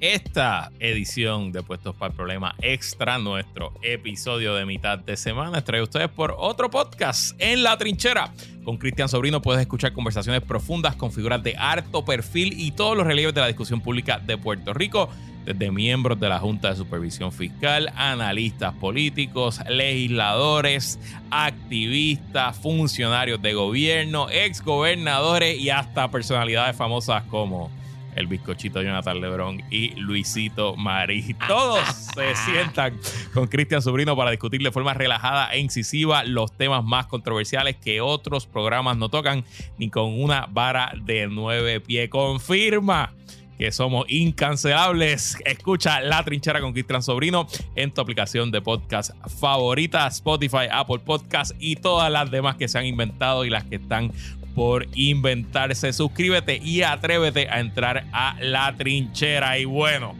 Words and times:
esta 0.00 0.70
edición 0.78 1.52
de 1.52 1.62
Puestos 1.62 1.94
para 1.96 2.10
el 2.10 2.16
Problema 2.16 2.54
Extra, 2.60 3.18
nuestro 3.18 3.72
episodio 3.82 4.54
de 4.54 4.66
mitad 4.66 4.98
de 4.98 5.16
semana, 5.16 5.64
trae 5.64 5.82
ustedes 5.82 6.08
por 6.08 6.34
otro 6.36 6.70
podcast 6.70 7.34
en 7.38 7.62
la 7.62 7.78
trinchera. 7.78 8.32
Con 8.64 8.76
Cristian 8.76 9.08
Sobrino 9.08 9.40
puedes 9.40 9.60
escuchar 9.60 9.92
conversaciones 9.92 10.42
profundas 10.42 10.96
con 10.96 11.12
figuras 11.12 11.42
de 11.42 11.56
harto 11.56 12.04
perfil 12.04 12.54
y 12.58 12.72
todos 12.72 12.96
los 12.96 13.06
relieves 13.06 13.34
de 13.34 13.40
la 13.40 13.46
discusión 13.46 13.80
pública 13.80 14.18
de 14.18 14.36
Puerto 14.36 14.74
Rico, 14.74 15.08
desde 15.46 15.70
miembros 15.70 16.18
de 16.18 16.28
la 16.28 16.40
Junta 16.40 16.70
de 16.70 16.76
Supervisión 16.76 17.30
Fiscal, 17.32 17.92
analistas 17.96 18.74
políticos, 18.74 19.60
legisladores, 19.68 20.98
activistas, 21.30 22.58
funcionarios 22.58 23.40
de 23.40 23.54
gobierno, 23.54 24.28
exgobernadores 24.28 25.58
y 25.58 25.70
hasta 25.70 26.10
personalidades 26.10 26.76
famosas 26.76 27.22
como 27.24 27.70
el 28.16 28.26
bizcochito 28.26 28.82
Jonathan 28.82 29.20
Lebrón 29.20 29.62
y 29.70 29.90
Luisito 29.94 30.74
Marí. 30.76 31.34
Todos 31.48 31.80
se 32.14 32.34
sientan 32.50 32.98
con 33.32 33.46
Cristian 33.46 33.82
Sobrino 33.82 34.16
para 34.16 34.30
discutir 34.30 34.62
de 34.62 34.72
forma 34.72 34.94
relajada 34.94 35.52
e 35.52 35.60
incisiva 35.60 36.24
los 36.24 36.52
temas 36.52 36.82
más 36.84 37.06
controversiales 37.06 37.76
que 37.76 38.00
otros 38.00 38.46
programas 38.46 38.96
no 38.96 39.08
tocan 39.08 39.44
ni 39.78 39.90
con 39.90 40.20
una 40.20 40.46
vara 40.50 40.92
de 41.04 41.28
nueve 41.28 41.80
pies. 41.80 42.08
Confirma 42.08 43.12
que 43.58 43.72
somos 43.72 44.06
incancelables. 44.08 45.38
Escucha 45.44 46.00
La 46.00 46.22
Trinchera 46.24 46.60
con 46.60 46.72
Cristian 46.72 47.02
Sobrino 47.02 47.46
en 47.74 47.90
tu 47.92 48.00
aplicación 48.00 48.50
de 48.50 48.60
podcast 48.60 49.12
favorita, 49.40 50.06
Spotify, 50.08 50.66
Apple 50.70 51.00
Podcast 51.00 51.52
y 51.58 51.76
todas 51.76 52.10
las 52.10 52.30
demás 52.30 52.56
que 52.56 52.68
se 52.68 52.78
han 52.78 52.86
inventado 52.86 53.44
y 53.44 53.50
las 53.50 53.64
que 53.64 53.76
están 53.76 54.12
por 54.56 54.86
inventarse. 54.94 55.92
Suscríbete 55.92 56.56
y 56.56 56.82
atrévete 56.82 57.48
a 57.50 57.60
entrar 57.60 58.06
a 58.10 58.36
la 58.40 58.74
trinchera. 58.74 59.58
Y 59.58 59.66
bueno, 59.66 60.16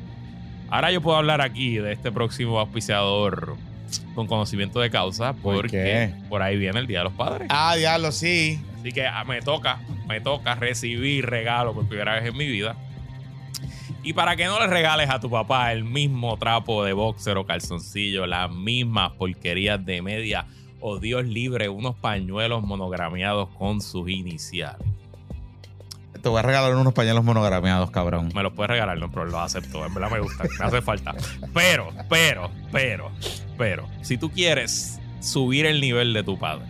ahora 0.69 0.93
yo 0.93 1.01
puedo 1.01 1.17
hablar 1.17 1.41
aquí 1.41 1.79
de 1.79 1.93
este 1.93 2.13
próximo 2.13 2.61
auspiciador 2.61 3.57
con 4.15 4.27
conocimiento 4.27 4.79
de 4.81 4.91
causa 4.91 5.33
porque 5.33 6.13
¿Por, 6.29 6.43
ahí 6.43 6.57
viene 6.59 6.79
el 6.81 6.87
Día 6.87 6.99
de 6.99 7.05
los 7.05 7.15
Padres. 7.15 7.49
Ah, 7.51 7.77
diablo, 7.77 8.13
sí. 8.13 8.61
Así 8.79 8.93
que 8.93 9.07
ah, 9.07 9.25
me 9.25 9.41
toca, 9.41 9.81
me 10.07 10.21
toca 10.21 10.55
recibir 10.55 11.25
regalo 11.25 11.73
por 11.73 11.89
primera 11.89 12.15
vez 12.17 12.27
en 12.27 12.37
mi 12.37 12.47
vida. 12.47 12.77
Y 14.03 14.13
para 14.13 14.37
que 14.37 14.45
no 14.45 14.61
le 14.61 14.67
regales 14.67 15.09
a 15.09 15.19
tu 15.19 15.31
papá 15.31 15.73
el 15.73 15.83
mismo 15.83 16.37
trapo 16.37 16.85
de 16.85 16.93
boxer 16.93 17.39
o 17.39 17.47
calzoncillo, 17.47 18.27
las 18.27 18.51
mismas 18.51 19.13
porquerías 19.13 19.85
de 19.85 20.03
media 20.03 20.47
o 20.81 20.99
Dios 20.99 21.25
libre 21.25 21.69
unos 21.69 21.97
pañuelos 21.97 22.63
monogrameados 22.63 23.49
con 23.59 23.81
sus 23.81 24.09
iniciales. 24.09 24.87
Te 26.23 26.29
voy 26.29 26.41
a 26.41 26.43
regalar 26.43 26.75
unos 26.75 26.93
pañuelos 26.93 27.23
monogrameados, 27.23 27.91
cabrón. 27.91 28.31
Me 28.35 28.43
los 28.43 28.53
puedes 28.53 28.71
regalar, 28.71 28.99
no, 28.99 29.11
pero 29.11 29.27
los 29.27 29.35
acepto. 29.37 29.87
En 29.87 29.95
verdad 29.95 30.11
me 30.11 30.21
gusta, 30.21 30.45
me 30.59 30.65
hace 30.65 30.83
falta. 30.83 31.15
Pero, 31.55 31.91
pero, 32.09 32.51
pero, 32.73 33.13
pero, 33.57 33.87
si 34.03 34.19
tú 34.19 34.31
quieres 34.31 34.99
subir 35.21 35.67
el 35.67 35.81
nivel 35.81 36.13
de 36.13 36.25
tu 36.25 36.37
padre, 36.39 36.67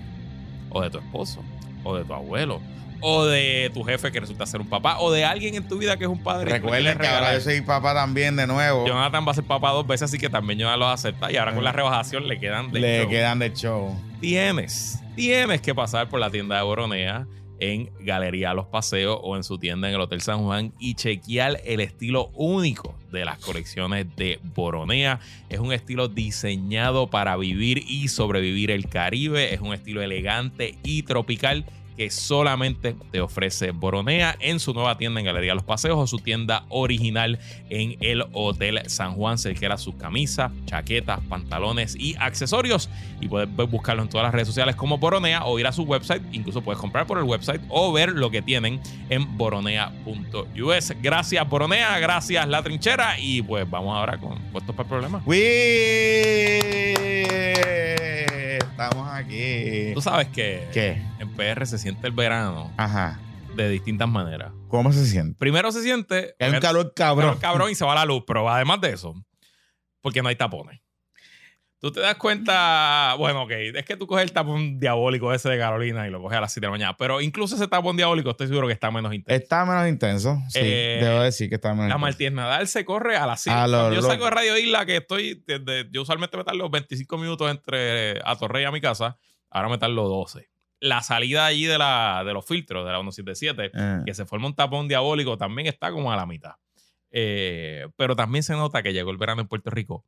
o 0.71 0.83
de 0.83 0.91
tu 0.91 0.99
esposo, 0.99 1.41
o 1.85 1.97
de 1.97 2.05
tu 2.05 2.13
abuelo, 2.13 2.61
o 3.09 3.25
de 3.25 3.71
tu 3.73 3.85
jefe 3.85 4.11
que 4.11 4.19
resulta 4.19 4.47
ser 4.47 4.61
un 4.61 4.69
papá, 4.69 4.99
o 4.99 5.13
de 5.13 5.25
alguien 5.25 5.55
en 5.55 5.69
tu 5.69 5.79
vida 5.79 5.97
que 5.97 6.03
es 6.03 6.11
un 6.11 6.21
padre. 6.25 6.51
Recuerden 6.51 6.99
que 6.99 7.07
ahora 7.07 7.35
yo 7.35 7.41
soy 7.41 7.61
papá 7.61 7.95
también 7.95 8.35
de 8.35 8.49
nuevo. 8.49 8.85
Jonathan 8.85 9.25
va 9.25 9.31
a 9.31 9.35
ser 9.35 9.45
papá 9.45 9.71
dos 9.71 9.87
veces, 9.87 10.11
así 10.11 10.19
que 10.19 10.29
también 10.29 10.59
Jonathan 10.59 10.81
los 10.81 10.89
acepta. 10.89 11.31
Y 11.31 11.37
ahora 11.37 11.55
con 11.55 11.63
la 11.63 11.71
rebajación 11.71 12.27
le 12.27 12.41
quedan 12.41 12.73
de 12.73 12.81
le 12.81 13.09
quedan 13.09 13.39
de 13.39 13.53
show. 13.53 13.97
Tienes, 14.21 14.99
tienes 15.15 15.61
que 15.61 15.73
pasar 15.73 16.09
por 16.09 16.19
la 16.19 16.33
tienda 16.33 16.57
de 16.57 16.63
Boronea 16.63 17.29
en 17.61 17.93
Galería 18.01 18.53
Los 18.55 18.67
Paseos 18.67 19.21
o 19.23 19.37
en 19.37 19.45
su 19.45 19.57
tienda 19.57 19.89
en 19.89 19.95
el 19.95 20.01
Hotel 20.01 20.21
San 20.21 20.43
Juan 20.43 20.73
y 20.81 20.95
chequear 20.95 21.61
el 21.65 21.79
estilo 21.79 22.31
único 22.35 22.97
de 23.13 23.25
las 23.25 23.39
colecciones 23.39 24.07
de 24.17 24.41
Boronea. 24.43 25.21
Es 25.49 25.61
un 25.61 25.73
estilo 25.73 26.09
diseñado 26.09 27.07
para 27.07 27.37
vivir 27.37 27.85
y 27.87 28.09
sobrevivir 28.09 28.73
el 28.73 28.89
Caribe. 28.89 29.55
Es 29.55 29.61
un 29.61 29.73
estilo 29.73 30.03
elegante 30.03 30.77
y 30.83 31.05
tropical 31.05 31.65
que 31.97 32.11
solamente 32.11 32.95
te 33.11 33.21
ofrece 33.21 33.71
Boronea 33.71 34.37
en 34.41 34.61
su 34.61 34.75
nueva 34.75 34.99
tienda 34.99 35.21
en 35.21 35.27
Galería 35.27 35.55
Los 35.55 35.65
Paseos 35.65 35.99
o 35.99 36.07
su 36.07 36.19
tienda 36.19 36.65
original 36.69 37.39
en 37.71 37.97
el 38.01 38.25
Hotel 38.33 38.81
San 38.87 39.15
Juan. 39.15 39.39
Se 39.39 39.55
queda 39.55 39.79
sus 39.79 39.95
camisas, 39.97 40.53
chaquetas, 40.67 41.21
pantalones 41.29 41.97
y 41.97 42.15
accesorios. 42.19 42.91
Y 43.21 43.29
puedes 43.29 43.49
buscarlo 43.71 44.03
en 44.03 44.09
todas 44.09 44.25
las 44.25 44.35
redes 44.35 44.49
sociales 44.49 44.77
como 44.77 44.99
Boronea 44.99 45.45
o 45.45 45.59
ir 45.59 45.67
a 45.67 45.73
su 45.73 45.83
website. 45.85 46.23
Incluso 46.33 46.63
puedes 46.63 46.81
comprar 46.81 47.07
por 47.07 47.19
el 47.19 47.25
website 47.25 47.63
o 47.69 47.93
ver 47.93 48.11
lo 48.11 48.31
que 48.31 48.43
tienen 48.43 48.81
en 49.09 49.37
boronea.us. 49.37 50.93
Gracias, 51.03 51.49
Boronea. 51.49 51.99
Gracias, 51.99 52.47
La 52.49 52.63
Trinchera. 52.63 53.19
Y 53.19 53.43
pues 53.43 53.69
vamos 53.69 53.97
ahora 53.97 54.19
con 54.19 54.39
puestos 54.53 54.75
para 54.75 54.85
el 54.85 54.91
problema. 54.91 55.23
Estamos 58.77 59.09
aquí. 59.11 59.93
Tú 59.95 60.03
sabes 60.03 60.29
que 60.29 60.69
¿Qué? 60.71 61.03
en 61.19 61.31
PR 61.35 61.67
se 61.67 61.79
siente 61.79 62.07
el 62.07 62.13
verano 62.13 62.71
Ajá. 62.77 63.19
de 63.55 63.71
distintas 63.71 64.07
maneras. 64.07 64.53
¿Cómo 64.69 64.93
se 64.93 65.07
siente? 65.07 65.35
Primero 65.39 65.73
se 65.73 65.83
siente. 65.83 66.35
hay 66.39 66.51
un 66.53 66.61
calor 66.61 66.93
cabrón. 66.95 67.29
calor 67.31 67.41
cabrón 67.41 67.71
y 67.71 67.75
se 67.75 67.87
va 67.87 67.95
la 67.95 68.05
luz, 68.05 68.25
pero 68.27 68.47
además 68.51 68.83
de 68.83 68.93
eso, 68.93 69.15
porque 70.03 70.21
no 70.21 70.29
hay 70.29 70.37
tapones. 70.37 70.79
Tú 71.87 71.93
te 71.93 72.01
das 72.01 72.17
cuenta, 72.17 73.15
bueno, 73.17 73.43
ok, 73.45 73.51
es 73.53 73.85
que 73.85 73.97
tú 73.97 74.09
coges 74.09 74.25
el 74.25 74.33
tapón 74.33 74.81
diabólico 74.81 75.33
ese 75.33 75.49
de 75.51 75.57
Carolina 75.57 76.05
y 76.09 76.11
lo 76.11 76.21
coges 76.21 76.37
a 76.37 76.41
las 76.41 76.53
7 76.53 76.67
de 76.67 76.67
la 76.67 76.71
mañana, 76.73 76.97
pero 76.97 77.21
incluso 77.21 77.55
ese 77.55 77.69
tapón 77.69 77.97
diabólico 77.97 78.31
estoy 78.31 78.49
seguro 78.49 78.67
que 78.67 78.73
está 78.73 78.91
menos 78.91 79.15
intenso. 79.15 79.41
Está 79.41 79.65
menos 79.65 79.87
intenso, 79.89 80.37
sí, 80.49 80.59
Eh, 80.61 80.99
debo 81.01 81.21
decir 81.21 81.49
que 81.49 81.55
está 81.55 81.75
menos 81.75 81.91
La. 81.91 81.99
Martínez 81.99 82.33
Nadal 82.33 82.67
se 82.67 82.85
corre 82.85 83.17
a 83.17 83.25
las 83.25 83.41
5. 83.43 83.57
A 83.57 83.69
lo 83.69 83.77
Cuando 83.79 83.91
yo 83.95 84.01
loco. 84.01 84.09
salgo 84.11 84.25
de 84.25 84.31
Radio 84.33 84.59
Isla, 84.59 84.85
que 84.85 84.97
estoy, 84.97 85.45
desde, 85.47 85.89
yo 85.93 86.03
usualmente 86.03 86.37
me 86.37 86.43
tardo 86.43 86.69
25 86.69 87.19
minutos 87.19 87.49
entre 87.49 88.19
Atorrey 88.25 88.65
y 88.65 88.67
a 88.67 88.73
mi 88.73 88.81
casa, 88.81 89.17
ahora 89.49 89.69
me 89.69 89.79
tardo 89.79 90.09
12. 90.09 90.49
La 90.81 91.03
salida 91.03 91.47
allí 91.47 91.67
de, 91.67 91.79
la, 91.79 92.25
de 92.27 92.33
los 92.35 92.45
filtros 92.45 92.85
de 92.85 92.91
la 92.91 92.99
177, 92.99 93.71
Eh. 93.73 94.01
que 94.05 94.13
se 94.13 94.27
forma 94.27 94.49
un 94.49 94.57
tapón 94.57 94.89
diabólico, 94.89 95.39
también 95.39 95.69
está 95.69 95.93
como 95.93 96.13
a 96.13 96.17
la 96.17 96.27
mitad. 96.27 96.55
Eh, 97.13 97.87
pero 97.97 98.17
también 98.17 98.43
se 98.43 98.55
nota 98.55 98.83
que 98.83 98.93
llegó 98.93 99.11
el 99.11 99.17
verano 99.17 99.41
en 99.41 99.49
Puerto 99.49 99.71
Rico, 99.71 100.05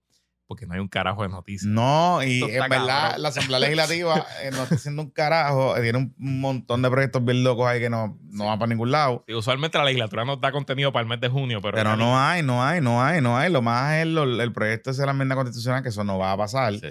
porque 0.48 0.66
no 0.66 0.74
hay 0.74 0.80
un 0.80 0.88
carajo 0.88 1.22
de 1.22 1.28
noticias. 1.28 1.70
No, 1.70 2.20
y 2.24 2.42
en 2.42 2.68
verdad 2.68 2.86
cabrón. 3.10 3.22
la 3.22 3.28
Asamblea 3.28 3.58
Legislativa 3.60 4.26
eh, 4.42 4.50
no 4.50 4.62
está 4.64 4.74
haciendo 4.74 5.02
un 5.02 5.10
carajo. 5.10 5.76
eh, 5.76 5.82
Tiene 5.82 5.98
un 5.98 6.14
montón 6.18 6.80
de 6.82 6.90
proyectos 6.90 7.24
bien 7.24 7.44
locos 7.44 7.68
ahí 7.68 7.78
que 7.78 7.90
no, 7.90 8.18
no 8.30 8.46
van 8.46 8.58
para 8.58 8.70
ningún 8.70 8.90
lado. 8.90 9.22
Y 9.28 9.34
usualmente 9.34 9.76
la 9.78 9.84
legislatura 9.84 10.24
nos 10.24 10.40
da 10.40 10.50
contenido 10.50 10.90
para 10.90 11.02
el 11.02 11.08
mes 11.08 11.20
de 11.20 11.28
junio, 11.28 11.60
pero, 11.62 11.76
Pero 11.76 11.96
no 11.96 12.18
hay, 12.18 12.42
no 12.42 12.64
hay, 12.64 12.80
no 12.80 13.00
hay, 13.04 13.20
no 13.20 13.36
hay. 13.36 13.52
Lo 13.52 13.60
más 13.62 13.94
es 13.96 14.06
lo- 14.06 14.24
el 14.42 14.52
proyecto 14.52 14.92
de 14.92 15.04
la 15.06 15.12
enmienda 15.12 15.36
constitucional, 15.36 15.82
que 15.82 15.90
eso 15.90 16.02
no 16.02 16.18
va 16.18 16.32
a 16.32 16.36
pasar. 16.36 16.72
Sí. 16.74 16.88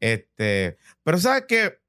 Este, 0.00 0.76
pero 1.02 1.18
sabes 1.18 1.44
que, 1.48 1.80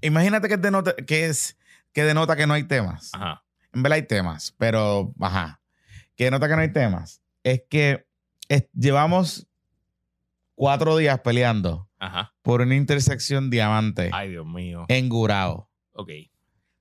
imagínate 0.00 0.48
que 0.48 0.56
denota 0.56 0.94
que 0.96 1.26
es 1.26 1.56
que 1.92 2.02
denota 2.04 2.34
que 2.36 2.46
no 2.46 2.54
hay 2.54 2.64
temas. 2.64 3.10
Ajá. 3.14 3.42
En 3.72 3.82
verdad 3.82 3.96
hay 3.96 4.02
temas, 4.06 4.54
pero 4.58 5.12
ajá. 5.20 5.60
Que 6.16 6.24
denota 6.24 6.48
que 6.48 6.56
no 6.56 6.62
hay 6.62 6.72
temas. 6.72 7.22
Es 7.44 7.62
que 7.68 8.06
es- 8.48 8.66
llevamos 8.72 9.45
cuatro 10.56 10.96
días 10.96 11.20
peleando 11.20 11.88
Ajá. 12.00 12.34
por 12.42 12.60
una 12.62 12.74
intersección 12.74 13.50
diamante 13.50 14.10
Ay, 14.12 14.30
Dios 14.30 14.44
mío. 14.46 14.86
en 14.88 15.08
Gurao. 15.08 15.70
Ok. 15.92 16.10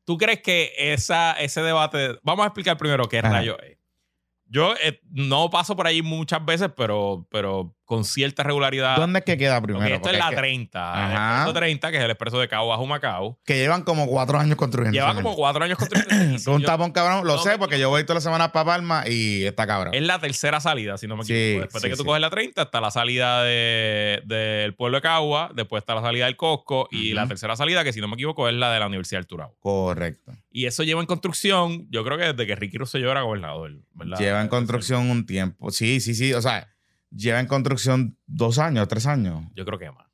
¿Tú 0.06 0.18
crees 0.18 0.42
que 0.42 0.72
esa, 0.78 1.34
ese 1.34 1.62
debate... 1.62 2.20
Vamos 2.24 2.44
a 2.44 2.48
explicar 2.48 2.78
primero 2.78 3.08
qué 3.08 3.20
Ajá. 3.20 3.30
rayo 3.30 3.60
es. 3.62 3.78
Yo 4.48 4.74
eh, 4.84 5.00
no 5.10 5.50
paso 5.50 5.76
por 5.76 5.88
ahí 5.88 6.02
muchas 6.02 6.44
veces, 6.46 6.70
pero, 6.76 7.28
pero 7.30 7.75
con 7.86 8.04
cierta 8.04 8.44
regularidad. 8.44 8.98
¿Dónde 8.98 9.20
es 9.20 9.26
que 9.26 9.38
queda 9.38 9.62
primero? 9.62 9.96
esto 9.96 10.10
es 10.10 10.18
la 10.18 10.26
es 10.26 10.30
que, 10.32 10.36
30. 10.38 10.94
Ajá. 10.94 11.06
El 11.06 11.12
expreso 11.14 11.54
30, 11.54 11.92
que 11.92 11.98
es 11.98 12.04
el 12.04 12.12
expreso 12.12 12.40
de 12.40 12.48
Cabo 12.48 12.74
a 12.74 12.86
Macao. 12.86 13.40
que 13.46 13.58
llevan 13.58 13.84
como 13.84 14.08
cuatro 14.08 14.40
años 14.40 14.56
construyendo. 14.58 14.94
Lleva 14.94 15.12
esa 15.12 15.22
como 15.22 15.36
cuatro 15.36 15.64
años 15.64 15.78
construyendo. 15.78 16.40
Con 16.46 16.56
un 16.56 16.64
tapón 16.64 16.92
cabrón, 16.92 17.26
lo 17.28 17.36
no 17.36 17.42
sé 17.44 17.58
porque 17.58 17.80
yo 17.80 17.90
voy 17.90 18.04
toda 18.04 18.16
la 18.16 18.22
semana 18.22 18.52
para 18.52 18.66
Palma 18.66 19.04
y 19.08 19.46
está 19.46 19.68
cabrón. 19.68 19.94
Es 19.94 20.02
la 20.02 20.20
tercera 20.20 20.60
salida, 20.60 20.98
si 20.98 21.08
no 21.08 21.16
me 21.16 21.24
Sí, 21.24 21.34
equivoco. 21.34 21.62
Después 21.66 21.82
de 21.84 21.88
sí, 21.88 21.92
que 21.92 21.98
tú 21.98 22.04
sí. 22.04 22.08
coges 22.08 22.22
la 22.22 22.30
30, 22.30 22.62
está 22.64 22.82
la 22.82 22.92
salida 22.92 23.44
de- 23.44 24.22
del 24.26 24.74
pueblo 24.76 24.98
de 24.98 25.02
Cagua, 25.02 25.52
después 25.56 25.82
está 25.82 25.96
la 25.96 26.02
salida 26.02 26.26
del 26.26 26.36
Cosco 26.36 26.88
y 26.92 27.14
la 27.14 27.28
tercera 27.28 27.56
salida, 27.56 27.84
que 27.84 27.94
si 27.94 28.02
no 28.02 28.08
me 28.08 28.16
equivoco, 28.16 28.50
es 28.50 28.56
la 28.56 28.72
de 28.72 28.80
la 28.80 28.88
Universidad 28.88 29.20
del 29.20 29.28
Turabo. 29.28 29.56
Correcto. 29.60 30.32
Y 30.52 30.66
eso 30.66 30.84
lleva 30.84 31.02
en 31.02 31.06
construcción, 31.08 31.88
yo 31.90 32.04
creo 32.04 32.18
que 32.18 32.26
desde 32.34 32.48
que 32.48 32.56
Ricky 32.56 32.78
Rosselló 32.78 33.12
era 33.12 33.22
gobernador, 33.22 33.72
¿verdad? 33.94 34.18
Lleva 34.18 34.42
en 34.42 34.48
construcción 34.48 35.10
un 35.10 35.26
tiempo. 35.26 35.70
Sí, 35.72 36.00
sí, 36.00 36.16
sí. 36.16 36.34
O 36.34 36.42
sea, 36.42 36.70
lleva 37.16 37.40
en 37.40 37.48
construcción 37.48 38.18
dos 38.26 38.60
años, 38.60 38.88
tres 38.88 39.06
años. 39.06 39.44
Yo 39.56 39.66
creo 39.66 39.80
que 39.80 39.92
más. 39.92 40.06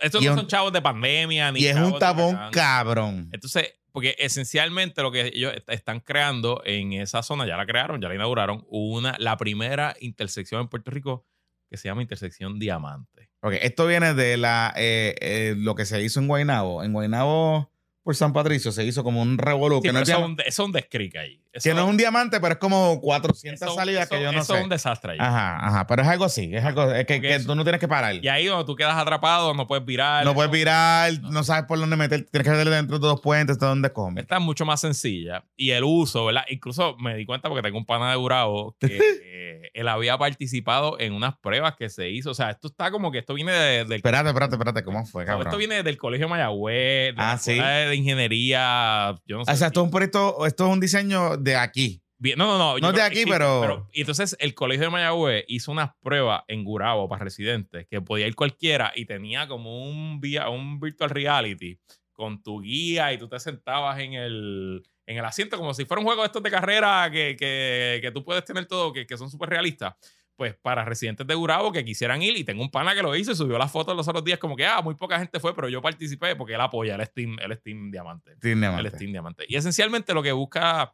Estos 0.00 0.22
Y 0.22 0.26
no 0.26 0.32
un- 0.32 0.38
son 0.40 0.46
chavos 0.48 0.72
de 0.72 0.82
pandemia 0.82 1.50
ni 1.52 1.60
Y 1.60 1.66
es 1.66 1.76
un 1.76 1.98
tapón 1.98 2.38
cabrón. 2.52 3.28
Entonces, 3.32 3.74
porque 3.92 4.16
esencialmente 4.18 5.02
lo 5.02 5.12
que 5.12 5.28
ellos 5.34 5.54
est- 5.54 5.68
están 5.70 6.00
creando 6.00 6.60
en 6.64 6.92
esa 6.94 7.22
zona, 7.22 7.46
ya 7.46 7.56
la 7.56 7.64
crearon, 7.64 8.00
ya 8.02 8.08
la 8.08 8.14
inauguraron, 8.16 8.64
una, 8.68 9.14
la 9.18 9.36
primera 9.36 9.94
intersección 10.00 10.62
en 10.62 10.68
Puerto 10.68 10.90
Rico 10.90 11.24
que 11.70 11.76
se 11.76 11.88
llama 11.88 12.02
Intersección 12.02 12.58
Diamante. 12.58 13.30
Ok, 13.40 13.54
esto 13.62 13.86
viene 13.86 14.14
de 14.14 14.36
la 14.36 14.72
eh, 14.76 15.14
eh, 15.20 15.54
lo 15.56 15.74
que 15.74 15.84
se 15.84 16.02
hizo 16.02 16.18
en 16.20 16.26
Guaynabo. 16.28 16.82
En 16.82 16.92
Guaynabo 16.92 17.70
por 18.02 18.14
San 18.16 18.32
Patricio 18.32 18.72
se 18.72 18.84
hizo 18.84 19.04
como 19.04 19.22
un 19.22 19.38
revolú. 19.38 19.76
Sí, 19.76 19.82
que, 19.82 19.88
no 19.88 20.00
pero 20.00 20.02
es 20.02 20.08
eso, 20.08 20.18
es 20.18 20.24
un, 20.24 20.36
eso 20.40 20.62
es 20.62 20.66
un 20.66 20.72
descrique 20.72 21.18
ahí. 21.18 21.40
Eso, 21.54 21.68
que 21.70 21.74
no 21.74 21.82
es 21.84 21.88
un 21.88 21.96
diamante, 21.96 22.40
pero 22.40 22.54
es 22.54 22.58
como 22.58 23.00
400 23.00 23.62
eso- 23.68 23.74
salidas 23.76 24.08
que 24.08 24.16
eso- 24.16 24.24
yo 24.24 24.32
no 24.32 24.40
eso 24.40 24.52
sé. 24.52 24.58
es 24.58 24.64
un 24.64 24.68
desastre 24.70 25.12
ahí. 25.12 25.18
Ajá, 25.20 25.66
ajá. 25.66 25.86
Pero 25.86 26.02
es 26.02 26.08
algo 26.08 26.24
así. 26.24 26.50
Es 26.54 26.64
algo 26.64 26.90
es 26.92 27.06
que, 27.06 27.20
que 27.20 27.34
eso- 27.36 27.46
tú 27.46 27.54
no 27.54 27.62
tienes 27.62 27.80
que 27.80 27.88
parar. 27.88 28.16
Y 28.16 28.26
ahí 28.28 28.46
donde 28.46 28.64
tú 28.64 28.74
quedas 28.76 28.96
atrapado, 28.96 29.54
no 29.54 29.66
puedes 29.66 29.84
virar. 29.84 30.24
No 30.24 30.34
puedes 30.34 30.50
virar, 30.50 31.12
No. 31.22 31.30
no 31.30 31.44
sabes 31.44 31.64
por 31.64 31.78
dónde 31.78 31.96
meter. 31.96 32.26
Tienes 32.30 32.44
que 32.44 32.50
meterle 32.50 32.74
dentro 32.76 32.98
de 32.98 33.06
dos 33.06 33.20
puentes, 33.20 33.58
de 33.58 33.66
dónde 33.66 33.92
comer. 33.92 34.24
Esta 34.24 34.36
es 34.36 34.42
mucho 34.42 34.64
más 34.66 34.80
sencilla. 34.80 35.44
Y 35.56 35.70
el 35.70 35.84
uso, 35.84 36.24
¿verdad? 36.26 36.42
Incluso 36.48 36.96
me 36.98 37.14
di 37.16 37.24
cuenta 37.24 37.48
porque 37.48 37.62
tengo 37.62 37.78
un 37.78 37.86
pana 37.86 38.10
de 38.10 38.16
Gurabo 38.16 38.76
que 38.80 38.86
eh, 39.24 39.70
él 39.74 39.88
había 39.88 40.18
participado 40.18 40.98
en 40.98 41.12
unas 41.12 41.36
pruebas 41.36 41.74
que 41.78 41.88
se 41.88 42.10
hizo. 42.10 42.30
O 42.30 42.34
sea, 42.34 42.50
esto 42.50 42.68
está 42.68 42.90
como 42.90 43.12
que 43.12 43.18
esto 43.18 43.34
viene 43.34 43.52
de- 43.52 43.84
del 43.84 43.92
Espérate, 43.98 44.28
espérate, 44.28 44.54
espérate. 44.56 44.82
¿Cómo 44.84 45.06
fue, 45.06 45.22
Esto 45.24 45.38
cabrón? 45.38 45.58
viene 45.58 45.82
del 45.82 45.96
Colegio 45.98 46.28
Mayagüez, 46.28 46.74
de 46.74 47.12
la 47.16 47.32
Ah, 47.32 47.38
sí. 47.38 47.52
Escuela 47.52 47.70
de 47.88 47.94
Ingeniería, 47.96 49.14
yo 49.26 49.38
no 49.38 49.44
sé. 49.44 49.52
O 49.52 49.56
sea, 49.56 49.68
esto 49.68 49.80
es 49.80 49.84
un 49.84 49.90
proyecto, 49.90 50.46
esto 50.46 50.66
es 50.66 50.72
un 50.72 50.80
diseño 50.80 51.36
de 51.44 51.56
aquí. 51.56 52.00
Bien, 52.16 52.38
No, 52.38 52.46
no, 52.46 52.58
no. 52.58 52.78
No 52.78 52.88
es 52.90 52.94
de 52.94 53.02
aquí, 53.02 53.24
pero- 53.26 53.88
Y 53.92 54.00
entonces 54.00 54.36
el 54.40 54.54
Colegio 54.54 54.84
de 54.86 54.90
Mayagüez 54.90 55.44
hizo 55.48 55.72
unas 55.72 55.90
pruebas 56.00 56.42
en 56.48 56.64
Gurabo 56.64 57.08
para 57.08 57.24
residentes 57.24 57.86
que 57.88 58.00
podía 58.00 58.26
ir 58.26 58.34
cualquiera 58.34 58.92
y 58.94 59.04
tenía 59.04 59.46
como 59.48 59.84
un, 59.88 60.20
via- 60.20 60.48
un 60.48 60.80
virtual 60.80 61.10
reality 61.10 61.78
con 62.12 62.42
tu 62.42 62.60
guía 62.62 63.12
y 63.12 63.18
tú 63.18 63.28
te 63.28 63.38
sentabas 63.40 63.98
en 64.00 64.14
el, 64.14 64.82
en 65.06 65.18
el 65.18 65.24
asiento 65.24 65.56
como 65.58 65.74
si 65.74 65.84
fuera 65.84 66.00
un 66.00 66.06
juego 66.06 66.22
de 66.22 66.26
estos 66.26 66.42
de 66.42 66.50
carrera 66.50 67.10
que, 67.12 67.36
que, 67.38 67.98
que 68.00 68.10
tú 68.12 68.24
puedes 68.24 68.44
tener 68.44 68.66
todo, 68.66 68.92
que, 68.92 69.06
que 69.06 69.18
son 69.18 69.28
súper 69.30 69.50
realistas. 69.50 69.94
Pues 70.36 70.54
para 70.56 70.84
residentes 70.84 71.26
de 71.26 71.34
Gurabo 71.34 71.70
que 71.72 71.84
quisieran 71.84 72.20
ir, 72.22 72.36
y 72.36 72.42
tengo 72.42 72.60
un 72.62 72.70
pana 72.70 72.92
que 72.94 73.02
lo 73.02 73.14
hizo 73.14 73.30
y 73.32 73.36
subió 73.36 73.56
las 73.58 73.70
fotos 73.70 73.94
los 73.96 74.08
otros 74.08 74.24
días, 74.24 74.38
como 74.40 74.56
que, 74.56 74.66
ah, 74.66 74.80
muy 74.82 74.96
poca 74.96 75.16
gente 75.18 75.38
fue, 75.38 75.54
pero 75.54 75.68
yo 75.68 75.80
participé 75.80 76.34
porque 76.34 76.54
él 76.54 76.60
apoya 76.60 76.96
el 76.96 77.04
Steam, 77.06 77.36
el 77.40 77.54
Steam 77.56 77.90
Diamante 77.92 78.32
el 78.32 78.38
diamante. 78.60 78.90
Steam 78.96 79.12
Diamante. 79.12 79.44
Y 79.48 79.54
esencialmente 79.56 80.12
lo 80.12 80.24
que 80.24 80.32
busca 80.32 80.92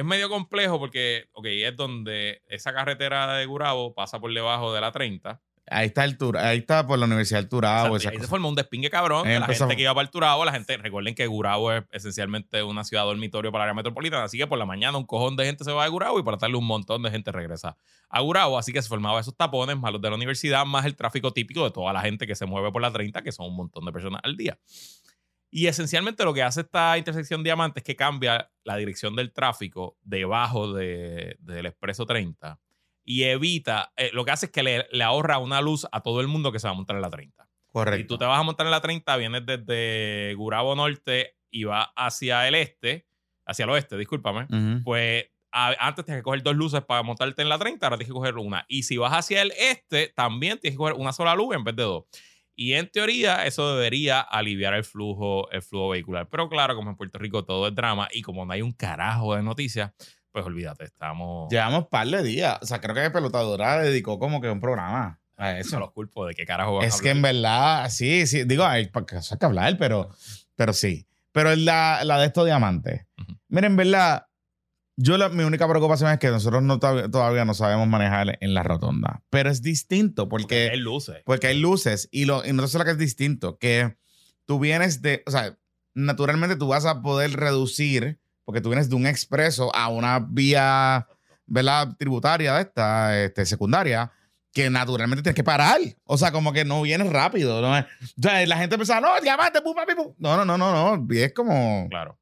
es 0.00 0.04
medio 0.06 0.28
complejo 0.28 0.78
porque, 0.78 1.26
ok, 1.32 1.46
es 1.46 1.76
donde 1.76 2.42
esa 2.48 2.72
carretera 2.74 3.34
de 3.34 3.46
Gurabo 3.46 3.94
pasa 3.94 4.18
por 4.20 4.32
debajo 4.32 4.72
de 4.74 4.80
la 4.80 4.92
30. 4.92 5.40
Ahí 5.72 5.86
está 5.86 6.02
el 6.04 6.18
Tura, 6.18 6.48
ahí 6.48 6.58
está 6.58 6.84
por 6.84 6.98
la 6.98 7.06
Universidad 7.06 7.38
del 7.38 7.48
Turabo. 7.48 7.94
Exacto, 7.94 8.08
ahí 8.08 8.14
se 8.14 8.18
cosas. 8.18 8.30
formó 8.30 8.48
un 8.48 8.56
despingue 8.56 8.90
cabrón. 8.90 9.28
La 9.28 9.36
empezó- 9.36 9.66
gente 9.66 9.76
que 9.76 9.82
iba 9.82 9.94
para 9.94 10.02
el 10.04 10.10
Turabo, 10.10 10.44
la 10.44 10.50
gente, 10.50 10.76
recuerden 10.78 11.14
que 11.14 11.28
Gurabo 11.28 11.70
es 11.72 11.84
esencialmente 11.92 12.64
una 12.64 12.82
ciudad 12.82 13.04
dormitorio 13.04 13.52
para 13.52 13.62
la 13.66 13.70
área 13.70 13.74
metropolitana, 13.74 14.24
así 14.24 14.36
que 14.36 14.48
por 14.48 14.58
la 14.58 14.66
mañana 14.66 14.98
un 14.98 15.04
cojón 15.06 15.36
de 15.36 15.44
gente 15.44 15.62
se 15.62 15.70
va 15.70 15.84
de 15.84 15.90
Gurabo 15.90 16.18
y 16.18 16.24
por 16.24 16.32
la 16.32 16.38
tarde 16.38 16.56
un 16.56 16.66
montón 16.66 17.02
de 17.04 17.10
gente 17.12 17.30
regresa 17.30 17.76
a 18.08 18.20
Gurabo, 18.20 18.58
así 18.58 18.72
que 18.72 18.82
se 18.82 18.88
formaban 18.88 19.20
esos 19.20 19.36
tapones 19.36 19.76
más 19.78 19.92
los 19.92 20.00
de 20.02 20.10
la 20.10 20.16
universidad, 20.16 20.66
más 20.66 20.86
el 20.86 20.96
tráfico 20.96 21.32
típico 21.32 21.62
de 21.62 21.70
toda 21.70 21.92
la 21.92 22.00
gente 22.00 22.26
que 22.26 22.34
se 22.34 22.46
mueve 22.46 22.72
por 22.72 22.82
la 22.82 22.90
30, 22.90 23.22
que 23.22 23.30
son 23.30 23.46
un 23.46 23.54
montón 23.56 23.84
de 23.84 23.92
personas 23.92 24.20
al 24.24 24.36
día. 24.36 24.58
Y 25.50 25.66
esencialmente 25.66 26.24
lo 26.24 26.32
que 26.32 26.42
hace 26.42 26.60
esta 26.60 26.96
intersección 26.96 27.42
diamante 27.42 27.80
es 27.80 27.84
que 27.84 27.96
cambia 27.96 28.50
la 28.64 28.76
dirección 28.76 29.16
del 29.16 29.32
tráfico 29.32 29.96
debajo 30.02 30.72
de- 30.72 31.36
del 31.40 31.66
expreso 31.66 32.06
30 32.06 32.60
y 33.04 33.24
evita, 33.24 33.92
eh, 33.96 34.10
lo 34.12 34.24
que 34.24 34.30
hace 34.30 34.46
es 34.46 34.52
que 34.52 34.62
le, 34.62 34.86
le 34.92 35.02
ahorra 35.04 35.38
una 35.38 35.60
luz 35.60 35.86
a 35.90 36.02
todo 36.02 36.20
el 36.20 36.28
mundo 36.28 36.52
que 36.52 36.60
se 36.60 36.68
va 36.68 36.72
a 36.72 36.76
montar 36.76 36.94
en 36.96 37.02
la 37.02 37.10
30. 37.10 37.44
Si 37.44 37.72
Correcto. 37.72 38.14
tú 38.14 38.18
te 38.18 38.24
vas 38.24 38.38
a 38.38 38.42
montar 38.42 38.66
en 38.66 38.70
la 38.70 38.80
30, 38.80 39.16
vienes 39.16 39.44
desde 39.46 40.34
Gurabo 40.34 40.74
Norte 40.76 41.36
y 41.50 41.64
vas 41.64 41.88
hacia 41.96 42.46
el 42.46 42.54
este, 42.54 43.06
hacia 43.44 43.64
el 43.64 43.70
oeste, 43.70 43.96
discúlpame, 43.96 44.42
Ujú. 44.44 44.84
pues 44.84 45.26
a- 45.52 45.74
antes 45.80 46.04
tienes 46.04 46.20
que 46.20 46.24
coger 46.24 46.44
dos 46.44 46.54
luces 46.54 46.82
para 46.82 47.02
montarte 47.02 47.42
en 47.42 47.48
la 47.48 47.58
30, 47.58 47.86
ahora 47.86 47.96
tienes 47.96 48.10
que 48.10 48.14
coger 48.14 48.36
una. 48.36 48.64
Y 48.68 48.84
si 48.84 48.96
vas 48.98 49.12
hacia 49.12 49.42
el 49.42 49.52
este, 49.58 50.12
también 50.14 50.58
tienes 50.58 50.74
que 50.74 50.78
coger 50.78 50.94
una 50.94 51.12
sola 51.12 51.34
luz 51.34 51.56
en 51.56 51.64
vez 51.64 51.74
de 51.74 51.82
dos. 51.82 52.04
Y 52.60 52.74
en 52.74 52.90
teoría 52.90 53.46
eso 53.46 53.74
debería 53.74 54.20
aliviar 54.20 54.74
el 54.74 54.84
flujo, 54.84 55.50
el 55.50 55.62
flujo 55.62 55.88
vehicular. 55.88 56.28
Pero 56.28 56.50
claro, 56.50 56.76
como 56.76 56.90
en 56.90 56.96
Puerto 56.96 57.18
Rico 57.18 57.42
todo 57.42 57.68
es 57.68 57.74
drama 57.74 58.06
y 58.12 58.20
como 58.20 58.44
no 58.44 58.52
hay 58.52 58.60
un 58.60 58.72
carajo 58.72 59.34
de 59.34 59.42
noticias, 59.42 59.92
pues 60.30 60.44
olvídate, 60.44 60.84
estamos... 60.84 61.50
Llevamos 61.50 61.88
par 61.88 62.06
de 62.06 62.22
días. 62.22 62.58
O 62.60 62.66
sea, 62.66 62.78
creo 62.78 62.94
que 62.94 63.10
Pelotadora 63.10 63.80
dedicó 63.80 64.18
como 64.18 64.42
que 64.42 64.50
un 64.50 64.60
programa 64.60 65.18
a 65.38 65.52
Eso 65.58 65.68
eso. 65.68 65.80
los 65.80 65.92
culpo 65.92 66.26
de 66.26 66.34
qué 66.34 66.44
carajo 66.44 66.74
van 66.74 66.84
a 66.84 66.88
Es 66.88 67.00
que 67.00 67.08
en 67.08 67.22
verdad, 67.22 67.88
sí, 67.88 68.26
sí. 68.26 68.44
Digo, 68.44 68.62
hay 68.66 68.90
cosas 68.90 69.38
que 69.38 69.46
hablar, 69.46 69.78
pero, 69.78 70.10
pero 70.54 70.74
sí. 70.74 71.06
Pero 71.32 71.56
la, 71.56 72.04
la 72.04 72.18
de 72.18 72.26
estos 72.26 72.44
diamantes. 72.44 73.06
Ujú. 73.22 73.38
Miren, 73.48 73.72
en 73.72 73.76
verdad, 73.78 74.26
yo 75.02 75.16
la- 75.16 75.28
mi 75.30 75.44
única 75.44 75.66
preocupación 75.68 76.10
es 76.12 76.18
que 76.18 76.28
nosotros 76.28 76.62
no, 76.62 76.78
todavía, 76.78 77.44
no 77.44 77.54
sabemos 77.54 77.88
manejar 77.88 78.36
en 78.40 78.52
la 78.54 78.62
rotonda. 78.62 79.22
Pero 79.30 79.50
es 79.50 79.62
distinto 79.62 80.28
porque, 80.28 80.70
Hay 80.72 80.78
luces. 80.78 81.22
porque 81.24 81.46
hay 81.46 81.58
luces 81.58 82.08
y, 82.10 82.26
lo, 82.26 82.44
y 82.44 82.52
nosotros 82.52 82.80
lo 82.80 82.84
que 82.84 82.90
es 82.92 82.98
distinto, 82.98 83.56
que 83.58 83.96
tú 84.44 84.58
vienes 84.58 85.00
de, 85.00 85.22
o 85.26 85.30
sea, 85.30 85.56
naturalmente 85.94 86.56
tú 86.56 86.68
vas 86.68 86.84
a 86.84 87.00
poder 87.02 87.32
reducir, 87.32 88.18
porque 88.44 88.60
tú 88.60 88.68
vienes 88.68 88.88
de 88.90 88.96
un 88.96 89.06
expreso 89.06 89.74
a 89.74 89.88
una 89.88 90.18
vía, 90.18 91.06
¿verdad? 91.46 91.96
Tributaria 91.98 92.54
de 92.56 92.62
esta, 92.62 93.22
este, 93.22 93.46
secundaria, 93.46 94.12
que 94.52 94.68
naturalmente 94.68 95.22
tienes 95.22 95.36
que 95.36 95.44
parar. 95.44 95.78
O 96.04 96.18
sea, 96.18 96.32
como 96.32 96.52
que 96.52 96.64
no 96.64 96.82
vienes 96.82 97.10
rápido. 97.12 97.60
¿no? 97.62 97.70
O 97.78 97.84
sea, 98.20 98.44
la 98.46 98.56
gente 98.58 98.76
piensa, 98.76 99.00
no, 99.00 99.08
diamante, 99.22 99.62
pum, 99.62 99.74
papi, 99.74 99.94
pum. 99.94 100.12
No, 100.18 100.36
no, 100.36 100.44
no, 100.44 100.58
no, 100.58 100.96
no. 100.96 101.14
Y 101.14 101.18
es 101.20 101.32
como, 101.32 101.86
Claro. 101.88 102.18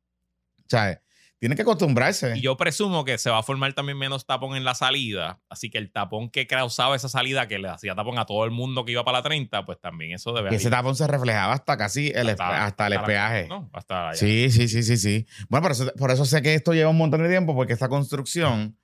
o 0.58 0.64
sea, 0.68 1.00
tiene 1.38 1.54
que 1.54 1.62
acostumbrarse. 1.62 2.36
Y 2.36 2.40
yo 2.40 2.56
presumo 2.56 3.04
que 3.04 3.16
se 3.16 3.30
va 3.30 3.38
a 3.38 3.42
formar 3.42 3.72
también 3.72 3.96
menos 3.96 4.26
tapón 4.26 4.56
en 4.56 4.64
la 4.64 4.74
salida. 4.74 5.40
Así 5.48 5.70
que 5.70 5.78
el 5.78 5.92
tapón 5.92 6.30
que 6.30 6.46
causaba 6.46 6.96
esa 6.96 7.08
salida, 7.08 7.46
que 7.46 7.58
le 7.58 7.68
hacía 7.68 7.94
tapón 7.94 8.18
a 8.18 8.26
todo 8.26 8.44
el 8.44 8.50
mundo 8.50 8.84
que 8.84 8.92
iba 8.92 9.04
para 9.04 9.18
la 9.18 9.22
30, 9.22 9.64
pues 9.64 9.80
también 9.80 10.12
eso 10.12 10.32
debe 10.32 10.52
Y 10.52 10.56
ese 10.56 10.70
tapón 10.70 10.96
se 10.96 11.06
reflejaba 11.06 11.52
hasta 11.52 11.76
casi 11.76 12.08
el, 12.08 12.30
hasta, 12.30 12.86
el 12.88 12.92
espeaje. 12.94 13.46
no, 13.48 13.70
hasta 13.72 14.10
allá. 14.10 14.18
Sí, 14.18 14.50
sí, 14.50 14.68
sí, 14.68 14.82
sí, 14.82 14.96
sí. 14.96 15.26
Bueno, 15.48 15.62
por 15.62 15.72
eso, 15.72 15.92
por 15.96 16.10
eso 16.10 16.24
sé 16.24 16.42
que 16.42 16.54
esto 16.54 16.74
lleva 16.74 16.90
un 16.90 16.98
montón 16.98 17.22
de 17.22 17.28
tiempo, 17.28 17.54
porque 17.54 17.72
esta 17.72 17.88
construcción, 17.88 18.76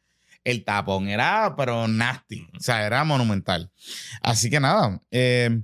el 0.45 0.65
tapón 0.65 1.09
era, 1.09 1.55
pero 1.57 1.89
nasty. 1.89 2.47
O 2.57 2.61
sea, 2.61 2.87
era 2.87 3.03
monumental. 3.03 3.73
Así 4.23 4.49
que 4.49 4.61
nada. 4.61 5.03
Eh, 5.11 5.61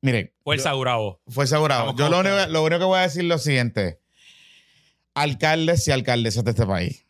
miren, 0.00 0.32
Fuerza, 0.42 0.72
Gurabo. 0.72 1.20
fue 1.26 1.44
asegurado. 1.44 1.86
Vamos 1.86 2.00
Yo 2.00 2.08
lo 2.08 2.20
único, 2.20 2.36
lo 2.48 2.62
único 2.62 2.78
que 2.78 2.84
voy 2.86 2.98
a 3.00 3.02
decir 3.02 3.22
es 3.22 3.28
lo 3.28 3.38
siguiente. 3.38 4.00
Alcaldes 5.14 5.86
y 5.86 5.92
alcaldesas 5.92 6.44
de 6.44 6.50
este 6.50 6.66
país, 6.66 7.06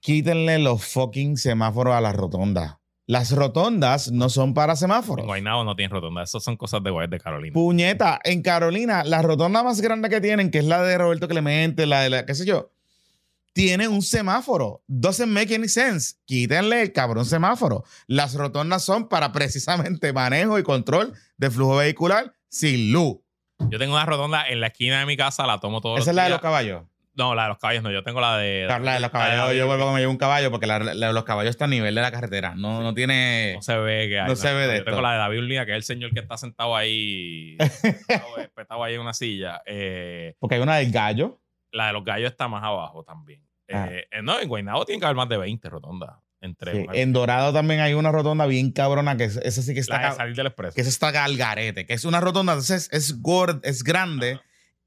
quítenle 0.00 0.58
los 0.58 0.84
fucking 0.84 1.38
semáforos 1.38 1.94
a 1.94 2.00
las 2.00 2.14
rotondas. 2.14 2.76
Las 3.06 3.32
rotondas 3.32 4.12
no 4.12 4.28
son 4.28 4.52
para 4.52 4.76
semáforos. 4.76 5.24
Guaynabo 5.24 5.64
no 5.64 5.74
tiene 5.74 5.90
rotonda. 5.90 6.22
Esas 6.22 6.44
son 6.44 6.58
cosas 6.58 6.82
de 6.82 6.90
Guay 6.90 7.08
de 7.08 7.18
Carolina. 7.18 7.54
Puñeta, 7.54 8.20
en 8.22 8.42
Carolina, 8.42 9.02
la 9.02 9.22
rotonda 9.22 9.62
más 9.62 9.80
grande 9.80 10.10
que 10.10 10.20
tienen, 10.20 10.50
que 10.50 10.58
es 10.58 10.66
la 10.66 10.82
de 10.82 10.98
Roberto 10.98 11.26
Clemente, 11.26 11.86
la 11.86 12.02
de 12.02 12.10
la, 12.10 12.26
qué 12.26 12.34
sé 12.34 12.44
yo, 12.44 12.70
tiene 13.54 13.88
un 13.88 14.02
semáforo. 14.02 14.82
Doesn't 14.86 15.32
make 15.32 15.54
any 15.54 15.68
sense. 15.68 16.16
Quítenle 16.26 16.82
el 16.82 16.92
cabrón 16.92 17.24
semáforo. 17.24 17.82
Las 18.06 18.34
rotondas 18.34 18.84
son 18.84 19.08
para 19.08 19.32
precisamente 19.32 20.12
manejo 20.12 20.58
y 20.58 20.62
control 20.62 21.14
de 21.38 21.50
flujo 21.50 21.76
vehicular 21.76 22.34
sin 22.48 22.92
luz. 22.92 23.16
Yo 23.70 23.78
tengo 23.78 23.94
una 23.94 24.04
rotonda 24.04 24.46
en 24.46 24.60
la 24.60 24.66
esquina 24.66 25.00
de 25.00 25.06
mi 25.06 25.16
casa, 25.16 25.46
la 25.46 25.60
tomo 25.60 25.80
todos 25.80 26.00
Esa 26.00 26.10
es 26.10 26.14
la 26.14 26.24
de 26.24 26.30
los 26.30 26.40
caballos. 26.40 26.82
No, 27.18 27.34
la 27.34 27.42
de 27.42 27.48
los 27.48 27.58
caballos 27.58 27.82
no. 27.82 27.90
Yo 27.90 28.02
tengo 28.04 28.20
la 28.20 28.38
de... 28.38 28.66
La 28.66 28.94
de 28.94 29.00
los 29.00 29.10
caballos. 29.10 29.54
Yo 29.56 29.66
vuelvo 29.66 29.88
a 29.88 29.92
me 29.92 30.00
llevo 30.00 30.12
un 30.12 30.16
caballo 30.18 30.50
porque 30.50 30.66
la- 30.66 30.78
la- 30.78 31.12
los 31.12 31.24
caballos 31.24 31.50
están 31.50 31.70
a 31.70 31.74
nivel 31.74 31.94
de 31.94 32.00
la 32.00 32.10
carretera. 32.12 32.54
No, 32.54 32.80
no 32.82 32.94
tiene. 32.94 33.54
No 33.56 33.62
se 33.62 33.76
ve 33.76 34.08
que 34.08 34.20
hay. 34.20 34.28
No 34.28 34.36
se 34.36 34.52
ve 34.54 34.60
de 34.62 34.66
Yo 34.68 34.72
esto. 34.74 34.84
tengo 34.86 35.02
la 35.02 35.12
de 35.12 35.18
David 35.18 35.38
Urlina, 35.38 35.66
que 35.66 35.72
es 35.72 35.76
el 35.76 35.82
señor 35.82 36.12
que 36.14 36.20
está 36.20 36.36
sentado 36.38 36.76
ahí, 36.76 37.56
espetado, 37.58 38.38
espetado 38.38 38.84
ahí 38.84 38.94
en 38.94 39.00
una 39.00 39.12
silla. 39.14 39.60
Eh, 39.66 40.34
Porque 40.38 40.54
hay 40.54 40.60
una 40.60 40.76
del 40.76 40.92
gallo. 40.92 41.40
la 41.72 41.88
de 41.88 41.92
los 41.92 42.04
gallos 42.04 42.30
está 42.30 42.48
más 42.48 42.62
abajo 42.62 43.02
también. 43.04 43.42
Ah. 43.70 43.88
Eh, 43.90 44.06
eh, 44.10 44.22
no, 44.22 44.40
en 44.40 44.48
Guaynabo 44.48 44.84
tiene 44.86 45.00
que 45.00 45.06
haber 45.06 45.16
más 45.16 45.28
de 45.28 45.36
20 45.36 45.68
rotondas. 45.68 46.10
Entre 46.40 46.72
Sí, 46.72 46.86
En 46.92 47.12
Dorado 47.12 47.52
también 47.52 47.80
hay 47.80 47.94
una 47.94 48.12
rotonda 48.12 48.46
bien 48.46 48.70
cabrona 48.70 49.16
que 49.16 49.24
es- 49.24 49.38
esa 49.38 49.60
sí 49.60 49.74
que 49.74 49.80
está. 49.80 50.00
la 50.00 50.10
de 50.10 50.14
salir 50.16 50.36
del 50.36 50.46
expreso. 50.46 50.72
que 50.76 50.82
eso 50.82 50.90
está 50.90 51.08
al 51.24 51.36
garete, 51.36 51.84
que 51.84 51.94
es 51.94 52.04
una 52.04 52.20
rotonda, 52.20 52.52
entonces 52.52 52.88
es, 52.92 53.20
gord, 53.20 53.58
es 53.64 53.82
grande 53.82 54.38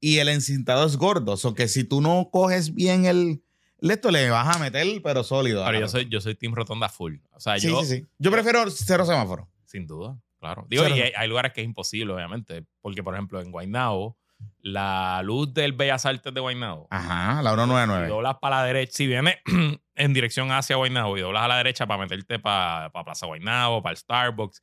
y 0.02 0.18
el 0.18 0.28
encintado 0.28 0.84
es 0.84 0.96
gordo. 0.98 1.32
O 1.32 1.36
sea, 1.38 1.52
que 1.54 1.68
si 1.68 1.84
tú 1.84 2.00
no 2.02 2.28
coges 2.30 2.74
bien 2.74 3.06
el, 3.06 3.42
esto, 3.80 4.10
le 4.10 4.28
vas 4.28 4.54
a 4.54 4.58
meter, 4.58 4.86
pero 5.02 5.22
sólido. 5.24 5.64
Pero 5.64 5.78
yo 5.80 5.88
soy, 5.88 6.08
yo 6.10 6.20
soy 6.20 6.34
Team 6.34 6.54
Rotonda 6.54 6.88
full. 6.88 7.16
O 7.30 7.40
sea, 7.40 7.58
Sí, 7.58 7.68
yo, 7.68 7.82
sí, 7.84 7.98
sí. 8.00 8.06
Yo 8.18 8.30
prefiero 8.32 8.68
cero 8.70 9.06
semáforo. 9.06 9.48
sin 9.64 9.86
duda, 9.86 10.18
claro. 10.40 10.66
Digo, 10.68 10.82
Cero. 10.82 10.96
y 10.96 11.00
hay, 11.02 11.12
hay 11.16 11.28
lugares 11.28 11.52
que 11.52 11.60
es 11.62 11.64
imposible, 11.64 12.12
obviamente. 12.12 12.64
Porque, 12.80 13.02
por 13.02 13.14
ejemplo, 13.14 13.40
en 13.40 13.52
Guaynabo, 13.52 14.18
la 14.60 15.22
luz 15.22 15.54
del 15.54 15.72
Bellas 15.72 16.04
Artes 16.04 16.34
de 16.34 16.40
Guaynabo, 16.40 16.88
Ajá, 16.90 17.40
la 17.42 17.50
si 17.50 17.56
199. 17.56 18.08
doblas 18.08 18.36
para 18.40 18.56
la 18.56 18.64
derecha, 18.64 18.92
si 18.92 19.06
vienes 19.06 19.36
en 19.94 20.12
dirección 20.12 20.50
hacia 20.50 20.74
Guaynabo 20.76 21.16
y 21.16 21.20
doblas 21.20 21.44
a 21.44 21.48
la 21.48 21.56
derecha 21.58 21.86
para 21.86 22.00
meterte 22.00 22.40
para 22.40 22.90
Plaza 23.04 23.26
Guaynabo, 23.26 23.82
para 23.82 23.92
el 23.92 23.96
Starbucks, 23.98 24.62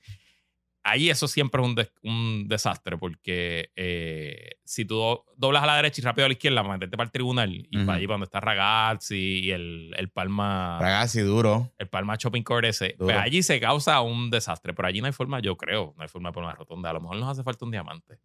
ahí 0.84 1.10
eso 1.10 1.28
siempre 1.28 1.62
es 1.62 1.68
un, 1.68 1.76
des- 1.76 1.92
un 2.04 2.48
desastre 2.48 2.98
porque 2.98 3.72
eh, 3.76 4.52
si 4.64 4.86
tú 4.86 4.96
do- 4.96 5.26
doblas 5.38 5.64
a 5.64 5.66
la 5.68 5.76
derecha 5.76 6.02
y 6.02 6.04
rápido 6.04 6.26
a 6.26 6.30
la 6.30 6.34
izquierda 6.34 6.64
meterte 6.64 6.96
para 6.98 7.06
el 7.08 7.12
tribunal 7.12 7.54
y 7.54 7.68
para 7.86 7.98
allí 7.98 8.08
para 8.08 8.14
donde 8.16 8.26
está 8.26 8.40
Ragazzi 8.40 9.40
y 9.40 9.52
el, 9.52 9.94
el 9.98 10.10
Palma 10.10 10.78
Ragazzi, 10.82 11.22
duro. 11.22 11.72
el 11.78 11.88
Palma 11.88 12.16
Shopping 12.18 12.44
Court 12.44 12.66
ese, 12.66 12.96
pues 12.98 13.16
allí 13.22 13.44
se 13.44 13.60
causa 13.60 14.00
un 14.02 14.30
desastre, 14.30 14.74
pero 14.74 14.88
allí 14.88 15.02
no 15.02 15.08
hay 15.08 15.14
forma, 15.14 15.40
yo 15.42 15.58
creo, 15.58 15.94
no 15.98 16.02
hay 16.04 16.10
forma 16.10 16.30
de 16.30 16.34
poner 16.34 16.48
una 16.50 16.56
rotonda, 16.56 16.90
a 16.90 16.94
lo 16.94 17.02
mejor 17.02 17.18
nos 17.18 17.30
hace 17.30 17.44
falta 17.44 17.66
un 17.66 17.72
diamante. 17.72 18.20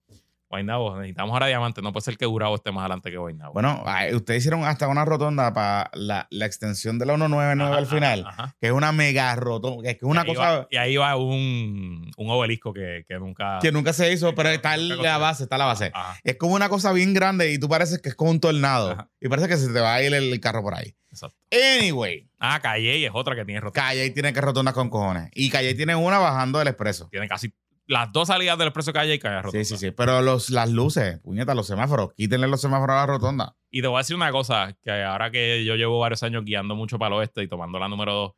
Guaynabo, 0.50 0.96
necesitamos 0.98 1.32
ahora 1.32 1.46
diamante. 1.46 1.82
No 1.82 1.92
puede 1.92 2.04
ser 2.04 2.16
que 2.16 2.26
Gurabo 2.26 2.54
esté 2.54 2.70
más 2.70 2.82
adelante 2.82 3.10
que 3.10 3.16
Guaynabo. 3.16 3.52
Bueno, 3.54 3.82
ustedes 4.14 4.38
hicieron 4.42 4.64
hasta 4.64 4.86
una 4.88 5.04
rotonda 5.04 5.52
para 5.52 5.90
la, 5.94 6.28
la 6.30 6.46
extensión 6.46 6.98
de 6.98 7.06
la 7.06 7.14
199 7.14 7.62
Ajá, 7.72 7.78
al 7.78 7.86
final, 7.86 8.24
ajá, 8.26 8.56
que 8.60 8.66
es 8.68 8.72
una 8.72 8.92
mega 8.92 9.34
rotonda, 9.34 9.82
que 9.82 9.90
es 9.90 10.02
una 10.02 10.22
y 10.22 10.26
cosa 10.26 10.40
va- 10.58 10.66
y 10.70 10.76
ahí 10.76 10.96
va 10.96 11.16
un, 11.16 12.10
un 12.16 12.30
obelisco 12.30 12.72
que, 12.72 13.04
que 13.08 13.14
nunca. 13.18 13.58
que 13.60 13.72
nunca 13.72 13.92
se 13.92 14.12
hizo, 14.12 14.34
pero 14.34 14.50
está 14.50 14.76
la 14.76 15.18
base, 15.18 15.42
está 15.44 15.58
la 15.58 15.64
base. 15.66 15.90
Ajá, 15.92 16.18
Es 16.22 16.36
como 16.36 16.54
una 16.54 16.68
cosa 16.68 16.92
bien 16.92 17.14
grande 17.14 17.50
y 17.52 17.58
tú 17.58 17.68
pareces 17.68 18.00
que 18.00 18.10
es 18.10 18.14
como 18.14 18.30
un 18.30 18.38
tornado. 18.40 19.08
Y 19.20 19.28
parece 19.28 19.48
que 19.48 19.56
se 19.56 19.72
te 19.72 19.80
va 19.80 19.94
a 19.94 20.02
ir 20.02 20.14
el, 20.14 20.38
carro 20.40 20.62
por 20.62 20.74
ahí. 20.74 20.94
exacto. 21.10 21.36
Anyway, 21.50 22.28
Ah, 22.46 22.60
Calle 22.60 23.06
es 23.06 23.10
otra 23.14 23.34
que 23.34 23.44
tiene 23.46 23.60
rotonda. 23.60 23.88
Calle 23.88 24.10
tiene 24.10 24.32
que 24.34 24.40
rotondas 24.42 24.74
con 24.74 24.90
cojones. 24.90 25.30
Y 25.34 25.48
Calle 25.48 25.74
tiene 25.74 25.96
una 25.96 26.18
bajando 26.18 26.58
del 26.58 26.68
expreso. 26.68 27.08
Tiene 27.10 27.26
casi 27.26 27.50
las 27.86 28.12
dos 28.12 28.28
salidas 28.28 28.56
del 28.58 28.68
expreso 28.68 28.92
Calle 28.92 29.14
y 29.14 29.18
Calle 29.18 29.42
rotonda. 29.42 29.64
Sí, 29.64 29.76
sí, 29.76 29.76
sí. 29.78 29.90
Pero 29.90 30.22
los, 30.22 30.50
las 30.50 30.70
luces, 30.70 31.20
puñeta, 31.20 31.54
los 31.54 31.66
semáforos, 31.66 32.12
quítenle 32.14 32.48
los 32.48 32.60
semáforos 32.60 32.94
a 32.94 33.00
la 33.00 33.06
rotonda. 33.06 33.56
Y 33.70 33.82
te 33.82 33.88
voy 33.88 33.96
a 33.96 34.00
decir 34.00 34.16
una 34.16 34.30
cosa, 34.32 34.76
que 34.82 34.90
ahora 35.02 35.30
que 35.30 35.64
yo 35.64 35.74
llevo 35.76 35.98
varios 35.98 36.22
años 36.22 36.44
guiando 36.44 36.74
mucho 36.74 36.98
para 36.98 37.14
el 37.14 37.20
oeste 37.20 37.42
y 37.42 37.48
tomando 37.48 37.78
la 37.78 37.88
número 37.88 38.12
dos, 38.14 38.32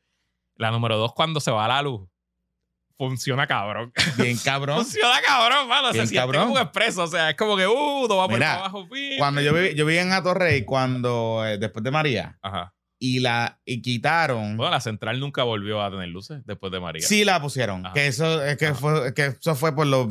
la 0.56 0.70
número 0.70 0.96
dos 0.96 1.12
cuando 1.14 1.38
se 1.40 1.50
va 1.50 1.68
la 1.68 1.82
luz, 1.82 2.08
funciona 2.98 3.46
cabrón. 3.46 3.92
Bien 4.16 4.36
cabrón. 4.38 4.76
funciona 4.84 5.20
cabrón, 5.24 5.68
mano. 5.68 5.92
Bien 5.92 6.06
Se 6.06 6.12
siente 6.12 6.26
cabrón. 6.26 6.42
como 6.44 6.54
un 6.54 6.62
expreso. 6.62 7.02
O 7.04 7.06
sea, 7.06 7.30
es 7.30 7.36
como 7.36 7.56
que, 7.56 7.66
uh, 7.66 8.06
no 8.08 8.16
va 8.16 8.24
por 8.26 8.34
Mira, 8.34 8.46
para 8.46 8.60
abajo. 8.60 8.86
fin. 8.90 9.18
Cuando 9.18 9.40
yo 9.42 9.52
viví, 9.52 9.74
yo 9.74 9.84
viví 9.84 9.98
en 9.98 10.12
Atorrey, 10.12 10.64
cuando, 10.64 11.44
eh, 11.46 11.58
después 11.58 11.84
de 11.84 11.90
María, 11.90 12.38
Ajá. 12.42 12.72
Y 12.98 13.20
la 13.20 13.60
y 13.64 13.82
quitaron. 13.82 14.56
Bueno, 14.56 14.70
la 14.70 14.80
central 14.80 15.20
nunca 15.20 15.42
volvió 15.42 15.82
a 15.82 15.90
tener 15.90 16.08
luces 16.08 16.42
después 16.46 16.72
de 16.72 16.80
María. 16.80 17.06
Sí 17.06 17.24
la 17.24 17.40
pusieron. 17.40 17.84
Ajá. 17.84 17.94
Que 17.94 18.06
eso 18.06 18.42
es 18.44 18.56
que 18.56 18.66
Ajá. 18.66 18.74
fue, 18.76 19.14
que 19.14 19.26
eso 19.26 19.54
fue 19.54 19.74
por 19.74 19.86
los. 19.86 20.08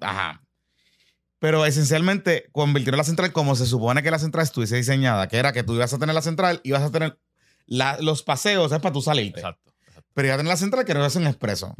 Ajá. 0.00 0.42
Pero 1.38 1.66
esencialmente 1.66 2.48
convirtieron 2.52 2.98
la 2.98 3.04
central 3.04 3.32
como 3.32 3.54
se 3.56 3.66
supone 3.66 4.02
que 4.02 4.10
la 4.10 4.18
central 4.18 4.44
estuviese 4.44 4.76
diseñada, 4.76 5.28
que 5.28 5.36
era 5.36 5.52
que 5.52 5.62
tú 5.62 5.74
ibas 5.74 5.92
a 5.92 5.98
tener 5.98 6.14
la 6.14 6.22
central 6.22 6.60
y 6.64 6.72
vas 6.72 6.82
a 6.82 6.90
tener 6.90 7.18
la- 7.66 7.98
los 8.00 8.22
paseos, 8.22 8.72
es 8.72 8.78
para 8.80 8.92
tú 8.92 9.02
salirte. 9.02 9.40
Exacto. 9.40 9.72
exacto. 9.86 10.10
Pero 10.14 10.28
ya 10.28 10.36
tener 10.36 10.48
la 10.50 10.56
central 10.56 10.84
que 10.84 10.94
no 10.94 11.04
es 11.04 11.14
en 11.16 11.26
expreso. 11.26 11.74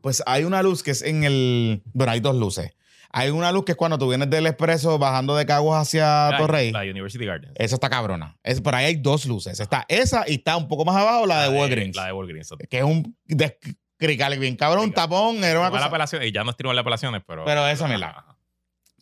Pues 0.00 0.22
hay 0.26 0.44
una 0.44 0.62
luz 0.62 0.82
que 0.82 0.90
es 0.92 1.02
en 1.02 1.24
el. 1.24 1.82
Bueno, 1.92 2.12
hay 2.12 2.20
dos 2.20 2.36
luces. 2.36 2.72
Hay 3.16 3.30
una 3.30 3.52
luz 3.52 3.64
que 3.64 3.72
es 3.72 3.76
cuando 3.78 3.96
tú 3.96 4.08
vienes 4.08 4.28
del 4.28 4.46
expreso 4.48 4.98
bajando 4.98 5.36
de 5.36 5.46
Caguas 5.46 5.82
hacia 5.82 6.30
La- 6.32 6.38
Torrey. 6.38 6.72
La 6.72 6.80
University 6.82 7.24
Gardens. 7.24 7.52
Esa 7.56 7.76
está 7.76 7.88
cabrona. 7.88 8.36
Es, 8.42 8.60
por 8.60 8.74
ahí 8.74 8.86
hay 8.86 8.96
dos 8.96 9.24
luces. 9.26 9.60
Está 9.60 9.84
esa 9.88 10.24
y 10.26 10.34
está 10.34 10.56
un 10.56 10.66
poco 10.66 10.84
más 10.84 10.96
abajo 10.96 11.24
la, 11.24 11.48
de 11.48 11.56
Walgreens. 11.56 11.94
La 11.94 12.06
de 12.06 12.12
Walgreens. 12.12 12.50
que 12.68 12.78
es 12.78 12.82
un 12.84 13.16
descrical 13.24 14.36
bien 14.40 14.56
cabrón, 14.56 14.84
un 14.86 14.92
tapón, 14.92 15.44
era 15.44 15.60
una 15.60 15.70
cosa. 15.70 16.24
y 16.24 16.32
ya 16.32 16.42
no 16.42 16.50
es 16.50 16.56
tribunal 16.56 16.76
de 16.76 16.80
apelaciones, 16.80 17.22
pero. 17.26 17.44
Pero 17.44 17.66
esa 17.68 17.86
me 17.86 17.98
la-. 17.98 18.36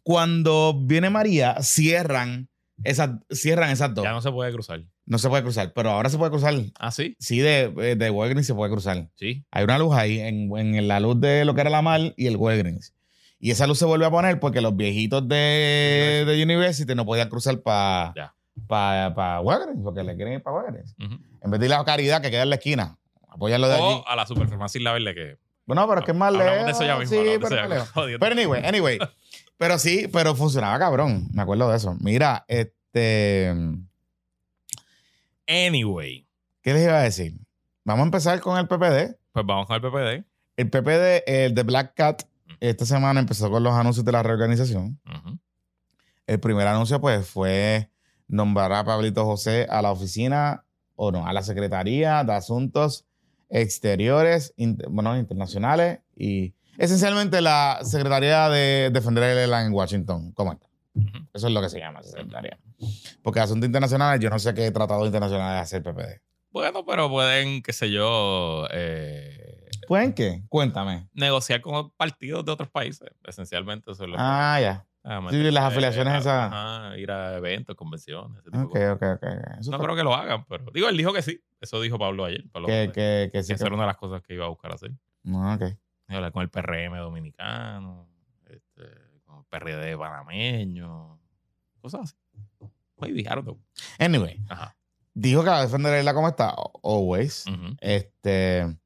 Cuando 0.03 0.75
viene 0.79 1.11
María, 1.11 1.57
cierran 1.63 2.49
esas, 2.85 3.11
cierran 3.31 3.71
esas 3.71 3.95
dos. 3.95 4.05
Ya 4.05 4.11
No. 4.11 4.17
no 4.17 4.23
se 4.23 4.31
puede 4.33 4.53
cruzar. 4.53 4.83
se 5.17 5.29
puede 5.29 5.43
cruzar, 5.43 5.73
pero 5.73 5.91
ahora 5.91 6.09
se 6.09 6.19
puede 6.19 6.31
cruzar. 6.33 6.55
Ah, 6.79 6.91
sí. 6.91 7.17
Sí, 7.19 7.39
de, 7.39 7.97
de 7.97 8.11
Walgreens 8.11 8.47
se 8.47 8.55
puede 8.55 8.71
cruzar. 8.71 9.09
Sí. 9.15 9.45
Hay 9.51 9.65
una 9.65 9.79
luz 9.79 9.95
ahí, 9.95 10.19
en, 10.21 10.51
en 10.57 10.89
la 10.89 11.01
luz 11.01 11.21
de 11.21 11.45
lo 11.45 11.55
que 11.55 11.61
era 11.63 11.71
la 11.71 11.83
mal 11.83 12.15
y 12.17 12.27
el 12.27 12.37
Walgreens. 12.37 12.93
Y 13.45 13.51
esa 13.51 13.67
luz 13.67 13.79
se 13.81 13.85
vuelve 13.85 14.07
a 14.07 14.11
poner 14.11 14.39
porque 14.39 14.61
los 14.61 14.75
viejitos 14.77 15.29
de, 15.29 16.23
de 16.27 16.43
University 16.43 16.95
no 16.95 17.05
podían 17.05 17.29
cruzar 17.29 17.61
para 17.61 18.13
Ya. 18.17 18.35
pa, 18.69 19.13
pa 19.17 19.41
Walgreens, 19.41 19.81
porque 19.83 20.05
le 20.05 20.15
quieren 20.15 20.35
ir 20.35 20.43
para 20.45 20.57
Walgreens. 20.59 20.95
Ujú. 20.99 21.19
En 21.43 21.51
vez 21.51 21.59
de 21.61 21.67
ir 21.67 21.75
a 21.75 21.79
la 21.79 21.85
caridad 21.85 22.23
que 22.23 22.31
queda 22.31 22.45
en 22.45 22.51
la 22.51 22.55
esquina, 22.57 22.97
apoyarlo 23.29 23.67
de 23.69 23.75
allí. 23.75 23.83
O 23.85 24.05
a 24.07 24.15
la 24.15 24.27
superfarmacia 24.27 24.79
Isla 24.79 24.93
Verde 24.93 25.15
que. 25.15 25.39
Bueno, 25.67 25.87
pero 25.89 26.01
es 26.01 26.05
que 26.07 26.13
es 26.13 26.17
más 26.19 26.33
lejos. 26.33 26.65
de 26.67 26.71
eso 26.71 26.85
ya 26.85 26.97
mismo. 26.99 27.17
Sí, 27.21 27.31
pero 27.41 27.69
ya. 27.69 27.85
Jodiendo. 27.87 28.19
Pero 28.21 28.33
anyway, 28.41 28.65
anyway. 28.65 28.99
Pero 29.59 29.79
sí, 29.79 30.09
pero 30.13 30.35
funcionaba 30.37 30.79
cabrón. 30.79 31.29
Me 31.33 31.43
acuerdo 31.43 31.69
de 31.69 31.77
eso. 31.77 31.97
Mira, 32.01 32.45
este. 32.49 33.53
Anyway, 35.49 36.27
¿Qué 36.63 36.73
les 36.73 36.85
iba 36.85 36.99
a 36.99 37.03
decir? 37.03 37.35
Vamos 37.85 38.03
a 38.05 38.07
empezar 38.07 38.41
con 38.41 38.57
el 38.59 38.67
PPD. 38.69 39.17
pues 39.33 39.45
vamos 39.47 39.67
con 39.67 39.75
el 39.77 39.83
PPD. 39.83 40.25
El 40.57 40.71
PPD, 40.71 41.23
el 41.27 41.55
de 41.55 41.63
Black 41.65 41.95
Cat, 41.95 42.23
esta 42.71 42.87
semana 42.87 43.21
empezó 43.21 43.51
con 43.51 43.63
los 43.63 43.75
anuncios 43.75 44.05
de 44.05 44.13
la 44.13 44.23
reorganización. 44.23 45.01
El 46.27 46.39
primer 46.41 46.67
anuncio, 46.69 47.01
pues, 47.01 47.27
fue 47.29 47.91
nombrar 48.29 48.73
a 48.73 48.85
Pablito 48.85 49.25
José 49.25 49.67
a 49.69 49.83
la 49.83 49.91
oficina, 49.91 50.65
o 50.95 51.11
no, 51.11 51.27
a 51.27 51.33
la 51.33 51.43
Secretaría 51.43 52.23
de 52.25 52.33
Asuntos 52.33 53.05
Exteriores, 53.51 54.55
inter- 54.57 54.89
bueno, 54.89 55.17
internacionales 55.19 55.99
y 56.17 56.55
esencialmente 56.79 57.41
la 57.43 57.81
Secretaría 57.83 58.49
de 58.49 58.91
Defender 58.91 59.25
el 59.25 59.39
ELA 59.39 59.65
en 59.67 59.73
Washington. 59.75 60.33
¿Cómo 60.33 60.53
está? 60.53 60.67
Eso 61.35 61.49
es 61.49 61.53
lo 61.53 61.61
que 61.61 61.69
se 61.69 61.79
llama 61.79 62.03
secretaría. 62.03 62.59
Porque 63.23 63.41
asuntos 63.41 63.67
internacionales, 63.67 64.21
yo 64.23 64.31
no 64.31 64.39
sé 64.39 64.55
qué 64.55 64.71
tratado 64.71 65.05
internacional 65.05 65.59
hace 65.59 65.79
el 65.79 65.83
PPD. 65.83 66.21
Bueno, 66.51 66.85
pero 66.87 67.09
pueden, 67.11 67.63
qué 67.63 67.73
sé 67.73 67.91
yo, 67.91 68.67
eh, 68.71 69.62
¿Pueden 69.89 70.13
qué? 70.13 70.43
Cuéntame. 70.49 71.09
negociar 71.13 71.61
con 71.61 71.91
partidos 71.93 72.45
de 72.45 72.53
otros 72.53 72.69
países. 72.71 73.09
Esencialmente 73.25 73.91
eso 73.93 74.05
es 74.05 74.11
lo 74.11 74.17
que- 74.17 74.23
Ah, 74.23 74.59
ya. 74.61 74.87
Ah, 75.05 75.21
sí, 75.31 75.51
las 75.51 75.65
afiliaciones 75.65 76.15
esas. 76.21 76.53
ajá, 76.53 76.97
ir 76.97 77.11
a 77.11 77.37
eventos, 77.37 77.75
convenciones. 77.75 78.39
ese 78.39 78.51
tipo 78.51 78.59
de 78.59 78.65
Ok, 78.65 78.73
cosas. 78.73 79.17
ok, 79.17 79.23
ok. 79.25 79.59
Eso 79.61 79.71
No 79.73 79.79
creo 79.81 79.97
que 79.97 80.03
lo 80.05 80.15
hagan, 80.15 80.45
pero 80.47 80.65
digo, 80.73 80.89
él 80.89 80.97
dijo 80.97 81.13
que 81.13 81.23
sí. 81.23 81.41
Eso 81.61 81.81
dijo 81.81 81.99
Pablo 81.99 82.25
ayer. 82.25 82.45
Pablo 82.53 82.69
que, 82.69 82.91
que, 82.95 83.29
que 83.31 83.31
que 83.33 83.43
sí. 83.43 83.53
esa 83.53 83.65
que- 83.65 83.67
era 83.69 83.75
una 83.75 83.85
de 83.85 83.89
las 83.89 83.97
cosas 83.97 84.23
que 84.23 84.35
iba 84.35 84.45
a 84.45 84.49
buscar 84.49 84.73
hacer. 84.73 84.93
Ah, 85.27 85.59
ok. 85.61 85.77
Hablar 86.09 86.31
con 86.33 86.43
el 86.43 86.51
PRM 86.51 86.99
dominicano, 86.99 88.09
este, 88.49 88.83
con 89.25 89.39
el 89.39 89.45
PRD 89.49 89.97
panameño, 89.99 91.19
cosas 91.81 92.03
así. 92.03 92.17
Don't 92.99 93.43
know. 93.43 93.59
Anyway, 93.99 94.41
Ajá. 94.49 94.77
dijo 95.15 95.43
que 95.43 95.51
va 95.51 95.59
a 95.59 95.63
defender 95.63 95.95
ELA 95.95 96.15
como 96.15 96.29
está. 96.29 96.55
Always. 96.85 97.47
Ujú. 97.49 97.77
Este. 97.81 98.77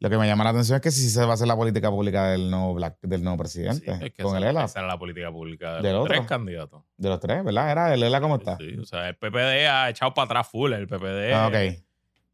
Lo 0.00 0.10
que 0.10 0.18
me 0.18 0.26
llama 0.26 0.44
la 0.44 0.50
atención 0.50 0.76
es 0.76 0.82
que 0.82 0.90
si 0.90 1.08
se 1.08 1.24
va 1.24 1.30
a 1.30 1.34
hacer 1.34 1.46
la 1.46 1.56
política 1.56 1.88
pública 1.90 2.26
del 2.30 2.50
nuevo, 2.50 2.74
Black- 2.74 2.98
del 3.02 3.22
nuevo 3.22 3.36
Sí, 3.36 3.60
presidente 3.62 4.06
es 4.06 4.12
que 4.12 4.22
con 4.22 4.36
esa, 4.36 4.38
el 4.38 4.44
ELA. 4.50 4.64
esa 4.64 4.78
era 4.80 4.88
la 4.88 4.98
política 4.98 5.30
pública 5.30 5.80
de 5.80 5.92
los 5.92 6.06
tres 6.06 6.26
candidatos. 6.26 6.82
De 6.96 7.08
los 7.08 7.20
tres, 7.20 7.42
¿verdad? 7.44 7.70
Era 7.70 7.94
el 7.94 8.02
ELA 8.02 8.20
como 8.20 8.36
está. 8.36 8.56
Sí, 8.58 8.76
o 8.76 8.84
sea, 8.84 9.08
el 9.08 9.16
PPD 9.16 9.66
ha 9.68 9.88
echado 9.88 10.12
para 10.12 10.26
atrás 10.26 10.48
full. 10.48 10.72
El 10.72 10.86
PPD, 10.88 11.32
Ah, 11.32 11.46
ok. 11.48 11.54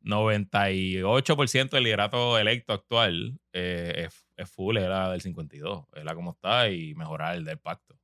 98% 0.02 1.70
del 1.76 1.84
liderato 1.84 2.38
electo 2.38 2.72
actual 2.72 3.38
eh, 3.52 4.06
es, 4.08 4.24
es 4.36 4.50
full, 4.50 4.78
era 4.78 5.10
del 5.10 5.20
52. 5.20 5.84
Era 5.94 6.14
como 6.14 6.30
está 6.32 6.68
y 6.70 6.94
mejorar 6.94 7.36
el 7.36 7.44
del 7.44 7.58
pacto. 7.58 7.94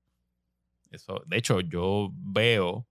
Eso, 0.91 1.23
de 1.27 1.39
hecho, 1.39 1.61
yo 1.61 2.11
veo. 2.13 2.69
O 2.71 2.87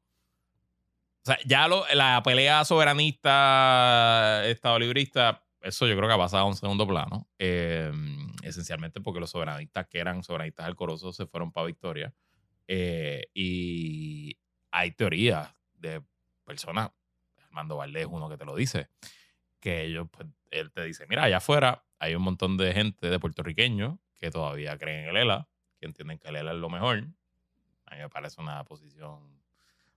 sea, 1.24 1.38
ya 1.46 1.68
lo- 1.68 1.86
la 1.94 2.22
pelea 2.24 2.66
soberanista, 2.66 4.42
estado 4.48 4.78
librista, 4.80 5.44
eso 5.66 5.88
yo 5.88 5.96
creo 5.98 6.08
que 6.08 6.14
ha 6.14 6.18
pasado 6.18 6.44
a 6.44 6.48
un 6.48 6.56
segundo 6.56 6.88
plano. 6.88 7.28
eh, 7.40 7.92
esencialmente 8.44 9.02
porque 9.02 9.20
los 9.20 9.32
soberanistas 9.32 9.88
que 9.88 10.00
eran 10.00 10.24
soberanistas 10.24 10.68
alcorosos 10.68 11.16
se 11.16 11.26
fueron 11.26 11.52
para 11.52 11.68
Victoria. 11.68 12.14
eh, 12.68 13.26
y 13.34 14.38
hay 14.72 14.92
teorías 14.92 15.54
de 15.76 16.02
personas, 16.46 16.92
Armando 17.44 17.78
Valdés 17.78 18.04
es 18.04 18.10
uno 18.12 18.30
que 18.30 18.38
te 18.38 18.46
lo 18.46 18.56
dice, 18.56 18.90
que 19.60 19.84
ellos, 19.84 20.08
pues, 20.12 20.28
él 20.52 20.72
te 20.72 20.84
dice, 20.84 21.06
mira, 21.08 21.24
allá 21.24 21.38
afuera 21.38 21.86
hay 22.00 22.16
un 22.16 22.24
montón 22.24 22.58
de 22.58 22.74
gente 22.74 23.10
de 23.10 23.20
puertorriqueños 23.20 23.98
que 24.18 24.32
todavía 24.32 24.78
creen 24.78 25.06
en 25.06 25.10
el 25.10 25.18
ELA, 25.18 25.48
que 25.80 25.86
entienden 25.86 26.20
que 26.20 26.28
el 26.30 26.36
ELA 26.38 26.52
es 26.52 26.58
lo 26.58 26.70
mejor. 26.70 26.98
A 27.86 27.96
mí 27.96 28.02
me 28.02 28.10
parece 28.10 28.42
una 28.42 28.64
posición 28.64 29.42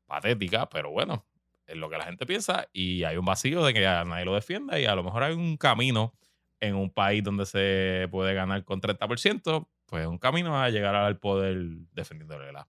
patética, 0.06 0.68
pero 0.68 0.90
bueno, 0.90 1.26
es 1.68 1.76
lo 1.76 1.88
que 1.88 1.98
la 1.98 2.04
gente 2.04 2.26
piensa 2.26 2.66
y 2.72 3.04
hay 3.04 3.16
un 3.16 3.24
vacío 3.24 3.64
de 3.64 3.74
que 3.74 3.80
nadie 3.80 4.24
lo 4.24 4.34
defienda 4.34 4.80
y 4.80 4.86
a 4.86 4.94
lo 4.94 5.04
mejor 5.04 5.22
hay 5.22 5.34
un 5.34 5.56
camino 5.56 6.14
en 6.60 6.74
un 6.74 6.90
país 6.90 7.22
donde 7.22 7.46
se 7.46 8.08
puede 8.10 8.34
ganar 8.34 8.64
con 8.64 8.80
30%, 8.80 9.68
pues 9.86 10.06
un 10.06 10.18
camino 10.18 10.60
a 10.60 10.70
llegar 10.70 10.94
al 10.96 11.18
poder 11.18 11.56
defendiendo 11.92 12.42
ELA. 12.42 12.66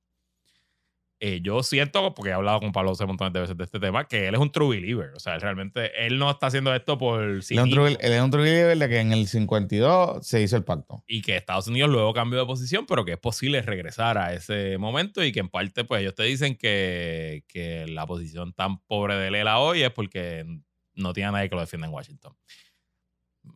Eh, 1.22 1.42
yo 1.44 1.64
siento, 1.64 2.14
porque 2.16 2.30
he 2.30 2.34
hablado 2.34 2.62
con 2.62 2.72
Pablo 2.72 2.92
José 2.92 3.06
montones 3.06 3.34
de 3.34 3.42
veces 3.42 3.58
de 3.58 3.64
este 3.66 3.78
tema, 3.80 4.08
que 4.08 4.28
él 4.30 4.36
es 4.36 4.40
un 4.40 4.52
true 4.54 4.78
believer. 4.78 5.10
O 5.16 5.20
sea, 5.20 5.36
él 5.36 5.42
realmente, 5.42 6.06
él 6.06 6.18
no 6.18 6.32
está 6.32 6.48
haciendo 6.48 6.74
esto 6.74 6.98
por 6.98 7.44
sí 7.44 7.56
Él 7.56 7.60
un 7.60 7.66
mismo. 7.68 7.84
true- 7.86 7.98
él 8.00 8.14
es 8.14 8.22
un 8.22 8.32
true 8.32 8.44
believer 8.44 8.78
de 8.78 8.88
que 8.88 9.00
en 9.02 9.12
el 9.12 9.28
52 9.28 10.26
se 10.26 10.42
hizo 10.42 10.56
el 10.56 10.64
pacto. 10.64 11.04
y 11.08 11.22
que 11.22 11.36
Estados 11.36 11.68
Unidos 11.68 11.90
luego 11.90 12.14
cambió 12.14 12.40
de 12.40 12.46
posición, 12.46 12.86
pero 12.86 13.04
que 13.04 13.12
es 13.14 13.18
posible 13.18 13.62
regresar 13.62 14.18
a 14.18 14.34
ese 14.34 14.78
momento 14.78 15.22
y 15.22 15.34
que 15.34 15.42
en 15.42 15.50
parte, 15.50 15.84
pues 15.84 16.02
ellos 16.02 16.16
te 16.16 16.24
dicen 16.24 16.56
que, 16.56 17.44
que 17.50 17.86
la 17.88 18.08
posición 18.08 18.54
tan 18.54 18.80
pobre 18.86 19.16
de 19.16 19.30
Lela 19.30 19.60
hoy 19.60 19.84
es 19.84 19.92
porque 19.92 20.46
no 20.96 21.12
tiene 21.14 21.28
a 21.30 21.32
nadie 21.34 21.50
que 21.50 21.56
lo 21.56 21.62
defienda 21.62 21.88
en 21.88 21.94
Washington. 21.94 22.34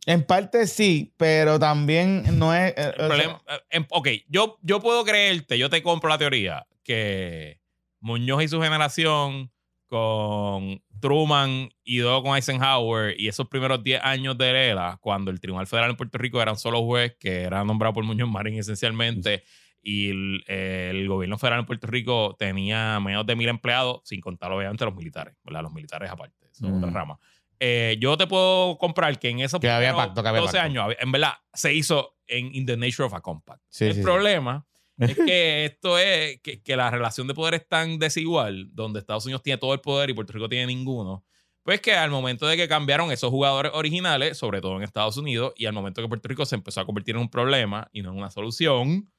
En 0.06 0.22
parte 0.24 0.66
sí, 0.66 1.12
pero 1.16 1.58
también 1.58 2.38
no 2.38 2.54
es. 2.54 2.72
eh, 2.72 2.74
El 2.76 2.88
o 2.88 2.94
sea, 2.96 3.06
problema- 3.08 3.42
eh, 3.48 3.60
em- 3.70 3.86
ok, 3.90 4.08
yo, 4.28 4.58
yo 4.62 4.80
puedo 4.80 5.04
creerte, 5.04 5.58
yo 5.58 5.70
te 5.70 5.82
compro 5.82 6.08
la 6.08 6.18
teoría 6.18 6.66
que 6.82 7.60
Muñoz 8.00 8.42
y 8.42 8.48
su 8.48 8.60
generación 8.60 9.50
con 9.88 10.82
Truman 11.00 11.68
y 11.84 12.00
luego 12.00 12.22
con 12.24 12.36
Eisenhower 12.36 13.14
y 13.18 13.28
esos 13.28 13.48
primeros 13.48 13.82
10 13.82 14.00
años 14.02 14.36
de 14.36 14.52
Lela, 14.52 14.98
cuando 15.00 15.30
el 15.30 15.40
Tribunal 15.40 15.66
Federal 15.66 15.90
en 15.90 15.96
Puerto 15.96 16.18
Rico 16.18 16.40
era 16.42 16.52
un 16.52 16.58
solo 16.58 16.82
juez 16.82 17.16
que 17.18 17.42
era 17.42 17.62
nombrado 17.64 17.94
por 17.94 18.04
Muñoz 18.04 18.28
Marín 18.28 18.58
esencialmente 18.58 19.44
y 19.82 20.10
el, 20.10 20.44
el 20.46 21.08
gobierno 21.08 21.36
federal 21.38 21.60
en 21.60 21.66
Puerto 21.66 21.86
Rico 21.86 22.34
tenía 22.38 22.98
menos 23.00 23.26
de 23.26 23.36
mil 23.36 23.48
empleados, 23.48 24.00
sin 24.04 24.20
contar 24.20 24.50
obviamente 24.50 24.84
los 24.84 24.94
militares, 24.94 25.36
¿verdad? 25.44 25.62
Los 25.62 25.72
militares 25.72 26.10
aparte, 26.10 26.46
eso 26.50 26.66
es 26.66 26.72
otra 26.74 26.90
Mm. 26.90 26.94
rama. 26.94 27.18
Eh, 27.60 27.96
yo 28.00 28.16
te 28.16 28.26
puedo 28.26 28.76
comprar 28.78 29.18
que 29.18 29.28
en 29.30 29.40
esos 29.40 29.60
Que 29.60 29.70
había 29.70 29.94
pacto, 29.94 30.22
que 30.22 30.28
había 30.28 30.40
12 30.40 30.52
pacto. 30.58 30.64
años, 30.66 30.96
en 30.98 31.12
verdad, 31.12 31.32
se 31.52 31.72
hizo 31.74 32.16
en 32.26 32.54
In 32.54 32.66
the 32.66 32.76
Nature 32.76 33.04
of 33.04 33.14
a 33.14 33.20
Compact. 33.20 33.62
Sí, 33.68 33.84
el 33.86 33.92
sí, 33.94 33.98
sí. 34.00 34.04
problema 34.04 34.66
es 34.98 35.16
que 35.16 35.64
esto 35.64 35.98
es 35.98 36.40
que, 36.40 36.62
que 36.62 36.76
la 36.76 36.90
relación 36.90 37.26
de 37.26 37.34
poder 37.34 37.54
es 37.54 37.68
tan 37.68 37.98
desigual, 37.98 38.68
donde 38.72 39.00
Estados 39.00 39.24
Unidos 39.26 39.42
tiene 39.42 39.58
todo 39.58 39.72
el 39.74 39.80
poder 39.80 40.10
y 40.10 40.14
Puerto 40.14 40.32
Rico 40.32 40.48
tiene 40.48 40.66
ninguno. 40.66 41.24
Pues 41.64 41.80
que 41.80 41.94
al 41.94 42.10
momento 42.10 42.46
de 42.46 42.56
que 42.58 42.68
cambiaron 42.68 43.10
esos 43.10 43.30
jugadores 43.30 43.72
originales, 43.74 44.36
sobre 44.36 44.60
todo 44.60 44.76
en 44.76 44.82
Estados 44.82 45.16
Unidos, 45.16 45.54
y 45.56 45.64
al 45.64 45.72
momento 45.72 46.02
que 46.02 46.08
Puerto 46.08 46.28
Rico 46.28 46.44
se 46.44 46.56
empezó 46.56 46.80
a 46.82 46.84
convertir 46.86 47.14
en 47.16 47.22
un 47.22 47.30
problema 47.30 47.88
y 47.90 48.02
no 48.02 48.10
en 48.10 48.18
una 48.18 48.30
solución, 48.30 49.10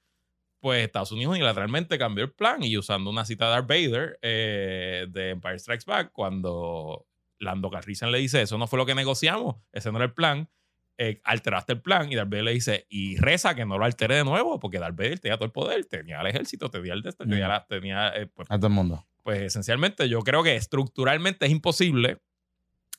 pues 0.60 0.84
Estados 0.86 1.12
Unidos 1.12 1.32
unilateralmente 1.32 1.98
cambió 1.98 2.24
el 2.26 2.32
plan 2.34 2.64
y 2.64 2.78
usando 2.78 3.10
una 3.10 3.26
cita 3.26 3.46
de 3.46 3.52
Darth 3.52 3.68
Vader 3.68 4.20
eh, 4.22 5.08
de 5.10 5.32
Empire 5.32 5.58
Strikes 5.60 5.86
Back, 5.88 6.12
cuando 6.12 7.08
Lando 7.40 7.70
Calrissian 7.70 8.12
le 8.12 8.18
dice, 8.20 8.42
eso 8.42 8.58
no 8.58 8.68
fue 8.68 8.78
lo 8.78 8.86
que 8.86 8.96
negociamos, 8.96 9.58
ese 9.72 9.92
no 9.92 9.98
era 9.98 10.06
el 10.06 10.14
plan, 10.14 10.50
eh, 10.98 11.20
alteraste 11.26 11.74
el 11.74 11.82
plan 11.82 12.10
y 12.12 12.16
Darth 12.16 12.30
Vader 12.30 12.44
le 12.46 12.52
dice, 12.54 12.86
y 12.90 13.18
reza 13.18 13.54
que 13.56 13.66
no 13.66 13.78
lo 13.78 13.84
altere 13.86 14.16
de 14.16 14.24
nuevo, 14.24 14.60
porque 14.60 14.80
Darth 14.80 14.96
Vader 14.96 15.20
tenía 15.20 15.36
todo 15.38 15.46
el 15.46 15.52
poder, 15.52 15.86
tenía 15.86 16.22
el 16.22 16.28
ejército, 16.28 16.70
tenía 16.70 16.94
el 16.94 17.02
de 17.02 17.10
esto, 17.10 17.26
tenía, 17.26 17.48
la- 17.50 17.66
tenía, 17.66 18.10
eh, 18.16 18.28
pues, 18.28 18.50
A 18.50 18.56
todo 18.58 18.68
el 18.68 18.74
mundo. 18.74 19.06
pues 19.24 19.42
esencialmente 19.42 20.08
yo 20.08 20.22
creo 20.22 20.42
que 20.44 20.56
estructuralmente 20.56 21.46
es 21.46 21.52
imposible 21.52 22.20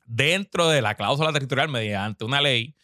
dentro 0.05 0.69
de 0.69 0.83
la 0.83 0.95
cláusula 0.95 1.33
territorial 1.33 1.69
mediante 1.69 2.25
una 2.25 2.40
ley 2.40 2.75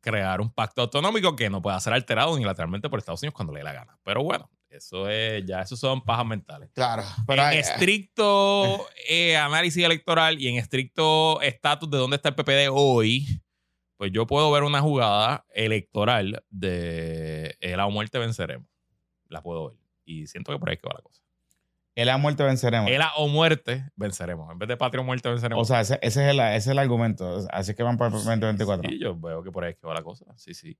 crear 0.00 0.40
un 0.40 0.50
pacto 0.50 0.82
autonómico 0.82 1.36
que 1.36 1.50
no 1.50 1.62
pueda 1.62 1.78
ser 1.80 1.92
alterado 1.92 2.32
unilateralmente 2.32 2.88
por 2.88 2.98
Estados 2.98 3.22
Unidos 3.22 3.34
cuando 3.34 3.52
le 3.52 3.60
dé 3.60 3.64
la 3.64 3.72
gana. 3.72 3.98
Pero 4.04 4.22
bueno, 4.22 4.50
eso 4.72 5.08
es 5.08 5.44
ya 5.46 5.60
esos 5.62 5.78
son 5.78 6.00
pajas 6.02 6.26
mentales. 6.26 6.70
Claro. 6.74 7.02
Pero 7.26 7.42
en 7.42 7.48
hay- 7.48 7.58
estricto 7.58 8.86
eh, 9.08 9.36
análisis 9.36 9.84
electoral 9.84 10.40
y 10.40 10.48
en 10.48 10.56
estricto 10.56 11.40
estatus 11.42 11.90
de 11.90 11.98
dónde 11.98 12.16
está 12.16 12.30
el 12.30 12.34
PPD 12.34 12.68
hoy, 12.70 13.42
pues 13.96 14.10
yo 14.12 14.26
puedo 14.26 14.50
ver 14.50 14.62
una 14.64 14.80
jugada 14.80 15.44
electoral 15.54 16.42
de 16.50 17.56
el 17.60 17.78
a 17.80 17.86
o 17.86 17.90
muerte 17.90 18.18
venceremos. 18.18 18.68
La 19.28 19.42
puedo 19.42 19.68
ver. 19.70 19.78
Y 20.04 20.26
siento 20.26 20.52
que 20.52 20.58
por 20.58 20.68
ahí 20.68 20.74
es 20.74 20.80
que 20.80 20.88
va 20.88 20.94
la 20.96 21.02
cosa. 21.02 21.22
el 21.94 22.08
a 22.08 22.16
muerte 22.16 22.42
venceremos. 22.42 22.90
El 22.90 23.00
a 23.02 23.12
o 23.16 23.28
muerte 23.28 23.88
venceremos. 23.96 24.50
En 24.50 24.58
vez 24.58 24.68
de 24.68 24.76
patria 24.76 25.00
o 25.00 25.04
muerte 25.04 25.28
venceremos. 25.28 25.62
O 25.62 25.64
sea, 25.64 25.80
ese, 25.82 25.98
ese 26.02 26.24
es 26.24 26.30
el, 26.30 26.40
ese 26.40 26.56
es 26.56 26.66
el 26.68 26.78
argumento. 26.78 27.46
Así 27.50 27.74
que 27.74 27.82
van 27.82 27.96
para 27.98 28.08
el 28.08 28.12
2024. 28.14 28.90
Sí, 28.90 28.98
yo 28.98 29.16
veo 29.18 29.42
que 29.42 29.52
por 29.52 29.64
ahí 29.64 29.72
es 29.72 29.76
que 29.78 29.86
va 29.86 29.94
la 29.94 30.02
cosa. 30.02 30.24
Sí, 30.36 30.52
sí. 30.54 30.76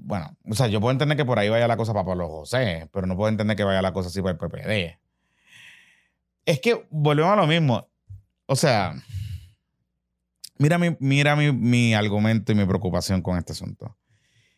Bueno, 0.00 0.36
o 0.48 0.54
sea, 0.54 0.68
yo 0.68 0.80
puedo 0.80 0.92
entender 0.92 1.16
que 1.16 1.24
por 1.24 1.38
ahí 1.38 1.48
vaya 1.48 1.68
la 1.68 1.76
cosa 1.76 1.92
para 1.92 2.06
Pablo 2.06 2.28
José, 2.28 2.88
pero 2.92 3.06
no 3.06 3.16
puedo 3.16 3.28
entender 3.28 3.56
que 3.56 3.64
vaya 3.64 3.82
la 3.82 3.92
cosa 3.92 4.08
así 4.08 4.22
para 4.22 4.32
el 4.32 4.38
PPD. 4.38 4.98
Es 6.46 6.60
que 6.60 6.86
volvemos 6.90 7.32
a 7.32 7.36
lo 7.36 7.46
mismo. 7.46 7.88
O 8.46 8.56
sea, 8.56 8.94
mira 10.58 10.78
mi, 10.78 10.96
mira 11.00 11.36
mi, 11.36 11.52
mi 11.52 11.94
argumento 11.94 12.52
y 12.52 12.54
mi 12.54 12.64
preocupación 12.64 13.22
con 13.22 13.36
este 13.36 13.52
asunto. 13.52 13.96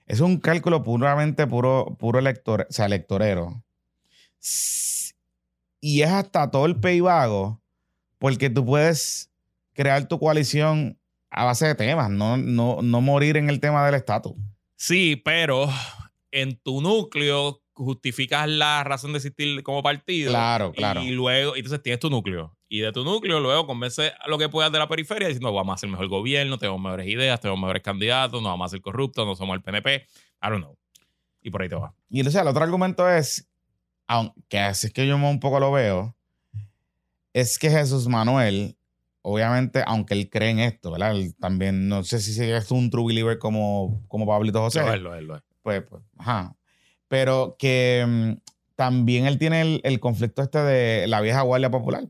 Es 0.06 0.20
un 0.20 0.38
cálculo 0.38 0.82
puramente 0.82 1.46
puro, 1.46 1.96
puro 1.98 2.18
elector, 2.18 2.66
o 2.68 2.72
sea, 2.72 2.86
electorero. 2.86 3.62
Y 5.80 6.02
es 6.02 6.10
hasta 6.10 6.50
todo 6.50 6.66
el 6.66 6.74
vago 7.00 7.60
porque 8.18 8.50
tú 8.50 8.64
puedes 8.64 9.30
crear 9.72 10.06
tu 10.06 10.18
coalición 10.18 10.98
a 11.30 11.44
base 11.44 11.66
de 11.66 11.74
temas, 11.74 12.10
no, 12.10 12.36
no, 12.36 12.82
no 12.82 13.00
morir 13.00 13.36
en 13.36 13.48
el 13.48 13.60
tema 13.60 13.86
del 13.86 13.94
estatus. 13.94 14.34
Sí, 14.80 15.16
pero 15.22 15.68
en 16.30 16.56
tu 16.56 16.80
núcleo 16.80 17.62
justificas 17.74 18.48
la 18.48 18.82
razón 18.82 19.12
de 19.12 19.18
existir 19.18 19.62
como 19.62 19.82
partido. 19.82 20.30
Claro, 20.30 20.72
claro. 20.72 21.02
Y 21.02 21.10
luego, 21.10 21.54
entonces 21.54 21.82
tienes 21.82 22.00
tu 22.00 22.08
núcleo. 22.08 22.56
Y 22.66 22.80
de 22.80 22.90
tu 22.90 23.04
núcleo 23.04 23.40
luego 23.40 23.66
convence 23.66 24.10
a 24.18 24.26
lo 24.26 24.38
que 24.38 24.48
puedas 24.48 24.72
de 24.72 24.78
la 24.78 24.88
periferia 24.88 25.28
diciendo 25.28 25.52
vamos 25.52 25.72
a 25.72 25.74
hacer 25.74 25.90
mejor 25.90 26.08
gobierno, 26.08 26.56
tenemos 26.56 26.80
mejores 26.80 27.06
ideas, 27.08 27.38
tenemos 27.40 27.60
mejores 27.60 27.82
candidatos, 27.82 28.40
no 28.40 28.48
vamos 28.48 28.64
a 28.64 28.68
ser 28.70 28.80
corruptos, 28.80 29.26
no 29.26 29.36
somos 29.36 29.54
el 29.54 29.60
PNP. 29.60 29.96
I 29.96 30.48
don't 30.48 30.62
know. 30.62 30.78
Y 31.42 31.50
por 31.50 31.60
ahí 31.60 31.68
te 31.68 31.74
va. 31.74 31.94
Y 32.08 32.20
entonces 32.20 32.40
el 32.40 32.48
otro 32.48 32.64
argumento 32.64 33.06
es, 33.06 33.50
aunque 34.06 34.60
así 34.60 34.86
es 34.86 34.94
que 34.94 35.06
yo 35.06 35.14
un 35.14 35.40
poco 35.40 35.60
lo 35.60 35.72
veo, 35.72 36.16
es 37.34 37.58
que 37.58 37.68
Jesús 37.68 38.08
Manuel, 38.08 38.78
obviamente, 39.22 39.82
aunque 39.86 40.14
él 40.14 40.28
cree 40.30 40.50
en 40.50 40.60
esto, 40.60 40.90
¿verdad? 40.92 41.12
Él 41.12 41.34
también, 41.38 41.88
no 41.88 42.02
sé 42.04 42.20
si 42.20 42.42
es 42.42 42.70
un 42.70 42.90
true 42.90 43.06
believer 43.06 43.38
como, 43.38 44.02
como 44.08 44.26
Pablito 44.26 44.60
José. 44.60 44.80
Lo 44.80 44.92
es, 44.94 45.00
lo 45.00 45.14
es, 45.14 45.22
lo 45.22 45.36
es. 45.36 45.42
Pues, 45.62 45.82
pues, 45.88 46.02
ajá. 46.18 46.56
Pero 47.08 47.56
que 47.58 48.04
mm, 48.06 48.32
también 48.76 49.26
él 49.26 49.38
tiene 49.38 49.60
el, 49.62 49.80
el 49.84 50.00
conflicto 50.00 50.42
este 50.42 50.58
de 50.58 51.06
la 51.06 51.20
vieja 51.20 51.42
guardia 51.42 51.70
popular, 51.70 52.04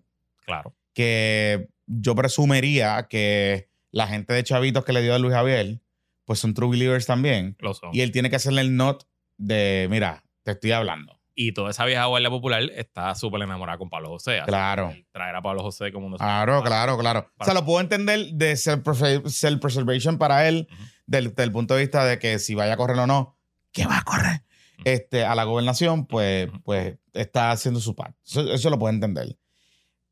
Claro. 0.44 0.75
que 0.94 1.68
yo 1.87 2.14
presumiría 2.14 3.07
que 3.09 3.68
la 3.90 4.07
gente 4.07 4.33
de 4.33 4.44
chavitos 4.44 4.85
que 4.85 4.92
le 4.92 5.03
dio 5.03 5.14
a 5.14 5.18
Luis 5.18 5.35
Javier, 5.35 5.81
pues 6.25 6.38
son 6.38 6.55
true 6.55 6.70
believers 6.70 7.07
también. 7.07 7.57
Lo 7.59 7.75
son. 7.75 7.90
Y 7.92 8.03
él 8.03 8.12
tiene 8.12 8.31
que 8.31 8.37
hacerle 8.37 8.61
el 8.61 8.77
not 8.77 9.05
de, 9.37 9.88
mira, 9.90 10.23
te 10.44 10.53
estoy 10.53 10.73
hablando. 10.73 11.19
Y 11.35 11.53
toda 11.53 11.71
esa 11.71 11.85
vieja 11.85 12.05
guardia 12.07 12.29
popular 12.29 12.62
está 12.75 13.14
súper 13.14 13.43
enamorada 13.43 13.79
con 13.79 13.88
Pablo 13.88 14.09
José. 14.11 14.40
Claro. 14.47 14.95
Traer 15.12 15.37
a 15.37 15.43
Pablo 15.43 15.62
José 15.62 15.93
como 15.93 16.07
uno 16.09 16.16
Claro, 16.16 16.62
claro, 16.62 16.99
claro. 16.99 17.31
O 17.38 17.45
sea, 17.45 17.55
lo 17.55 17.64
puedo 17.64 17.81
entender 17.81 18.27
de 18.33 18.53
self- 18.55 19.25
self-preservation 19.29 20.19
para 20.19 20.49
él, 20.49 20.69
del, 21.07 21.35
del 21.35 21.53
punto 21.53 21.75
de 21.75 21.81
vista 21.81 22.05
de 22.05 22.19
que 22.19 22.38
si 22.38 22.55
vaya 22.55 22.75
a 22.75 22.77
correr 22.77 22.99
o 22.99 23.07
no, 23.07 23.38
que 23.73 23.87
va 23.87 23.99
a 23.99 24.03
correr 24.03 24.43
este, 24.85 25.25
a 25.25 25.35
la 25.35 25.45
gobernación, 25.45 26.07
pues, 26.07 26.49
pues 26.64 26.97
está 27.12 27.53
haciendo 27.53 27.81
su 27.81 27.95
parte. 27.95 28.19
Eso, 28.27 28.53
eso 28.53 28.69
lo 28.71 28.79
puedo 28.79 28.93
entender. 28.93 29.37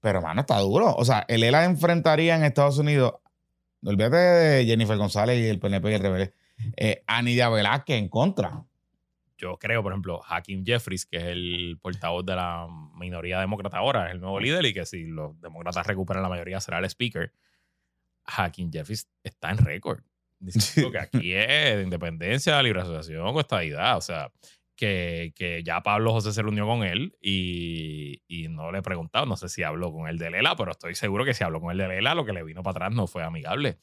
Pero, 0.01 0.23
mano, 0.23 0.43
está 0.43 0.59
duro. 0.61 0.95
O 0.95 1.05
sea, 1.05 1.25
el 1.29 1.43
ELA 1.43 1.65
enfrentaría 1.65 2.37
en 2.37 2.45
Estados 2.45 2.79
Unidos, 2.79 3.15
no 3.81 3.91
olvídate 3.91 4.17
de 4.17 4.65
Jennifer 4.67 4.97
González 4.97 5.39
y 5.39 5.49
el 5.49 5.59
PNP 5.59 5.91
y 5.91 5.95
el 5.95 6.01
rebelde, 6.03 6.35
eh, 6.77 7.03
a 7.07 7.21
Nidia 7.23 7.49
Velázquez 7.49 7.97
en 7.99 8.09
contra. 8.09 8.65
Yo 9.38 9.57
creo, 9.57 9.83
por 9.83 9.92
ejemplo, 9.92 10.20
Hakim 10.27 10.64
Jeffries, 10.66 11.07
que 11.07 11.16
es 11.16 11.24
el 11.24 11.79
portavoz 11.81 12.27
de 12.27 12.35
la 12.35 12.66
minoría 12.94 13.40
demócrata 13.40 13.79
ahora, 13.79 14.09
es 14.09 14.14
el 14.14 14.20
nuevo 14.20 14.40
líder 14.40 14.66
y 14.66 14.74
que 14.74 14.85
si 14.85 15.05
los 15.05 15.40
demócratas 15.40 15.87
recuperan 15.87 16.22
la 16.22 16.29
mayoría 16.29 16.61
será 16.61 16.79
el 16.79 16.85
speaker. 16.87 17.33
Hakim 18.24 18.70
Jeffries 18.70 19.09
está 19.22 19.51
en 19.51 19.59
récord. 19.59 20.03
Diciendo 20.40 20.90
que 20.92 20.98
aquí 20.98 21.33
es 21.35 21.77
de 21.77 21.83
independencia, 21.83 22.62
libre 22.62 22.83
asociación 22.83 23.24
o 23.27 23.40
estadidad. 23.40 23.96
O 23.96 24.01
sea, 24.01 24.33
que, 24.74 25.33
que 25.35 25.62
ya 25.62 25.83
Pablo 25.83 26.12
José 26.12 26.33
se 26.33 26.42
reunió 26.42 26.66
con 26.66 26.83
él 26.83 27.16
y, 27.20 28.22
y 28.29 28.48
no 28.48 28.70
le 28.70 28.79
he 28.79 28.83
preguntado, 28.83 29.27
no 29.27 29.37
sé 29.37 29.48
si 29.48 29.62
habló 29.62 29.92
con 29.92 30.09
el 30.09 30.18
de 30.18 30.31
Lela, 30.31 30.55
pero 30.57 30.70
estoy 30.72 30.94
seguro 30.94 31.24
que 31.24 31.35
si 31.35 31.42
habló 31.42 31.61
con 31.61 31.72
el 31.72 31.79
de 31.79 31.88
Lela, 31.88 32.14
lo 32.14 32.24
que 32.24 32.33
le 32.33 32.44
vino 32.44 32.62
para 32.62 32.87
atrás 32.87 32.94
no 32.94 33.07
fue 33.07 33.24
amigable. 33.24 33.79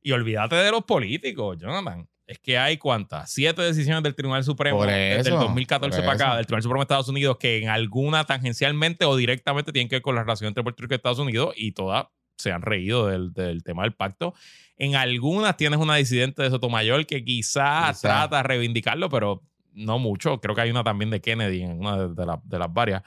Y 0.00 0.12
olvídate 0.12 0.56
de 0.56 0.70
los 0.70 0.84
políticos, 0.84 1.58
Jonathan. 1.58 2.08
Es 2.26 2.38
que 2.40 2.58
hay 2.58 2.76
cuántas? 2.76 3.30
Siete 3.30 3.62
decisiones 3.62 4.02
del 4.02 4.14
Tribunal 4.16 4.42
Supremo 4.42 4.78
Por 4.78 4.88
desde 4.88 5.20
el 5.20 5.26
eso, 5.28 5.36
2014 5.38 5.96
por 5.98 6.04
para 6.04 6.14
acá, 6.16 6.26
eso. 6.28 6.36
del 6.36 6.46
Tribunal 6.46 6.62
Supremo 6.64 6.80
de 6.80 6.84
Estados 6.84 7.08
Unidos, 7.08 7.36
que 7.38 7.58
en 7.62 7.68
alguna 7.68 8.24
tangencialmente 8.24 9.04
o 9.04 9.14
directamente 9.14 9.70
tienen 9.72 9.88
que 9.88 9.96
ver 9.96 10.02
con 10.02 10.16
la 10.16 10.22
relación 10.22 10.48
entre 10.48 10.64
Puerto 10.64 10.82
Rico 10.82 10.94
y 10.94 10.96
Estados 10.96 11.18
Unidos 11.20 11.54
y 11.56 11.72
todas 11.72 12.06
se 12.36 12.50
han 12.52 12.62
reído 12.62 13.06
del, 13.06 13.32
del 13.32 13.62
tema 13.62 13.84
del 13.84 13.92
pacto. 13.94 14.34
En 14.76 14.96
algunas 14.96 15.56
tienes 15.56 15.78
una 15.78 15.94
disidente 15.96 16.42
de 16.42 16.50
Sotomayor 16.50 17.06
que 17.06 17.24
Quizá. 17.24 17.92
trata 18.00 18.38
de 18.38 18.42
reivindicarlo, 18.42 19.08
pero 19.08 19.42
no 19.72 19.98
mucho. 20.00 20.40
Creo 20.40 20.54
que 20.54 20.62
hay 20.62 20.70
una 20.70 20.82
también 20.84 21.10
de 21.10 21.20
Kennedy 21.20 21.62
en 21.62 21.78
una 21.78 21.96
de, 22.08 22.14
de 22.14 22.26
la- 22.26 22.40
de 22.44 22.58
las 22.58 22.72
varias. 22.74 23.02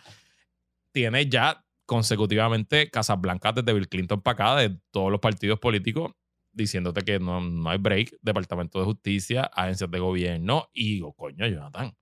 Tiene 0.92 1.28
ya 1.30 1.64
consecutivamente 1.86 2.90
Casas 2.90 3.20
Blancas 3.20 3.56
desde 3.56 3.74
Bill 3.74 3.88
Clinton 3.90 4.22
para 4.22 4.34
acá, 4.34 4.56
de 4.62 4.78
todos 4.92 5.12
los 5.12 5.20
partidos 5.20 5.60
políticos, 5.60 6.12
diciéndote 6.52 7.02
que 7.04 7.20
no, 7.20 7.42
no 7.42 7.70
hay 7.70 7.78
break, 7.78 8.18
Departamento 8.22 8.80
de 8.80 8.86
Justicia, 8.86 9.44
agencias 9.44 9.90
de 9.90 10.00
gobierno, 10.00 10.70
y 10.74 10.94
digo, 10.96 11.14
coño, 11.14 11.48
Jonathan, 11.48 11.96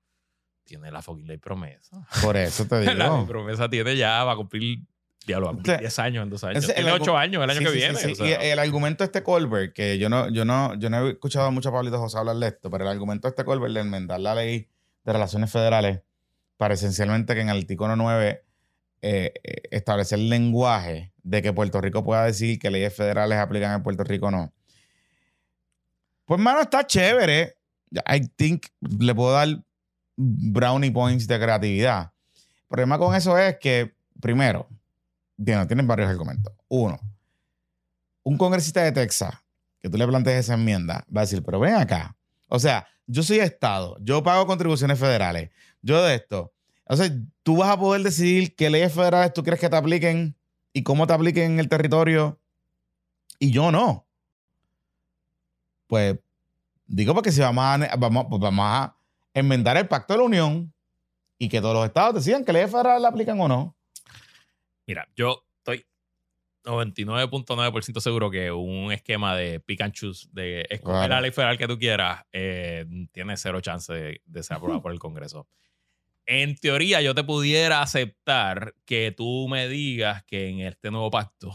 tiene 0.64 0.92
la 0.92 1.02
fucking 1.02 1.28
ley 1.28 1.38
promesa. 1.38 2.06
Por 2.22 2.36
eso 2.38 2.66
te 2.68 2.76
La 2.86 2.94
ley 2.94 3.04
digo. 3.04 3.28
promesa 3.28 3.70
tiene 3.70 3.96
ya, 3.96 4.24
va 4.24 4.34
a 4.34 4.36
cumplir, 4.36 4.80
diablo, 5.26 5.48
va 5.48 5.52
a 5.52 5.56
cumplir 5.56 5.74
O 5.76 5.78
sea, 5.78 5.82
10 5.82 6.00
años 6.00 6.24
en 6.24 6.30
dos 6.30 6.44
años. 6.44 6.64
ese- 6.64 6.74
Tiene 6.74 6.90
el 6.90 6.96
8 7.02 7.14
argu- 7.14 7.20
años 7.20 7.44
el 7.44 7.50
año 7.50 7.60
Sí, 7.60 7.66
que 7.66 7.72
sí, 7.72 7.78
viene. 7.78 7.96
sí. 8.00 8.12
o 8.12 8.16
sea, 8.16 8.46
Y 8.46 8.50
el 8.50 8.60
argumento 8.60 9.04
de 9.04 9.06
este 9.06 9.24
Colbert, 9.24 9.74
que 9.74 9.98
yo 9.98 10.10
no, 10.10 10.30
yo 10.30 10.44
no, 10.46 10.74
yo 10.76 10.90
no 10.90 11.08
he 11.08 11.12
escuchado 11.12 11.52
mucho 11.52 11.70
a 11.70 11.72
Pablito 11.74 12.00
José 12.00 12.18
hablar 12.18 12.36
de 12.38 12.48
esto, 12.48 12.70
pero 12.70 12.84
el 12.86 12.90
argumento 12.92 13.28
de 13.28 13.32
este 13.32 13.46
Colbert 13.46 13.74
de 13.74 13.82
enmendar 13.82 14.20
la 14.20 14.36
ley 14.36 14.68
de 15.06 15.14
relaciones 15.14 15.52
federales 15.52 16.02
para 16.58 16.74
esencialmente 16.74 17.34
que 17.36 17.42
en 17.42 17.50
el 17.50 17.58
artículo 17.60 17.96
9 17.96 18.44
eh, 19.02 19.34
establecer 19.72 20.20
lenguaje 20.20 21.14
de 21.24 21.42
que 21.42 21.54
Puerto 21.54 21.82
Rico 21.82 22.04
pueda 22.04 22.24
decir 22.26 22.60
que 22.60 22.72
leyes 22.72 22.96
federales 22.96 23.38
aplican 23.38 23.74
en 23.74 23.84
Puerto 23.84 24.04
Rico 24.04 24.32
no. 24.32 24.54
Pues, 26.26 26.40
mano, 26.40 26.62
está 26.62 26.86
chévere. 26.86 27.56
I 27.92 28.28
think 28.36 28.68
le 28.82 29.16
puedo 29.16 29.32
dar 29.32 29.48
brownie 30.18 30.92
points 30.92 31.28
de 31.28 31.40
creatividad. 31.40 32.12
El 32.36 32.68
problema 32.68 32.98
con 32.98 33.16
eso 33.16 33.38
es 33.38 33.58
que, 33.60 33.96
primero, 34.20 34.68
tienen, 35.44 35.68
tienen 35.68 35.88
varios 35.88 36.10
argumentos. 36.10 36.54
Uno, 36.68 37.00
un 38.24 38.38
congresista 38.38 38.84
de 38.84 38.92
Texas 38.92 39.34
que 39.80 39.90
tú 39.90 39.98
le 39.98 40.08
plantees 40.08 40.40
esa 40.40 40.56
enmienda 40.56 41.06
va 41.16 41.22
a 41.22 41.24
decir, 41.24 41.44
pero 41.44 41.60
ven 41.60 41.76
acá. 41.76 42.18
O 42.50 42.60
sea, 42.60 42.86
yo 43.06 43.24
soy 43.24 43.40
Estado, 43.40 43.98
yo 44.02 44.22
pago 44.22 44.46
contribuciones 44.46 45.00
federales, 45.00 45.50
yo 45.82 46.04
de 46.04 46.16
esto. 46.16 46.54
Sea, 46.96 47.10
tú 47.44 47.58
vas 47.58 47.70
a 47.70 47.80
poder 47.80 48.02
decidir 48.04 48.56
qué 48.56 48.70
leyes 48.70 48.94
federales 48.94 49.34
tú 49.34 49.44
quieres 49.44 49.60
que 49.60 49.70
te 49.70 49.76
apliquen 49.76 50.36
y 50.74 50.84
cómo 50.84 51.06
te 51.08 51.14
apliquen 51.14 51.54
en 51.54 51.60
el 51.60 51.68
territorio 51.70 52.40
y 53.40 53.52
yo 53.52 53.72
no. 53.72 54.08
Pues 55.88 56.18
digo 56.86 57.14
porque 57.14 57.32
si 57.32 57.42
vamos 57.42 57.64
a, 57.64 57.96
vamos, 57.98 58.28
pues 58.30 58.42
vamos 58.42 58.66
a 58.68 58.98
enmendar 59.34 59.78
el 59.78 59.88
pacto 59.88 60.14
de 60.14 60.20
la 60.20 60.26
Unión 60.26 60.74
y 61.38 61.50
que 61.50 61.62
todos 61.62 61.76
los 61.76 61.86
estados 61.86 62.16
decidan 62.16 62.44
qué 62.44 62.54
leyes 62.54 62.72
federales 62.72 63.02
le 63.02 63.08
aplican 63.08 63.40
o 63.40 63.48
no. 63.48 63.76
Mira, 64.86 65.08
yo 65.16 65.44
estoy 65.58 65.86
99.9% 66.64 68.00
seguro 68.00 68.32
que 68.32 68.52
un 68.52 68.92
esquema 68.92 69.36
de 69.36 69.60
pick 69.60 69.82
and 69.82 69.94
choose, 69.94 70.28
de 70.32 70.62
escoger 70.70 70.82
Claro. 71.00 71.08
la 71.10 71.22
ley 71.22 71.32
federal 71.32 71.58
que 71.58 71.68
tú 71.68 71.78
quieras, 71.78 72.24
eh, 72.32 72.86
tiene 73.12 73.38
cero 73.38 73.62
chance 73.62 73.92
de, 73.94 74.22
de 74.26 74.44
ser 74.44 74.58
aprobado 74.58 74.82
por 74.82 74.92
el 74.92 75.00
Congreso. 75.00 75.48
En 76.30 76.56
teoría, 76.56 77.02
yo 77.02 77.16
te 77.16 77.24
pudiera 77.24 77.82
aceptar 77.82 78.76
que 78.86 79.14
tú 79.16 79.48
me 79.48 79.70
digas 79.70 80.24
que 80.26 80.50
en 80.50 80.60
este 80.60 80.92
nuevo 80.92 81.10
pacto 81.10 81.54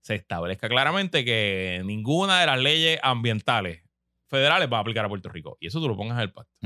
se 0.00 0.14
establezca 0.14 0.70
claramente 0.70 1.22
que 1.22 1.82
ninguna 1.84 2.40
de 2.40 2.46
las 2.46 2.58
leyes 2.58 2.98
ambientales 3.02 3.82
federales 4.26 4.70
va 4.72 4.78
a 4.78 4.80
aplicar 4.80 5.04
a 5.04 5.08
Puerto 5.08 5.28
Rico. 5.28 5.58
Y 5.60 5.66
eso 5.66 5.80
tú 5.80 5.88
lo 5.88 5.98
pongas 5.98 6.16
en 6.16 6.22
el 6.22 6.32
pacto. 6.32 6.56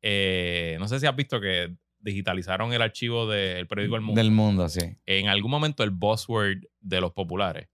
Eh, 0.00 0.78
no 0.80 0.88
sé 0.88 0.98
si 0.98 1.06
has 1.06 1.14
visto 1.14 1.38
que 1.42 1.76
digitalizaron 1.98 2.72
el 2.72 2.80
archivo 2.80 3.26
del 3.26 3.66
periódico 3.66 3.96
El 3.96 4.02
Mundo. 4.02 4.18
Del 4.18 4.30
mundo, 4.30 4.68
sí. 4.70 4.96
En 5.04 5.28
algún 5.28 5.50
momento 5.50 5.82
el 5.82 5.90
buzzword 5.90 6.64
de 6.80 7.00
los 7.02 7.12
populares 7.12 7.68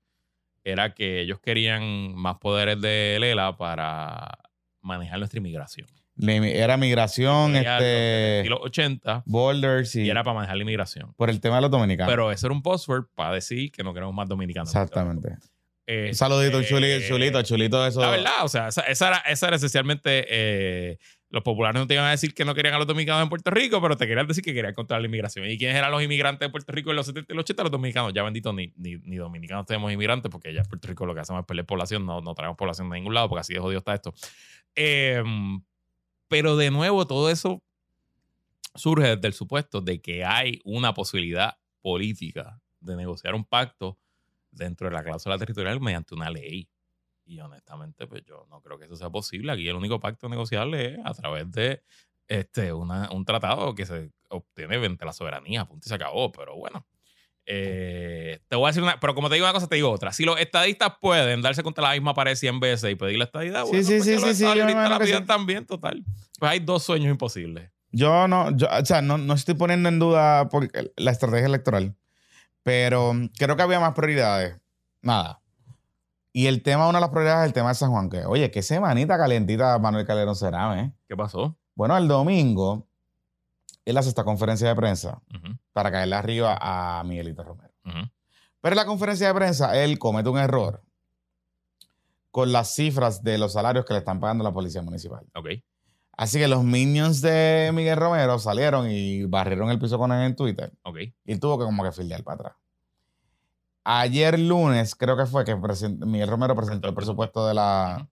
era 0.65 0.93
que 0.93 1.21
ellos 1.21 1.39
querían 1.39 2.17
más 2.17 2.39
poderes 2.39 2.81
de 2.81 3.17
Lela 3.21 3.57
para 3.57 4.39
manejar 4.81 5.21
nuestra 5.21 5.39
inmigración. 5.39 5.87
Era 6.23 6.77
migración, 6.77 7.57
este, 7.57 8.43
Y 8.45 8.49
los 8.49 8.61
80 8.63 9.23
borders 9.27 9.95
y, 9.97 10.03
y 10.03 10.11
era 10.11 10.23
para 10.25 10.35
manejar 10.35 10.57
la 10.57 10.63
inmigración. 10.63 11.13
por 11.17 11.31
el 11.31 11.41
tema 11.41 11.57
de 11.57 11.63
los 11.63 11.71
dominicanos. 11.71 12.11
Pero 12.13 12.31
ese 12.31 12.47
era 12.47 12.53
un 12.55 12.63
buzzword 12.63 13.07
para 13.15 13.35
decir 13.35 13.71
que 13.73 13.83
no 13.83 13.93
queremos 13.95 14.15
más 14.15 14.29
dominicanos. 14.29 14.69
Exactamente. 14.69 15.37
Eh, 15.87 16.09
Un 16.11 16.15
saludito, 16.15 16.61
eh, 16.61 16.65
chulito, 16.67 17.09
chulito, 17.09 17.43
chulito, 17.43 17.87
eso. 17.87 18.01
La 18.01 18.11
verdad, 18.11 18.45
o 18.45 18.49
sea, 18.49 18.69
esa, 18.69 18.83
esa 18.83 19.09
era, 19.09 19.19
esa 19.19 19.47
era 19.49 19.57
esencialmente. 19.57 20.25
eh, 20.29 20.99
los 21.33 21.45
populares 21.45 21.81
no 21.81 21.87
te 21.87 21.95
iban 21.95 22.07
a 22.07 22.11
decir 22.11 22.35
que 22.35 22.45
no 22.45 22.57
querían 22.57 22.75
a 22.75 22.79
los 22.79 22.89
dominicanos 22.89 23.23
en 23.23 23.29
Puerto 23.29 23.53
Rico, 23.53 23.81
pero 23.81 23.97
te 23.97 24.09
querían 24.09 24.27
decir 24.27 24.43
que 24.43 24.53
querían 24.53 24.75
controlar 24.75 25.01
la 25.03 25.07
inmigración. 25.07 25.47
¿Y 25.49 25.57
quiénes 25.59 25.77
eran 25.77 25.93
los 25.93 26.03
inmigrantes 26.03 26.41
de 26.45 26.51
Puerto 26.51 26.73
Rico 26.73 26.91
en 26.91 26.97
los 26.97 27.07
70 27.07 27.33
y 27.33 27.37
los 27.37 27.45
80? 27.45 27.63
Los 27.63 27.71
dominicanos. 27.73 28.13
Ya 28.13 28.25
bendito, 28.25 28.53
ni, 28.53 28.73
ni, 28.77 28.97
ni 29.05 29.15
dominicanos 29.17 29.65
tenemos 29.65 29.93
inmigrantes, 29.93 30.29
porque 30.29 30.53
ya 30.53 30.63
en 30.63 30.67
Puerto 30.67 30.89
Rico 30.89 31.07
lo 31.07 31.15
que 31.15 31.21
hacemos 31.21 31.41
es 31.43 31.47
perder 31.47 31.67
población, 31.67 32.05
no, 32.05 32.21
no 32.21 32.35
traemos 32.35 32.57
población 32.59 32.91
de 32.91 32.97
ningún 32.97 33.15
lado, 33.15 33.29
porque 33.29 33.43
así 33.43 33.55
de 33.55 33.61
jodido 33.61 33.79
está 33.79 33.95
esto. 33.95 34.13
Eh, 34.75 35.23
pero 36.31 36.57
de 36.57 36.71
nuevo, 36.71 37.09
todo 37.09 37.29
eso 37.29 37.61
surge 38.77 39.17
desde 39.17 39.27
el 39.27 39.35
supuesto 39.35 39.81
de 39.81 40.01
que 40.01 40.25
hay 40.25 40.61
una 40.63 40.95
posibilidad 40.95 41.59
política 41.83 42.63
de 42.79 42.95
negociar 42.95 43.35
un 43.35 43.45
pacto 43.45 43.99
dentro 44.53 44.89
de 44.89 44.95
la 44.95 45.03
cláusula 45.03 45.39
territorial 45.39 45.81
mediante 45.81 46.15
una 46.15 46.31
ley. 46.31 46.69
Y 47.25 47.41
honestamente, 47.41 48.07
pues 48.07 48.23
yo 48.25 48.47
no 48.49 48.63
creo 48.63 48.79
que 48.79 48.85
eso 48.85 48.95
sea 48.95 49.11
posible. 49.11 49.51
Aquí 49.51 49.67
el 49.67 49.75
único 49.75 49.99
pacto 49.99 50.29
negociable 50.29 50.95
es 50.95 51.01
a 51.05 51.15
través 51.15 51.51
de 51.51 51.83
este, 52.29 52.73
un 52.73 53.25
tratado 53.25 53.75
que 53.75 53.85
se 53.85 54.13
obtiene 54.29 54.77
mediante 54.77 55.05
la 55.05 55.13
soberanía, 55.13 55.65
punto 55.65 55.85
y 55.85 55.89
se 55.89 55.97
acabó. 55.97 56.31
Pero 56.31 56.57
bueno, 56.57 56.87
eh, 57.53 58.39
te 58.47 58.55
voy 58.55 58.67
a 58.67 58.69
decir 58.69 58.81
una, 58.81 59.01
pero 59.01 59.13
como 59.17 59.29
te 59.29 59.35
digo 59.35 59.45
una 59.45 59.53
cosa, 59.53 59.67
te 59.67 59.75
digo 59.75 59.91
otra. 59.91 60.13
Si 60.13 60.25
los 60.25 60.39
estadistas 60.39 60.93
pueden 61.01 61.43
darse 61.43 61.65
contra 61.65 61.83
la 61.83 61.95
misma 61.95 62.15
pared 62.15 62.37
100 62.37 62.61
veces 62.61 62.93
y 62.93 62.95
pedir 62.95 63.19
la 63.19 63.25
estadidad, 63.25 63.65
bueno, 63.65 63.83
sí, 63.83 63.95
pues 63.97 64.05
sí, 64.05 64.19
sí, 64.21 64.35
sí, 64.35 64.45
la 64.45 65.01
sí. 65.05 65.25
también, 65.27 65.67
total. 65.67 66.05
Pues 66.39 66.53
hay 66.53 66.61
dos 66.61 66.85
sueños 66.85 67.11
imposibles. 67.11 67.69
Yo 67.91 68.29
no, 68.29 68.57
yo, 68.57 68.69
o 68.71 68.85
sea, 68.85 69.03
no, 69.03 69.19
no 69.19 69.35
estoy 69.35 69.57
poniendo 69.57 69.89
en 69.89 69.99
duda 69.99 70.49
por 70.49 70.71
la 70.97 71.11
estrategia 71.11 71.47
electoral, 71.47 71.97
pero 72.63 73.15
creo 73.37 73.57
que 73.57 73.63
había 73.63 73.81
más 73.81 73.95
prioridades. 73.95 74.57
Nada. 75.03 75.43
Y 76.33 76.47
el 76.47 76.63
tema, 76.63 76.89
una 76.89 76.99
de 76.99 77.03
las 77.03 77.11
prioridades 77.11 77.43
es 77.43 77.47
el 77.49 77.53
tema 77.53 77.71
de 77.71 77.75
San 77.75 77.91
Juan, 77.91 78.09
que, 78.11 78.25
oye, 78.27 78.53
qué 78.53 78.63
semanita 78.63 79.19
calentita 79.19 79.77
Manuel 79.81 80.07
Calderón 80.07 80.37
será, 80.37 80.81
¿eh? 80.81 80.93
¿Qué 81.09 81.17
pasó? 81.17 81.59
Bueno, 81.75 81.97
el 81.97 82.07
domingo, 82.07 82.87
él 83.85 83.97
hace 83.97 84.09
esta 84.09 84.25
conferencia 84.25 84.69
de 84.69 84.75
prensa 84.75 85.23
para 85.73 85.91
caerle 85.91 86.17
arriba 86.17 86.59
a 86.61 87.03
Miguelito 87.05 87.43
Romero. 87.43 87.73
Pero 88.61 88.75
en 88.75 88.77
la 88.77 88.87
conferencia 88.87 89.29
de 89.29 89.35
prensa, 89.35 89.77
él 89.83 89.99
comete 89.99 90.29
un 90.29 90.39
error 90.39 90.83
con 92.31 92.53
las 92.53 92.75
cifras 92.75 93.23
de 93.23 93.39
los 93.39 93.55
salarios 93.55 93.85
que 93.85 93.95
le 93.95 93.99
están 94.01 94.21
pagando 94.21 94.45
la 94.45 94.53
policía 94.53 94.83
municipal. 94.83 95.27
Ok. 95.35 95.49
Así 96.13 96.39
que 96.39 96.49
los 96.49 96.63
minions 96.63 97.23
de 97.23 97.71
Miguel 97.73 97.97
Romero 97.97 98.39
salieron 98.39 98.91
y 98.91 99.25
barrieron 99.25 99.71
el 99.71 99.79
piso 99.79 99.99
con 99.99 100.13
él 100.13 100.27
en 100.27 100.37
Twitter. 100.37 100.73
Ok. 100.83 100.99
Y 101.25 101.33
él 101.33 101.41
tuvo 101.41 101.59
que 101.59 101.65
como 101.65 101.83
que 101.83 101.93
fildear 101.93 102.23
para 102.23 102.35
atrás. 102.35 102.57
Ayer 103.83 104.39
lunes 104.39 104.95
creo 104.95 105.17
que 105.17 105.25
fue 105.25 105.45
que 105.45 105.57
Miguel 105.57 106.29
Romero 106.29 106.55
presentó 106.55 106.89
el 106.89 106.95
presupuesto 106.95 107.47
de 107.49 107.55
la, 107.55 108.09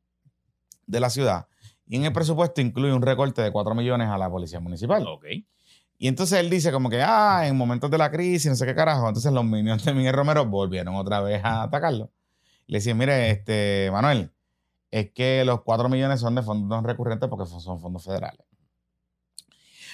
de 0.86 1.00
la 1.00 1.10
ciudad. 1.10 1.46
Y 1.86 1.96
en 1.96 2.04
el 2.04 2.12
presupuesto 2.12 2.60
incluye 2.60 2.92
un 2.92 3.02
recorte 3.02 3.42
de 3.42 3.52
4 3.52 3.74
millones 3.74 4.08
a 4.08 4.18
la 4.18 4.30
policía 4.30 4.60
municipal. 4.60 5.06
Ok. 5.06 5.26
Y 5.98 6.06
entonces 6.06 6.38
él 6.38 6.48
dice 6.48 6.70
como 6.70 6.88
que, 6.88 7.02
ah, 7.02 7.46
en 7.46 7.56
momentos 7.56 7.90
de 7.90 7.98
la 7.98 8.10
crisis, 8.10 8.46
no 8.48 8.56
sé 8.56 8.64
qué 8.66 8.74
carajo. 8.74 9.08
Entonces 9.08 9.32
los 9.32 9.44
minions 9.44 9.84
de 9.84 9.92
Miguel 9.92 10.14
Romero 10.14 10.46
volvieron 10.46 10.94
otra 10.94 11.20
vez 11.20 11.44
a 11.44 11.64
atacarlo. 11.64 12.12
Le 12.66 12.78
decían, 12.78 12.96
mire, 12.96 13.30
este, 13.30 13.90
Manuel, 13.90 14.30
es 14.90 15.10
que 15.12 15.44
los 15.44 15.62
4 15.62 15.88
millones 15.88 16.20
son 16.20 16.36
de 16.36 16.42
fondos 16.42 16.84
recurrentes 16.84 17.28
porque 17.28 17.46
son 17.46 17.80
fondos 17.80 18.04
federales. 18.04 18.46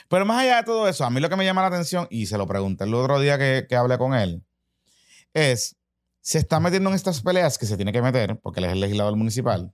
Pero 0.09 0.27
más 0.27 0.43
allá 0.43 0.57
de 0.57 0.65
todo 0.65 0.87
eso, 0.89 1.05
a 1.05 1.11
mí 1.11 1.21
lo 1.21 1.31
que 1.31 1.37
me 1.37 1.45
llama 1.45 1.63
la 1.63 1.69
atención, 1.69 2.07
y 2.11 2.27
se 2.27 2.37
lo 2.37 2.47
pregunté 2.47 2.85
el 2.85 2.95
otro 2.95 3.19
día 3.21 3.39
que, 3.39 3.67
que 3.67 3.77
hablé 3.77 3.97
con 3.97 4.15
él, 4.15 4.45
es, 5.33 5.77
se 6.21 6.39
está 6.39 6.61
metiendo 6.61 6.91
en 6.91 6.97
estas 6.97 7.23
peleas 7.23 7.57
que 7.57 7.67
se 7.67 7.77
tiene 7.77 7.93
que 7.93 8.03
meter, 8.03 8.39
porque 8.41 8.61
él 8.61 8.67
es 8.67 8.73
el 8.73 8.81
legislador 8.81 9.17
municipal, 9.17 9.73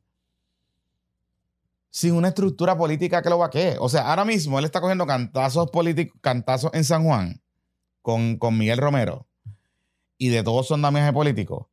sin 1.91 2.15
una 2.15 2.29
estructura 2.29 2.77
política 2.77 3.23
que 3.23 3.31
lo 3.31 3.39
vaquee. 3.39 3.77
O 3.81 3.89
sea, 3.89 4.09
ahora 4.09 4.25
mismo 4.25 4.59
él 4.59 4.65
está 4.65 4.81
cogiendo 4.81 5.07
cantazos 5.07 5.71
políticos, 5.71 6.19
cantazos 6.21 6.71
en 6.73 6.85
San 6.85 7.05
Juan 7.05 7.43
con, 8.03 8.37
con 8.37 8.57
Miguel 8.57 8.79
Romero 8.79 9.27
y 10.17 10.29
de 10.29 10.43
todos 10.43 10.69
son 10.69 10.81
andamiaje 10.81 11.13
político, 11.13 11.71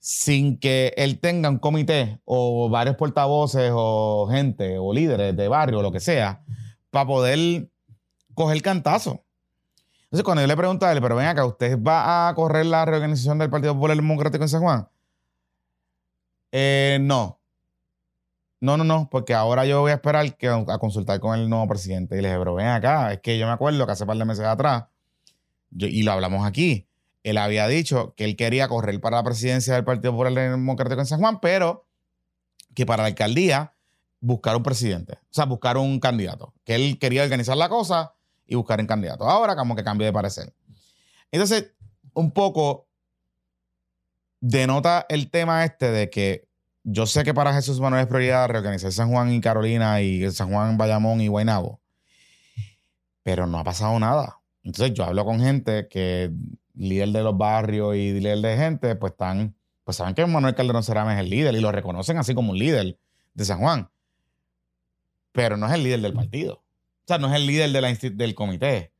sin 0.00 0.58
que 0.58 0.92
él 0.96 1.20
tenga 1.20 1.48
un 1.48 1.58
comité 1.58 2.18
o 2.24 2.68
varios 2.68 2.96
portavoces 2.96 3.70
o 3.72 4.28
gente 4.30 4.78
o 4.78 4.92
líderes 4.92 5.36
de 5.36 5.48
barrio 5.48 5.78
o 5.78 5.82
lo 5.82 5.92
que 5.92 6.00
sea, 6.00 6.42
para 6.90 7.06
poder 7.06 7.68
coger 8.34 8.60
cantazo. 8.62 9.24
Entonces, 10.04 10.24
cuando 10.24 10.42
yo 10.42 10.48
le 10.48 10.56
pregunto 10.56 10.86
a 10.86 10.92
él, 10.92 11.00
pero 11.00 11.16
ven 11.16 11.26
acá, 11.26 11.44
¿usted 11.44 11.80
va 11.80 12.28
a 12.28 12.34
correr 12.34 12.66
la 12.66 12.84
reorganización 12.84 13.38
del 13.38 13.50
Partido 13.50 13.74
Popular 13.74 13.96
Democrático 13.96 14.44
en 14.44 14.48
San 14.48 14.62
Juan? 14.62 14.88
Eh, 16.52 16.98
no. 17.00 17.40
No, 18.64 18.78
no, 18.78 18.84
no, 18.84 19.10
porque 19.10 19.34
ahora 19.34 19.66
yo 19.66 19.82
voy 19.82 19.90
a 19.90 19.96
esperar 19.96 20.24
a 20.24 20.78
consultar 20.78 21.20
con 21.20 21.38
el 21.38 21.50
nuevo 21.50 21.68
presidente. 21.68 22.16
Y 22.16 22.22
le 22.22 22.28
dije, 22.28 22.38
pero 22.38 22.54
ven 22.54 22.68
acá, 22.68 23.12
es 23.12 23.20
que 23.20 23.36
yo 23.36 23.46
me 23.46 23.52
acuerdo 23.52 23.84
que 23.84 23.92
hace 23.92 24.06
par 24.06 24.16
de 24.16 24.24
meses 24.24 24.46
atrás, 24.46 24.84
y 25.70 26.02
lo 26.02 26.12
hablamos 26.12 26.46
aquí, 26.46 26.88
él 27.24 27.36
había 27.36 27.68
dicho 27.68 28.14
que 28.16 28.24
él 28.24 28.36
quería 28.36 28.66
correr 28.66 28.98
para 29.02 29.18
la 29.18 29.22
presidencia 29.22 29.74
del 29.74 29.84
Partido 29.84 30.12
Popular 30.12 30.32
Democrático 30.32 30.98
en 30.98 31.06
San 31.06 31.20
Juan, 31.20 31.40
pero 31.40 31.86
que 32.74 32.86
para 32.86 33.02
la 33.02 33.08
alcaldía 33.08 33.74
buscar 34.20 34.56
un 34.56 34.62
presidente, 34.62 35.12
o 35.12 35.34
sea, 35.34 35.44
buscar 35.44 35.76
un 35.76 36.00
candidato, 36.00 36.54
que 36.64 36.74
él 36.74 36.98
quería 36.98 37.22
organizar 37.22 37.58
la 37.58 37.68
cosa 37.68 38.14
y 38.46 38.54
buscar 38.54 38.80
un 38.80 38.86
candidato. 38.86 39.28
Ahora 39.28 39.56
como 39.56 39.76
que 39.76 39.84
cambió 39.84 40.06
de 40.06 40.12
parecer. 40.14 40.54
Entonces, 41.30 41.72
un 42.14 42.30
poco 42.30 42.86
denota 44.40 45.04
el 45.10 45.30
tema 45.30 45.66
este 45.66 45.90
de 45.90 46.08
que 46.08 46.48
yo 46.84 47.06
sé 47.06 47.24
que 47.24 47.34
para 47.34 47.52
Jesús 47.54 47.80
Manuel 47.80 48.02
es 48.02 48.06
prioridad 48.06 48.46
reorganizar 48.48 48.92
San 48.92 49.10
Juan 49.10 49.32
y 49.32 49.40
Carolina 49.40 50.00
y 50.02 50.30
San 50.30 50.50
Juan, 50.50 50.76
Bayamón 50.76 51.20
y 51.20 51.28
Guaynabo, 51.28 51.80
pero 53.22 53.46
no 53.46 53.58
ha 53.58 53.64
pasado 53.64 53.98
nada. 53.98 54.38
Entonces 54.62 54.94
yo 54.94 55.04
hablo 55.04 55.24
con 55.24 55.40
gente 55.40 55.88
que 55.88 56.30
líder 56.74 57.08
de 57.10 57.22
los 57.22 57.36
barrios 57.36 57.94
y 57.96 58.12
líder 58.12 58.38
de 58.38 58.56
gente, 58.56 58.96
pues 58.96 59.12
están, 59.12 59.54
pues 59.84 59.96
saben 59.96 60.14
que 60.14 60.24
Manuel 60.26 60.54
Calderón 60.54 60.82
Cerame 60.82 61.14
es 61.14 61.20
el 61.20 61.30
líder 61.30 61.54
y 61.54 61.60
lo 61.60 61.72
reconocen 61.72 62.18
así 62.18 62.34
como 62.34 62.52
un 62.52 62.58
líder 62.58 62.98
de 63.34 63.44
San 63.44 63.58
Juan, 63.60 63.88
pero 65.32 65.56
no 65.56 65.66
es 65.66 65.72
el 65.72 65.82
líder 65.82 66.00
del 66.00 66.12
partido. 66.14 66.54
O 66.56 67.06
sea, 67.06 67.18
no 67.18 67.28
es 67.28 67.34
el 67.34 67.46
líder 67.46 67.70
de 67.70 67.80
la 67.80 67.90
insti- 67.90 68.14
del 68.14 68.34
comité. 68.34 68.92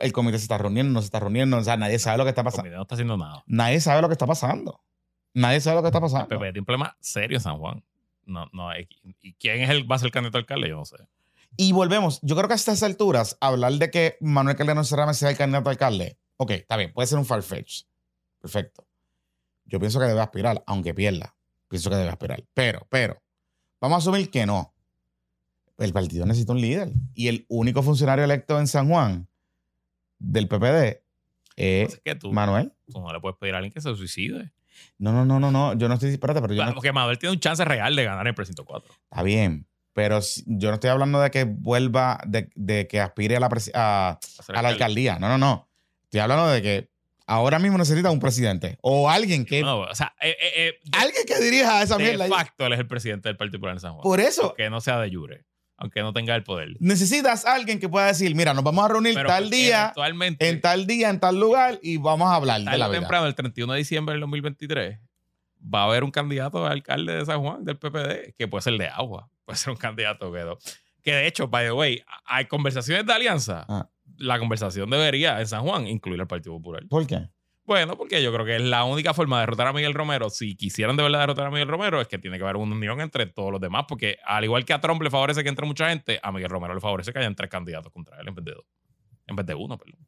El 0.00 0.12
comité 0.12 0.36
se 0.38 0.42
está 0.44 0.58
reuniendo, 0.58 0.92
no 0.92 1.00
se 1.00 1.06
está 1.06 1.20
reuniendo, 1.20 1.56
o 1.56 1.64
sea, 1.64 1.76
nadie 1.76 1.98
sabe 1.98 2.18
lo 2.18 2.24
que 2.24 2.30
está 2.30 2.42
El 2.42 2.44
pasando. 2.46 2.62
comité 2.64 2.76
no 2.76 2.82
está 2.82 2.94
haciendo 2.96 3.16
nada. 3.16 3.42
Nadie 3.46 3.80
sabe 3.80 4.02
lo 4.02 4.08
que 4.08 4.12
está 4.12 4.26
pasando. 4.26 4.80
Nadie 5.36 5.60
sabe 5.60 5.76
lo 5.76 5.82
que 5.82 5.88
está 5.88 5.98
El 5.98 6.02
pasando. 6.02 6.28
PP 6.28 6.40
tiene 6.44 6.60
un 6.60 6.64
problema 6.64 6.96
serio 6.98 7.36
en 7.36 7.42
San 7.42 7.58
Juan. 7.58 7.84
No, 8.24 8.48
no, 8.54 8.70
¿Y 9.20 9.34
quién 9.34 9.60
es 9.60 9.68
el, 9.68 9.90
va 9.90 9.96
a 9.96 9.98
ser 9.98 10.06
el 10.06 10.12
candidato 10.12 10.38
alcalde? 10.38 10.70
Yo 10.70 10.76
no 10.76 10.86
sé. 10.86 10.96
Y 11.58 11.72
volvemos. 11.72 12.20
Yo 12.22 12.36
creo 12.36 12.48
que 12.48 12.54
a 12.54 12.56
estas 12.56 12.82
alturas, 12.82 13.36
hablar 13.38 13.74
de 13.74 13.90
que 13.90 14.16
Manuel 14.22 14.56
Calderón 14.56 14.86
Cerame 14.86 15.12
sea 15.12 15.28
el 15.28 15.36
candidato 15.36 15.68
alcalde, 15.68 16.16
ok, 16.38 16.52
está 16.52 16.78
bien, 16.78 16.90
puede 16.94 17.06
ser 17.06 17.18
un 17.18 17.26
farfetch. 17.26 17.82
Perfecto. 18.40 18.86
Yo 19.66 19.78
pienso 19.78 20.00
que 20.00 20.06
debe 20.06 20.20
aspirar, 20.20 20.64
aunque 20.66 20.94
pierda. 20.94 21.36
Pienso 21.68 21.90
que 21.90 21.96
debe 21.96 22.08
aspirar. 22.08 22.42
Pero, 22.54 22.86
pero, 22.88 23.20
vamos 23.78 23.96
a 23.96 23.98
asumir 23.98 24.30
que 24.30 24.46
no. 24.46 24.72
El 25.76 25.92
partido 25.92 26.24
necesita 26.24 26.52
un 26.54 26.62
líder. 26.62 26.92
Y 27.12 27.28
el 27.28 27.44
único 27.50 27.82
funcionario 27.82 28.24
electo 28.24 28.58
en 28.58 28.68
San 28.68 28.88
Juan 28.88 29.28
del 30.18 30.48
PPD 30.48 31.02
es 31.56 31.92
Es 31.94 32.00
que 32.02 32.14
tú, 32.14 32.32
Manuel. 32.32 32.72
tú 32.90 33.00
no 33.00 33.12
le 33.12 33.20
puedes 33.20 33.36
pedir 33.36 33.54
a 33.54 33.58
alguien 33.58 33.74
que 33.74 33.82
se 33.82 33.94
suicide. 33.94 34.50
No, 34.98 35.12
no, 35.12 35.24
no, 35.24 35.38
no, 35.40 35.50
no. 35.50 35.74
Yo 35.74 35.88
no 35.88 35.94
estoy. 35.94 36.10
Espérate, 36.10 36.40
pero 36.40 36.54
yo 36.54 36.64
no. 36.64 36.74
Porque 36.74 36.92
Manuel 36.92 37.18
tiene 37.18 37.34
un 37.34 37.40
chance 37.40 37.64
real 37.64 37.94
de 37.96 38.04
ganar 38.04 38.26
el 38.26 38.34
precinto 38.34 38.64
4. 38.64 38.92
Está 39.10 39.22
bien. 39.22 39.66
Pero 39.92 40.20
yo 40.46 40.68
no 40.68 40.74
estoy 40.74 40.90
hablando 40.90 41.20
de 41.20 41.30
que 41.30 41.44
vuelva, 41.44 42.20
de, 42.26 42.50
de 42.54 42.86
que 42.86 43.00
aspire 43.00 43.36
a 43.36 43.40
la, 43.40 43.48
a, 43.74 44.18
a 44.54 44.62
la 44.62 44.68
alcaldía. 44.68 45.18
No, 45.18 45.28
no, 45.28 45.38
no. 45.38 45.68
Estoy 46.04 46.20
hablando 46.20 46.48
de 46.48 46.60
que 46.60 46.90
ahora 47.26 47.58
mismo 47.58 47.78
necesita 47.78 48.10
un 48.10 48.20
presidente 48.20 48.78
o 48.82 49.08
alguien 49.08 49.44
que. 49.46 49.62
No, 49.62 49.80
o 49.80 49.94
sea, 49.94 50.14
eh, 50.20 50.36
eh, 50.40 50.52
eh, 50.56 50.80
Alguien 50.92 51.24
que 51.26 51.40
dirija 51.40 51.82
esa 51.82 51.96
de 51.96 52.04
mierda. 52.04 52.28
facto 52.28 52.66
él 52.66 52.74
es 52.74 52.78
el 52.78 52.86
presidente 52.86 53.28
del 53.30 53.36
Partido 53.36 53.58
Popular 53.58 53.76
en 53.76 53.80
San 53.80 53.92
Juan. 53.94 54.02
Por 54.02 54.20
eso 54.20 54.42
Aunque 54.48 54.68
no 54.70 54.80
sea 54.80 54.98
de 55.00 55.10
jure. 55.14 55.44
Aunque 55.78 56.00
no 56.00 56.12
tenga 56.12 56.34
el 56.34 56.42
poder. 56.42 56.76
necesitas 56.80 57.44
alguien 57.44 57.78
que 57.78 57.88
pueda 57.88 58.06
decir: 58.06 58.34
Mira, 58.34 58.54
nos 58.54 58.64
vamos 58.64 58.84
a 58.84 58.88
reunir 58.88 59.14
Pero 59.14 59.28
tal 59.28 59.50
día, 59.50 59.82
eventualmente, 59.84 60.48
en 60.48 60.60
tal 60.60 60.86
día, 60.86 61.10
en 61.10 61.20
tal 61.20 61.38
lugar 61.38 61.78
y 61.82 61.98
vamos 61.98 62.28
a 62.28 62.36
hablar 62.36 62.62
de 62.62 62.78
la 62.78 62.86
o 62.86 62.90
vida. 62.90 63.00
temprano, 63.00 63.26
el 63.26 63.34
31 63.34 63.72
de 63.74 63.78
diciembre 63.78 64.14
del 64.14 64.20
2023, 64.20 64.98
va 65.62 65.82
a 65.82 65.84
haber 65.84 66.04
un 66.04 66.10
candidato 66.10 66.66
a 66.66 66.70
alcalde 66.70 67.16
de 67.16 67.26
San 67.26 67.42
Juan, 67.42 67.64
del 67.64 67.76
PPD, 67.76 68.34
que 68.36 68.48
puede 68.48 68.62
ser 68.62 68.78
de 68.78 68.88
agua. 68.88 69.28
Puede 69.46 69.58
ser 69.58 69.70
un 69.70 69.76
candidato 69.76 70.32
que, 70.32 70.44
que 71.02 71.12
de 71.12 71.28
hecho, 71.28 71.46
by 71.46 71.66
the 71.66 71.72
way, 71.72 72.02
hay 72.24 72.46
conversaciones 72.46 73.06
de 73.06 73.12
alianza. 73.12 73.64
Ah. 73.68 73.88
La 74.16 74.40
conversación 74.40 74.90
debería 74.90 75.38
en 75.40 75.46
San 75.46 75.62
Juan 75.62 75.86
incluir 75.86 76.20
al 76.20 76.26
Partido 76.26 76.56
Popular. 76.56 76.84
¿Por 76.88 77.06
qué? 77.06 77.28
Bueno, 77.66 77.96
porque 77.96 78.22
yo 78.22 78.32
creo 78.32 78.46
que 78.46 78.56
es 78.56 78.62
la 78.62 78.84
única 78.84 79.12
forma 79.12 79.38
de 79.38 79.42
derrotar 79.42 79.66
a 79.66 79.72
Miguel 79.72 79.92
Romero. 79.92 80.30
Si 80.30 80.54
quisieran 80.56 80.96
de 80.96 81.02
verdad 81.02 81.20
derrotar 81.20 81.46
a 81.46 81.50
Miguel 81.50 81.66
Romero, 81.66 82.00
es 82.00 82.06
que 82.06 82.16
tiene 82.18 82.38
que 82.38 82.44
haber 82.44 82.56
una 82.56 82.76
unión 82.76 83.00
entre 83.00 83.26
todos 83.26 83.50
los 83.50 83.60
demás. 83.60 83.86
Porque 83.88 84.18
al 84.24 84.44
igual 84.44 84.64
que 84.64 84.72
a 84.72 84.80
Trump 84.80 85.02
le 85.02 85.10
favorece 85.10 85.42
que 85.42 85.48
entre 85.48 85.66
mucha 85.66 85.88
gente, 85.88 86.20
a 86.22 86.30
Miguel 86.30 86.48
Romero 86.48 86.74
le 86.74 86.80
favorece 86.80 87.12
que 87.12 87.18
hayan 87.18 87.34
tres 87.34 87.50
candidatos 87.50 87.92
contra 87.92 88.20
él 88.20 88.28
en 88.28 88.34
vez 88.36 88.44
de 88.44 88.52
dos. 88.52 88.64
En 89.26 89.34
vez 89.34 89.44
de 89.46 89.54
uno, 89.54 89.76
perdón. 89.76 89.98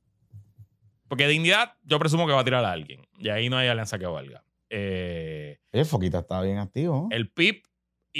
Porque 1.08 1.26
dignidad, 1.26 1.74
yo 1.82 1.98
presumo 1.98 2.26
que 2.26 2.32
va 2.32 2.40
a 2.40 2.44
tirar 2.44 2.64
a 2.64 2.70
alguien. 2.70 3.06
Y 3.18 3.28
ahí 3.28 3.48
no 3.48 3.56
hay 3.56 3.66
alianza 3.66 3.98
que 3.98 4.06
valga. 4.06 4.44
Eh, 4.70 5.58
Oye, 5.72 5.84
Foquita 5.84 6.18
está 6.18 6.40
bien 6.42 6.58
activo. 6.58 7.08
el 7.10 7.30
PIB 7.30 7.62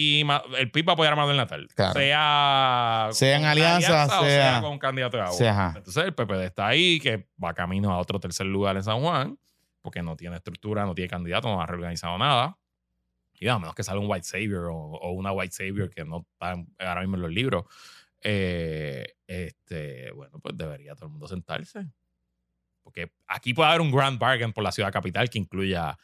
y 0.01 0.25
el 0.59 0.71
PIB 0.71 0.89
va 0.89 0.93
a 0.93 0.95
apoyar 0.95 1.13
a 1.13 1.17
Manuel 1.17 1.37
Natal. 1.37 1.67
Claro. 1.75 1.95
Sea, 1.99 3.09
Sea 3.13 3.37
en 3.37 3.43
con 3.43 3.51
alianza, 3.51 4.05
o 4.05 4.09
sea- 4.09 4.21
sea 4.53 4.61
con 4.61 4.73
un 4.73 4.79
candidato 4.79 5.17
de 5.17 5.23
agua. 5.25 5.51
Ajá. 5.51 5.75
Entonces 5.77 6.05
el 6.05 6.15
PPD 6.15 6.45
está 6.45 6.67
ahí, 6.69 7.01
que 7.01 7.29
va 7.43 7.53
camino 7.55 7.93
a 7.93 7.99
otro 7.99 8.21
tercer 8.21 8.47
lugar 8.47 8.77
en 8.77 8.85
San 8.85 9.01
Juan, 9.01 9.39
porque 9.83 10.03
no 10.03 10.15
tiene 10.17 10.37
estructura, 10.37 10.85
no 10.85 10.95
tiene 10.95 11.09
candidato, 11.09 11.49
no 11.49 11.61
ha 11.61 11.67
reorganizado 11.67 12.17
nada. 12.19 12.57
Y 13.41 13.47
a 13.49 13.59
menos 13.59 13.75
que 13.75 13.83
salga 13.85 14.01
un 14.01 14.11
white 14.11 14.25
savior 14.27 14.67
o, 14.67 14.75
o 14.77 15.11
una 15.13 15.33
white 15.33 15.55
savior 15.55 15.91
que 15.91 16.05
no 16.05 16.27
está 16.33 16.55
ahora 16.79 17.01
mismo 17.01 17.17
en 17.17 17.23
los 17.23 17.31
libros, 17.33 17.65
eh, 18.21 19.15
este, 19.27 20.11
bueno, 20.13 20.39
pues 20.41 20.57
debería 20.57 20.95
todo 20.95 21.07
el 21.07 21.13
mundo 21.13 21.29
sentarse. 21.29 21.87
Porque 22.83 23.13
aquí 23.27 23.55
puede 23.55 23.69
haber 23.69 23.81
un 23.81 23.91
grand 23.93 24.19
bargain 24.19 24.53
por 24.53 24.65
la 24.65 24.73
ciudad 24.73 24.93
capital 24.93 25.29
que 25.31 25.39
incluya 25.39 25.97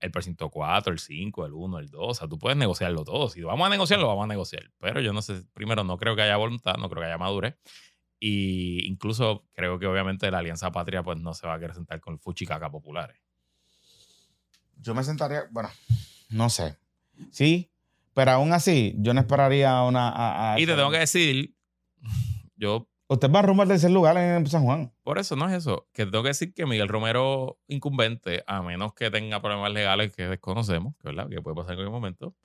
el 0.00 0.10
precinto 0.10 0.48
4, 0.50 0.92
el 0.92 0.98
5, 0.98 1.46
el 1.46 1.52
1, 1.52 1.78
el 1.78 1.88
2. 1.90 2.00
O 2.02 2.14
sea, 2.14 2.26
tú 2.28 2.38
puedes 2.38 2.56
negociarlo 2.56 3.04
todo. 3.04 3.28
Si 3.28 3.42
vamos 3.42 3.66
a 3.66 3.70
negociarlo, 3.70 4.06
vamos 4.08 4.24
a 4.24 4.28
negociar. 4.28 4.70
Pero 4.78 5.00
yo 5.00 5.12
no 5.12 5.20
sé, 5.22 5.42
primero, 5.54 5.84
no 5.84 5.96
creo 5.98 6.16
que 6.16 6.22
haya 6.22 6.36
voluntad, 6.36 6.76
no 6.78 6.88
creo 6.88 7.02
que 7.02 7.06
haya 7.06 7.18
madurez. 7.18 7.56
Y 8.18 8.86
incluso 8.86 9.46
creo 9.52 9.78
que 9.78 9.86
obviamente 9.86 10.30
la 10.30 10.38
Alianza 10.38 10.70
Patria 10.72 11.02
pues 11.02 11.18
no 11.18 11.32
se 11.34 11.46
va 11.46 11.54
a 11.54 11.58
querer 11.58 11.74
sentar 11.74 12.00
con 12.00 12.18
fuchicaca 12.18 12.70
populares. 12.70 13.16
Yo 14.76 14.94
me 14.94 15.04
sentaría, 15.04 15.44
bueno, 15.50 15.68
no 16.30 16.48
sé. 16.50 16.76
Sí, 17.30 17.70
pero 18.14 18.32
aún 18.32 18.52
así, 18.52 18.94
yo 18.98 19.12
no 19.14 19.20
esperaría 19.20 19.82
una. 19.82 20.08
a- 20.08 20.54
a- 20.54 20.60
Y 20.60 20.66
te 20.66 20.74
tengo 20.74 20.90
que 20.90 20.98
decir, 20.98 21.54
yo 22.56 22.88
Usted 23.12 23.28
va 23.28 23.42
rumbo 23.42 23.62
al 23.62 23.68
tercer 23.68 23.90
lugar 23.90 24.16
en 24.16 24.46
San 24.46 24.62
Juan. 24.62 24.92
Por 25.02 25.18
eso 25.18 25.34
no 25.34 25.48
es 25.48 25.56
eso. 25.56 25.88
Que 25.92 26.04
te 26.04 26.12
tengo 26.12 26.22
que 26.22 26.28
decir 26.28 26.54
que 26.54 26.64
Miguel 26.64 26.86
Romero, 26.86 27.58
incumbente, 27.66 28.44
a 28.46 28.62
menos 28.62 28.94
que 28.94 29.10
tenga 29.10 29.42
problemas 29.42 29.72
legales 29.72 30.14
que 30.14 30.28
desconocemos, 30.28 30.94
que, 31.00 31.08
¿verdad? 31.08 31.28
que 31.28 31.42
puede 31.42 31.56
pasar 31.56 31.72
en 31.72 31.78
cualquier 31.78 31.90
momento, 31.90 32.36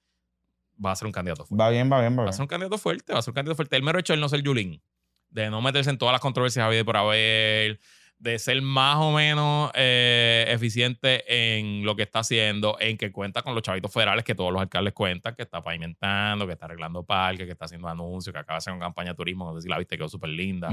va 0.83 0.91
a 0.91 0.95
ser 0.95 1.05
un 1.05 1.11
candidato 1.11 1.45
fuerte. 1.45 1.63
Va 1.63 1.69
bien, 1.69 1.87
va 1.91 1.99
bien, 1.99 2.17
va 2.17 2.23
Va 2.23 2.29
a 2.29 2.33
ser 2.33 2.39
bien. 2.39 2.43
un 2.45 2.47
candidato 2.47 2.77
fuerte, 2.79 3.13
va 3.13 3.19
a 3.19 3.21
ser 3.21 3.29
un 3.31 3.35
candidato 3.35 3.55
fuerte. 3.57 3.75
El 3.75 3.83
mero 3.83 3.99
hecho 3.99 4.13
de 4.13 4.19
no 4.19 4.27
ser 4.27 4.41
Yulín, 4.41 4.81
de 5.29 5.51
no 5.51 5.61
meterse 5.61 5.91
en 5.91 5.99
todas 5.99 6.13
las 6.13 6.21
controversias 6.21 6.65
habidas 6.65 6.83
por 6.83 6.97
haber, 6.97 7.79
de 8.17 8.39
ser 8.39 8.61
más 8.61 8.95
o 8.97 9.11
menos 9.11 9.71
eh, 9.75 10.45
eficiente 10.49 11.57
en 11.57 11.85
lo 11.85 11.95
que 11.95 12.03
está 12.03 12.19
haciendo, 12.19 12.77
en 12.79 12.97
que 12.97 13.11
cuenta 13.11 13.41
con 13.41 13.53
los 13.53 13.61
chavitos 13.61 13.91
federales 13.91 14.23
que 14.23 14.33
todos 14.33 14.51
los 14.53 14.61
alcaldes 14.61 14.93
cuentan, 14.93 15.35
que 15.35 15.43
está 15.43 15.61
pavimentando, 15.61 16.47
que 16.47 16.53
está 16.53 16.65
arreglando 16.65 17.03
parques, 17.03 17.45
que 17.45 17.51
está 17.51 17.65
haciendo 17.65 17.87
anuncios, 17.87 18.33
que 18.33 18.39
acaba 18.39 18.55
de 18.55 18.59
hacer 18.59 18.73
una 18.73 18.85
campaña 18.85 19.11
de 19.11 19.15
turismo, 19.15 19.45
no 19.45 19.55
sé 19.55 19.63
si 19.63 19.69
la 19.69 19.77
viste, 19.77 19.97
quedó 19.97 20.07
súper 20.09 20.29
linda. 20.29 20.69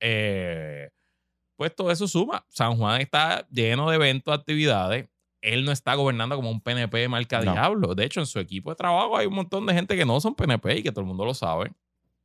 Eh, 0.00 0.88
pues 1.56 1.74
todo 1.74 1.90
eso 1.90 2.08
suma. 2.08 2.44
San 2.48 2.76
Juan 2.76 3.00
está 3.02 3.46
lleno 3.50 3.88
de 3.90 3.96
eventos, 3.96 4.32
actividades. 4.36 5.06
Él 5.42 5.64
no 5.64 5.72
está 5.72 5.94
gobernando 5.94 6.36
como 6.36 6.50
un 6.50 6.60
PNP 6.60 7.08
marca 7.08 7.40
No. 7.42 7.52
diablo. 7.52 7.94
De 7.94 8.04
hecho, 8.04 8.20
en 8.20 8.26
su 8.26 8.38
equipo 8.40 8.70
de 8.70 8.76
trabajo 8.76 9.16
hay 9.16 9.26
un 9.26 9.34
montón 9.34 9.66
de 9.66 9.74
gente 9.74 9.96
que 9.96 10.04
no 10.06 10.20
son 10.20 10.34
PNP 10.34 10.78
y 10.78 10.82
que 10.82 10.90
todo 10.90 11.00
el 11.00 11.06
mundo 11.06 11.24
lo 11.24 11.34
sabe. 11.34 11.70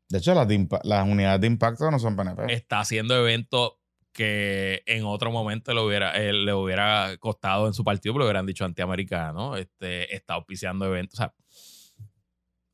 De 0.09 0.19
hecho, 0.19 0.33
las, 0.33 0.47
de 0.47 0.59
impa- 0.59 0.81
las 0.83 1.05
unidades 1.07 1.41
de 1.41 1.47
impacto 1.47 1.89
no 1.91 1.99
son 1.99 2.15
PNP. 2.15 2.53
Está 2.53 2.79
haciendo 2.79 3.15
eventos 3.17 3.73
que 4.15 4.81
en 4.85 5.03
otro 5.03 5.29
momento 5.29 5.73
le 5.73 5.81
hubiera, 5.81 6.15
eh, 6.15 6.31
le 6.31 6.53
hubiera 6.53 7.17
costado 7.19 7.67
en 7.67 7.73
su 7.73 7.83
partido, 7.83 8.13
pero 8.13 8.23
le 8.23 8.29
hubieran 8.29 8.45
dicho 8.45 8.63
antiamericano. 8.63 9.57
Este, 9.57 10.15
está 10.15 10.35
auspiciando 10.35 10.85
eventos. 10.85 11.19
O 11.19 11.23
sea, 11.23 11.33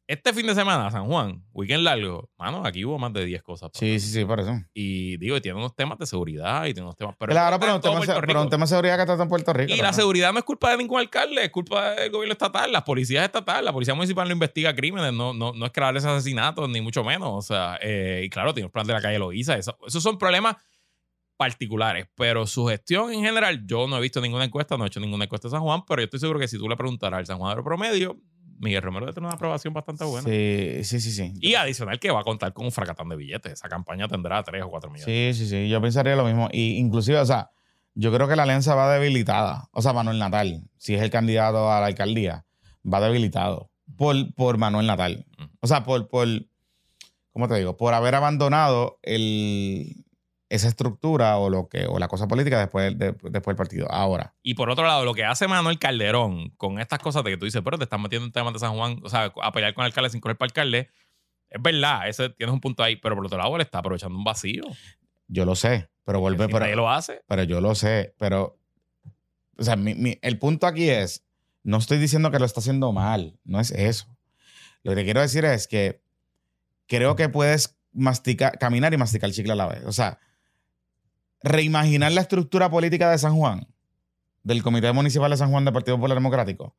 este 0.05 0.33
fin 0.33 0.45
de 0.45 0.53
semana, 0.53 0.91
San 0.91 1.07
Juan, 1.07 1.43
weekend 1.51 1.83
largo, 1.83 2.29
mano, 2.37 2.63
aquí 2.63 2.85
hubo 2.85 2.99
más 2.99 3.11
de 3.13 3.25
10 3.25 3.41
cosas. 3.41 3.71
Sí, 3.73 3.99
sí, 3.99 4.11
sí, 4.11 4.23
por 4.23 4.39
eso. 4.39 4.53
Y 4.71 5.17
digo, 5.17 5.35
y 5.35 5.41
tiene 5.41 5.57
unos 5.57 5.75
temas 5.75 5.97
de 5.97 6.05
seguridad 6.05 6.65
y 6.65 6.73
tiene 6.73 6.83
unos 6.83 6.95
temas. 6.95 7.15
Pero 7.17 7.31
claro, 7.31 7.59
pero 7.59 7.75
un, 7.75 7.81
tema, 7.81 8.01
pero 8.19 8.41
un 8.43 8.49
tema 8.49 8.65
de 8.65 8.67
seguridad 8.67 8.97
que 8.97 9.11
está 9.11 9.23
en 9.23 9.29
Puerto 9.29 9.53
Rico. 9.53 9.73
Y 9.73 9.77
la 9.77 9.93
seguridad 9.93 10.31
no 10.33 10.39
es 10.39 10.45
culpa 10.45 10.69
de 10.71 10.77
ningún 10.77 10.99
alcalde, 10.99 11.45
es 11.45 11.49
culpa 11.49 11.91
del 11.91 12.11
gobierno 12.11 12.33
estatal, 12.33 12.71
las 12.71 12.83
policías 12.83 13.25
estatales, 13.25 13.63
la 13.63 13.73
policía 13.73 13.95
municipal 13.95 14.27
no 14.27 14.33
investiga 14.33 14.75
crímenes, 14.75 15.11
no, 15.11 15.33
no, 15.33 15.53
no 15.53 15.65
es 15.65 15.71
crear 15.71 15.97
esos 15.97 16.11
asesinatos, 16.11 16.69
ni 16.69 16.81
mucho 16.81 17.03
menos. 17.03 17.29
O 17.31 17.41
sea, 17.41 17.79
eh, 17.81 18.21
y 18.25 18.29
claro, 18.29 18.53
tiene 18.53 18.65
un 18.65 18.71
plan 18.71 18.85
de 18.85 18.93
la 18.93 19.01
calle 19.01 19.17
Loíza, 19.17 19.57
eso, 19.57 19.75
esos 19.87 20.03
son 20.03 20.19
problemas 20.19 20.57
particulares, 21.41 22.05
pero 22.13 22.45
su 22.45 22.67
gestión 22.67 23.11
en 23.11 23.23
general, 23.23 23.65
yo 23.65 23.87
no 23.87 23.97
he 23.97 24.01
visto 24.01 24.21
ninguna 24.21 24.45
encuesta, 24.45 24.77
no 24.77 24.83
he 24.83 24.87
hecho 24.87 24.99
ninguna 24.99 25.23
encuesta 25.23 25.47
de 25.47 25.53
San 25.53 25.61
Juan, 25.61 25.81
pero 25.87 26.03
yo 26.03 26.05
estoy 26.05 26.19
seguro 26.19 26.39
que 26.39 26.47
si 26.47 26.59
tú 26.59 26.69
le 26.69 26.77
preguntaras 26.77 27.17
al 27.17 27.25
San 27.25 27.39
Juan 27.39 27.63
promedio, 27.63 28.21
Miguel 28.59 28.83
Romero 28.83 29.07
debe 29.07 29.15
tener 29.15 29.25
una 29.25 29.33
aprobación 29.33 29.73
bastante 29.73 30.05
buena. 30.05 30.29
Sí, 30.29 30.83
sí, 30.83 30.99
sí, 30.99 31.11
sí. 31.11 31.33
Y 31.41 31.55
adicional 31.55 31.99
que 31.99 32.11
va 32.11 32.19
a 32.19 32.23
contar 32.23 32.53
con 32.53 32.65
un 32.65 32.71
fracatán 32.71 33.09
de 33.09 33.15
billetes. 33.15 33.53
Esa 33.53 33.67
campaña 33.69 34.07
tendrá 34.07 34.43
3 34.43 34.61
o 34.61 34.69
4 34.69 34.91
millones. 34.91 35.35
Sí, 35.35 35.45
sí, 35.45 35.49
sí. 35.49 35.67
Yo 35.67 35.81
pensaría 35.81 36.15
lo 36.15 36.25
mismo. 36.25 36.47
Y 36.51 36.77
inclusive, 36.77 37.17
o 37.17 37.25
sea, 37.25 37.49
yo 37.95 38.13
creo 38.13 38.27
que 38.27 38.35
la 38.35 38.43
alianza 38.43 38.75
va 38.75 38.93
debilitada. 38.93 39.67
O 39.71 39.81
sea, 39.81 39.93
Manuel 39.93 40.19
Natal, 40.19 40.69
si 40.77 40.93
es 40.93 41.01
el 41.01 41.09
candidato 41.09 41.71
a 41.71 41.79
la 41.79 41.87
alcaldía, 41.87 42.45
va 42.85 43.01
debilitado 43.01 43.71
por, 43.97 44.31
por 44.35 44.59
Manuel 44.59 44.85
Natal. 44.85 45.25
O 45.59 45.65
sea, 45.65 45.83
por, 45.83 46.07
por, 46.07 46.27
¿cómo 47.31 47.47
te 47.47 47.55
digo? 47.55 47.77
Por 47.77 47.95
haber 47.95 48.13
abandonado 48.13 48.99
el, 49.01 50.05
esa 50.53 50.67
estructura 50.67 51.37
o 51.37 51.49
lo 51.49 51.69
que, 51.69 51.85
o 51.87 51.97
la 51.97 52.07
cosa 52.07 52.27
política 52.27 52.59
después, 52.59 52.97
de- 52.97 53.13
después 53.13 53.45
del 53.45 53.55
partido. 53.55 53.89
Ahora. 53.91 54.33
Y 54.43 54.53
por 54.55 54.69
otro 54.69 54.85
lado, 54.85 55.05
lo 55.05 55.13
que 55.13 55.23
hace 55.23 55.47
Manuel 55.47 55.79
Calderón 55.79 56.49
con 56.57 56.79
estas 56.79 56.99
cosas 56.99 57.23
de 57.23 57.31
que 57.31 57.37
tú 57.37 57.45
dices, 57.45 57.61
pero 57.63 57.77
te 57.77 57.85
estás 57.85 57.99
metiendo 57.99 58.25
en 58.25 58.31
temas 58.33 58.51
de 58.53 58.59
San 58.59 58.73
Juan, 58.75 58.99
o 59.03 59.09
sea, 59.09 59.31
a 59.41 59.51
pelear 59.51 59.73
con 59.73 59.83
el 59.83 59.87
alcalde 59.87 60.09
sin 60.09 60.19
correr 60.19 60.37
para 60.37 60.47
alcalde, 60.47 60.89
es 61.49 61.61
verdad, 61.61 62.07
ese, 62.09 62.29
tienes 62.29 62.53
un 62.53 62.59
punto 62.61 62.83
ahí, 62.83 62.97
pero 62.97 63.15
por 63.15 63.25
otro 63.25 63.37
lado, 63.37 63.55
él 63.55 63.61
está 63.61 63.79
aprovechando 63.79 64.17
un 64.17 64.23
vacío. 64.23 64.63
Yo 65.27 65.45
lo 65.45 65.55
sé, 65.55 65.89
pero 66.03 66.19
vuelve, 66.19 66.45
Si 66.45 66.51
pero, 66.51 66.59
nadie 66.65 66.75
lo 66.75 66.89
hace. 66.89 67.21
pero 67.27 67.43
yo 67.43 67.61
lo 67.61 67.73
sé, 67.75 68.13
pero, 68.17 68.59
o 69.57 69.63
sea, 69.63 69.75
mi- 69.77 69.95
mi- 69.95 70.19
el 70.21 70.37
punto 70.37 70.67
aquí 70.67 70.89
es, 70.89 71.25
no 71.63 71.77
estoy 71.77 71.97
diciendo 71.97 72.29
que 72.31 72.39
lo 72.39 72.45
está 72.45 72.59
haciendo 72.59 72.91
mal, 72.91 73.37
no 73.45 73.59
es 73.59 73.71
eso. 73.71 74.07
Lo 74.83 74.95
que 74.95 75.03
quiero 75.05 75.21
decir 75.21 75.45
es 75.45 75.67
que 75.67 76.01
creo 76.87 77.15
que 77.15 77.29
puedes 77.29 77.77
masticar, 77.93 78.57
caminar 78.57 78.93
y 78.93 78.97
masticar 78.97 79.31
chicle 79.31 79.53
a 79.53 79.55
la 79.55 79.67
vez. 79.67 79.83
O 79.85 79.91
sea, 79.91 80.19
reimaginar 81.43 82.11
la 82.11 82.21
estructura 82.21 82.69
política 82.69 83.09
de 83.09 83.17
San 83.17 83.35
Juan, 83.35 83.67
del 84.43 84.63
Comité 84.63 84.91
Municipal 84.91 85.31
de 85.31 85.37
San 85.37 85.51
Juan 85.51 85.65
del 85.65 85.73
Partido 85.73 85.97
Popular 85.97 86.17
Democrático, 86.17 86.75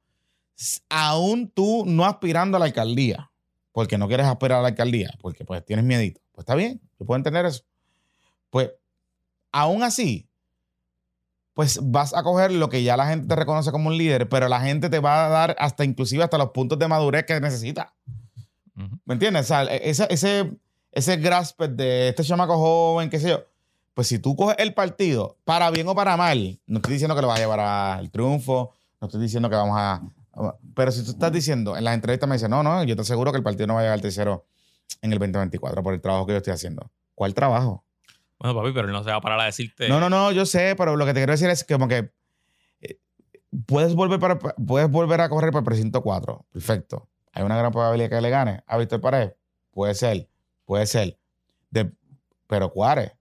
aún 0.89 1.49
tú 1.49 1.85
no 1.87 2.05
aspirando 2.05 2.57
a 2.57 2.61
la 2.61 2.67
alcaldía, 2.67 3.31
porque 3.73 3.99
no 3.99 4.09
quieres 4.09 4.27
aspirar 4.27 4.59
a 4.59 4.63
la 4.63 4.69
alcaldía, 4.69 5.13
porque 5.21 5.45
pues 5.45 5.65
tienes 5.65 5.85
miedito. 5.85 6.21
Pues 6.33 6.43
está 6.43 6.55
bien, 6.55 6.81
yo 6.99 7.07
puedo 7.07 7.17
entender 7.17 7.47
eso. 7.47 7.63
Pues, 8.51 8.71
aún 9.51 9.83
así, 9.83 10.29
pues 11.55 11.79
vas 11.83 12.15
a 12.15 12.23
coger 12.23 12.53
lo 12.53 12.69
que 12.69 12.83
ya 12.83 12.97
la 12.97 13.07
gente 13.07 13.29
te 13.29 13.37
reconoce 13.37 13.73
como 13.73 13.89
un 13.89 13.97
líder, 13.97 14.29
pero 14.29 14.49
la 14.49 14.61
gente 14.61 14.89
te 14.89 15.01
va 15.01 15.27
a 15.27 15.29
dar 15.29 15.57
hasta 15.59 15.85
inclusive 15.85 16.23
hasta 16.25 16.39
los 16.39 16.51
puntos 16.51 16.79
de 16.79 16.89
madurez 16.89 17.25
que 17.25 17.41
necesita. 17.41 17.95
¿Me 19.05 19.15
entiendes? 19.15 19.45
O 19.45 19.49
sea, 19.49 19.65
e- 19.65 19.91
ese, 19.91 20.07
ese, 20.11 20.57
ese 20.91 21.17
grasp 21.17 21.61
de 21.63 22.09
este 22.09 22.25
chamaco 22.25 22.57
joven, 22.57 23.11
qué 23.11 23.21
sé 23.21 23.31
yo. 23.31 23.45
Pues 23.95 24.09
si 24.09 24.19
tú 24.19 24.37
coges 24.37 24.57
el 24.59 24.75
partido, 24.75 25.37
para 25.45 25.71
bien 25.71 25.87
o 25.89 25.95
para 25.95 26.17
mal, 26.17 26.61
no 26.67 26.79
estoy 26.79 26.95
diciendo 26.95 27.15
que 27.15 27.23
lo 27.23 27.29
vas 27.29 27.39
a 27.39 27.43
llevar 27.43 27.61
al 27.61 28.11
triunfo, 28.11 28.73
no 29.01 29.07
estoy 29.07 29.21
diciendo 29.21 29.51
que 29.51 29.57
vamos 29.57 29.77
a... 29.79 30.03
Pero 30.75 30.91
si 30.91 31.05
tú 31.05 31.11
estás 31.11 31.31
diciendo, 31.31 31.77
en 31.77 31.85
las 31.85 31.95
entrevistas 31.95 32.29
me 32.29 32.37
dicen, 32.37 32.51
no, 32.51 32.63
no, 32.63 32.83
yo 32.85 32.97
te 32.97 33.03
aseguro 33.03 33.33
que 33.33 33.39
el 33.39 33.45
partido 33.45 33.67
no 33.67 33.75
va 33.75 33.81
a 33.81 33.83
llegar 33.83 33.95
al 33.95 34.01
tercero 34.01 34.47
en 35.03 35.13
el 35.13 35.19
2024 35.19 35.83
por 35.83 35.93
el 35.93 36.01
trabajo 36.01 36.27
que 36.27 36.33
yo 36.33 36.39
estoy 36.39 36.55
haciendo. 36.55 36.91
¿Cuál 37.15 37.35
trabajo? 37.35 37.85
Bueno, 38.39 38.59
papi, 38.59 38.73
pero 38.73 38.87
él 38.87 38.93
no 38.93 39.05
se 39.05 39.11
va 39.11 39.17
a 39.17 39.21
parar 39.21 39.41
a 39.41 39.45
decirte. 39.45 39.89
No, 39.89 40.01
no, 40.01 40.09
no, 40.09 40.33
yo 40.33 40.47
sé, 40.47 40.75
pero 40.77 40.97
lo 40.97 41.05
que 41.05 41.13
te 41.13 41.21
quiero 41.21 41.33
decir 41.33 41.51
es 41.51 41.65
que 41.65 41.75
como 41.75 41.87
que 41.87 42.11
eh, 42.81 42.99
puedes 43.67 43.95
volver, 43.95 44.19
para, 44.19 44.39
puedes 44.39 44.91
volver 44.91 45.21
a 45.21 45.29
correr 45.29 45.53
para 45.53 45.61
el 45.61 45.67
precinto 45.67 46.03
4. 46.03 46.47
Perfecto. 46.51 47.09
Hay 47.33 47.43
una 47.45 47.57
gran 47.57 47.71
probabilidad 47.73 48.11
que 48.11 48.21
le 48.21 48.31
gane 48.31 48.65
a 48.67 48.79
Víctor 48.79 49.01
Pared. 49.01 49.33
Puede 49.71 49.95
ser, 49.95 50.29
puede 50.65 50.87
ser. 50.87 51.19
De, 51.71 51.93
pero 52.47 52.71
Cuare. 52.71 53.17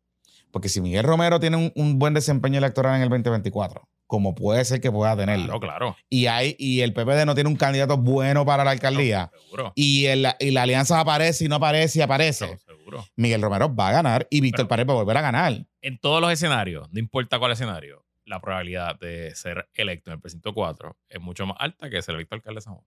Porque 0.52 0.70
si 0.70 0.82
Miguel 0.82 1.04
Romero 1.04 1.40
tiene 1.40 1.58
un, 1.58 1.72
un, 1.76 1.98
buen 1.98 2.14
desempeño 2.14 2.58
electoral 2.58 2.96
en 2.96 3.02
el 3.04 3.10
2024, 3.10 3.88
como 4.06 4.36
puede 4.36 4.66
ser 4.66 4.82
que 4.82 4.92
pueda 4.92 5.16
tenerlo. 5.16 5.46
Claro, 5.46 5.60
claro. 5.60 5.98
Y, 6.10 6.26
hay, 6.28 6.56
y 6.60 6.82
el 6.82 6.94
PPD 6.94 7.26
no 7.26 7.34
tiene 7.36 7.50
un 7.50 7.56
candidato 7.56 7.98
bueno 7.98 8.46
para 8.46 8.64
la 8.66 8.72
alcaldía. 8.72 9.32
Seguro. 9.46 9.72
Y, 9.76 10.06
el, 10.08 10.28
y 10.40 10.52
la 10.52 10.64
alianza 10.64 11.00
aparece 11.00 11.46
y 11.46 11.48
no 11.48 11.56
aparece 11.56 12.00
y 12.00 12.02
aparece. 12.02 12.58
Seguro. 12.58 13.06
Miguel 13.16 13.42
Romero 13.42 13.74
va 13.74 13.90
a 13.90 13.92
ganar 13.94 14.28
y 14.30 14.42
Víctor 14.42 14.68
Pared 14.68 14.86
va 14.86 14.92
a 14.94 14.98
volver 14.98 15.16
a 15.18 15.22
ganar. 15.22 15.66
En 15.82 15.98
todos 15.98 16.20
los 16.20 16.30
escenarios, 16.32 16.92
no 16.92 17.00
importa 17.00 17.40
cuál 17.40 17.54
escenario, 17.54 18.06
la 18.26 18.42
probabilidad 18.42 19.00
de 19.00 19.34
ser 19.34 19.70
electo 19.74 20.10
en 20.12 20.16
el 20.16 20.20
precinto 20.22 20.54
4 20.54 20.98
es 21.08 21.22
mucho 21.22 21.46
más 21.46 21.56
alta 21.60 21.90
que 21.90 22.02
ser 22.02 22.16
electo 22.16 22.36
alcalde 22.36 22.58
de 22.58 22.62
San 22.62 22.74
Juan. 22.74 22.86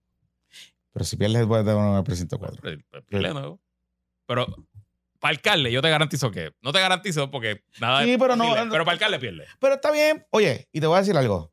Pero 0.93 1.05
si 1.05 1.17
pierdes 1.17 1.39
después 1.39 1.65
de 1.65 1.73
uno 1.73 1.91
en 1.91 1.97
el 1.97 2.03
precinto 2.03 2.37
4. 2.37 2.59
Pero, 2.61 2.81
pero, 2.91 3.03
pero, 3.09 3.33
pero- 3.33 3.59
pero 4.27 4.55
para 5.25 5.35
alcalde, 5.37 5.71
yo 5.71 5.81
te 5.81 5.89
garantizo 5.89 6.29
que. 6.29 6.51
No 6.61 6.71
te 6.71 6.79
garantizo 6.79 7.31
porque 7.31 7.63
nada 7.81 8.03
Sí, 8.03 8.15
pero 8.19 8.35
no- 8.35 8.43
posible, 8.45 8.69
Pero 8.69 8.85
para 8.85 8.93
alcalde 8.93 9.17
pierde. 9.19 9.45
Pero 9.59 9.73
está 9.73 9.89
bien. 9.91 10.23
Oye, 10.29 10.67
y 10.71 10.79
te 10.79 10.85
voy 10.85 10.97
a 10.97 10.99
decir 10.99 11.17
algo. 11.17 11.51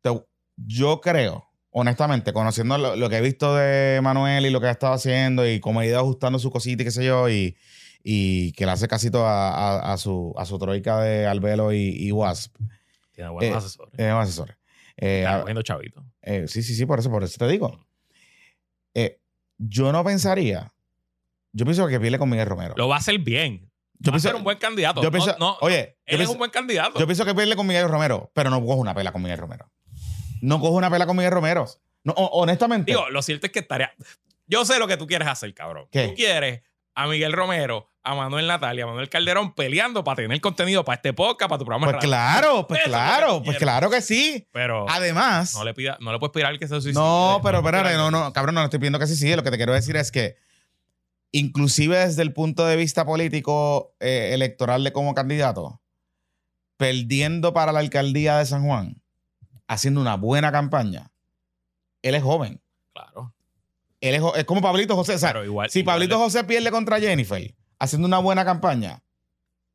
Te- 0.00 0.24
yo 0.56 1.00
creo, 1.00 1.48
honestamente, 1.70 2.32
conociendo 2.32 2.76
lo, 2.78 2.96
lo 2.96 3.08
que 3.08 3.18
he 3.18 3.20
visto 3.20 3.54
de 3.54 4.00
Manuel 4.02 4.44
y 4.46 4.50
lo 4.50 4.60
que 4.60 4.66
ha 4.66 4.70
estado 4.72 4.94
haciendo 4.94 5.46
y 5.48 5.60
cómo 5.60 5.78
ha 5.78 5.86
ido 5.86 6.00
ajustando 6.00 6.40
su 6.40 6.50
cosita 6.50 6.82
y 6.82 6.86
qué 6.86 6.90
sé 6.90 7.04
yo, 7.04 7.28
y, 7.30 7.56
y 8.02 8.50
que 8.54 8.66
le 8.66 8.72
hace 8.72 8.88
casito 8.88 9.24
a, 9.24 9.50
a- 9.78 9.92
a 9.92 9.96
su, 9.98 10.34
a 10.36 10.44
su 10.44 10.58
troika 10.58 11.00
de 11.00 11.24
Albelo 11.26 11.72
y, 11.72 11.94
y 11.96 12.10
Wasp, 12.10 12.56
Tiene 13.12 13.30
buenos 13.30 13.54
Eh, 13.54 13.56
asesores. 13.56 13.94
eh, 13.98 14.08
asesores. 14.10 14.56
Eh, 14.96 15.26
cogiendo 15.40 15.62
chavito. 15.62 16.04
eh, 16.22 16.46
sí, 16.48 16.62
sí, 16.64 16.74
sí, 16.74 16.86
por 16.86 16.98
eso, 16.98 17.08
por 17.10 17.22
eso 17.22 17.38
te 17.38 17.46
digo. 17.46 17.86
Eh, 18.94 19.20
yo 19.58 19.92
no 19.92 20.02
pensaría. 20.02 20.71
Yo 21.52 21.64
pienso 21.64 21.86
que 21.86 22.00
pierde 22.00 22.18
con 22.18 22.28
Miguel 22.30 22.46
Romero. 22.46 22.74
Lo 22.76 22.88
va 22.88 22.96
a 22.96 22.98
hacer 22.98 23.18
bien. 23.18 23.70
yo 23.98 24.10
va 24.10 24.16
a 24.16 24.18
pienso, 24.18 24.28
ser 24.28 24.36
un 24.36 24.44
buen 24.44 24.58
candidato. 24.58 25.00
yo 25.02 25.10
No- 25.10 25.12
pienso- 25.12 25.36
no, 25.38 25.56
oye, 25.60 25.98
él 26.06 26.20
es 26.20 26.28
un 26.28 26.38
buen 26.38 26.50
candidato. 26.50 26.98
Yo 26.98 27.06
pienso 27.06 27.24
que 27.24 27.34
pierde 27.34 27.54
con 27.56 27.66
Miguel 27.66 27.88
Romero, 27.88 28.30
pero 28.34 28.50
no 28.50 28.60
cojo 28.60 28.76
una 28.80 28.94
pela 28.94 29.12
con 29.12 29.22
Miguel 29.22 29.38
Romero. 29.38 29.70
No 30.40 30.58
cojo 30.60 30.74
una 30.74 30.90
pela 30.90 31.06
con 31.06 31.16
Miguel 31.16 31.32
Romero. 31.32 31.66
No, 32.04 32.12
ho- 32.16 32.40
honestamente. 32.40 32.90
Digo, 32.90 33.08
lo 33.10 33.22
cierto 33.22 33.46
es 33.46 33.52
que 33.52 33.60
estaría. 33.60 33.92
Yo 34.46 34.64
sé 34.64 34.78
lo 34.78 34.88
que 34.88 34.96
tú 34.96 35.06
quieres 35.06 35.28
hacer, 35.28 35.54
cabrón. 35.54 35.86
¿Qué? 35.92 36.08
Tú 36.08 36.14
quieres 36.14 36.62
a 36.94 37.06
Miguel 37.06 37.32
Romero, 37.32 37.88
a 38.02 38.14
Manuel 38.16 38.48
Natalia, 38.48 38.84
a 38.84 38.86
Manuel 38.88 39.08
Calderón 39.08 39.54
peleando 39.54 40.02
para 40.02 40.16
tener 40.16 40.40
contenido 40.40 40.84
para 40.84 40.96
este 40.96 41.12
podcast, 41.12 41.48
para 41.48 41.58
tu 41.60 41.64
programa. 41.64 41.86
de 41.86 41.92
pues 41.94 42.04
claro, 42.04 42.66
pues 42.68 42.80
Eso 42.80 42.88
claro, 42.90 43.42
pues 43.44 43.56
claro 43.58 43.88
que 43.88 44.02
sí. 44.02 44.48
Pero 44.52 44.84
Además, 44.90 45.54
no 45.54 45.64
le 45.64 45.74
pida, 45.74 45.96
no 46.00 46.12
le 46.12 46.18
puedes 46.18 46.32
pedir 46.32 46.58
que 46.58 46.66
se 46.66 46.74
suicide. 46.80 46.94
no, 46.94 47.40
pero 47.42 47.58
espérate, 47.58 47.94
no, 47.94 48.10
no, 48.10 48.32
cabrón, 48.32 48.56
no 48.56 48.64
estoy 48.64 48.80
pidiendo 48.80 48.98
que 48.98 49.06
sí, 49.06 49.14
sí. 49.14 49.34
Lo 49.36 49.44
que 49.44 49.50
te 49.52 49.56
quiero 49.56 49.72
decir 49.72 49.96
es 49.96 50.10
que, 50.10 50.36
inclusive 51.32 51.98
desde 51.98 52.22
el 52.22 52.32
punto 52.32 52.64
de 52.66 52.76
vista 52.76 53.04
político 53.04 53.94
eh, 54.00 54.30
electoral 54.32 54.84
de 54.84 54.92
como 54.92 55.14
candidato, 55.14 55.80
perdiendo 56.76 57.52
para 57.52 57.72
la 57.72 57.80
alcaldía 57.80 58.38
de 58.38 58.46
San 58.46 58.64
Juan, 58.64 59.00
haciendo 59.68 60.00
una 60.00 60.16
buena 60.16 60.52
campaña, 60.52 61.10
él 62.02 62.14
es 62.14 62.22
joven. 62.22 62.60
Claro. 62.92 63.32
Él 64.00 64.16
es, 64.16 64.22
es 64.36 64.44
como 64.44 64.60
Pablito 64.60 64.96
José. 64.96 65.14
O 65.14 65.18
sea, 65.18 65.28
Pero 65.32 65.44
igual, 65.44 65.70
Si 65.70 65.80
igual 65.80 65.94
Pablito 65.94 66.16
le- 66.16 66.24
José 66.24 66.44
pierde 66.44 66.70
contra 66.70 66.98
Jennifer 67.00 67.54
haciendo 67.78 68.06
una 68.08 68.18
buena 68.18 68.44
campaña, 68.44 69.02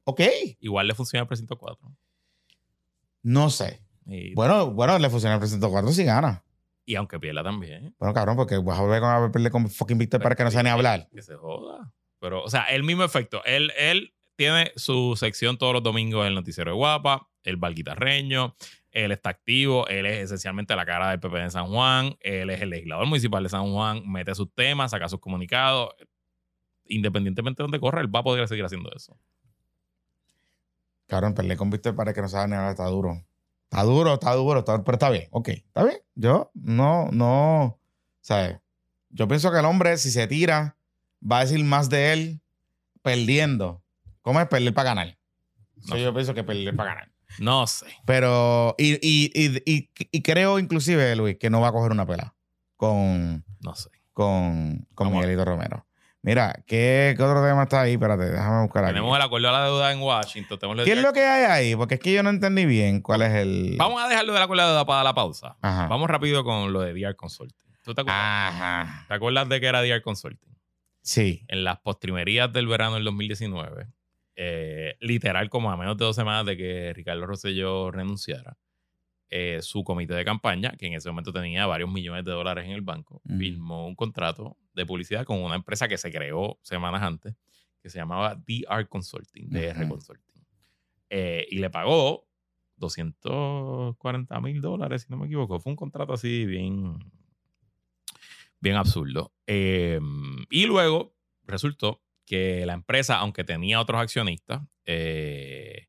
ok, 0.04 0.22
igual 0.60 0.88
le 0.88 0.96
funciona 0.96 1.22
el 1.24 1.28
precinto 1.28 1.58
4. 1.58 1.90
no 3.24 3.50
sé. 3.50 3.82
Y, 4.06 4.34
Bueno, 4.36 4.72
bueno, 4.72 4.98
le 5.00 5.10
funciona 5.10 5.36
el 5.36 5.40
precinto 5.40 5.70
4 5.70 5.92
si 5.92 6.04
gana. 6.04 6.44
Y 6.88 6.96
aunque 6.96 7.20
pierda 7.20 7.44
también. 7.44 7.94
Bueno, 8.00 8.14
cabrón, 8.14 8.38
porque 8.38 8.58
vas 8.58 8.80
a 8.80 8.84
ver 8.86 9.02
con 9.02 9.10
a 9.10 9.30
perder 9.30 9.52
con 9.52 9.70
fucking 9.70 9.98
Víctor 9.98 10.22
para 10.22 10.36
que 10.36 10.44
no 10.46 10.50
sabe 10.50 10.64
ni 10.64 10.70
hablar. 10.70 11.10
Que 11.12 11.22
se 11.22 11.36
joda. 11.36 11.92
Pero, 12.20 12.42
o 12.42 12.50
sea, 12.50 12.64
el 12.64 12.84
mismo 12.84 13.04
efecto. 13.04 13.44
Él, 13.44 13.74
él 13.78 14.14
tiene 14.38 14.72
su 14.78 15.16
sección 15.18 15.58
todos 15.58 15.74
los 15.74 15.84
domingos 15.84 16.22
en 16.22 16.30
el 16.30 16.36
Noticiero 16.36 16.72
de 16.72 16.78
Guapa, 16.78 17.28
el 17.44 17.58
bar 17.58 17.74
guitarreño, 17.74 18.56
él 18.92 19.12
está 19.12 19.32
activo, 19.32 19.86
él 19.90 20.06
es 20.06 20.24
esencialmente 20.24 20.78
la 20.78 20.86
cara 20.86 21.10
del 21.10 21.20
PP 21.20 21.38
en 21.38 21.52
San 21.52 21.68
Juan, 21.68 22.16
él 22.22 22.50
es 22.52 22.62
el 22.62 22.70
legislador 22.70 23.06
municipal 23.06 23.44
de 23.44 23.50
San 23.50 23.70
Juan, 23.74 24.10
mete 24.10 24.34
sus 24.34 24.50
temas, 24.54 24.92
saca 24.92 25.10
sus 25.10 25.20
comunicados. 25.20 25.94
Independientemente 26.86 27.62
de 27.62 27.66
donde 27.66 27.82
corra, 27.82 28.00
él 28.00 28.16
va 28.16 28.22
a 28.22 28.24
poder 28.24 28.48
seguir 28.48 28.64
haciendo 28.64 28.90
eso. 28.96 29.20
Cabrón, 31.06 31.34
perder 31.34 31.58
con 31.58 31.70
Víctor 31.70 31.98
para 31.98 32.14
que 32.14 32.22
no 32.22 32.30
sabe 32.30 32.48
ni 32.48 32.56
hablar 32.56 32.72
está 32.72 32.86
duro. 32.86 33.26
Está 33.70 33.84
duro, 33.84 34.14
está 34.14 34.34
duro, 34.34 34.60
está- 34.60 34.84
pero 34.84 34.96
está 34.96 35.10
bien, 35.10 35.28
ok, 35.32 35.50
está 35.50 35.84
bien. 35.84 35.98
Yo 36.16 36.52
no, 36.54 37.10
no, 37.12 37.80
¿sabes? 38.22 38.58
Yo 39.10 39.28
pienso 39.28 39.52
que 39.52 39.60
el 39.60 39.66
hombre, 39.66 39.98
si 39.98 40.12
se 40.12 40.28
tira, 40.28 40.78
va 41.22 41.40
a 41.40 41.42
decir 41.46 41.64
más 41.64 41.90
de 41.90 42.14
él 42.14 42.42
perdiendo. 43.02 43.84
¿Cómo 44.22 44.40
es 44.42 44.48
perder 44.48 44.74
para 44.74 44.90
ganar? 44.90 45.18
No. 45.88 45.96
yo 45.98 46.14
pienso 46.14 46.34
que 46.34 46.44
perder 46.44 46.76
para 46.76 46.94
ganar. 46.94 47.12
No 47.40 47.66
sé. 47.68 47.86
Pero, 48.06 48.76
y, 48.78 48.94
y, 48.96 49.32
y, 49.34 49.62
y, 49.66 49.90
y 50.12 50.22
creo 50.22 50.60
inclusive, 50.60 51.16
Luis, 51.16 51.38
que 51.38 51.50
no 51.50 51.62
va 51.62 51.70
a 51.70 51.72
coger 51.72 51.92
una 51.92 52.06
pela 52.06 52.36
con, 52.76 53.44
No 53.62 53.76
sé. 53.76 53.90
con, 54.14 54.88
con 54.96 55.08
Vamos 55.08 55.22
Miguelito 55.22 55.46
Romero. 55.46 55.86
Mira, 56.28 56.62
¿qué, 56.68 57.14
qué 57.16 57.24
otro 57.24 57.42
tema 57.42 57.64
está 57.64 57.84
ahí? 57.84 57.94
Espérate, 57.94 58.26
déjame 58.26 58.64
buscar 58.64 58.84
aquí. 58.84 58.94
Tenemos 58.94 59.16
el 59.16 59.22
acuerdo 59.22 59.48
a 59.48 59.52
la 59.54 59.64
deuda 59.64 59.94
en 59.94 60.02
Washington. 60.02 60.60
tenemos 60.60 60.84
¿Qué 60.84 60.92
es 60.92 61.02
lo 61.02 61.14
que 61.14 61.24
hay 61.24 61.46
ahí? 61.46 61.74
Porque 61.78 61.94
es 61.94 62.02
que 62.02 62.12
yo 62.12 62.22
no 62.22 62.30
entendí 62.30 62.66
bien 62.66 63.00
cuál 63.00 63.22
es 63.22 63.34
el... 63.34 63.76
Vamos 63.78 64.04
a 64.04 64.10
dejarlo 64.10 64.34
del 64.34 64.42
acuerdo 64.42 64.64
a 64.64 64.66
la 64.66 64.72
deuda 64.72 64.86
para 64.86 65.04
la 65.06 65.14
pausa. 65.14 65.56
Ajá. 65.62 65.88
Vamos 65.88 66.10
rápido 66.10 66.44
con 66.44 66.74
lo 66.74 66.82
de 66.82 66.94
DR 66.94 67.16
Consulting. 67.16 67.70
¿Tú 67.82 67.94
te 67.94 68.02
acuerdas? 68.02 68.22
Ajá. 68.22 69.06
¿Te 69.08 69.14
acuerdas 69.14 69.48
de 69.48 69.62
que 69.62 69.68
era 69.68 69.82
DR 69.82 70.02
Consulting? 70.02 70.54
Sí. 71.02 71.46
en 71.48 71.64
las 71.64 71.80
postrimerías 71.80 72.52
del 72.52 72.68
verano 72.68 72.96
del 72.96 73.06
2019, 73.06 73.88
eh, 74.36 74.98
literal 75.00 75.50
como 75.50 75.72
a 75.72 75.78
menos 75.78 75.98
de 75.98 76.04
dos 76.04 76.18
semanas 76.18 76.46
de 76.46 76.58
que 76.58 76.92
Ricardo 76.94 77.26
Rosselló 77.26 77.90
renunciara, 77.90 78.58
eh, 79.30 79.60
su 79.62 79.86
comité 79.86 80.14
de 80.14 80.26
campaña, 80.26 80.74
que 80.78 80.88
en 80.88 80.96
ese 80.96 81.08
momento 81.08 81.32
tenía 81.32 81.66
varios 81.68 81.90
millones 81.90 82.26
de 82.26 82.32
dólares 82.32 82.66
en 82.66 82.72
el 82.72 82.82
banco, 82.82 83.22
firmó 83.38 83.88
un 83.88 83.96
contrato 83.96 84.58
de 84.78 84.86
publicidad 84.86 85.26
con 85.26 85.44
una 85.44 85.56
empresa 85.56 85.88
que 85.88 85.98
se 85.98 86.12
creó 86.12 86.60
semanas 86.62 87.02
antes, 87.02 87.36
que 87.82 87.90
se 87.90 87.98
llamaba 87.98 88.36
DR 88.36 88.88
Consulting, 88.88 89.50
DR. 89.50 89.88
Consulting. 89.88 90.46
Eh, 91.10 91.48
y 91.50 91.58
le 91.58 91.70
pagó 91.70 92.28
240 92.78 94.40
mil 94.40 94.62
dólares, 94.62 95.02
si 95.02 95.08
no 95.10 95.18
me 95.18 95.26
equivoco. 95.26 95.60
Fue 95.60 95.72
un 95.72 95.76
contrato 95.76 96.14
así 96.14 96.46
bien, 96.46 97.00
bien 98.60 98.76
absurdo. 98.76 99.34
Eh, 99.48 100.00
y 100.52 100.68
luego 100.68 101.16
resultó 101.44 102.04
que 102.26 102.66
la 102.66 102.74
empresa, 102.74 103.18
aunque 103.18 103.44
tenía 103.44 103.82
otros 103.82 104.00
accionistas, 104.00 104.62
eh, 104.86 105.88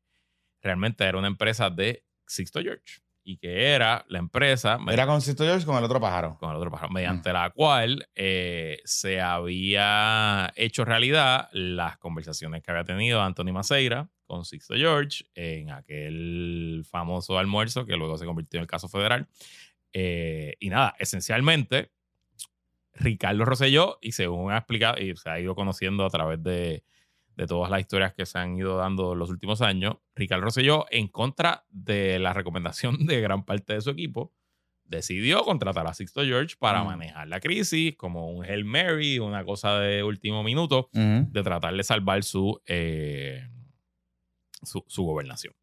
realmente 0.61 1.03
era 1.03 1.19
una 1.19 1.27
empresa 1.27 1.69
de 1.69 2.05
Sixto 2.25 2.61
George. 2.61 3.01
Y 3.29 3.37
que 3.37 3.75
era 3.75 4.03
la 4.07 4.17
empresa 4.17 4.79
Era 4.91 5.05
con 5.05 5.21
Sisto 5.21 5.43
George 5.43 5.63
con 5.63 5.77
el 5.77 5.83
otro 5.83 6.01
pájaro. 6.01 6.35
con 6.39 6.49
el 6.49 6.55
otro 6.55 6.71
pájaro, 6.71 6.91
mediante 6.91 7.31
la 7.31 7.51
cual 7.51 8.09
eh, 8.15 8.79
se 8.85 9.21
había 9.21 10.51
hecho 10.55 10.83
realidad 10.83 11.47
las 11.51 11.99
conversaciones 11.99 12.63
que 12.63 12.71
había 12.71 12.85
tenido 12.85 13.21
Anthony 13.21 13.53
Maceira 13.53 14.09
con 14.25 14.45
Sixto 14.45 14.73
George 14.73 15.25
en 15.35 15.69
aquel 15.69 16.83
famoso 16.89 17.37
almuerzo 17.37 17.85
que 17.85 17.97
luego 17.97 18.17
se 18.17 18.25
convirtió 18.25 18.57
en 18.57 18.61
el 18.63 18.67
caso 18.67 18.89
federal. 18.89 19.27
Eh, 19.93 20.55
y 20.59 20.71
nada, 20.71 20.95
esencialmente, 20.97 21.91
Ricardo 22.95 23.45
Rosselló, 23.45 23.99
y 24.01 24.13
según 24.13 24.51
ha 24.51 24.57
explicado, 24.57 24.99
y 24.99 25.15
se 25.15 25.29
ha 25.29 25.39
ido 25.39 25.53
conociendo 25.53 26.03
a 26.03 26.09
través 26.09 26.41
de, 26.41 26.83
de 27.39 27.47
todas 27.47 27.71
las 27.71 27.79
historias 27.79 28.13
que 28.13 28.25
se 28.25 28.37
han 28.37 28.57
ido 28.57 28.75
dando 28.75 29.13
en 29.13 29.19
los 29.19 29.29
últimos 29.29 29.61
años, 29.61 29.95
Ricardo 30.13 30.43
Rosselló, 30.43 30.85
en 30.91 31.07
contra 31.07 31.63
de 31.69 32.19
la 32.19 32.33
recomendación 32.33 33.05
de 33.05 33.21
gran 33.21 33.45
parte 33.45 33.73
de 33.75 33.81
su 33.81 33.91
equipo, 33.91 34.33
decidió 34.83 35.43
contratar 35.43 35.87
a 35.87 35.93
Sixto 35.93 36.21
George 36.25 36.55
para 36.59 36.83
Mm. 36.83 36.87
manejar 36.87 37.27
la 37.29 37.39
crisis 37.39 37.95
como 37.95 38.29
un 38.29 38.43
Hail 38.43 38.65
Mary, 38.65 39.19
una 39.19 39.45
cosa 39.45 39.79
de 39.79 40.03
último 40.03 40.43
minuto, 40.43 40.89
de 40.91 41.41
tratar 41.43 41.73
de 41.77 41.83
salvar 41.83 42.23
su, 42.23 42.59
eh, 42.65 43.47
su, 44.63 44.83
su 44.87 45.03
gobernación. 45.03 45.53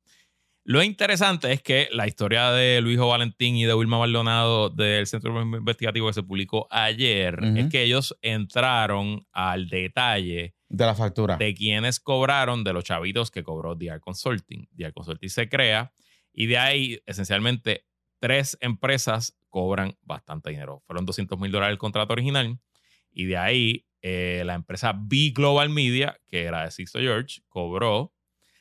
Lo 0.65 0.83
interesante 0.83 1.53
es 1.53 1.63
que 1.63 1.89
la 1.93 2.07
historia 2.09 2.51
de 2.53 2.81
Luijo 2.81 3.07
Valentín 3.07 3.55
y 3.57 3.67
de 3.67 3.75
Wilma 3.75 3.99
Maldonado 3.99 4.69
del 4.71 5.07
Centro 5.07 5.41
Investigativo 5.43 6.09
que 6.09 6.15
se 6.15 6.23
publicó 6.25 6.67
ayer 6.71 7.39
es 7.57 7.69
que 7.69 7.83
ellos 7.85 8.17
entraron 8.23 9.27
al 9.31 9.69
detalle 9.69 10.55
De 10.69 10.85
la 10.85 10.95
factura. 10.95 11.37
de 11.37 11.55
quienes 11.55 12.01
cobraron 12.01 12.65
de 12.65 12.73
los 12.73 12.85
chavitos 12.85 13.31
que 13.31 13.45
cobró 13.45 13.75
DR 13.75 14.01
Consulting. 14.01 14.69
DR 14.73 14.93
Consulting 14.93 15.31
se 15.31 15.49
crea 15.49 15.93
y 16.33 16.47
de 16.47 16.59
ahí, 16.59 17.01
esencialmente, 17.07 17.87
tres 18.19 18.59
empresas 18.61 19.39
cobran 19.49 19.97
bastante 20.03 20.51
dinero. 20.51 20.83
Fueron 20.87 21.07
200 21.07 21.39
mil 21.39 21.51
dólares 21.51 21.73
el 21.73 21.79
contrato 21.79 22.13
original 22.13 22.59
y 23.11 23.25
de 23.25 23.37
ahí 23.37 23.87
eh, 24.03 24.43
la 24.45 24.55
empresa 24.55 24.93
B 24.97 25.33
Global 25.35 25.71
Media, 25.71 26.21
que 26.29 26.45
era 26.45 26.65
de 26.65 26.71
Sixto 26.71 27.01
George, 27.01 27.41
cobró. 27.49 28.13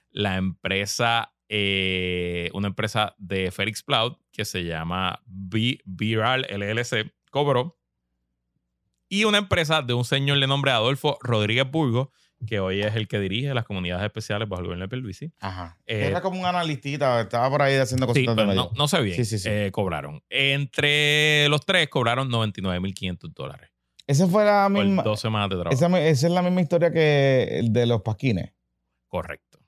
La 0.10 0.38
empresa, 0.38 1.36
eh, 1.50 2.50
una 2.54 2.70
empresa 2.70 3.14
de 3.18 3.52
Felix 3.52 3.84
Cloud, 3.84 4.14
que 4.32 4.46
se 4.46 4.64
llama 4.64 5.22
B 5.26 5.80
Viral 5.84 6.48
LLC, 6.50 7.14
cobró. 7.30 7.78
Y 9.16 9.24
una 9.26 9.38
empresa 9.38 9.82
de 9.82 9.94
un 9.94 10.04
señor 10.04 10.40
de 10.40 10.48
nombre 10.48 10.72
Adolfo 10.72 11.18
Rodríguez 11.22 11.70
Burgo, 11.70 12.12
que 12.46 12.60
hoy 12.60 12.82
es 12.82 12.96
el 12.96 13.08
que 13.08 13.18
dirige 13.20 13.54
las 13.54 13.64
comunidades 13.64 14.04
especiales 14.06 14.48
bajo 14.50 14.60
el 14.62 14.68
gobierno 14.68 14.84
de 14.86 14.90
Pierluisi. 14.90 15.32
Ajá. 15.40 15.78
Eh, 15.86 16.08
Era 16.08 16.22
como 16.22 16.40
un 16.40 16.46
analistita, 16.46 17.22
estaba 17.22 17.50
por 17.50 17.62
ahí 17.62 17.76
haciendo 17.76 18.14
Sí, 18.14 18.26
pero 18.26 18.48
medio. 18.48 18.54
no, 18.56 18.72
no 18.76 18.88
sé 18.90 19.02
bien. 19.02 19.16
Sí, 19.16 19.24
sí, 19.24 19.40
sí. 19.40 19.48
eh, 19.50 19.70
cobraron. 19.72 20.22
Entre 20.30 21.48
los 21.50 21.66
tres 21.66 21.88
cobraron 21.88 22.30
99.500 22.30 23.34
dólares. 23.34 23.70
Esa 24.06 24.28
fue 24.28 24.44
la 24.46 24.70
Por 24.72 24.84
misma. 24.84 25.02
dos 25.04 25.20
semanas 25.20 25.50
de 25.50 25.56
trabajo. 25.56 25.74
Esa 25.74 26.00
es 26.10 26.24
la 26.32 26.42
misma 26.42 26.62
historia 26.62 26.92
que 26.92 27.58
el 27.60 27.72
de 27.74 27.86
los 27.86 28.02
pasquines. 28.02 28.52
Correcto. 29.08 29.60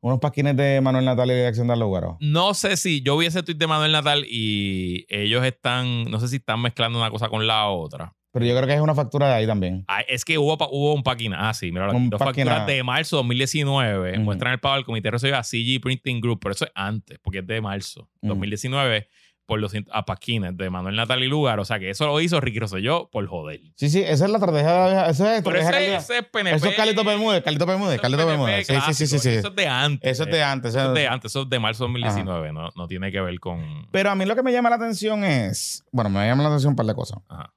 Unos 0.00 0.20
pasquines 0.20 0.54
de 0.56 0.80
Manuel 0.82 1.06
Natal 1.06 1.30
y 1.30 1.34
de 1.34 1.46
Acción 1.46 1.66
de 1.68 1.76
Lugaro. 1.76 2.18
No 2.20 2.52
sé 2.52 2.76
si 2.76 3.00
yo 3.02 3.16
vi 3.16 3.26
ese 3.26 3.42
tweet 3.42 3.56
de 3.56 3.66
Manuel 3.66 3.92
Natal 3.92 4.24
y 4.28 5.06
ellos 5.08 5.42
están, 5.44 6.04
no 6.10 6.20
sé 6.20 6.28
si 6.28 6.36
están 6.36 6.60
mezclando 6.60 6.98
una 6.98 7.10
cosa 7.10 7.28
con 7.30 7.46
la 7.46 7.66
otra. 7.68 8.14
Pero 8.34 8.46
yo 8.46 8.54
creo 8.56 8.66
que 8.66 8.74
es 8.74 8.80
una 8.80 8.96
factura 8.96 9.28
de 9.28 9.34
ahí 9.34 9.46
también. 9.46 9.84
Ah, 9.86 10.00
es 10.08 10.24
que 10.24 10.36
hubo, 10.38 10.54
hubo 10.72 10.92
un 10.92 11.04
paquina. 11.04 11.48
Ah, 11.48 11.54
sí, 11.54 11.70
mira, 11.70 11.88
Un 11.90 12.10
dos 12.10 12.18
paquina. 12.18 12.50
facturas 12.50 12.66
de 12.66 12.82
marzo 12.82 13.16
2019 13.18 14.12
Ujú. 14.14 14.20
muestran 14.22 14.52
el 14.54 14.58
pago 14.58 14.74
del 14.74 14.84
comité 14.84 15.10
recibido 15.12 15.38
a 15.38 15.44
CG 15.44 15.80
Printing 15.80 16.20
Group, 16.20 16.40
pero 16.42 16.52
eso 16.52 16.64
es 16.64 16.72
antes, 16.74 17.18
porque 17.22 17.38
es 17.38 17.46
de 17.46 17.60
marzo 17.60 18.00
Ujú. 18.22 18.28
2019 18.34 19.08
por 19.46 19.60
los 19.60 19.72
a 19.92 20.06
paquines 20.06 20.56
de 20.56 20.70
Manuel 20.70 20.96
Natal 20.96 21.22
y 21.22 21.28
Lugar. 21.28 21.60
O 21.60 21.64
sea 21.66 21.78
que 21.78 21.90
eso 21.90 22.06
lo 22.06 22.18
hizo 22.20 22.40
Ricky 22.40 22.58
Rosselló 22.60 23.10
por 23.12 23.26
joder. 23.28 23.60
Sí, 23.76 23.90
sí, 23.90 24.00
esa 24.00 24.24
es 24.24 24.30
la 24.30 24.38
estrategia 24.38 24.72
de 24.72 24.78
la 24.78 24.86
vieja. 24.86 25.10
Eso 25.10 25.30
es 25.30 25.42
Pero 25.42 25.58
estrategia 25.58 25.96
ese, 25.98 26.18
es 26.18 26.24
PNP. 26.24 26.56
Eso 26.56 26.66
es 26.70 26.74
Carlito 26.74 27.04
Bermúdez, 27.04 27.42
Carlito 27.44 27.66
Bermúdez, 27.66 28.00
PNP 28.00 28.24
Bermúdez. 28.24 28.66
Sí, 28.66 28.74
sí, 28.86 28.94
sí, 28.94 29.06
sí, 29.06 29.18
sí. 29.18 29.28
Eso 29.28 29.48
es 29.48 29.54
de 29.54 29.68
antes. 29.68 30.10
Eso 30.12 30.24
es 30.24 30.30
de 30.30 30.42
antes. 30.42 30.70
Eso 30.70 30.78
eso- 30.80 30.88
es 30.88 30.94
de 30.94 31.06
antes, 31.06 31.30
eso 31.30 31.42
es 31.42 31.50
de 31.50 31.58
marzo 31.60 31.84
2019, 31.84 32.52
no, 32.54 32.70
no 32.74 32.88
tiene 32.88 33.12
que 33.12 33.20
ver 33.20 33.38
con... 33.38 33.86
Pero 33.92 34.10
a 34.10 34.14
mí 34.14 34.24
lo 34.24 34.34
que 34.34 34.42
me 34.42 34.50
llama 34.50 34.70
la 34.70 34.76
atención 34.76 35.22
es. 35.24 35.84
Bueno, 35.92 36.08
me 36.10 36.26
llama 36.26 36.42
la 36.42 36.48
atención 36.48 36.70
un 36.70 36.76
par 36.76 36.86
de 36.86 36.94
cosas. 36.94 37.18
Ajá. 37.28 37.52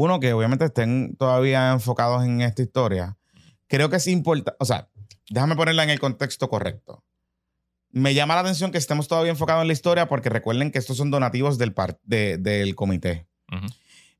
Uno, 0.00 0.20
que 0.20 0.32
obviamente 0.32 0.64
estén 0.66 1.16
todavía 1.16 1.72
enfocados 1.72 2.24
en 2.24 2.40
esta 2.40 2.62
historia. 2.62 3.16
Creo 3.66 3.90
que 3.90 3.96
es 3.96 4.06
importante. 4.06 4.56
O 4.60 4.64
sea, 4.64 4.88
déjame 5.28 5.56
ponerla 5.56 5.82
en 5.82 5.90
el 5.90 5.98
contexto 5.98 6.48
correcto. 6.48 7.04
Me 7.90 8.14
llama 8.14 8.36
la 8.36 8.42
atención 8.42 8.70
que 8.70 8.78
estemos 8.78 9.08
todavía 9.08 9.32
enfocados 9.32 9.62
en 9.62 9.66
la 9.66 9.72
historia 9.72 10.06
porque 10.06 10.28
recuerden 10.28 10.70
que 10.70 10.78
estos 10.78 10.98
son 10.98 11.10
donativos 11.10 11.58
del, 11.58 11.74
de- 12.04 12.38
del 12.38 12.76
comité. 12.76 13.26
Ujú. 13.50 13.66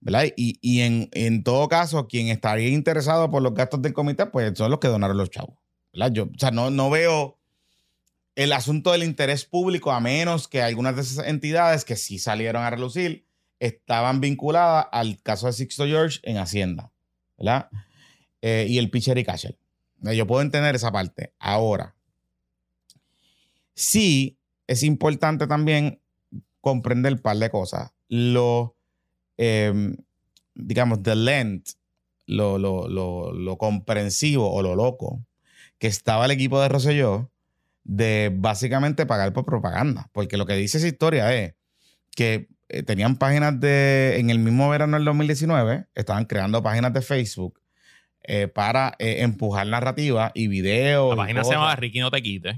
¿verdad? 0.01 0.25
Y, 0.37 0.59
y 0.63 0.81
en, 0.81 1.09
en 1.13 1.45
todo 1.45 1.69
caso, 1.69 2.09
quien 2.09 2.27
estaría 2.27 2.71
interesado 2.71 3.31
por 3.31 3.41
los 3.43 3.55
gastos 3.55 3.81
del 3.81 3.93
comité, 3.93 4.27
pues 4.27 4.53
son 4.59 4.73
los 4.73 4.81
que 4.81 4.89
donaron 4.89 5.17
los 5.17 5.31
chavos. 5.31 5.59
¿verdad? 5.93 6.11
Yo, 6.13 6.25
o 6.25 6.39
sea, 6.39 6.51
no, 6.51 6.71
no 6.71 6.91
veo 6.91 7.39
el 8.35 8.53
asunto 8.53 8.91
del 8.91 9.05
interés 9.05 9.45
público, 9.45 9.93
a 9.93 10.01
menos 10.01 10.49
que 10.49 10.61
algunas 10.61 10.97
de 10.97 11.03
esas 11.03 11.27
entidades 11.29 11.85
que 11.85 11.95
sí 11.95 12.19
salieron 12.19 12.65
a 12.65 12.71
relucir 12.71 13.28
estaban 13.61 14.21
vinculadas 14.21 14.87
al 14.93 15.21
caso 15.23 15.47
de 15.47 15.53
Sixto 15.53 15.87
George 15.87 16.21
en 16.23 16.39
Hacienda, 16.39 16.93
¿verdad? 17.37 17.69
Eh, 18.43 18.67
y 18.69 18.79
el 18.79 18.91
pitcher 18.91 19.19
y 19.19 19.25
catcher. 19.25 19.59
Yo 20.01 20.27
puedo 20.27 20.43
entender 20.43 20.75
esa 20.77 20.93
parte. 20.93 21.33
Ahora, 21.39 21.95
sí 23.75 24.39
es 24.67 24.83
importante 24.83 25.47
también 25.47 26.01
comprender 26.61 27.15
un 27.15 27.19
par 27.19 27.37
de 27.37 27.51
cosas. 27.51 27.91
Lo, 28.09 28.77
eh, 29.37 29.95
digamos, 30.55 31.03
the 31.03 31.17
length, 31.17 31.71
lo, 32.27 32.59
lo, 32.59 32.89
lo, 32.89 33.33
lo 33.33 33.59
comprensivo 33.59 34.53
o 34.53 34.63
lo 34.63 34.77
loco 34.77 35.25
que 35.79 35.87
estaba 35.87 36.27
el 36.27 36.33
equipo 36.33 36.61
de 36.61 36.69
Rosselló 36.69 37.31
de 37.85 38.31
básicamente 38.35 39.07
pagar 39.07 39.33
por 39.33 39.45
propaganda. 39.45 40.11
Porque 40.13 40.37
lo 40.37 40.47
que 40.47 40.55
dice 40.55 40.79
esa 40.79 40.89
historia 40.89 41.35
es 41.35 41.55
que 42.15 42.49
eh, 42.69 42.83
tenían 42.83 43.17
páginas 43.17 43.59
de, 43.61 44.19
en 44.19 44.31
el 44.31 44.39
mismo 44.39 44.69
verano 44.69 44.97
del 44.97 45.05
2019, 45.05 45.87
estaban 45.95 46.25
creando 46.27 46.63
páginas 46.63 46.93
de 46.93 47.01
Facebook 47.03 47.61
eh, 48.25 48.49
para 48.49 48.95
eh, 48.99 49.23
empujar 49.23 49.67
narrativa 49.67 50.31
y 50.35 50.49
videos. 50.49 51.11
La 51.11 51.17
página 51.17 51.41
se 51.45 51.49
cosas. 51.49 51.61
llama 51.61 51.77
Ricky 51.77 52.01
No 52.01 52.11
Te 52.11 52.23
Quites. 52.23 52.57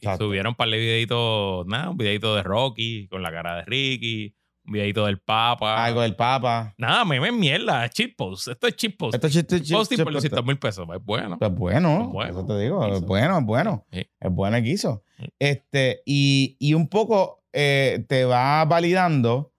Y 0.00 0.06
subieron 0.18 0.50
un 0.50 0.54
par 0.56 0.68
de 0.68 0.78
videitos, 0.78 1.64
nada, 1.66 1.90
un 1.90 1.96
videito 1.96 2.34
de 2.34 2.42
Rocky 2.42 3.06
con 3.06 3.22
la 3.22 3.30
cara 3.30 3.54
de 3.58 3.64
Ricky, 3.64 4.34
un 4.66 4.72
videito 4.72 5.06
del 5.06 5.20
Papa. 5.20 5.84
Algo 5.84 6.00
del 6.02 6.16
Papa. 6.16 6.74
Nada, 6.76 7.04
meme 7.04 7.30
mierda, 7.30 7.84
es 7.84 7.92
cheat 7.92 8.16
post. 8.16 8.48
Esto 8.48 8.66
es 8.66 8.74
cheat 8.74 8.96
post. 8.96 9.14
Esto 9.14 9.28
es 9.28 9.34
Posting 9.70 9.98
por 10.02 10.12
chiste. 10.14 10.28
200 10.30 10.44
mil 10.44 10.58
pesos, 10.58 10.88
es 10.92 11.04
bueno. 11.04 11.38
Pues 11.38 11.52
bueno, 11.54 12.02
Es 12.02 12.08
bueno. 12.12 12.30
eso 12.32 12.46
te 12.46 12.58
digo, 12.58 12.84
es 12.92 13.00
bueno, 13.02 13.38
es 13.38 13.44
bueno. 13.44 13.86
Sí. 13.92 14.00
Es 14.18 14.30
bueno 14.32 14.56
el 14.56 14.64
guiso. 14.64 15.04
Sí. 15.20 15.26
Este, 15.38 16.02
y, 16.04 16.56
y 16.58 16.74
un 16.74 16.88
poco 16.88 17.44
eh, 17.52 18.04
te 18.08 18.24
va 18.24 18.64
validando 18.64 19.51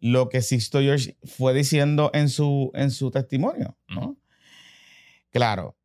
lo 0.00 0.28
que 0.28 0.42
Sixto 0.42 0.80
George 0.80 1.16
fue 1.24 1.54
diciendo 1.54 2.10
en 2.14 2.28
su, 2.28 2.70
en 2.74 2.90
su 2.90 3.10
testimonio. 3.10 3.76
¿no? 3.88 4.16
Claro. 5.30 5.76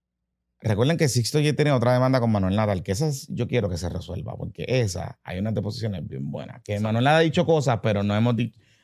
Recuerden 0.59 0.97
que 0.97 1.09
Sixto 1.09 1.39
ya 1.39 1.53
tiene 1.53 1.71
otra 1.73 1.91
demanda 1.93 2.21
con 2.21 2.31
Manuel 2.31 2.55
Nadal, 2.55 2.83
que 2.83 2.93
esa 2.93 3.07
es- 3.07 3.27
yo 3.29 3.47
quiero 3.47 3.67
que 3.69 3.77
se 3.77 3.89
resuelva, 3.89 4.35
porque 4.37 4.63
esa, 4.67 5.19
hay 5.23 5.39
unas 5.39 5.53
deposiciones 5.53 6.07
bien 6.07 6.31
buenas. 6.31 6.61
Que 6.63 6.79
Manuel 6.79 7.03
Nadal 7.03 7.19
ha 7.19 7.23
dicho 7.23 7.45
cosas, 7.45 7.79
pero 7.83 8.01
no 8.01 8.15
hemos, 8.15 8.35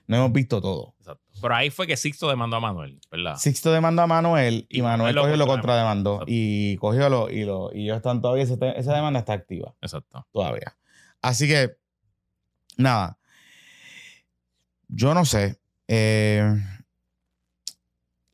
no 0.08 0.16
hemos 0.18 0.34
visto 0.34 0.60
todo. 0.62 0.96
Exacto. 1.00 1.24
Pero 1.42 1.56
ahí 1.56 1.70
fue 1.70 1.88
que 1.88 1.96
Sixto 1.96 2.28
demandó 2.28 2.58
a 2.58 2.60
Manuel, 2.60 3.00
¿verdad? 3.10 3.38
Sixto 3.38 3.72
demandó 3.72 4.02
a 4.02 4.08
Manuel 4.08 4.66
y, 4.68 4.80
Y 4.80 4.82
Manuel 4.82 5.16
Manuel 5.16 5.16
lo 5.16 5.22
cogió 5.22 5.38
lo 5.38 5.48
contrademandó. 5.48 6.24
Y 6.28 6.76
cogió 6.78 7.08
lo, 7.08 7.30
y 7.30 7.46
lo, 7.46 7.72
y 7.74 7.84
ellos 7.86 7.96
están 7.98 8.22
todavía, 8.22 8.44
esa 8.44 8.94
demanda 8.94 9.20
está 9.20 9.32
activa 9.34 9.74
Exacto. 9.82 10.28
todavía. 10.34 10.76
Así 11.22 11.48
que, 11.48 11.78
nada. 12.76 13.19
Yo 14.90 15.14
no 15.14 15.24
sé. 15.24 15.60
Eh, 15.88 16.56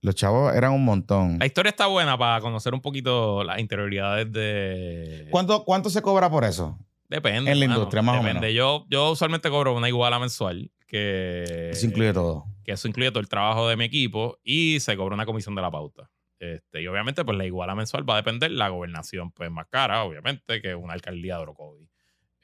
los 0.01 0.15
chavos 0.15 0.53
eran 0.55 0.71
un 0.71 0.83
montón. 0.83 1.37
La 1.39 1.45
historia 1.45 1.69
está 1.69 1.87
buena 1.87 2.17
para 2.17 2.39
conocer 2.41 2.73
un 2.73 2.81
poquito 2.81 3.43
las 3.43 3.59
interioridades 3.59 4.31
de. 4.31 5.27
¿Cuánto, 5.31 5.63
¿Cuánto 5.63 5.89
se 5.89 6.01
cobra 6.01 6.29
por 6.29 6.43
eso? 6.43 6.77
Depende. 7.07 7.51
en 7.51 7.59
la 7.59 7.67
mano, 7.67 7.79
industria, 7.79 8.01
más 8.01 8.19
o 8.19 8.23
Depende. 8.23 8.53
Yo, 8.53 8.85
yo 8.89 9.11
usualmente 9.11 9.49
cobro 9.49 9.75
una 9.75 9.87
iguala 9.87 10.19
mensual. 10.19 10.71
Que, 10.87 11.69
Eso 11.71 11.87
incluye 11.87 12.13
todo. 12.13 12.45
que 12.63 12.71
eso 12.71 12.87
incluye 12.87 13.09
todo 13.09 13.19
el 13.19 13.27
trabajo 13.27 13.67
de 13.67 13.75
mi 13.75 13.85
equipo 13.85 14.37
y 14.43 14.79
se 14.79 14.95
cobra 14.95 15.15
una 15.15 15.25
comisión 15.25 15.55
de 15.55 15.61
la 15.61 15.71
pauta. 15.71 16.09
Este, 16.39 16.81
y 16.81 16.87
obviamente, 16.87 17.25
pues 17.25 17.37
la 17.37 17.45
iguala 17.45 17.75
mensual 17.75 18.07
va 18.07 18.13
a 18.13 18.17
depender. 18.17 18.51
La 18.51 18.69
gobernación, 18.69 19.31
pues 19.31 19.49
más 19.51 19.67
cara, 19.67 20.03
obviamente, 20.03 20.61
que 20.61 20.75
una 20.75 20.93
alcaldía 20.93 21.35
de 21.35 21.41
Orocovi. 21.41 21.89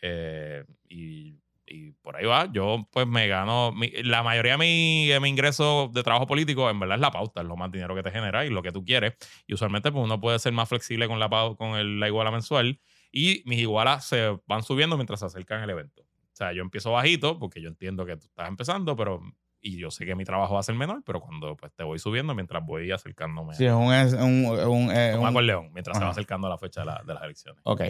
Eh, 0.01 0.63
y, 0.89 1.40
y 1.71 1.91
por 2.01 2.15
ahí 2.17 2.25
va. 2.25 2.51
Yo, 2.51 2.87
pues 2.91 3.07
me 3.07 3.27
gano. 3.27 3.73
la 4.03 4.23
mayoría 4.23 4.57
de 4.57 5.19
mi, 5.19 5.29
ingreso 5.29 5.89
de 5.93 6.03
trabajo 6.03 6.27
político, 6.27 6.69
en 6.69 6.79
verdad, 6.79 6.95
es 6.95 7.01
la 7.01 7.11
pauta, 7.11 7.41
es 7.41 7.47
lo 7.47 7.55
más 7.57 7.71
dinero 7.71 7.95
que 7.95 8.03
te 8.03 8.11
genera 8.11 8.45
y 8.45 8.49
lo 8.49 8.61
que 8.61 8.71
tú 8.71 8.83
quieres. 8.83 9.13
Y 9.47 9.53
usualmente, 9.53 9.91
pues 9.91 10.03
uno 10.03 10.19
puede 10.19 10.39
ser 10.39 10.53
más 10.53 10.69
flexible 10.69 11.07
con 11.07 11.19
la, 11.19 11.29
con 11.57 11.75
el- 11.77 11.99
la 11.99 12.07
iguala 12.07 12.31
mensual. 12.31 12.79
Y 13.11 13.43
mis 13.45 13.59
igualas 13.59 14.05
se 14.05 14.37
van 14.47 14.63
subiendo 14.63 14.97
mientras 14.97 15.19
se 15.21 15.25
acercan 15.25 15.63
el 15.63 15.69
evento. 15.69 16.03
O 16.03 16.35
sea, 16.35 16.53
yo 16.53 16.61
empiezo 16.61 16.91
bajito 16.91 17.37
porque 17.39 17.61
yo 17.61 17.69
entiendo 17.69 18.05
que 18.05 18.15
tú 18.17 18.25
estás 18.25 18.47
empezando, 18.47 18.95
pero 18.95 19.21
y 19.61 19.77
yo 19.77 19.91
sé 19.91 20.05
que 20.05 20.15
mi 20.15 20.23
trabajo 20.25 20.55
va 20.55 20.59
a 20.59 20.63
ser 20.63 20.75
menor, 20.75 21.03
pero 21.05 21.21
cuando 21.21 21.55
pues, 21.55 21.71
te 21.75 21.83
voy 21.83 21.99
subiendo 21.99 22.33
mientras 22.33 22.65
voy 22.65 22.91
acercándome 22.91 23.53
Sí, 23.55 23.65
es 23.65 23.71
un... 23.73 23.93
Es 23.93 24.13
un, 24.13 24.45
un, 24.45 24.91
eh, 24.91 25.15
un- 25.17 25.25
acordeón, 25.27 25.71
mientras 25.73 25.97
se 25.97 26.03
va 26.03 26.09
acercando 26.09 26.47
a 26.47 26.49
la 26.49 26.57
fecha 26.57 26.81
de, 26.81 26.87
la- 26.87 27.03
de 27.05 27.13
las 27.13 27.23
elecciones. 27.23 27.61
ok. 27.63 27.81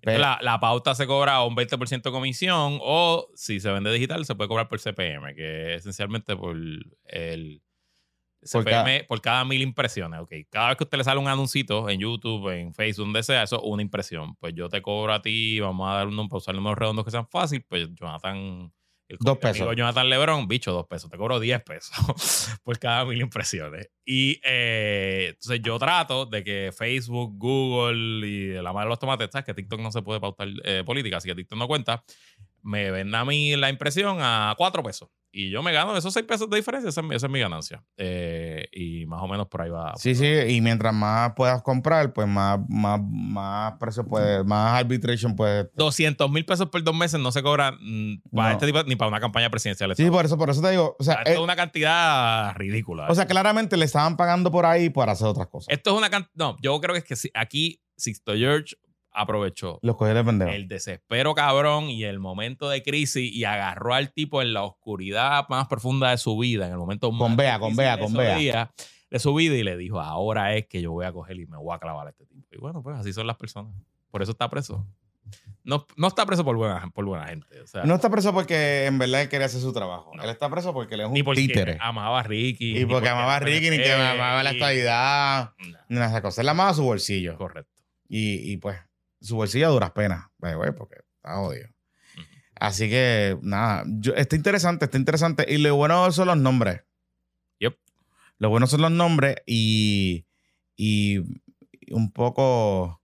Pero- 0.00 0.18
la, 0.18 0.38
la 0.42 0.58
pauta 0.58 0.94
se 0.94 1.06
cobra 1.06 1.42
un 1.44 1.54
20% 1.54 2.02
de 2.02 2.10
comisión 2.10 2.78
o 2.82 3.28
si 3.34 3.60
se 3.60 3.70
vende 3.70 3.92
digital 3.92 4.24
se 4.24 4.34
puede 4.34 4.48
cobrar 4.48 4.68
por 4.68 4.80
CPM, 4.80 5.34
que 5.34 5.74
es 5.74 5.80
esencialmente 5.82 6.34
por 6.34 6.56
el 6.56 7.62
Por 8.50 8.64
CPM 8.64 9.04
por 9.06 9.20
cada 9.20 9.44
mil 9.44 9.60
impresiones. 9.62 10.18
Ok, 10.20 10.32
cada 10.50 10.68
vez 10.68 10.76
que 10.78 10.84
usted 10.84 10.98
le 10.98 11.04
sale 11.04 11.20
un 11.20 11.28
anuncito 11.28 11.88
en 11.88 12.00
YouTube, 12.00 12.48
en 12.58 12.74
Facebook, 12.74 13.04
donde 13.06 13.22
sea, 13.22 13.42
eso 13.44 13.56
es 13.56 13.62
una 13.64 13.82
impresión. 13.82 14.34
Pues 14.36 14.54
yo 14.54 14.68
te 14.68 14.82
cobro 14.82 15.12
a 15.12 15.22
ti, 15.22 15.60
vamos 15.60 15.88
a 15.88 15.94
dar 15.94 16.08
un 16.08 16.16
para 16.28 16.38
usar 16.38 16.54
números 16.54 16.78
redondos 16.78 17.04
que 17.04 17.10
sean 17.12 17.28
fáciles, 17.28 17.64
pues 17.68 17.88
Jonathan 17.94 18.72
El 19.12 19.18
Dos 19.20 19.38
mi 19.42 19.48
amigo 19.50 19.66
pesos. 19.66 19.76
Jonathan 19.76 20.08
Lebron, 20.08 20.48
bicho, 20.48 20.72
dos 20.72 20.86
pesos. 20.86 21.10
Te 21.10 21.16
cobro 21.16 21.38
10 21.38 21.62
pesos 21.62 22.50
por 22.64 22.78
cada 22.78 23.04
mil 23.04 23.20
impresiones. 23.20 23.90
Y 24.04 24.40
eh, 24.42 25.28
entonces 25.30 25.60
yo 25.62 25.78
trato 25.78 26.26
de 26.26 26.42
que 26.42 26.70
Facebook, 26.76 27.34
Google 27.36 28.26
y 28.26 28.52
la 28.54 28.72
madre 28.72 28.86
de 28.86 28.90
los 28.90 28.98
tomates, 28.98 29.28
¿sabes? 29.30 29.44
Que 29.44 29.54
TikTok 29.54 29.80
no 29.80 29.92
se 29.92 30.02
puede 30.02 30.20
pautar 30.20 30.48
eh, 30.64 30.82
política, 30.84 31.18
así 31.18 31.28
que 31.28 31.34
TikTok 31.34 31.58
no 31.58 31.68
cuenta. 31.68 32.02
Me 32.62 32.90
venda 32.90 33.20
a 33.20 33.24
mí 33.24 33.56
la 33.56 33.70
impresión 33.70 34.18
a 34.20 34.54
4 34.56 34.82
pesos. 34.82 35.08
Y 35.34 35.50
yo 35.50 35.62
me 35.62 35.72
gano 35.72 35.96
esos 35.96 36.12
6 36.12 36.26
pesos 36.26 36.50
de 36.50 36.58
diferencia, 36.58 36.90
esa 36.90 37.00
es 37.00 37.06
mi, 37.06 37.14
esa 37.16 37.26
es 37.26 37.32
mi 37.32 37.40
ganancia. 37.40 37.82
Eh, 37.96 38.68
y 38.70 39.06
más 39.06 39.22
o 39.22 39.26
menos 39.26 39.48
por 39.48 39.62
ahí 39.62 39.70
va. 39.70 39.94
Sí, 39.96 40.14
sí, 40.14 40.26
y 40.26 40.60
mientras 40.60 40.92
más 40.92 41.32
puedas 41.34 41.62
comprar, 41.62 42.12
pues 42.12 42.28
más, 42.28 42.60
más, 42.68 43.00
más 43.02 43.72
precio 43.80 44.04
puede, 44.04 44.44
más 44.44 44.74
arbitration 44.78 45.34
puede. 45.34 45.70
200 45.74 46.30
mil 46.30 46.44
pesos 46.44 46.68
por 46.68 46.84
dos 46.84 46.94
meses 46.94 47.18
no 47.18 47.32
se 47.32 47.42
cobran 47.42 47.78
mm, 47.80 48.22
para 48.30 48.48
No. 48.50 48.54
este 48.56 48.66
tipo, 48.66 48.82
ni 48.84 48.94
para 48.94 49.08
una 49.08 49.20
campaña 49.20 49.48
presidencial. 49.48 49.96
Sí, 49.96 50.10
por 50.10 50.26
eso, 50.26 50.36
por 50.36 50.50
eso 50.50 50.60
te 50.60 50.70
digo, 50.70 50.96
o 50.98 51.02
sea, 51.02 51.14
Esto 51.14 51.30
eh, 51.30 51.34
es 51.34 51.40
una 51.40 51.56
cantidad 51.56 52.54
ridícula. 52.56 53.06
o 53.08 53.14
sea, 53.14 53.26
claramente 53.26 53.78
le 53.78 53.86
estaban 53.86 54.18
pagando 54.18 54.50
por 54.50 54.66
ahí 54.66 54.90
para 54.90 55.12
hacer 55.12 55.28
otras 55.28 55.46
cosas. 55.48 55.72
Esto 55.74 55.92
es 55.92 55.96
una 55.96 56.10
cantidad. 56.10 56.32
No, 56.34 56.56
yo 56.60 56.78
creo 56.80 56.92
que 56.92 56.98
es 56.98 57.04
que 57.04 57.16
si- 57.16 57.30
aquí 57.34 57.82
Sixto 57.96 58.34
George 58.34 58.76
aprovechó 59.12 59.78
Los 59.82 59.96
cogió 59.96 60.14
de 60.14 60.24
pendejo. 60.24 60.50
el 60.50 60.68
desespero 60.68 61.34
cabrón 61.34 61.90
y 61.90 62.04
el 62.04 62.18
momento 62.18 62.68
de 62.68 62.82
crisis 62.82 63.32
y 63.32 63.44
agarró 63.44 63.94
al 63.94 64.12
tipo 64.12 64.42
en 64.42 64.52
la 64.52 64.62
oscuridad 64.62 65.46
más 65.48 65.66
profunda 65.68 66.10
de 66.10 66.18
su 66.18 66.36
vida, 66.38 66.66
en 66.66 66.72
el 66.72 66.78
momento 66.78 67.10
más 67.12 67.20
Con 67.20 67.36
Bea, 67.36 67.58
con 67.58 67.74
de 67.76 67.98
con 67.98 68.12
día, 68.14 68.72
de 69.10 69.18
su 69.18 69.34
vida 69.34 69.54
y 69.54 69.62
le 69.62 69.76
dijo, 69.76 70.00
ahora 70.00 70.54
es 70.56 70.66
que 70.66 70.80
yo 70.80 70.92
voy 70.92 71.04
a 71.06 71.12
coger 71.12 71.38
y 71.38 71.46
me 71.46 71.58
voy 71.58 71.74
a 71.74 71.78
clavar 71.78 72.06
a 72.06 72.10
este 72.10 72.26
tipo. 72.26 72.46
Y 72.52 72.58
bueno, 72.58 72.82
pues 72.82 72.98
así 72.98 73.12
son 73.12 73.26
las 73.26 73.36
personas. 73.36 73.74
Por 74.10 74.22
eso 74.22 74.32
está 74.32 74.48
preso. 74.48 74.86
No, 75.64 75.86
no 75.96 76.08
está 76.08 76.26
preso 76.26 76.44
por 76.44 76.56
buena, 76.56 76.90
por 76.92 77.04
buena 77.04 77.26
gente. 77.28 77.60
O 77.60 77.66
sea, 77.66 77.84
No 77.84 77.94
está 77.94 78.10
preso 78.10 78.32
porque 78.32 78.86
en 78.86 78.98
verdad 78.98 79.22
él 79.22 79.28
quería 79.28 79.46
hacer 79.46 79.60
su 79.60 79.72
trabajo. 79.72 80.10
No. 80.14 80.22
Él 80.22 80.30
está 80.30 80.50
preso 80.50 80.72
porque 80.74 80.94
él 80.96 81.02
es 81.02 81.06
un 81.06 81.34
títere. 81.34 81.78
amaba 81.80 82.20
a 82.20 82.22
Ricky. 82.24 82.78
Y 82.78 82.84
porque 82.86 83.08
amaba 83.08 83.36
a 83.36 83.40
Ricky, 83.40 83.70
ni 83.70 83.76
que 83.78 83.92
amaba 83.92 84.42
la 84.42 84.50
estabilidad, 84.50 85.52
ni 85.88 85.94
nada 85.96 86.06
de 86.08 86.12
esas 86.12 86.20
cosas. 86.22 86.38
Él 86.40 86.48
amaba 86.48 86.74
su 86.74 86.82
bolsillo. 86.82 87.36
correcto. 87.36 87.70
Y, 88.08 88.52
y 88.52 88.56
pues, 88.56 88.78
su 89.22 89.36
bolsillo 89.36 89.68
a 89.68 89.70
duras 89.70 89.90
penas, 89.92 90.26
porque 90.76 90.96
está 91.16 91.36
jodido. 91.36 91.68
Así 92.56 92.88
que, 92.88 93.38
nada, 93.42 93.84
yo- 93.86 94.14
está 94.14 94.36
interesante, 94.36 94.84
está 94.84 94.96
interesante. 94.98 95.46
Y 95.48 95.58
lo 95.58 95.74
bueno 95.74 96.10
son 96.12 96.28
los 96.28 96.36
nombres. 96.36 96.82
Yep. 97.58 97.76
Lo 98.38 98.50
bueno 98.50 98.66
son 98.66 98.82
los 98.82 98.90
nombres 98.90 99.36
y, 99.46 100.26
y 100.76 101.18
un 101.90 102.12
poco, 102.12 103.00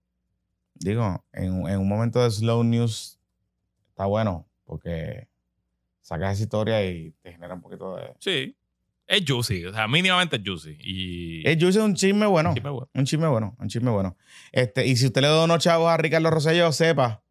digo, 0.75 1.25
en, 1.33 1.67
en 1.67 1.79
un 1.79 1.87
momento 1.89 2.23
de 2.23 2.31
slow 2.31 2.63
news 2.63 3.19
está 3.89 4.05
bueno 4.05 4.47
porque 4.63 5.27
sacas 6.01 6.33
esa 6.35 6.43
historia 6.43 6.85
y 6.85 7.11
te 7.21 7.31
genera 7.33 7.53
un 7.55 7.61
poquito 7.61 7.95
de... 7.97 8.13
Sí. 8.19 8.55
Es 9.09 9.23
juicy. 9.27 9.65
O 9.65 9.73
sea, 9.73 9.87
mínimamente 9.87 10.35
es 10.35 10.43
juicy. 10.45 10.77
Y. 10.81 11.41
Es 11.47 11.57
juicy, 11.59 11.79
un 11.79 11.95
chisme 11.95 12.27
bueno. 12.27 12.49
Un 12.93 13.05
chisme 13.05 13.27
bueno, 13.27 13.55
un 13.57 13.67
chisme 13.67 13.89
bueno. 13.89 14.15
Este, 14.51 14.85
y 14.85 14.95
si 14.97 15.07
usted 15.07 15.21
le 15.21 15.27
donó 15.27 15.57
chavos 15.57 15.89
a 15.89 15.97
Ricardo 15.97 16.29
Rosselló, 16.29 16.71
sepa 16.71 17.23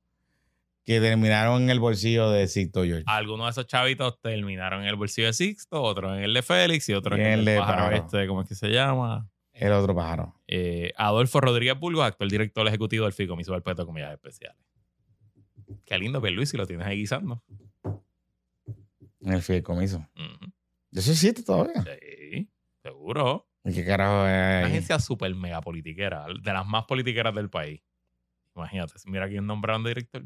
que 0.84 1.00
terminaron 1.00 1.62
en 1.62 1.70
el 1.70 1.78
bolsillo 1.78 2.30
de 2.30 2.48
Sixto 2.48 2.82
George. 2.82 3.04
Algunos 3.06 3.46
de 3.46 3.50
esos 3.52 3.66
chavitos 3.68 4.20
terminaron 4.20 4.82
en 4.82 4.88
el 4.88 4.96
bolsillo 4.96 5.28
de 5.28 5.34
Sixto, 5.34 5.80
otros 5.80 6.16
en 6.16 6.24
el 6.24 6.34
de 6.34 6.42
Félix 6.42 6.88
y 6.88 6.94
otros 6.94 7.16
en 7.16 7.26
el 7.26 7.44
de 7.44 7.58
pájaro 7.58 7.78
Pájaro. 7.78 7.96
este, 7.96 8.26
¿cómo 8.26 8.42
es 8.42 8.48
que 8.48 8.54
se 8.56 8.70
llama? 8.70 9.30
El 9.52 9.70
otro 9.70 9.94
pájaro. 9.94 10.34
Eh, 10.48 10.92
Adolfo 10.96 11.40
Rodríguez 11.40 11.78
Burgos, 11.78 12.04
actual 12.04 12.28
director 12.28 12.66
ejecutivo 12.66 13.04
del 13.04 13.12
Fideicomiso 13.12 13.52
del 13.52 13.62
Peto 13.62 13.82
de 13.82 13.86
Comidas 13.86 14.12
Especiales. 14.12 14.58
Qué 15.84 15.96
lindo, 15.96 16.20
Luis, 16.20 16.48
si 16.48 16.56
lo 16.56 16.66
tienes 16.66 16.86
ahí 16.88 16.96
guisando. 16.96 17.40
En 19.20 19.32
el 19.32 19.42
fideicomiso. 19.42 20.04
Ujú. 20.93 21.01
Eso 21.01 21.11
existe 21.12 21.43
todavía. 21.43 21.82
Sí, 21.82 22.51
seguro. 22.82 23.49
¿Y 23.64 23.74
qué 23.74 23.84
carajo 23.84 24.26
es 24.26 24.59
Una 24.61 24.66
agencia 24.66 24.99
súper 24.99 25.34
mega 25.34 25.61
politiquera, 25.61 26.26
de 26.43 26.53
las 26.53 26.66
más 26.66 26.84
politiqueras 26.84 27.34
del 27.34 27.51
país. 27.51 27.82
Imagínate, 28.55 28.95
mira 29.07 29.28
quién 29.28 29.47
nombraron 29.47 29.82
de 29.84 29.91
director. 29.91 30.24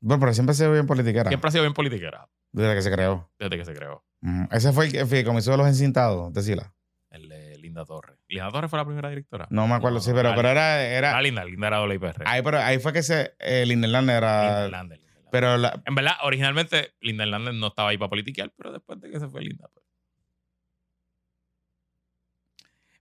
Bueno, 0.00 0.20
pero 0.20 0.34
siempre 0.34 0.54
se 0.54 0.66
ve 0.66 0.74
bien 0.74 0.86
politiquera. 0.86 1.28
Siempre 1.30 1.48
ha 1.48 1.52
sido 1.52 1.62
bien 1.64 1.74
politiquera, 1.74 2.28
Desde 2.50 2.74
que 2.74 2.82
se 2.82 2.90
creó. 2.90 3.30
desde 3.38 3.56
que 3.56 3.64
se 3.64 3.72
creó. 3.74 4.04
Ujú. 4.22 4.48
Ese 4.50 4.72
fue 4.72 4.86
el, 4.88 4.96
el 4.96 5.06
fideicomiso 5.06 5.52
de 5.52 5.56
los 5.58 5.66
encintados, 5.68 6.32
decila. 6.32 6.74
El 7.10 7.28
de 7.28 7.56
Linda 7.58 7.84
Torres. 7.84 8.18
Linda 8.28 8.50
Torres 8.50 8.68
fue 8.70 8.78
la 8.78 8.84
primera 8.84 9.08
directora. 9.10 9.46
No 9.50 9.66
me 9.68 9.74
acuerdo, 9.74 9.98
No, 9.98 10.02
sí, 10.02 10.10
pero, 10.14 10.30
era 10.30 10.36
pero 10.36 10.48
Linda. 10.48 10.82
era. 10.82 10.82
Era 10.98 11.08
era 11.10 11.22
Linda, 11.22 11.44
Linda 11.44 11.66
era 11.68 11.76
doble 11.76 11.94
IPR. 11.96 12.22
ahí, 12.26 12.42
pero 12.42 12.58
ahí 12.58 12.78
fue 12.78 12.92
que 12.92 13.02
se. 13.02 13.34
El 13.38 13.70
era. 13.70 13.76
Linda 13.76 13.86
Hernández, 13.88 14.14
Linda 14.16 14.64
Hernández. 14.64 15.00
Pero 15.30 15.56
la, 15.56 15.82
En 15.86 15.94
verdad, 15.94 16.12
originalmente 16.24 16.94
Linda 17.00 17.24
Hernández 17.24 17.54
no 17.54 17.68
estaba 17.68 17.90
ahí 17.90 17.98
para 17.98 18.10
politiquear, 18.10 18.52
pero 18.56 18.72
después 18.72 19.00
de 19.00 19.10
que 19.10 19.20
se 19.20 19.28
fue 19.28 19.42
Linda. 19.42 19.68
pues. 19.72 19.81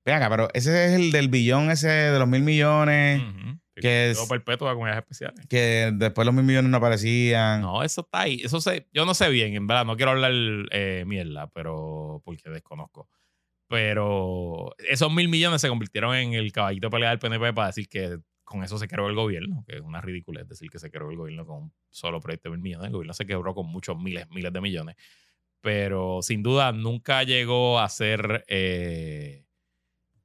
Ven 0.06 0.16
acá, 0.16 0.30
pero 0.30 0.48
ese 0.54 0.86
es 0.88 0.92
el 0.94 1.12
del 1.12 1.30
billón, 1.30 1.70
ese 1.72 1.88
de 1.90 2.18
los 2.20 2.28
mil 2.28 2.42
millones. 2.42 3.22
Ujú. 3.22 3.60
que 3.76 3.82
Quedó 3.82 4.24
es- 4.24 4.30
perpetuo 4.30 4.68
a 4.68 4.74
comunidades 4.74 5.02
especiales. 5.04 5.46
Que 5.48 5.92
después 5.94 6.26
los 6.26 6.34
mil 6.36 6.44
millones 6.44 6.70
no 6.72 6.78
aparecían. 6.78 7.62
No, 7.62 7.84
eso 7.84 8.02
está 8.02 8.22
ahí. 8.22 8.42
Eso 8.44 8.60
sé, 8.62 8.88
yo 8.94 9.06
no 9.06 9.14
sé 9.14 9.30
bien, 9.30 9.56
en 9.56 9.66
verdad. 9.68 9.86
No 9.86 9.96
quiero 9.96 10.12
hablar 10.12 10.32
eh, 10.72 11.04
mierda, 11.08 11.48
pero 11.48 12.22
porque 12.26 12.50
desconozco. 12.50 13.08
Pero 13.68 14.76
esos 14.80 15.12
mil 15.14 15.30
millones 15.30 15.62
se 15.62 15.70
convirtieron 15.70 16.14
en 16.16 16.34
el 16.34 16.52
caballito 16.52 16.88
de 16.88 16.92
pelea 16.92 17.10
del 17.12 17.20
PNP 17.20 17.54
para 17.54 17.68
decir 17.68 17.88
que 17.88 18.18
con 18.44 18.64
eso 18.66 18.78
se 18.78 18.88
creó 18.90 19.08
el 19.08 19.16
gobierno, 19.16 19.64
que 19.66 19.76
es 19.78 19.82
una 19.82 20.02
ridiculez 20.02 20.46
decir 20.48 20.70
que 20.70 20.78
se 20.78 20.92
creó 20.92 21.10
el 21.10 21.16
gobierno 21.16 21.46
con 21.46 21.64
un 21.64 21.74
solo 21.90 22.20
proyecto 22.20 22.50
de 22.50 22.58
mil 22.58 22.64
millones. 22.64 22.88
El 22.88 22.92
gobierno 22.94 23.14
se 23.14 23.26
quebró 23.26 23.56
con 23.56 23.68
muchos 23.68 23.98
miles, 23.98 24.28
miles 24.30 24.52
de 24.52 24.60
millones. 24.60 24.96
Pero 25.62 26.20
sin 26.22 26.44
duda 26.44 26.72
nunca 26.74 27.24
llegó 27.24 27.80
a 27.80 27.88
ser 27.88 28.44
eh, 28.50 29.46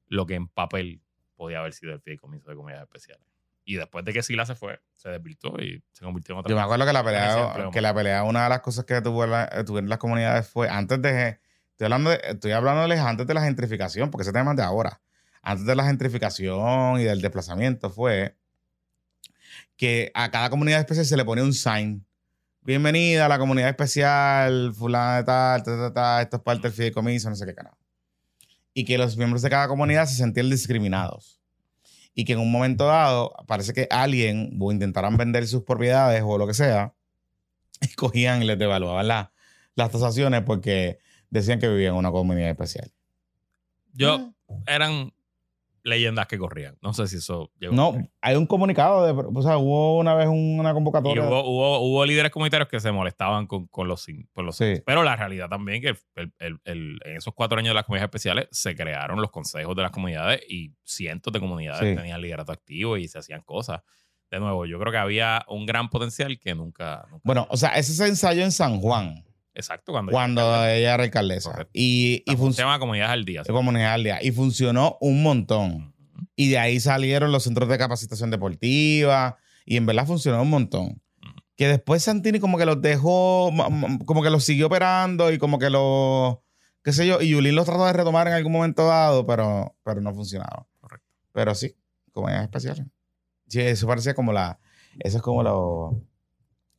lo 0.07 0.25
que 0.25 0.35
en 0.35 0.47
papel 0.47 1.01
podía 1.35 1.59
haber 1.59 1.73
sido 1.73 1.93
el 1.93 2.01
fideicomiso 2.01 2.49
de 2.49 2.55
comunidades 2.55 2.87
especiales. 2.87 3.25
Y 3.63 3.75
después 3.75 4.05
de 4.05 4.13
que 4.13 4.23
Sila 4.23 4.45
se 4.45 4.55
fue, 4.55 4.79
se 4.95 5.09
desvirtuó 5.09 5.59
y 5.59 5.83
se 5.91 6.05
convirtió 6.05 6.33
en 6.33 6.39
otra 6.39 6.49
Yo 6.49 6.55
me 6.55 6.61
acuerdo 6.61 6.85
que 6.85 6.93
la 6.93 7.03
pelea, 7.03 7.69
que 7.71 7.81
la 7.81 7.93
pelea, 7.93 8.23
una 8.23 8.43
de 8.45 8.49
las 8.49 8.61
cosas 8.61 8.85
que 8.85 9.01
tuvo 9.01 9.25
la- 9.27 9.49
eh, 9.51 9.63
tuvieron 9.65 9.89
las 9.89 9.99
comunidades 9.99 10.47
fue 10.47 10.69
antes 10.69 11.01
de. 11.01 11.39
Estoy 11.71 11.85
hablando, 11.85 12.09
de, 12.11 12.21
estoy 12.23 12.51
hablándoles 12.53 12.99
antes 12.99 13.27
de 13.27 13.33
la 13.33 13.41
gentrificación, 13.43 14.09
porque 14.09 14.23
ese 14.23 14.31
tema 14.31 14.51
es 14.51 14.57
de 14.57 14.63
ahora. 14.63 15.01
Antes 15.41 15.65
de 15.65 15.75
la 15.75 15.83
gentrificación 15.85 16.99
y 16.99 17.03
del 17.03 17.21
desplazamiento 17.21 17.89
fue 17.89 18.35
que 19.75 20.11
a 20.13 20.31
cada 20.31 20.49
comunidad 20.49 20.79
especial 20.79 21.05
se 21.05 21.17
le 21.17 21.25
ponía 21.25 21.43
un 21.43 21.53
sign. 21.53 22.05
Bienvenida 22.61 23.25
a 23.27 23.29
la 23.29 23.37
comunidad 23.37 23.69
especial, 23.69 24.73
fulana 24.73 25.17
de 25.17 25.23
tal, 25.23 25.63
ta, 25.63 25.77
ta, 25.77 25.93
ta, 25.93 26.21
esto 26.21 26.37
es 26.37 26.43
parte 26.43 26.63
del 26.63 26.71
fideicomiso, 26.73 27.29
no 27.29 27.35
sé 27.35 27.45
qué 27.45 27.53
carajo. 27.53 27.76
Y 28.77 28.85
que 28.85 28.99
los 28.99 29.17
miembros 29.17 29.41
de 29.41 29.49
cada 29.49 29.67
comunidad 29.67 30.05
se 30.05 30.13
sentían 30.13 30.51
discriminados. 30.51 31.41
Y 32.13 32.25
que 32.25 32.33
en 32.33 32.39
un 32.39 32.51
momento 32.51 32.85
dado 32.85 33.33
parece 33.47 33.73
que 33.73 33.87
alguien 33.89 34.55
o 34.59 34.71
intentaran 34.71 35.17
vender 35.17 35.47
sus 35.47 35.63
propiedades 35.63 36.21
o 36.23 36.37
lo 36.37 36.45
que 36.45 36.53
sea, 36.53 36.93
y 37.81 37.87
cogían 37.95 38.43
y 38.43 38.45
les 38.45 38.59
devaluaban 38.59 39.07
la- 39.07 39.31
las 39.73 39.89
tasaciones 39.89 40.43
porque 40.43 40.99
decían 41.31 41.59
que 41.59 41.67
vivían 41.67 41.93
en 41.93 41.97
una 41.99 42.11
comunidad 42.11 42.51
especial. 42.51 42.91
Yo, 43.93 44.31
eran 44.67 45.11
leyendas 45.87 46.27
que 46.27 46.37
corrían. 46.37 46.77
No 46.81 46.93
sé 46.93 47.07
si 47.07 47.17
eso 47.17 47.51
llegó. 47.59 47.73
No, 47.73 47.95
hay 48.21 48.35
un 48.35 48.45
comunicado 48.45 49.05
de, 49.05 49.11
o 49.33 49.41
sea, 49.41 49.57
hubo 49.57 49.97
una 49.97 50.13
vez 50.15 50.27
una 50.27 50.71
Y 50.71 50.73
convocatoria. 50.73 51.23
hubo, 51.23 51.43
hubo, 51.49 51.79
hubo 51.79 52.05
líderes 52.05 52.31
comunitarios 52.31 52.67
que 52.69 52.79
se 52.79 52.91
molestaban 52.91 53.47
con, 53.47 53.67
con 53.67 53.87
los, 53.87 54.01
Sí. 54.01 54.25
Pero 54.85 55.03
la 55.03 55.15
realidad 55.15 55.49
también 55.49 55.81
que 55.81 55.95
el- 56.15 56.33
el- 56.39 56.59
el- 56.65 56.99
en 57.05 57.17
esos 57.17 57.33
cuatro 57.33 57.57
años 57.57 57.69
de 57.69 57.75
las 57.75 57.85
comunidades 57.85 58.07
especiales 58.09 58.47
se 58.51 58.75
crearon 58.75 59.21
los 59.21 59.31
consejos 59.31 59.75
de 59.75 59.81
las 59.81 59.91
comunidades 59.91 60.41
y 60.47 60.73
cientos 60.83 61.31
de 61.33 61.39
comunidades 61.39 61.89
Sí. 61.89 61.95
tenían 61.95 62.21
liderato 62.21 62.51
activo 62.51 62.97
y 62.97 63.07
se 63.07 63.19
hacían 63.19 63.41
cosas. 63.43 63.81
De 64.29 64.39
nuevo, 64.41 64.65
yo 64.65 64.77
creo 64.79 64.91
que 64.91 64.97
había 64.97 65.45
un 65.47 65.65
gran 65.65 65.89
potencial 65.89 66.37
que 66.37 66.53
nunca. 66.53 67.05
nunca- 67.09 67.21
Bueno, 67.23 67.47
o 67.49 67.55
sea, 67.55 67.69
ese 67.77 67.93
se 67.93 68.07
ensayó 68.07 68.43
en 68.43 68.51
San 68.51 68.81
Juan 68.81 69.23
exacto, 69.57 69.91
cuando. 69.91 70.11
cuando 70.11 70.41
ella 70.65 70.93
era 70.93 71.03
alcaldesa. 71.03 71.51
Correcto. 71.51 71.71
Y, 71.73 72.23
y 72.25 72.51
llama 72.51 72.79
comunidades 72.79 73.11
al 73.11 73.25
día. 73.25 73.43
¿sí? 73.43 73.51
comunidad 73.51 73.93
al 73.93 74.03
día. 74.03 74.19
Y 74.21 74.31
funcionó 74.31 74.97
un 75.01 75.23
montón. 75.23 75.93
Y 76.35 76.49
de 76.49 76.59
ahí 76.59 76.79
salieron 76.79 77.31
los 77.31 77.43
centros 77.43 77.67
de 77.67 77.77
capacitación 77.77 78.31
deportiva. 78.31 79.37
Y 79.65 79.77
en 79.77 79.85
verdad 79.85 80.05
funcionó 80.05 80.41
un 80.41 80.49
montón. 80.49 81.01
Que 81.55 81.67
después 81.67 82.03
Santini 82.03 82.39
como 82.39 82.57
que 82.57 82.65
los 82.65 82.81
dejó, 82.81 83.51
como 84.05 84.21
que 84.21 84.29
los 84.29 84.43
siguió 84.43 84.67
operando 84.67 85.31
y 85.31 85.39
como 85.39 85.57
que 85.57 85.71
los, 85.71 86.37
qué 86.83 86.93
sé 86.93 87.07
yo, 87.07 87.19
y 87.19 87.29
Yulín 87.29 87.55
los 87.55 87.65
trató 87.65 87.83
de 87.85 87.93
retomar 87.93 88.27
en 88.27 88.33
algún 88.33 88.51
momento 88.51 88.85
dado, 88.85 89.25
pero, 89.25 89.75
pero 89.83 89.99
no 89.99 90.13
funcionaba. 90.13 90.67
Correcto. 90.79 91.07
Pero 91.33 91.55
sí, 91.55 91.75
comunidades 92.13 92.45
especiales. 92.45 92.85
Sí, 93.47 93.59
eso 93.61 93.87
parecía 93.87 94.13
como 94.13 94.33
la, 94.33 94.59
eso 94.99 95.17
es 95.17 95.23
como 95.23 95.41
lo, 95.41 95.99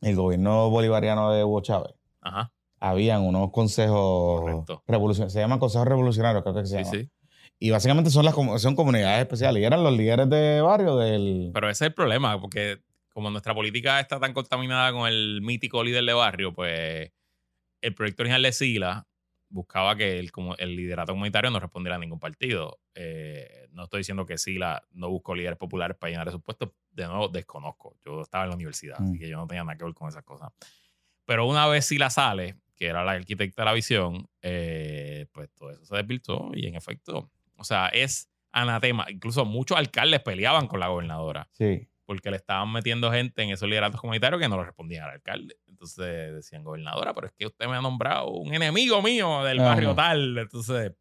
el 0.00 0.14
gobierno 0.14 0.70
bolivariano 0.70 1.32
de 1.32 1.44
Hugo 1.44 1.60
Chávez. 1.60 1.94
Ajá. 2.20 2.52
Habían 2.80 3.22
unos 3.22 3.50
consejos 3.50 4.40
Correcto. 4.40 4.82
revolucionarios, 4.86 5.32
se 5.32 5.40
llaman 5.40 5.58
consejos 5.58 5.88
revolucionarios, 5.88 6.42
creo 6.42 6.54
que 6.54 6.66
se 6.66 6.78
Sí, 6.78 6.84
llaman. 6.84 7.00
sí. 7.00 7.10
Y 7.60 7.70
básicamente 7.70 8.10
son 8.10 8.24
las 8.24 8.34
son 8.62 8.76
comunidades 8.76 9.20
especiales. 9.20 9.60
Y 9.60 9.64
eran 9.64 9.82
los 9.82 9.92
líderes 9.96 10.28
de 10.30 10.60
barrio 10.60 10.96
del. 10.96 11.50
Pero 11.52 11.68
ese 11.68 11.84
es 11.84 11.88
el 11.88 11.94
problema, 11.94 12.40
porque 12.40 12.78
como 13.12 13.30
nuestra 13.30 13.52
política 13.54 13.98
está 13.98 14.20
tan 14.20 14.32
contaminada 14.32 14.92
con 14.92 15.08
el 15.08 15.40
mítico 15.42 15.82
líder 15.82 16.04
de 16.04 16.12
barrio, 16.12 16.52
pues 16.54 17.10
el 17.80 17.94
proyecto 17.94 18.22
original 18.22 18.42
de 18.42 18.52
Sila 18.52 19.06
buscaba 19.50 19.96
que 19.96 20.18
el, 20.20 20.30
como 20.30 20.54
el 20.56 20.76
liderato 20.76 21.12
comunitario 21.12 21.50
no 21.50 21.58
respondiera 21.58 21.96
a 21.96 21.98
ningún 21.98 22.20
partido. 22.20 22.78
Eh, 22.94 23.66
no 23.72 23.84
estoy 23.84 24.00
diciendo 24.00 24.24
que 24.26 24.38
Sila 24.38 24.82
no 24.92 25.08
buscó 25.08 25.34
líderes 25.34 25.58
populares 25.58 25.96
para 25.96 26.10
llenar 26.10 26.28
esos 26.28 26.42
puestos. 26.42 26.70
De 26.92 27.06
nuevo, 27.06 27.28
desconozco. 27.28 27.96
Yo 28.04 28.20
estaba 28.20 28.44
en 28.44 28.50
la 28.50 28.56
universidad, 28.56 28.98
Mm. 29.00 29.08
así 29.08 29.18
que 29.18 29.28
yo 29.28 29.36
no 29.36 29.46
tenía 29.48 29.64
nada 29.64 29.76
que 29.76 29.84
ver 29.84 29.94
con 29.94 30.08
esas 30.08 30.22
cosas. 30.22 30.50
Pero 31.24 31.46
una 31.46 31.66
vez 31.66 31.86
Sila 31.86 32.10
sale, 32.10 32.56
que 32.78 32.86
era 32.86 33.04
la 33.04 33.12
arquitecta 33.12 33.62
de 33.62 33.66
la 33.66 33.72
visión, 33.72 34.28
eh, 34.42 35.26
pues 35.32 35.50
todo 35.54 35.70
eso 35.70 35.84
se 35.84 35.96
desvirtuó 35.96 36.50
y 36.54 36.66
en 36.66 36.74
efecto, 36.76 37.30
o 37.56 37.64
sea, 37.64 37.88
es 37.88 38.30
anatema. 38.52 39.06
Incluso 39.08 39.44
muchos 39.44 39.76
alcaldes 39.76 40.20
peleaban 40.20 40.66
con 40.68 40.80
la 40.80 40.88
gobernadora 40.88 41.48
Sí. 41.52 41.88
porque 42.06 42.30
le 42.30 42.36
estaban 42.36 42.72
metiendo 42.72 43.10
gente 43.12 43.42
en 43.42 43.50
esos 43.50 43.68
lideratos 43.68 44.00
comunitarios 44.00 44.40
que 44.40 44.48
no 44.48 44.56
le 44.58 44.64
respondían 44.64 45.04
al 45.04 45.10
alcalde. 45.10 45.56
Entonces 45.66 46.34
decían, 46.34 46.64
gobernadora, 46.64 47.12
pero 47.14 47.26
es 47.26 47.32
que 47.32 47.46
usted 47.46 47.66
me 47.66 47.76
ha 47.76 47.80
nombrado 47.82 48.28
un 48.30 48.54
enemigo 48.54 49.02
mío 49.02 49.42
del 49.44 49.58
barrio 49.58 49.94
tal. 49.94 50.38
Entonces, 50.38 50.92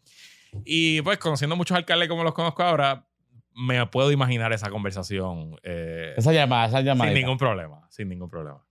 y 0.66 1.02
pues 1.02 1.18
conociendo 1.20 1.56
muchos 1.56 1.78
alcaldes 1.78 2.10
como 2.10 2.24
los 2.24 2.34
conozco 2.34 2.62
ahora, 2.64 3.08
me 3.56 3.84
puedo 3.88 4.12
imaginar 4.12 4.54
esa 4.54 4.70
conversación 4.70 5.58
eh, 5.64 6.14
Esa 6.18 6.32
llamada, 6.34 6.68
esa 6.68 6.82
llamada. 6.82 7.10
sin 7.12 7.20
ningún 7.22 7.38
problema, 7.38 7.88
sin 7.90 8.10
ningún 8.10 8.30
problema. 8.30 8.64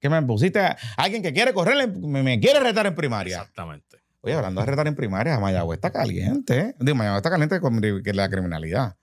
Que 0.00 0.08
me 0.08 0.22
pusiste 0.22 0.60
a 0.60 0.76
alguien 0.96 1.22
que 1.22 1.32
quiere 1.32 1.52
correr, 1.52 1.92
me, 1.96 2.22
me 2.22 2.40
quiere 2.40 2.60
retar 2.60 2.86
en 2.86 2.94
primaria. 2.94 3.38
Exactamente. 3.38 3.98
Oye, 4.20 4.34
hablando 4.34 4.60
de 4.60 4.66
retar 4.66 4.86
en 4.86 4.94
primaria, 4.94 5.38
Mayagüez 5.38 5.78
está 5.78 5.92
caliente. 5.92 6.74
Digo, 6.78 6.96
Mayagüez 6.96 7.18
está 7.18 7.30
caliente 7.30 7.60
con 7.60 7.80
la 7.80 8.28
criminalidad. 8.28 8.96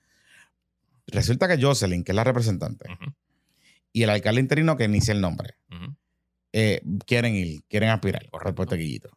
Resulta 1.08 1.48
que 1.48 1.62
Jocelyn, 1.62 2.04
que 2.04 2.12
es 2.12 2.16
la 2.16 2.24
representante, 2.24 2.86
y 3.94 4.04
el 4.04 4.10
alcalde 4.10 4.42
interino, 4.42 4.76
que 4.76 4.86
inicia 4.86 5.14
el 5.14 5.22
nombre, 5.22 5.56
eh, 6.52 6.82
quieren 7.06 7.36
ir, 7.36 7.64
quieren 7.70 7.90
aspirar 7.90 8.24
por 8.24 8.40
Correcto. 8.42 8.56
puesto 8.56 8.76
de 8.76 8.82
Guillito. 8.82 9.10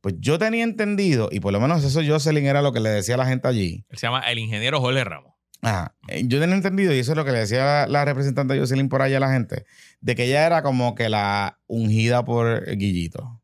Pues 0.00 0.14
yo 0.18 0.38
tenía 0.38 0.64
entendido, 0.64 1.28
y 1.30 1.40
por 1.40 1.52
lo 1.52 1.60
menos 1.60 1.84
eso 1.84 2.00
Jocelyn 2.06 2.46
era 2.46 2.62
lo 2.62 2.72
que 2.72 2.80
le 2.80 2.90
decía 2.90 3.14
a 3.14 3.18
la 3.18 3.26
gente 3.26 3.48
allí. 3.48 3.84
Él 3.88 3.98
se 3.98 4.06
llama 4.06 4.20
el 4.30 4.38
ingeniero 4.38 4.80
Jorge 4.80 5.04
Ramos. 5.04 5.34
Ajá. 5.62 5.94
Eh, 6.08 6.22
Yo 6.26 6.40
tenía 6.40 6.56
entendido, 6.56 6.94
y 6.94 6.98
eso 6.98 7.12
es 7.12 7.16
lo 7.16 7.24
que 7.24 7.32
le 7.32 7.38
decía 7.40 7.64
la, 7.64 7.86
la 7.86 8.04
representante 8.04 8.58
Jocelyn 8.58 8.88
por 8.88 9.02
allá 9.02 9.18
a 9.18 9.20
la 9.20 9.32
gente, 9.32 9.64
de 10.00 10.14
que 10.14 10.24
ella 10.24 10.46
era 10.46 10.62
como 10.62 10.94
que 10.94 11.08
la 11.08 11.58
ungida 11.66 12.24
por 12.24 12.64
Guillito. 12.76 13.42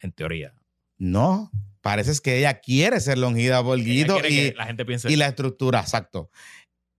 En 0.00 0.12
teoría. 0.12 0.54
No, 0.98 1.50
parece 1.80 2.12
que 2.22 2.38
ella 2.38 2.60
quiere 2.60 3.00
ser 3.00 3.18
la 3.18 3.28
ungida 3.28 3.62
por 3.62 3.78
Guillito 3.78 4.18
y, 4.26 4.52
la 4.52 4.66
gente 4.66 4.84
piense 4.84 5.10
y 5.10 5.16
la 5.16 5.28
estructura, 5.28 5.80
exacto. 5.80 6.30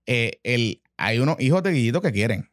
Eh, 0.05 0.39
el, 0.43 0.81
hay 0.97 1.19
unos 1.19 1.39
hijos 1.39 1.63
de 1.63 1.71
Guillito 1.71 2.01
que 2.01 2.11
quieren. 2.11 2.49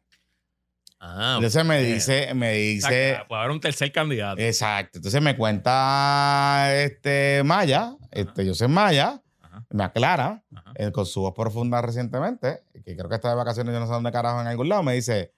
Ah, 1.02 1.36
Entonces 1.36 1.64
me 1.64 1.82
dice, 1.82 2.34
me 2.34 2.52
dice, 2.52 2.88
que 2.88 3.24
puede 3.26 3.40
haber 3.40 3.52
un 3.52 3.61
tercer 3.61 3.90
candidato. 3.90 4.40
exacto. 4.40 4.98
Entonces 4.98 5.22
me 5.22 5.34
cuenta 5.34 6.70
este 6.74 7.42
Maya, 7.42 7.96
este, 8.11 8.44
yo 8.44 8.54
soy 8.54 8.68
Maya, 8.68 9.06
Ajá, 9.06 9.22
me 9.70 9.84
aclara 9.84 10.44
eh, 10.74 10.90
con 10.92 11.06
su 11.06 11.20
voz 11.20 11.34
profunda 11.34 11.80
recientemente, 11.80 12.62
que 12.84 12.96
creo 12.96 13.08
que 13.08 13.14
está 13.14 13.30
de 13.30 13.36
vacaciones, 13.36 13.72
yo 13.72 13.80
no 13.80 13.86
sé 13.86 13.92
dónde 13.92 14.12
carajo 14.12 14.40
en 14.40 14.46
algún 14.48 14.68
lado, 14.68 14.82
me 14.82 14.94
dice, 14.94 15.32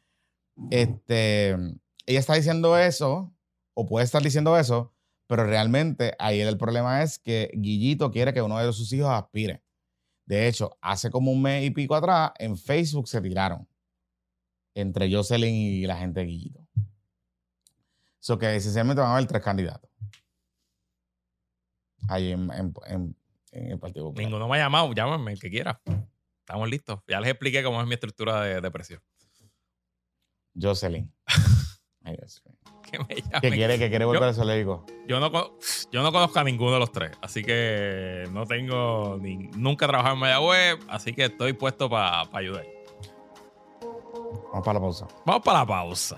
este, 0.70 1.50
ella 1.50 2.18
está 2.20 2.34
diciendo 2.34 2.76
eso, 2.78 3.32
o 3.74 3.86
puede 3.86 4.04
estar 4.04 4.22
diciendo 4.22 4.56
eso, 4.58 4.92
pero 5.26 5.44
realmente 5.44 6.14
ahí 6.18 6.40
el 6.40 6.58
problema 6.58 7.02
es 7.02 7.18
que 7.18 7.50
Guillito 7.54 8.10
quiere 8.10 8.32
que 8.32 8.42
uno 8.42 8.58
de 8.58 8.72
sus 8.72 8.92
hijos 8.92 9.10
aspire. 9.10 9.62
De 10.26 10.46
hecho, 10.48 10.76
hace 10.80 11.10
como 11.10 11.30
un 11.32 11.42
mes 11.42 11.64
y 11.64 11.70
pico 11.70 11.94
atrás, 11.94 12.32
en 12.38 12.56
Facebook 12.56 13.08
se 13.08 13.20
tiraron 13.20 13.66
entre 14.74 15.12
Jocelyn 15.12 15.54
y 15.54 15.86
la 15.86 15.96
gente 15.96 16.20
de 16.20 16.26
Guillito. 16.26 16.66
So 18.18 18.38
que 18.38 18.54
esencialmente 18.56 19.00
van 19.02 19.10
a 19.10 19.14
haber 19.16 19.26
tres 19.26 19.42
candidatos. 19.42 19.90
Ahí 22.08 22.32
en, 22.32 22.50
en- 22.52 22.74
en- 22.86 23.16
en 23.52 23.70
el 23.72 23.78
Partido 23.78 24.06
Popular. 24.06 24.26
Ninguno 24.26 24.48
me 24.48 24.56
ha 24.56 24.60
llamado, 24.64 24.92
llámame 24.92 25.32
el 25.32 25.40
que 25.40 25.50
quiera. 25.50 25.80
Estamos 26.40 26.68
listos. 26.68 27.00
Ya 27.06 27.20
les 27.20 27.30
expliqué 27.30 27.62
cómo 27.62 27.80
es 27.80 27.86
mi 27.86 27.94
estructura 27.94 28.40
de, 28.42 28.60
de 28.60 28.70
presión. 28.70 29.00
Jocelyn. 30.60 31.10
Ay, 32.04 32.16
Dios 32.16 32.42
mío. 32.44 32.56
Que 32.90 32.98
me 32.98 33.22
llamen. 33.22 33.52
quiere, 33.52 33.78
que 33.78 33.88
quiere 33.88 34.04
volver 34.04 34.22
Yo- 34.22 34.26
a 34.26 34.30
eso, 34.30 34.44
le 34.44 34.58
digo. 34.58 34.84
Yo 35.08 35.18
no, 35.20 35.30
yo 35.90 36.02
no 36.02 36.12
conozco 36.12 36.38
a 36.40 36.44
ninguno 36.44 36.72
de 36.74 36.78
los 36.80 36.92
tres, 36.92 37.12
así 37.22 37.42
que 37.42 38.24
no 38.32 38.44
tengo 38.46 39.18
ni, 39.20 39.36
nunca 39.56 39.86
he 39.86 39.88
trabajado 39.88 40.14
en 40.14 40.20
Mayagüez, 40.20 40.78
así 40.88 41.12
que 41.14 41.24
estoy 41.26 41.52
puesto 41.54 41.88
para 41.88 42.28
ayudar. 42.32 42.64
Vamos 44.52 44.64
para 44.64 44.74
la 44.74 44.80
pausa. 44.80 45.06
Vamos 45.24 45.42
para 45.42 45.58
la 45.60 45.66
pausa. 45.66 46.16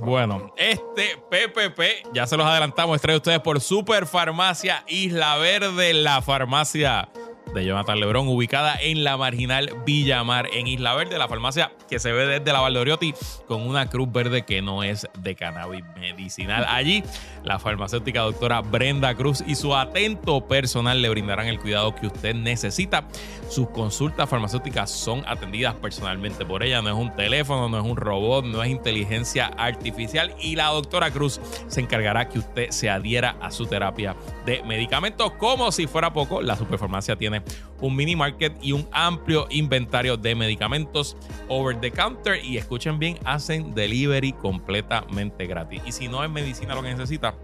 Bueno, 0.00 0.52
este 0.56 1.16
PPP, 1.30 2.12
ya 2.12 2.26
se 2.26 2.36
los 2.36 2.46
adelantamos, 2.46 3.00
trae 3.00 3.16
ustedes 3.16 3.40
por 3.40 3.60
Super 3.60 4.06
Farmacia 4.06 4.84
Isla 4.86 5.36
Verde, 5.36 5.94
la 5.94 6.20
farmacia 6.20 7.08
de 7.54 7.64
Jonathan 7.64 8.00
Lebrón, 8.00 8.28
ubicada 8.28 8.76
en 8.80 9.04
la 9.04 9.16
marginal 9.16 9.70
Villamar, 9.86 10.48
en 10.52 10.66
Isla 10.66 10.94
Verde, 10.94 11.16
la 11.16 11.28
farmacia 11.28 11.72
que 11.88 11.98
se 11.98 12.12
ve 12.12 12.26
desde 12.26 12.52
la 12.52 12.60
Valdoriotti 12.60 13.14
con 13.46 13.62
una 13.62 13.88
cruz 13.88 14.10
verde 14.10 14.42
que 14.42 14.60
no 14.60 14.82
es 14.82 15.06
de 15.18 15.34
cannabis 15.34 15.84
medicinal. 15.98 16.66
Allí, 16.68 17.04
la 17.44 17.58
farmacéutica 17.58 18.22
doctora 18.22 18.60
Brenda 18.60 19.14
Cruz 19.14 19.42
y 19.46 19.54
su 19.54 19.74
atento 19.74 20.46
personal 20.46 21.00
le 21.00 21.08
brindarán 21.08 21.46
el 21.46 21.60
cuidado 21.60 21.94
que 21.94 22.08
usted 22.08 22.34
necesita. 22.34 23.06
Sus 23.48 23.68
consultas 23.70 24.28
farmacéuticas 24.28 24.90
son 24.90 25.22
atendidas 25.26 25.74
personalmente 25.74 26.44
por 26.44 26.62
ella, 26.62 26.82
no 26.82 26.88
es 26.88 26.96
un 26.96 27.14
teléfono, 27.14 27.68
no 27.68 27.78
es 27.78 27.84
un 27.84 27.96
robot, 27.96 28.44
no 28.44 28.62
es 28.62 28.70
inteligencia 28.70 29.46
artificial 29.46 30.34
y 30.40 30.56
la 30.56 30.66
doctora 30.68 31.10
Cruz 31.10 31.40
se 31.68 31.80
encargará 31.80 32.28
que 32.28 32.40
usted 32.40 32.70
se 32.70 32.90
adhiera 32.90 33.36
a 33.40 33.50
su 33.50 33.66
terapia 33.66 34.16
de 34.44 34.62
medicamentos. 34.64 35.32
Como 35.32 35.70
si 35.70 35.86
fuera 35.86 36.12
poco, 36.12 36.42
la 36.42 36.56
superfarmacia 36.56 37.16
tiene 37.16 37.43
un 37.80 37.96
mini 37.96 38.16
market 38.16 38.56
y 38.62 38.72
un 38.72 38.88
amplio 38.92 39.46
inventario 39.50 40.16
de 40.16 40.34
medicamentos 40.34 41.16
over 41.48 41.78
the 41.78 41.90
counter 41.90 42.42
y 42.42 42.56
escuchen 42.56 42.98
bien, 42.98 43.18
hacen 43.24 43.74
delivery 43.74 44.32
completamente 44.32 45.46
gratis. 45.46 45.82
Y 45.86 45.92
si 45.92 46.08
no 46.08 46.24
es 46.24 46.30
medicina 46.30 46.74
lo 46.74 46.82
que 46.82 46.90
necesita, 46.90 47.34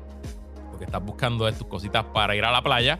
lo 0.72 0.78
que 0.78 0.84
estás 0.84 1.04
buscando 1.04 1.46
es 1.48 1.58
tus 1.58 1.66
cositas 1.66 2.04
para 2.04 2.34
ir 2.36 2.44
a 2.44 2.52
la 2.52 2.62
playa, 2.62 2.98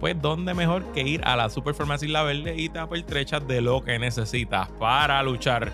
pues 0.00 0.20
dónde 0.20 0.54
mejor 0.54 0.84
que 0.92 1.02
ir 1.02 1.22
a 1.24 1.36
la 1.36 1.48
Superfarmacia 1.48 2.06
Isla 2.06 2.22
Verde 2.22 2.54
y 2.56 2.68
te 2.68 2.78
apertrechas 2.78 3.46
de 3.46 3.60
lo 3.60 3.82
que 3.82 3.98
necesitas 3.98 4.68
para 4.78 5.22
luchar 5.22 5.72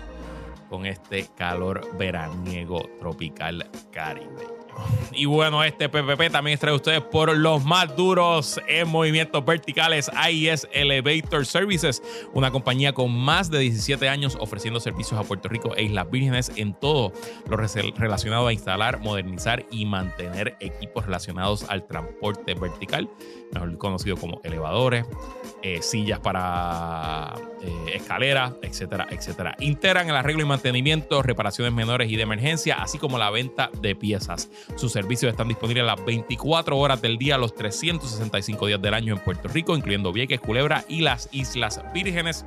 con 0.69 0.85
este 0.85 1.27
calor 1.35 1.87
veraniego 1.97 2.89
tropical 2.99 3.69
caribeño. 3.91 4.52
Y 5.11 5.25
bueno, 5.25 5.63
este 5.63 5.89
PPP 5.89 6.31
también 6.31 6.57
trae 6.57 6.73
ustedes 6.73 7.01
por 7.01 7.35
los 7.37 7.63
más 7.63 7.95
duros 7.95 8.59
en 8.67 8.87
movimientos 8.87 9.45
verticales, 9.45 10.09
AIS 10.15 10.67
Elevator 10.71 11.45
Services, 11.45 12.01
una 12.33 12.51
compañía 12.51 12.93
con 12.93 13.11
más 13.11 13.51
de 13.51 13.59
17 13.59 14.09
años 14.09 14.37
ofreciendo 14.39 14.79
servicios 14.79 15.19
a 15.19 15.23
Puerto 15.23 15.49
Rico 15.49 15.75
e 15.75 15.83
Islas 15.83 16.09
Vírgenes 16.09 16.51
en 16.55 16.73
todo 16.73 17.13
lo 17.47 17.57
relacionado 17.57 18.47
a 18.47 18.53
instalar, 18.53 18.99
modernizar 18.99 19.65
y 19.71 19.85
mantener 19.85 20.57
equipos 20.59 21.05
relacionados 21.05 21.65
al 21.69 21.85
transporte 21.85 22.53
vertical, 22.55 23.09
mejor 23.53 23.77
conocido 23.77 24.17
como 24.17 24.41
elevadores, 24.43 25.05
eh, 25.65 25.81
sillas 25.81 26.19
para 26.19 27.33
eh, 27.61 27.93
escaleras, 27.95 28.51
etcétera, 28.61 29.07
etcétera. 29.09 29.55
Integran 29.59 30.09
el 30.09 30.15
arreglo 30.17 30.41
y 30.41 30.45
mantenimiento, 30.45 31.23
reparaciones 31.23 31.73
menores 31.73 32.11
y 32.11 32.17
de 32.17 32.23
emergencia, 32.23 32.81
así 32.81 32.97
como 32.97 33.17
la 33.17 33.29
venta 33.29 33.71
de 33.81 33.95
piezas. 33.95 34.49
Sus 34.75 34.91
servicios 34.91 35.31
están 35.31 35.47
disponibles 35.47 35.85
las 35.85 36.03
24 36.03 36.77
horas 36.77 37.01
del 37.01 37.17
día, 37.17 37.37
los 37.37 37.55
365 37.55 38.67
días 38.67 38.81
del 38.81 38.93
año 38.93 39.13
en 39.13 39.19
Puerto 39.21 39.47
Rico, 39.47 39.77
incluyendo 39.77 40.11
Vieques, 40.11 40.41
Culebra 40.41 40.83
y 40.89 40.99
las 40.99 41.29
Islas 41.31 41.81
Vírgenes. 41.93 42.45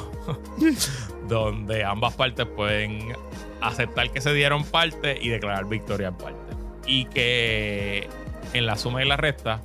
donde 1.29 1.85
ambas 1.85 2.15
partes 2.15 2.47
pueden 2.47 3.15
aceptar 3.61 4.11
que 4.11 4.21
se 4.21 4.33
dieron 4.33 4.65
parte 4.65 5.19
y 5.21 5.29
declarar 5.29 5.67
victoria 5.67 6.09
en 6.09 6.17
parte. 6.17 6.55
Y 6.87 7.07
que 7.07 8.09
en 8.53 8.67
la 8.67 8.77
suma 8.77 9.03
y 9.03 9.09
la 9.09 9.17
resta 9.17 9.61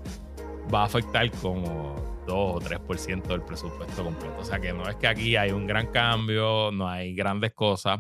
va 0.73 0.81
a 0.81 0.85
afectar 0.85 1.29
como 1.31 1.95
2 2.27 2.35
o 2.35 2.59
3% 2.59 3.27
del 3.27 3.41
presupuesto 3.41 4.03
completo. 4.03 4.35
O 4.39 4.45
sea 4.45 4.59
que 4.59 4.73
no 4.73 4.87
es 4.89 4.95
que 4.95 5.07
aquí 5.07 5.35
hay 5.35 5.51
un 5.51 5.67
gran 5.67 5.87
cambio, 5.87 6.71
no 6.71 6.87
hay 6.87 7.13
grandes 7.13 7.53
cosas. 7.53 7.99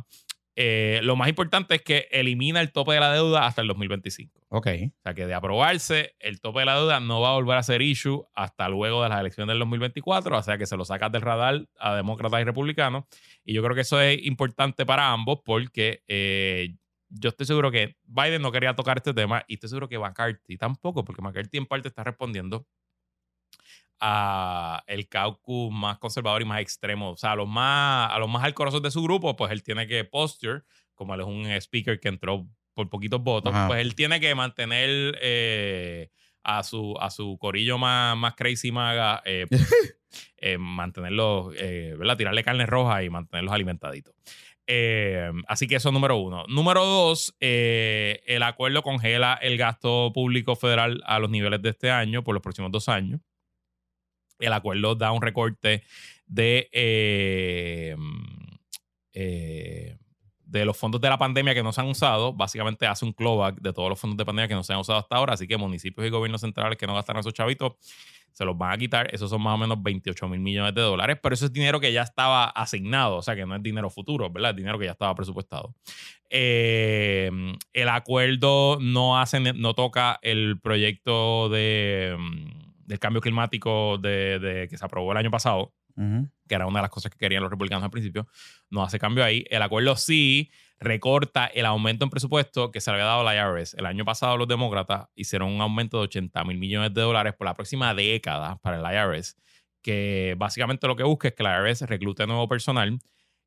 Eh, 0.63 0.99
lo 1.01 1.15
más 1.15 1.27
importante 1.27 1.73
es 1.73 1.81
que 1.81 2.07
elimina 2.11 2.61
el 2.61 2.71
tope 2.71 2.93
de 2.93 2.99
la 2.99 3.11
deuda 3.11 3.47
hasta 3.47 3.63
el 3.63 3.67
2025. 3.67 4.41
Ok. 4.49 4.67
O 4.67 5.01
sea 5.01 5.15
que 5.15 5.25
de 5.25 5.33
aprobarse, 5.33 6.13
el 6.19 6.39
tope 6.39 6.59
de 6.59 6.65
la 6.67 6.75
deuda 6.75 6.99
no 6.99 7.19
va 7.19 7.29
a 7.29 7.33
volver 7.33 7.57
a 7.57 7.63
ser 7.63 7.81
issue 7.81 8.23
hasta 8.35 8.69
luego 8.69 9.01
de 9.01 9.09
las 9.09 9.19
elecciones 9.19 9.47
del 9.53 9.57
2024. 9.57 10.37
O 10.37 10.43
sea 10.43 10.59
que 10.59 10.67
se 10.67 10.77
lo 10.77 10.85
sacas 10.85 11.11
del 11.11 11.23
radar 11.23 11.67
a 11.79 11.95
demócratas 11.95 12.41
y 12.41 12.43
republicanos. 12.43 13.05
Y 13.43 13.53
yo 13.55 13.63
creo 13.63 13.73
que 13.73 13.81
eso 13.81 13.99
es 13.99 14.23
importante 14.23 14.85
para 14.85 15.11
ambos 15.11 15.39
porque 15.43 16.03
eh, 16.07 16.75
yo 17.09 17.29
estoy 17.29 17.47
seguro 17.47 17.71
que 17.71 17.95
Biden 18.03 18.43
no 18.43 18.51
quería 18.51 18.75
tocar 18.75 18.97
este 18.97 19.15
tema 19.15 19.43
y 19.47 19.55
estoy 19.55 19.69
seguro 19.69 19.89
que 19.89 19.97
McCarthy 19.97 20.57
tampoco, 20.57 21.03
porque 21.03 21.23
McCarthy 21.23 21.57
en 21.57 21.65
parte 21.65 21.87
está 21.87 22.03
respondiendo 22.03 22.67
a 24.01 24.83
el 24.87 25.07
caucus 25.07 25.71
más 25.71 25.99
conservador 25.99 26.41
y 26.41 26.45
más 26.45 26.59
extremo, 26.59 27.11
o 27.11 27.17
sea, 27.17 27.33
a 27.33 27.35
los 27.35 27.47
más, 27.47 28.11
a 28.11 28.19
los 28.19 28.29
más 28.29 28.43
alcorosos 28.43 28.81
de 28.81 28.91
su 28.91 29.03
grupo, 29.03 29.35
pues 29.35 29.51
él 29.51 29.63
tiene 29.63 29.87
que 29.87 30.03
posture, 30.03 30.63
como 30.95 31.13
él 31.13 31.21
es 31.21 31.27
un 31.27 31.45
speaker 31.45 31.99
que 31.99 32.09
entró 32.09 32.47
por 32.73 32.89
poquitos 32.89 33.21
votos, 33.21 33.53
Ajá. 33.53 33.67
pues 33.67 33.79
él 33.79 33.95
tiene 33.95 34.19
que 34.19 34.33
mantener 34.33 35.17
eh, 35.21 36.09
a, 36.43 36.63
su, 36.63 36.95
a 36.99 37.09
su 37.09 37.37
corillo 37.39 37.77
más, 37.77 38.17
más 38.17 38.35
crazy 38.35 38.71
maga, 38.71 39.21
eh, 39.25 39.45
eh, 40.37 40.57
mantenerlos, 40.57 41.53
eh, 41.57 41.95
¿verdad? 41.97 42.17
Tirarle 42.17 42.43
carne 42.43 42.65
roja 42.65 43.03
y 43.03 43.09
mantenerlos 43.09 43.53
alimentaditos. 43.53 44.15
Así 45.47 45.67
que 45.67 45.75
eso 45.75 45.89
es 45.89 45.93
número 45.93 46.15
uno. 46.15 46.45
Número 46.47 46.85
dos, 46.85 47.35
el 47.41 48.41
acuerdo 48.41 48.83
congela 48.83 49.37
el 49.41 49.57
gasto 49.57 50.13
público 50.13 50.55
federal 50.55 51.03
a 51.05 51.19
los 51.19 51.29
niveles 51.29 51.61
de 51.61 51.71
este 51.71 51.91
año 51.91 52.23
por 52.23 52.33
los 52.33 52.41
próximos 52.41 52.71
dos 52.71 52.87
años. 52.87 53.19
El 54.41 54.53
acuerdo 54.53 54.95
da 54.95 55.11
un 55.11 55.21
recorte 55.21 55.83
de, 56.25 56.69
eh, 56.71 57.95
eh, 59.13 59.97
de 60.45 60.65
los 60.65 60.77
fondos 60.77 60.99
de 60.99 61.09
la 61.09 61.17
pandemia 61.17 61.53
que 61.53 61.63
no 61.63 61.71
se 61.71 61.81
han 61.81 61.87
usado. 61.87 62.33
Básicamente 62.33 62.87
hace 62.87 63.05
un 63.05 63.13
clawback 63.13 63.61
de 63.61 63.73
todos 63.73 63.89
los 63.89 63.99
fondos 63.99 64.17
de 64.17 64.25
pandemia 64.25 64.47
que 64.47 64.55
no 64.55 64.63
se 64.63 64.73
han 64.73 64.79
usado 64.79 64.99
hasta 64.99 65.15
ahora. 65.15 65.33
Así 65.33 65.47
que 65.47 65.57
municipios 65.57 66.05
y 66.05 66.09
gobiernos 66.09 66.41
centrales 66.41 66.77
que 66.77 66.87
no 66.87 66.93
gastaron 66.95 67.21
esos 67.21 67.33
chavitos 67.33 67.73
se 68.31 68.45
los 68.45 68.57
van 68.57 68.73
a 68.73 68.77
quitar. 68.77 69.13
Esos 69.13 69.29
son 69.29 69.41
más 69.41 69.55
o 69.55 69.57
menos 69.57 69.81
28 69.81 70.27
mil 70.27 70.39
millones 70.39 70.73
de 70.73 70.81
dólares, 70.81 71.17
pero 71.21 71.35
eso 71.35 71.45
es 71.45 71.53
dinero 71.53 71.79
que 71.79 71.91
ya 71.91 72.01
estaba 72.01 72.45
asignado, 72.45 73.17
o 73.17 73.21
sea 73.21 73.35
que 73.35 73.45
no 73.45 73.55
es 73.55 73.63
dinero 73.63 73.89
futuro, 73.89 74.29
¿verdad? 74.29 74.51
Es 74.51 74.57
dinero 74.57 74.79
que 74.79 74.85
ya 74.85 74.91
estaba 74.91 75.13
presupuestado. 75.15 75.75
Eh, 76.29 77.29
el 77.73 77.89
acuerdo 77.89 78.77
no, 78.79 79.19
hace, 79.19 79.39
no 79.39 79.73
toca 79.73 80.17
el 80.21 80.59
proyecto 80.61 81.49
de, 81.49 82.17
del 82.91 82.99
cambio 82.99 83.21
climático 83.21 83.97
de, 83.97 84.37
de- 84.39 84.67
que 84.67 84.77
se 84.77 84.85
aprobó 84.85 85.11
el 85.13 85.17
año 85.17 85.31
pasado 85.31 85.73
que 86.47 86.55
era 86.55 86.67
una 86.67 86.79
de 86.79 86.83
las 86.83 86.89
cosas 86.89 87.11
que 87.11 87.17
querían 87.17 87.41
los 87.43 87.51
republicanos 87.51 87.83
al 87.83 87.91
principio, 87.91 88.25
no 88.69 88.81
hace 88.81 88.97
cambio 88.97 89.23
ahí. 89.25 89.43
El 89.49 89.61
acuerdo 89.61 89.95
sí 89.97 90.49
recorta 90.79 91.45
el 91.47 91.65
aumento 91.65 92.05
en 92.05 92.09
presupuesto 92.09 92.71
que 92.71 92.79
se 92.79 92.89
le 92.91 92.95
había 92.95 93.05
dado 93.05 93.21
a 93.21 93.23
la 93.23 93.35
IRS. 93.35 93.73
El 93.77 93.85
año 93.85 94.05
pasado 94.05 94.37
los 94.37 94.47
demócratas 94.47 95.07
hicieron 95.15 95.49
un 95.51 95.61
aumento 95.61 95.97
de 95.97 96.03
80 96.05 96.43
mil 96.45 96.57
millones 96.57 96.93
de 96.93 97.01
dólares 97.01 97.33
por 97.37 97.45
la 97.45 97.53
próxima 97.53 97.93
década 97.93 98.57
para 98.61 98.77
el 98.79 98.85
IRS, 99.15 99.35
que 99.83 100.35
básicamente 100.37 100.87
lo 100.87 100.95
que 100.95 101.03
busca 101.03 101.27
es 101.27 101.33
que 101.35 101.43
la 101.43 101.59
IRS 101.59 101.81
reclute 101.87 102.25
nuevo 102.25 102.47
personal 102.47 102.97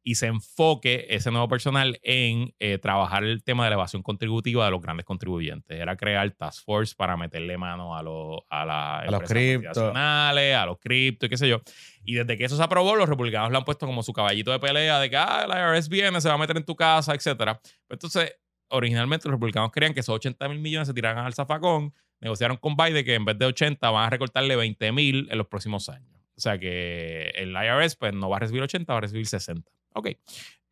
y 0.07 0.17
se 0.17 0.27
enfoque 0.27 1.07
ese 1.09 1.31
nuevo 1.31 1.49
personal 1.49 1.99
en 2.03 2.55
eh, 2.59 2.77
trabajar 2.77 3.25
el 3.25 3.43
tema 3.43 3.65
de 3.65 3.71
la 3.71 3.77
evasión 3.77 4.03
contributiva 4.03 4.67
de 4.67 4.71
los 4.71 4.83
grandes 4.83 5.07
contribuyentes. 5.07 5.81
Era 5.81 5.97
crear 5.97 6.31
task 6.33 6.63
force 6.63 6.95
para 6.95 7.17
meterle 7.17 7.57
mano 7.57 7.97
a, 7.97 8.03
los 8.03 8.41
a, 8.51 8.67
las 8.67 9.11
los 9.11 9.23
empresas 9.23 9.73
cripto. 9.73 9.93
a 9.97 10.67
los 10.67 10.79
cripto 10.79 11.25
y 11.25 11.29
qué 11.31 11.39
sé 11.39 11.49
yo. 11.49 11.63
Y 12.05 12.17
desde 12.17 12.37
que 12.37 12.45
eso 12.45 12.55
se 12.55 12.63
aprobó, 12.63 12.95
los 12.97 13.09
republicanos 13.09 13.51
lo 13.51 13.57
han 13.57 13.65
puesto 13.65 13.87
como 13.87 14.03
su 14.03 14.13
caballito 14.13 14.53
de 14.53 14.59
pelea 14.61 15.01
de 15.01 15.09
que 15.09 15.17
ah, 15.17 15.47
la 15.49 15.75
IRS 15.75 15.89
viene, 15.89 16.21
se 16.21 16.29
va 16.29 16.35
a 16.35 16.39
meter 16.39 16.59
en 16.59 16.65
tu 16.65 16.77
casa, 16.77 17.15
etcétera. 17.15 17.59
Pero 17.63 17.97
entonces, 17.97 18.37
originalmente 18.69 19.27
los 19.27 19.37
republicanos 19.37 19.73
querían 19.73 19.95
que 19.95 20.01
esos 20.01 20.15
80 20.15 20.51
mil 20.51 20.59
millones 20.59 20.87
se 20.87 20.93
tiraran 20.93 21.25
al 21.25 21.33
zafacón. 21.33 21.95
Negociaron 22.21 22.59
con 22.59 22.77
Biden 22.77 23.07
que 23.07 23.15
en 23.15 23.25
vez 23.25 23.39
de 23.39 23.47
80 23.47 23.91
van 23.91 24.05
a 24.05 24.11
recortarle 24.11 24.55
20 24.55 24.93
mil 24.93 25.29
en 25.31 25.39
los 25.39 25.47
próximos 25.47 25.89
años. 25.89 26.11
O 26.37 26.41
sea 26.41 26.59
que 26.59 27.33
el 27.37 27.53
IRS 27.53 27.97
pues, 27.97 28.13
no 28.13 28.29
va 28.29 28.37
a 28.37 28.41
recibir 28.41 28.63
80, 28.63 28.93
va 28.93 28.99
a 28.99 29.01
recibir 29.01 29.27
60. 29.27 29.71
Ok. 29.95 30.09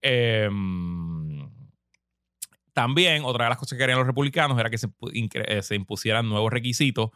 Em, 0.02 1.48
también, 2.72 3.22
otra 3.24 3.44
de 3.44 3.50
las 3.50 3.58
cosas 3.58 3.76
que 3.76 3.82
querían 3.82 3.98
los 3.98 4.06
republicanos 4.06 4.58
era 4.58 4.70
que 4.70 4.78
se, 4.78 4.88
eh, 5.12 5.62
se 5.62 5.74
impusieran 5.74 6.28
nuevos 6.28 6.50
requisitos 6.52 7.10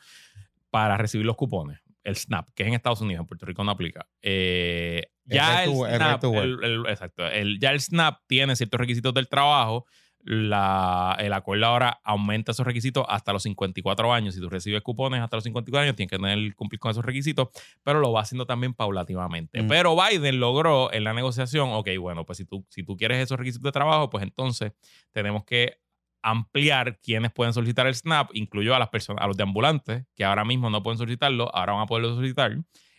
para 0.70 0.96
recibir 0.96 1.26
los 1.26 1.36
cupones. 1.36 1.80
El 2.04 2.16
SNAP, 2.16 2.50
que 2.54 2.62
es 2.62 2.68
en 2.68 2.74
Estados 2.74 3.00
Unidos, 3.00 3.22
en 3.22 3.26
Puerto 3.26 3.46
Rico 3.46 3.64
no 3.64 3.72
aplica. 3.72 4.07
Eh, 4.22 5.07
ya 5.24 5.64
El 5.64 5.70
el, 5.70 5.96
SNAP, 5.96 6.20
el- 6.44 6.64
el- 6.64 6.86
exacto, 6.88 7.22
ya 7.59 7.70
el 7.72 7.80
SNAP 7.80 8.20
tiene 8.28 8.54
ciertos 8.54 8.78
requisitos 8.78 9.12
del 9.14 9.28
trabajo. 9.28 9.86
La, 10.29 11.16
el 11.20 11.33
acuerdo 11.33 11.66
ahora 11.66 12.01
aumenta 12.03 12.51
esos 12.51 12.66
requisitos 12.66 13.07
hasta 13.09 13.33
los 13.33 13.45
54 13.45 14.12
años. 14.12 14.35
Si 14.35 14.41
tú 14.41 14.49
recibes 14.49 14.83
cupones 14.83 15.20
hasta 15.20 15.37
los 15.37 15.45
54 15.45 15.85
años, 15.85 15.95
tienes 15.95 16.11
que 16.11 16.18
tener, 16.18 16.53
cumplir 16.57 16.81
con 16.81 16.91
esos 16.91 17.05
requisitos, 17.05 17.49
pero 17.85 18.01
lo 18.01 18.11
va 18.11 18.22
haciendo 18.22 18.45
también 18.45 18.74
paulativamente. 18.74 19.62
Mm. 19.62 19.68
Pero 19.68 19.97
Biden 19.97 20.41
logró 20.41 20.93
en 20.93 21.05
la 21.05 21.12
negociación, 21.12 21.68
ok, 21.70 21.91
bueno, 22.01 22.27
pues 22.27 22.39
si 22.39 22.45
tú, 22.45 22.66
si 22.70 22.83
tú 22.83 22.97
quieres 22.97 23.18
esos 23.18 23.39
requisitos 23.39 23.62
de 23.62 23.70
trabajo, 23.70 24.11
pues 24.11 24.24
entonces 24.24 24.72
tenemos 25.12 25.45
que 25.45 25.79
ampliar 26.22 26.99
quienes 26.99 27.31
pueden 27.31 27.55
solicitar 27.55 27.87
el 27.87 27.95
SNAP, 27.95 28.31
incluyó 28.35 28.74
a 28.74 28.81
las 28.81 28.89
personas, 28.89 29.22
a 29.22 29.29
los 29.29 29.37
deambulantes, 29.37 30.07
que 30.16 30.24
ahora 30.24 30.45
mismo 30.45 30.70
no 30.70 30.83
pueden 30.83 30.99
solicitarlo, 30.99 31.55
ahora 31.55 31.74
van 31.74 31.83
a 31.83 31.87
poderlo 31.87 32.16
solicitar, 32.16 32.59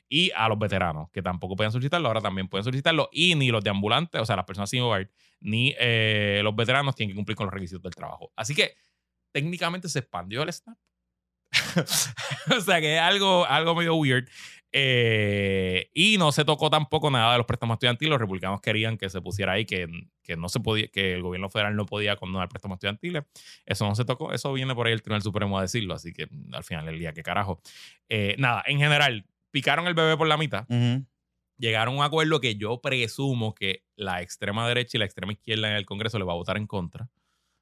y 0.09 0.31
a 0.35 0.47
los 0.47 0.57
veteranos, 0.57 1.09
que 1.11 1.21
tampoco 1.21 1.55
pueden 1.55 1.71
solicitarlo, 1.71 2.07
ahora 2.07 2.21
también 2.21 2.47
pueden 2.47 2.63
solicitarlo, 2.63 3.09
y 3.11 3.35
ni 3.35 3.49
los 3.49 3.63
deambulantes, 3.63 4.21
o 4.21 4.25
sea, 4.25 4.35
las 4.35 4.45
personas 4.45 4.69
sin 4.69 4.81
hogar, 4.81 5.09
ni 5.39 5.75
eh, 5.79 6.41
los 6.43 6.55
veteranos 6.55 6.95
tienen 6.95 7.13
que 7.13 7.15
cumplir 7.15 7.35
con 7.35 7.47
los 7.47 7.53
requisitos 7.53 7.81
del 7.81 7.95
trabajo. 7.95 8.31
Así 8.35 8.55
que 8.55 8.75
técnicamente 9.31 9.89
se 9.89 9.99
expandió 9.99 10.43
el 10.43 10.51
SNAP. 10.51 10.77
o 12.57 12.61
sea 12.61 12.81
que 12.81 12.95
es 12.95 13.01
algo, 13.01 13.45
algo 13.45 13.75
medio 13.75 13.95
weird. 13.95 14.27
Eh, 14.73 15.89
y 15.93 16.17
no 16.17 16.31
se 16.31 16.43
tocó 16.43 16.69
tampoco 16.69 17.09
nada 17.09 17.31
de 17.31 17.37
los 17.37 17.47
préstamos 17.47 17.75
estudiantiles. 17.75 18.09
Los 18.09 18.19
republicanos 18.19 18.61
querían 18.61 18.97
que 18.97 19.09
se 19.09 19.21
pusiera 19.21 19.53
ahí 19.53 19.65
que, 19.65 19.87
que 20.23 20.35
no 20.35 20.49
se 20.49 20.59
podía, 20.59 20.87
que 20.89 21.13
el 21.13 21.21
gobierno 21.21 21.49
federal 21.49 21.75
no 21.75 21.85
podía 21.85 22.15
condonar 22.17 22.49
préstamos 22.49 22.75
estudiantiles. 22.75 23.23
Eso 23.65 23.87
no 23.87 23.95
se 23.95 24.05
tocó. 24.05 24.33
Eso 24.33 24.51
viene 24.53 24.75
por 24.75 24.87
ahí 24.87 24.93
el 24.93 25.01
Tribunal 25.01 25.21
Supremo 25.21 25.57
a 25.57 25.61
decirlo. 25.61 25.93
Así 25.93 26.13
que 26.13 26.27
al 26.51 26.63
final 26.63 26.85
del 26.85 26.99
día, 26.99 27.13
qué 27.13 27.23
carajo. 27.23 27.61
Eh, 28.09 28.35
nada, 28.37 28.63
en 28.67 28.79
general, 28.79 29.25
picaron 29.57 29.87
el 29.87 29.95
bebé 29.95 30.15
por 30.15 30.27
la 30.27 30.37
mitad. 30.37 30.67
Llegaron 31.57 31.95
a 31.95 31.97
un 31.97 32.03
acuerdo 32.03 32.39
que 32.39 32.55
yo 32.55 32.79
presumo 32.81 33.55
que 33.55 33.83
la 33.95 34.21
extrema 34.21 34.67
derecha 34.67 34.97
y 34.97 34.99
la 34.99 35.05
extrema 35.05 35.33
izquierda 35.33 35.67
en 35.71 35.75
el 35.75 35.85
Congreso 35.87 36.19
le 36.19 36.25
va 36.25 36.33
a 36.33 36.35
votar 36.35 36.57
en 36.57 36.67
contra. 36.67 37.09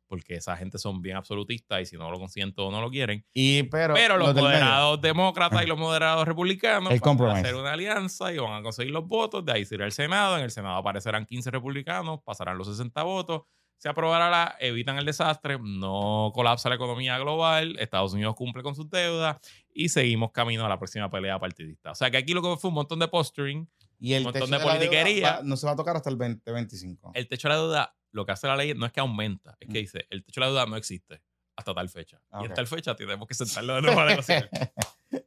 porque 0.07 0.35
esa 0.35 0.55
gente 0.57 0.77
son 0.77 1.01
bien 1.01 1.15
absolutistas 1.17 1.81
y 1.81 1.85
si 1.85 1.95
no 1.97 2.11
lo 2.11 2.19
consiguen 2.19 2.53
todo 2.53 2.69
no 2.69 2.79
lo 2.81 2.89
quieren. 2.91 3.25
Y, 3.33 3.63
pero, 3.63 3.93
Pero 3.95 4.17
los 4.17 4.35
moderados 4.35 5.01
demócratas 5.01 5.63
y 5.63 5.67
los 5.67 5.79
moderados 5.79 6.27
republicanos 6.27 6.91
El 6.91 6.99
van 6.99 7.21
a 7.21 7.33
hacer 7.39 7.55
una 7.55 7.71
alianza 7.73 8.31
y 8.33 8.37
van 8.37 8.53
a 8.53 8.61
conseguir 8.61 8.91
los 8.93 9.07
votos. 9.07 9.43
De 9.45 9.53
ahí 9.53 9.65
se 9.65 9.75
irá 9.75 9.85
el 9.85 9.91
Senado. 9.93 10.37
En 10.37 10.43
el 10.43 10.51
Senado 10.51 10.75
aparecerán 10.75 11.25
15 11.25 11.49
republicanos, 11.51 12.19
pasarán 12.23 12.57
los 12.57 12.67
60 12.67 13.01
votos. 13.03 13.43
Se 13.77 13.89
aprobará 13.89 14.29
la, 14.29 14.55
evitan 14.59 14.97
el 14.97 15.05
desastre, 15.05 15.57
no 15.61 16.31
colapsa 16.33 16.69
la 16.69 16.75
economía 16.75 17.19
global, 17.19 17.75
Estados 17.79 18.13
Unidos 18.13 18.33
cumple 18.35 18.63
con 18.63 18.73
sus 18.75 18.89
deudas 18.89 19.37
y 19.73 19.89
seguimos 19.89 20.31
camino 20.31 20.65
a 20.65 20.69
la 20.69 20.77
próxima 20.79 21.09
pelea 21.09 21.37
partidista. 21.37 21.91
O 21.91 21.95
sea 21.95 22.09
que 22.09 22.17
aquí 22.17 22.33
lo 22.33 22.41
que 22.41 22.55
fue 22.57 22.69
un 22.69 22.73
montón 22.75 22.99
de 22.99 23.07
posturing. 23.07 23.69
Y 23.99 24.13
el 24.13 24.19
un 24.25 24.31
montón 24.33 24.49
de 24.49 24.57
de 24.57 24.63
politiquería. 24.63 25.31
va- 25.37 25.41
no 25.43 25.55
se 25.57 25.65
va 25.67 25.73
a 25.73 25.75
tocar 25.75 25.95
hasta 25.95 26.09
el 26.09 26.17
2025. 26.17 27.11
El 27.13 27.27
techo 27.27 27.47
de 27.47 27.53
la 27.55 27.59
deuda, 27.61 27.95
lo 28.11 28.25
que 28.25 28.31
hace 28.31 28.47
la 28.47 28.55
ley 28.55 28.73
no 28.73 28.85
es 28.85 28.91
que 28.91 28.99
aumenta, 29.01 29.57
es 29.59 29.67
que 29.67 29.79
Mm. 29.79 29.83
dice, 29.83 30.07
el 30.09 30.23
techo 30.23 30.41
de 30.41 30.45
la 30.47 30.51
deuda 30.51 30.65
no 30.65 30.75
existe 30.77 31.21
hasta 31.55 31.73
tal 31.73 31.87
fecha. 31.89 32.19
Ah, 32.31 32.39
Y 32.43 32.47
ok. 32.47 32.53
tal 32.53 32.67
fecha 32.67 32.95
tenemos 32.95 33.27
que 33.27 33.33
sentarlo 33.35 33.75
de 33.75 33.81
nuevo 33.83 33.99
a 34.01 34.05
negociar. 34.05 34.49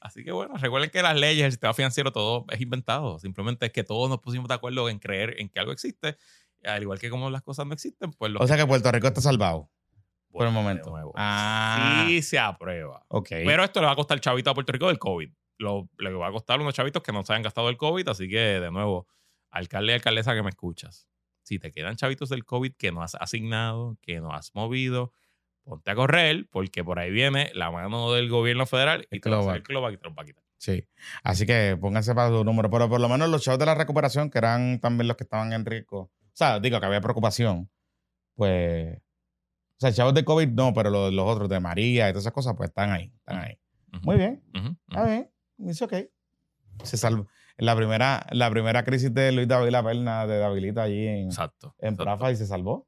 Así 0.00 0.24
que 0.24 0.32
bueno, 0.32 0.56
recuerden 0.56 0.90
que 0.90 1.02
las 1.02 1.16
leyes, 1.16 1.44
el 1.44 1.52
sistema 1.52 1.74
financiero, 1.74 2.10
todo 2.10 2.46
es 2.50 2.60
inventado. 2.60 3.18
Simplemente 3.18 3.66
es 3.66 3.72
que 3.72 3.84
todos 3.84 4.08
nos 4.08 4.18
pusimos 4.20 4.48
de 4.48 4.54
acuerdo 4.54 4.88
en 4.88 4.98
creer 4.98 5.36
en 5.38 5.48
que 5.48 5.60
algo 5.60 5.72
existe. 5.72 6.16
Al 6.64 6.82
igual 6.82 6.98
que 6.98 7.10
como 7.10 7.30
las 7.30 7.42
cosas 7.42 7.66
no 7.66 7.74
existen, 7.74 8.10
pues 8.12 8.32
lo 8.32 8.40
o 8.40 8.46
sea 8.46 8.56
que 8.56 8.66
Puerto 8.66 8.90
Rico 8.90 9.06
está 9.06 9.20
salvado 9.20 9.70
por 10.30 10.46
el 10.46 10.52
momento. 10.52 10.94
Ah, 11.16 12.04
Sí 12.06 12.22
se 12.22 12.38
aprueba. 12.38 13.04
ok. 13.08 13.28
Pero 13.28 13.64
esto 13.64 13.80
le 13.80 13.86
va 13.86 13.92
a 13.92 13.96
costar 13.96 14.20
chavito 14.20 14.50
a 14.50 14.54
Puerto 14.54 14.72
Rico 14.72 14.88
del 14.88 14.98
COVID. 14.98 15.30
Lo, 15.58 15.88
le 15.98 16.12
va 16.12 16.28
a 16.28 16.32
costar 16.32 16.60
unos 16.60 16.74
chavitos 16.74 17.02
que 17.02 17.12
no 17.12 17.24
se 17.24 17.32
hayan 17.32 17.42
gastado 17.42 17.68
el 17.68 17.76
COVID. 17.76 18.08
Así 18.08 18.28
que, 18.28 18.38
de 18.38 18.70
nuevo, 18.70 19.08
alcalde 19.50 19.92
y 19.92 19.94
alcaldesa 19.94 20.34
que 20.34 20.42
me 20.42 20.50
escuchas. 20.50 21.08
Si 21.42 21.58
te 21.58 21.72
quedan 21.72 21.96
chavitos 21.96 22.28
del 22.28 22.44
COVID 22.44 22.74
que 22.76 22.92
no 22.92 23.02
has 23.02 23.14
asignado, 23.14 23.96
que 24.02 24.20
no 24.20 24.32
has 24.32 24.54
movido, 24.54 25.12
ponte 25.64 25.90
a 25.90 25.94
correr 25.94 26.46
porque 26.50 26.84
por 26.84 26.98
ahí 26.98 27.10
viene 27.10 27.50
la 27.54 27.70
mano 27.70 28.12
del 28.12 28.28
gobierno 28.28 28.66
federal 28.66 29.08
y 29.10 29.16
El 29.16 29.20
te 29.20 29.30
va 29.30 29.38
a 29.38 29.56
el 29.56 29.60
y 29.60 29.62
te 29.62 29.72
lo 29.72 29.80
va 29.82 29.88
a 29.88 30.24
quitar. 30.24 30.44
Sí. 30.58 30.86
Así 31.22 31.46
que 31.46 31.76
pónganse 31.80 32.14
para 32.14 32.28
su 32.28 32.44
número. 32.44 32.70
Pero 32.70 32.88
por 32.88 33.00
lo 33.00 33.08
menos 33.08 33.28
los 33.28 33.42
chavos 33.42 33.58
de 33.58 33.66
la 33.66 33.74
recuperación, 33.74 34.30
que 34.30 34.38
eran 34.38 34.80
también 34.80 35.08
los 35.08 35.16
que 35.16 35.24
estaban 35.24 35.52
en 35.52 35.64
riesgo. 35.64 36.12
O 36.38 36.44
sea, 36.44 36.60
digo 36.60 36.78
que 36.78 36.86
había 36.86 37.00
preocupación. 37.00 37.68
Pues. 38.36 38.96
O 38.96 39.80
sea, 39.80 39.92
chavos 39.92 40.14
de 40.14 40.24
COVID 40.24 40.46
no, 40.50 40.72
pero 40.72 40.88
los, 40.88 41.12
los 41.12 41.26
otros 41.26 41.48
de 41.48 41.58
María 41.58 42.08
y 42.08 42.12
todas 42.12 42.22
esas 42.22 42.32
cosas, 42.32 42.54
pues 42.56 42.68
están 42.68 42.92
ahí. 42.92 43.12
Están 43.18 43.40
ahí. 43.40 43.58
Muy 44.02 44.16
bien. 44.16 44.44
Está 44.88 45.04
bien. 45.04 45.30
Dice 45.56 45.84
ok. 45.84 45.94
Se 46.84 46.96
salvó. 46.96 47.26
La 47.56 47.74
primera, 47.74 48.24
la 48.30 48.48
primera 48.50 48.84
crisis 48.84 49.12
de 49.12 49.32
Luis 49.32 49.48
David 49.48 49.70
La 49.70 49.82
Perna 49.82 50.28
de 50.28 50.38
Davilita 50.38 50.84
allí 50.84 51.08
en, 51.08 51.26
Exacto. 51.26 51.74
en 51.80 51.94
exacto. 51.94 52.04
Prafa 52.04 52.30
y 52.30 52.36
se 52.36 52.46
salvó. 52.46 52.86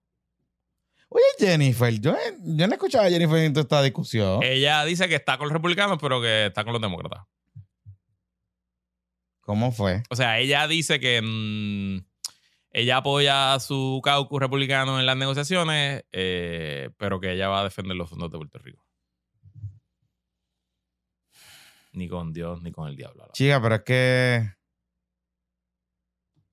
Oye, 1.08 1.24
Jennifer, 1.40 2.00
yo, 2.00 2.16
yo 2.44 2.68
no 2.68 2.74
escuchaba 2.74 3.06
a 3.06 3.10
Jennifer 3.10 3.38
en 3.38 3.52
toda 3.52 3.62
esta 3.62 3.82
discusión. 3.82 4.44
Ella 4.44 4.84
dice 4.84 5.08
que 5.08 5.16
está 5.16 5.38
con 5.38 5.48
los 5.48 5.52
republicanos, 5.52 5.98
pero 6.00 6.20
que 6.20 6.46
está 6.46 6.62
con 6.62 6.72
los 6.72 6.80
demócratas. 6.80 7.24
¿Cómo 9.40 9.72
fue? 9.72 10.04
O 10.08 10.14
sea, 10.14 10.38
ella 10.38 10.68
dice 10.68 11.00
que 11.00 11.20
mm, 11.20 12.09
ella 12.72 12.98
apoya 12.98 13.54
a 13.54 13.60
su 13.60 14.00
caucus 14.02 14.40
republicano 14.40 15.00
en 15.00 15.06
las 15.06 15.16
negociaciones, 15.16 16.04
eh, 16.12 16.90
pero 16.96 17.20
que 17.20 17.32
ella 17.32 17.48
va 17.48 17.60
a 17.60 17.64
defender 17.64 17.96
los 17.96 18.08
fondos 18.08 18.30
de 18.30 18.38
Puerto 18.38 18.58
Rico. 18.58 18.84
Ni 21.92 22.08
con 22.08 22.32
Dios 22.32 22.62
ni 22.62 22.70
con 22.70 22.88
el 22.88 22.96
diablo. 22.96 23.28
Chica, 23.32 23.60
pero 23.60 23.74
es 23.76 23.82
que. 23.82 24.52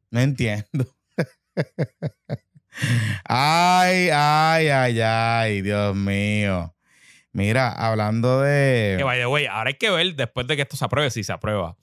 No 0.09 0.20
entiendo. 0.20 0.95
ay, 3.26 4.09
ay, 4.11 4.68
ay, 4.70 4.99
ay, 5.01 5.61
Dios 5.61 5.95
mío. 5.95 6.74
Mira, 7.34 7.72
hablando 7.72 8.39
Que 8.41 8.45
de. 8.97 9.03
by 9.03 9.20
the 9.20 9.28
way, 9.28 9.45
ahora 9.45 9.68
hay 9.70 9.76
que 9.76 9.91
ver 9.91 10.15
después 10.15 10.47
de 10.47 10.55
que 10.55 10.63
esto 10.63 10.76
se 10.76 10.86
apruebe, 10.86 11.11
si 11.11 11.24
se 11.24 11.34
aprueba, 11.34 11.78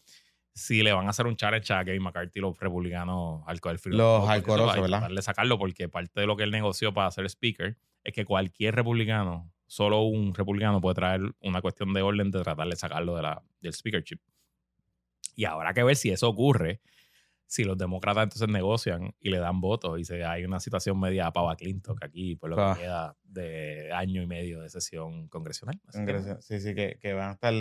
si 0.55 0.83
le 0.83 0.93
van 0.93 1.07
a 1.07 1.11
hacer 1.11 1.27
un 1.27 1.37
challenge 1.37 1.73
a 1.73 1.85
Kevin 1.85 2.03
McCarthy 2.03 2.41
los 2.41 2.57
republicanos 2.59 3.43
al 3.47 3.61
cover 3.61 3.79
free. 3.79 3.97
Los 3.97 4.29
que 4.43 4.51
¿verdad? 4.51 5.11
de 5.11 5.23
sacarlo 5.23 5.59
porque 5.59 5.89
parte 5.89 6.21
de 6.21 6.27
lo 6.27 6.37
que 6.37 6.45
él 6.45 6.53
negoció 6.53 6.95
para 6.95 7.11
ser 7.11 7.29
speaker 7.29 7.77
es 8.05 8.13
que 8.13 8.25
cualquier 8.25 8.75
republicano, 8.77 9.53
solo 9.67 10.03
un 10.03 10.33
republicano 10.35 10.81
puede 10.81 10.95
traer 10.95 11.23
una 11.41 11.61
cuestión 11.61 11.93
de 11.93 12.03
orden 12.03 12.31
de 12.31 12.43
tratar 12.43 12.69
de 12.69 12.77
sacarlo 12.77 13.17
de 13.17 13.23
la, 13.23 13.43
del 13.61 13.73
speakership. 13.73 14.21
Y 15.35 15.45
habrá 15.47 15.75
que 15.75 15.83
ver 15.83 15.97
si 15.97 16.11
eso 16.11 16.29
ocurre, 16.29 16.81
si 17.47 17.65
los 17.65 17.77
demócratas 17.77 18.23
entonces 18.25 18.49
negocian 18.49 19.15
y 19.21 19.31
le 19.31 19.39
dan 19.39 19.61
votos 19.61 19.99
y 19.99 20.05
se, 20.05 20.25
hay 20.25 20.45
una 20.45 20.61
situación 20.61 20.99
media 21.01 21.31
pava 21.33 21.57
Clinton 21.57 21.97
que 21.97 22.07
aquí 22.07 22.37
por 22.37 22.51
lo 22.51 22.61
Ah. 22.61 22.75
que 22.75 22.83
queda 22.83 23.17
de 23.25 23.91
año 23.93 24.23
y 24.23 24.27
medio 24.27 24.61
de 24.61 24.69
sesión 24.71 25.27
congresional. 25.29 25.81
Sí, 26.41 26.61
sí, 26.61 26.75
que, 26.75 26.99
que 27.01 27.13
van 27.13 27.31
a 27.31 27.33
estar, 27.33 27.53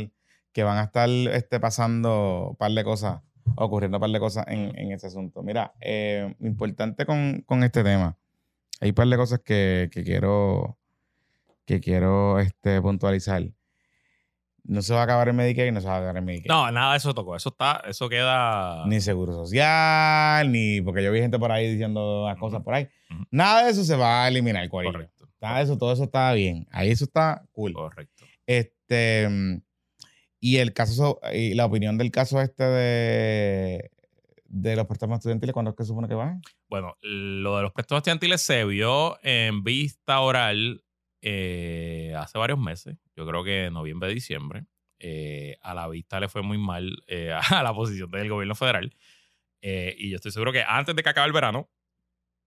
que 0.53 0.63
van 0.63 0.77
a 0.77 0.83
estar 0.83 1.09
este, 1.09 1.59
pasando 1.59 2.49
un 2.51 2.55
par 2.55 2.71
de 2.71 2.83
cosas, 2.83 3.21
ocurriendo 3.55 3.97
un 3.97 4.01
par 4.01 4.09
de 4.11 4.19
cosas 4.19 4.45
en, 4.47 4.77
en 4.77 4.91
ese 4.91 5.07
asunto. 5.07 5.43
Mira, 5.43 5.73
eh, 5.81 6.33
importante 6.39 7.05
con, 7.05 7.41
con 7.45 7.63
este 7.63 7.83
tema. 7.83 8.17
Hay 8.79 8.89
un 8.89 8.95
par 8.95 9.07
de 9.07 9.17
cosas 9.17 9.39
que, 9.43 9.89
que 9.91 10.03
quiero, 10.03 10.77
que 11.65 11.79
quiero 11.79 12.39
este, 12.39 12.81
puntualizar. 12.81 13.43
No 14.65 14.81
se 14.81 14.93
va 14.93 15.01
a 15.01 15.03
acabar 15.03 15.27
el 15.27 15.33
Medicare 15.33 15.67
y 15.67 15.71
no 15.73 15.81
se 15.81 15.87
va 15.87 15.95
a 15.95 15.97
acabar 15.97 16.17
el 16.17 16.23
Medicare. 16.23 16.47
No, 16.47 16.71
nada 16.71 16.91
de 16.91 16.97
eso 16.97 17.13
tocó. 17.13 17.35
Eso 17.35 17.49
está, 17.49 17.81
eso 17.87 18.07
queda. 18.07 18.85
Ni 18.87 19.01
seguro 19.01 19.33
social, 19.33 20.49
ni 20.51 20.79
porque 20.81 21.03
yo 21.03 21.11
vi 21.11 21.19
gente 21.19 21.37
por 21.37 21.51
ahí 21.51 21.69
diciendo 21.69 22.25
las 22.27 22.37
cosas 22.37 22.57
Ujú. 22.57 22.65
por 22.65 22.73
ahí. 22.75 22.87
Ujú. 23.11 23.23
Nada 23.31 23.65
de 23.65 23.71
eso 23.71 23.83
se 23.83 23.95
va 23.95 24.23
a 24.23 24.27
eliminar, 24.29 24.67
correcto. 24.69 25.27
Nada 25.41 25.57
de 25.57 25.63
eso, 25.65 25.77
todo 25.77 25.91
eso 25.91 26.03
está 26.05 26.31
bien. 26.31 26.65
Ahí 26.71 26.91
eso 26.91 27.03
está 27.03 27.43
cool. 27.51 27.73
Correcto. 27.73 28.23
Este, 28.45 29.27
y 30.45 30.57
el 30.57 30.73
caso, 30.73 30.93
so- 30.93 31.19
y 31.33 31.53
la 31.53 31.65
opinión 31.65 31.97
del 31.97 32.11
caso 32.11 32.41
este 32.41 32.63
de, 32.65 33.91
de 34.45 34.75
los 34.75 34.85
préstamos 34.87 35.19
estudiantiles, 35.19 35.53
¿cuándo 35.53 35.71
es 35.71 35.77
que 35.77 35.85
supone 35.85 36.07
que 36.09 36.15
van? 36.15 36.41
Bueno, 36.69 36.97
lo 37.01 37.55
de 37.57 37.63
los 37.63 37.71
préstamos 37.71 37.99
estudiantiles 38.01 38.41
se 38.41 38.65
vio 38.65 39.17
en 39.23 39.63
vista 39.63 40.19
oral 40.19 40.83
eh, 41.21 42.13
hace 42.17 42.37
varios 42.37 42.59
meses. 42.59 42.97
Yo 43.15 43.25
creo 43.25 43.43
que 43.43 43.69
noviembre, 43.71 44.13
diciembre. 44.13 44.65
Eh, 44.99 45.57
a 45.61 45.73
la 45.73 45.87
vista 45.87 46.19
le 46.19 46.27
fue 46.29 46.41
muy 46.41 46.57
mal 46.57 46.91
eh, 47.07 47.31
a 47.49 47.63
la 47.63 47.73
posición 47.73 48.11
del 48.11 48.29
gobierno 48.29 48.55
federal. 48.55 48.93
Eh, 49.61 49.95
y 49.97 50.09
yo 50.09 50.17
estoy 50.17 50.31
seguro 50.31 50.51
que 50.51 50.63
antes 50.67 50.93
de 50.95 51.03
que 51.03 51.09
acabe 51.09 51.27
el 51.27 51.33
verano, 51.33 51.69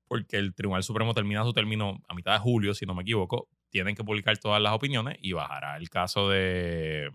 porque 0.07 0.36
el 0.36 0.55
Tribunal 0.55 0.82
Supremo 0.82 1.14
termina 1.14 1.44
su 1.44 1.53
término 1.55 2.03
a 2.09 2.14
mitad 2.14 2.32
de 2.34 2.38
julio, 2.40 2.74
si 2.74 2.84
no 2.84 2.94
me 2.94 3.03
equivoco, 3.03 3.49
tienen 3.70 3.94
que 3.97 4.05
publicar 4.05 4.36
todas 4.38 4.61
las 4.61 4.72
opiniones 4.74 5.16
y 5.22 5.32
bajará 5.32 5.76
el 5.78 5.88
caso 5.88 6.28
de. 6.28 7.11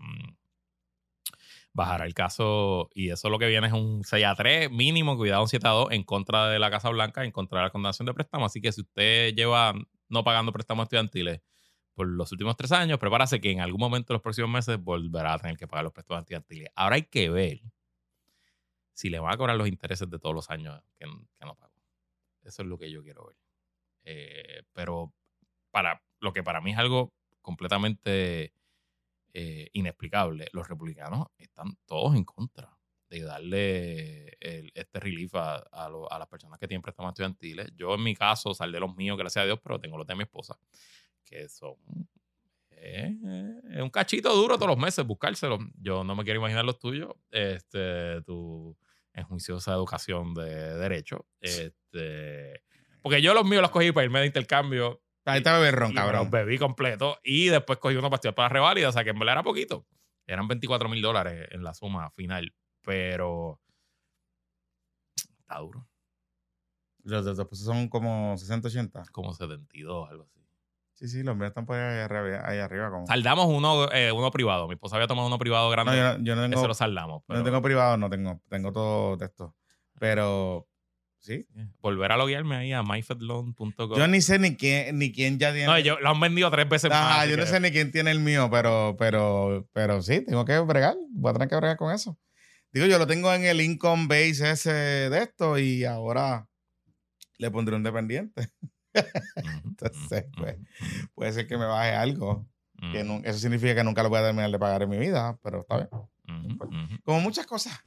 Bajará 1.74 2.04
el 2.04 2.14
caso 2.14 2.90
y 2.94 3.10
eso 3.10 3.30
lo 3.30 3.38
que 3.38 3.46
viene 3.46 3.66
es 3.66 3.72
un 3.72 4.04
6 4.04 4.26
a 4.26 4.34
3 4.34 4.70
mínimo, 4.70 5.16
cuidado 5.16 5.42
un 5.42 5.48
7 5.48 5.66
a 5.66 5.70
2 5.70 5.92
en 5.92 6.04
contra 6.04 6.48
de 6.48 6.58
la 6.58 6.70
Casa 6.70 6.90
Blanca, 6.90 7.24
en 7.24 7.30
contra 7.30 7.60
de 7.60 7.64
la 7.66 7.70
condenación 7.70 8.06
de 8.06 8.14
préstamos. 8.14 8.52
Así 8.52 8.60
que 8.60 8.72
si 8.72 8.82
usted 8.82 9.34
lleva 9.34 9.74
no 10.08 10.24
pagando 10.24 10.52
préstamos 10.52 10.84
estudiantiles 10.84 11.40
por 11.94 12.06
los 12.06 12.30
últimos 12.32 12.56
tres 12.56 12.72
años, 12.72 12.98
prepárase 12.98 13.40
que 13.40 13.50
en 13.50 13.60
algún 13.60 13.80
momento 13.80 14.12
de 14.12 14.16
los 14.16 14.22
próximos 14.22 14.50
meses 14.50 14.78
volverá 14.78 15.34
a 15.34 15.38
tener 15.38 15.56
que 15.56 15.66
pagar 15.66 15.84
los 15.84 15.92
préstamos 15.92 16.22
estudiantiles. 16.22 16.68
Ahora 16.74 16.96
hay 16.96 17.04
que 17.04 17.30
ver 17.30 17.60
si 18.92 19.08
le 19.08 19.18
van 19.18 19.32
a 19.32 19.36
cobrar 19.36 19.56
los 19.56 19.68
intereses 19.68 20.08
de 20.10 20.18
todos 20.18 20.34
los 20.34 20.50
años 20.50 20.80
que, 20.98 21.06
que 21.06 21.46
no 21.46 21.54
pagó. 21.54 21.72
Eso 22.42 22.62
es 22.62 22.68
lo 22.68 22.78
que 22.78 22.90
yo 22.90 23.02
quiero 23.02 23.26
ver. 23.26 23.36
Eh, 24.04 24.62
pero 24.72 25.12
para 25.70 26.02
lo 26.20 26.32
que 26.32 26.42
para 26.42 26.60
mí 26.60 26.72
es 26.72 26.78
algo 26.78 27.12
completamente 27.40 28.52
eh, 29.34 29.68
inexplicable, 29.72 30.48
los 30.52 30.68
republicanos 30.68 31.28
están 31.38 31.76
todos 31.86 32.14
en 32.16 32.24
contra 32.24 32.76
de 33.08 33.20
darle 33.22 34.36
el- 34.40 34.72
este 34.74 34.98
relief 35.00 35.34
a, 35.34 35.56
a 35.56 35.88
lo- 35.88 36.10
a 36.10 36.18
las 36.18 36.28
personas 36.28 36.58
que 36.58 36.66
tienen 36.66 36.82
préstamos 36.82 37.10
estudiantiles. 37.10 37.68
Yo 37.76 37.94
en 37.94 38.02
mi 38.02 38.14
caso 38.14 38.54
saldé 38.54 38.80
los 38.80 38.94
míos, 38.96 39.18
gracias 39.18 39.42
a 39.42 39.46
Dios, 39.46 39.58
pero 39.62 39.78
tengo 39.78 39.98
los 39.98 40.06
de 40.06 40.14
mi 40.14 40.22
esposa, 40.22 40.58
que 41.24 41.48
son... 41.48 41.74
eh, 42.70 43.16
un 43.82 43.90
cachito 43.90 44.34
duro 44.34 44.56
todos 44.56 44.68
los 44.68 44.78
meses 44.78 45.04
buscárselos. 45.06 45.60
Yo 45.80 46.04
no 46.04 46.16
me 46.16 46.24
quiero 46.24 46.40
imaginar 46.40 46.64
los 46.64 46.78
tuyos. 46.78 47.12
Este, 47.30 48.20
tu 48.22 48.76
enjuiciosa 49.12 49.72
educación 49.74 50.32
de 50.34 50.76
derecho. 50.78 51.26
Este, 51.40 52.62
porque 53.02 53.20
yo 53.22 53.34
los 53.34 53.44
míos 53.44 53.62
los 53.62 53.70
cogí 53.70 53.92
para 53.92 54.04
irme 54.04 54.20
de 54.20 54.26
intercambio 54.26 55.02
Ahí 55.24 55.38
está 55.38 55.56
beberrón, 55.58 55.90
y 55.92 55.94
me 55.94 56.00
los 56.00 56.10
cabrón. 56.10 56.30
bebí 56.30 56.58
completo 56.58 57.18
y 57.22 57.46
después 57.48 57.78
cogí 57.78 57.96
unos 57.96 58.10
pastillas 58.10 58.34
para 58.34 58.46
la 58.48 58.52
reválida, 58.54 58.88
o 58.88 58.92
sea 58.92 59.04
que 59.04 59.10
en 59.10 59.18
verdad 59.18 59.34
era 59.34 59.42
poquito. 59.42 59.86
Eran 60.26 60.48
24 60.48 60.88
mil 60.88 61.00
dólares 61.02 61.48
en 61.50 61.62
la 61.62 61.74
suma 61.74 62.10
final, 62.10 62.52
pero 62.82 63.60
está 65.40 65.58
duro, 65.60 65.86
Los 67.04 67.24
de 67.24 67.32
esposa 67.42 67.64
son 67.64 67.88
como 67.88 68.36
60, 68.36 68.68
80. 68.68 69.02
como 69.12 69.32
72, 69.32 70.08
algo 70.10 70.24
así. 70.24 70.40
Sí, 70.94 71.08
sí, 71.08 71.22
los 71.24 71.34
míos 71.36 71.48
están 71.48 71.66
por 71.66 71.76
ahí 71.76 72.00
arriba. 72.00 72.42
Ahí 72.48 72.58
arriba 72.58 72.88
como... 72.90 73.06
Saldamos 73.06 73.46
uno, 73.46 73.90
eh, 73.92 74.12
uno 74.12 74.30
privado. 74.30 74.68
Mi 74.68 74.74
esposa 74.74 74.96
había 74.96 75.08
tomado 75.08 75.26
uno 75.26 75.38
privado 75.38 75.64
No, 75.66 75.70
grande. 75.72 75.96
yo 75.96 76.02
no, 76.18 76.24
yo 76.24 76.36
no 76.36 76.42
ese 76.44 76.50
tengo, 76.54 76.68
lo 76.68 76.74
saldamos. 76.74 77.22
no 77.26 77.42
tengo 77.42 77.60
privado, 77.62 77.96
no 77.96 78.08
tengo. 78.08 78.40
Tengo 78.48 78.70
todo 78.72 79.16
de 79.16 79.24
esto. 79.26 79.56
Pero 79.98 80.68
Sí. 81.22 81.46
Volver 81.80 82.10
a 82.12 82.16
loguearme 82.16 82.56
ahí 82.56 82.72
a 82.72 82.82
myfedloan.com. 82.82 83.72
Yo 83.96 84.06
ni 84.08 84.20
sé 84.20 84.38
ni 84.40 84.56
quién, 84.56 84.98
ni 84.98 85.12
quién 85.12 85.38
ya 85.38 85.52
tiene. 85.52 85.66
No, 85.66 85.78
yo, 85.78 85.98
lo 86.00 86.10
han 86.10 86.18
vendido 86.20 86.50
tres 86.50 86.68
veces 86.68 86.90
más. 86.90 86.98
Ajá, 87.00 87.20
así 87.22 87.30
yo 87.30 87.36
no 87.36 87.46
sé 87.46 87.60
ni 87.60 87.70
quién 87.70 87.92
tiene 87.92 88.10
el 88.10 88.18
mío, 88.18 88.48
pero, 88.50 88.96
pero, 88.98 89.68
pero 89.72 90.02
sí, 90.02 90.20
tengo 90.22 90.44
que 90.44 90.58
bregar. 90.58 90.96
Voy 91.10 91.30
a 91.30 91.32
tener 91.34 91.48
que 91.48 91.56
bregar 91.56 91.76
con 91.76 91.94
eso. 91.94 92.18
Digo, 92.72 92.86
yo 92.86 92.98
lo 92.98 93.06
tengo 93.06 93.32
en 93.32 93.44
el 93.44 93.60
income 93.60 94.06
base 94.08 94.50
ese 94.50 94.72
de 94.72 95.22
esto 95.22 95.58
y 95.58 95.84
ahora 95.84 96.48
le 97.38 97.50
pondré 97.50 97.76
un 97.76 97.82
dependiente. 97.84 98.48
Entonces, 99.64 100.26
pues, 100.36 100.56
Puede 101.14 101.32
ser 101.32 101.46
que 101.46 101.56
me 101.56 101.66
baje 101.66 101.92
algo. 101.94 102.46
Que 102.90 103.04
nun- 103.04 103.22
eso 103.24 103.38
significa 103.38 103.76
que 103.76 103.84
nunca 103.84 104.02
lo 104.02 104.08
voy 104.08 104.18
a 104.18 104.22
terminar 104.24 104.50
de 104.50 104.58
pagar 104.58 104.82
en 104.82 104.88
mi 104.88 104.98
vida, 104.98 105.38
pero 105.40 105.60
está 105.60 105.76
bien. 105.76 105.88
ujú, 106.58 106.98
Como 107.04 107.20
muchas 107.20 107.46
cosas 107.46 107.78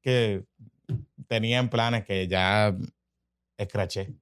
que 0.00 0.42
tenía 1.30 1.60
en 1.60 1.68
planes 1.68 2.04
que 2.04 2.26
ya 2.26 2.76
escraché 3.56 4.12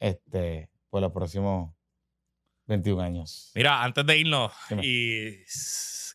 este, 0.00 0.68
por 0.90 1.00
los 1.00 1.12
próximos 1.12 1.72
21 2.66 3.00
años. 3.00 3.52
Mira, 3.54 3.84
antes 3.84 4.04
de 4.04 4.18
irnos, 4.18 4.52
Dime. 4.68 4.82
y 4.84 5.44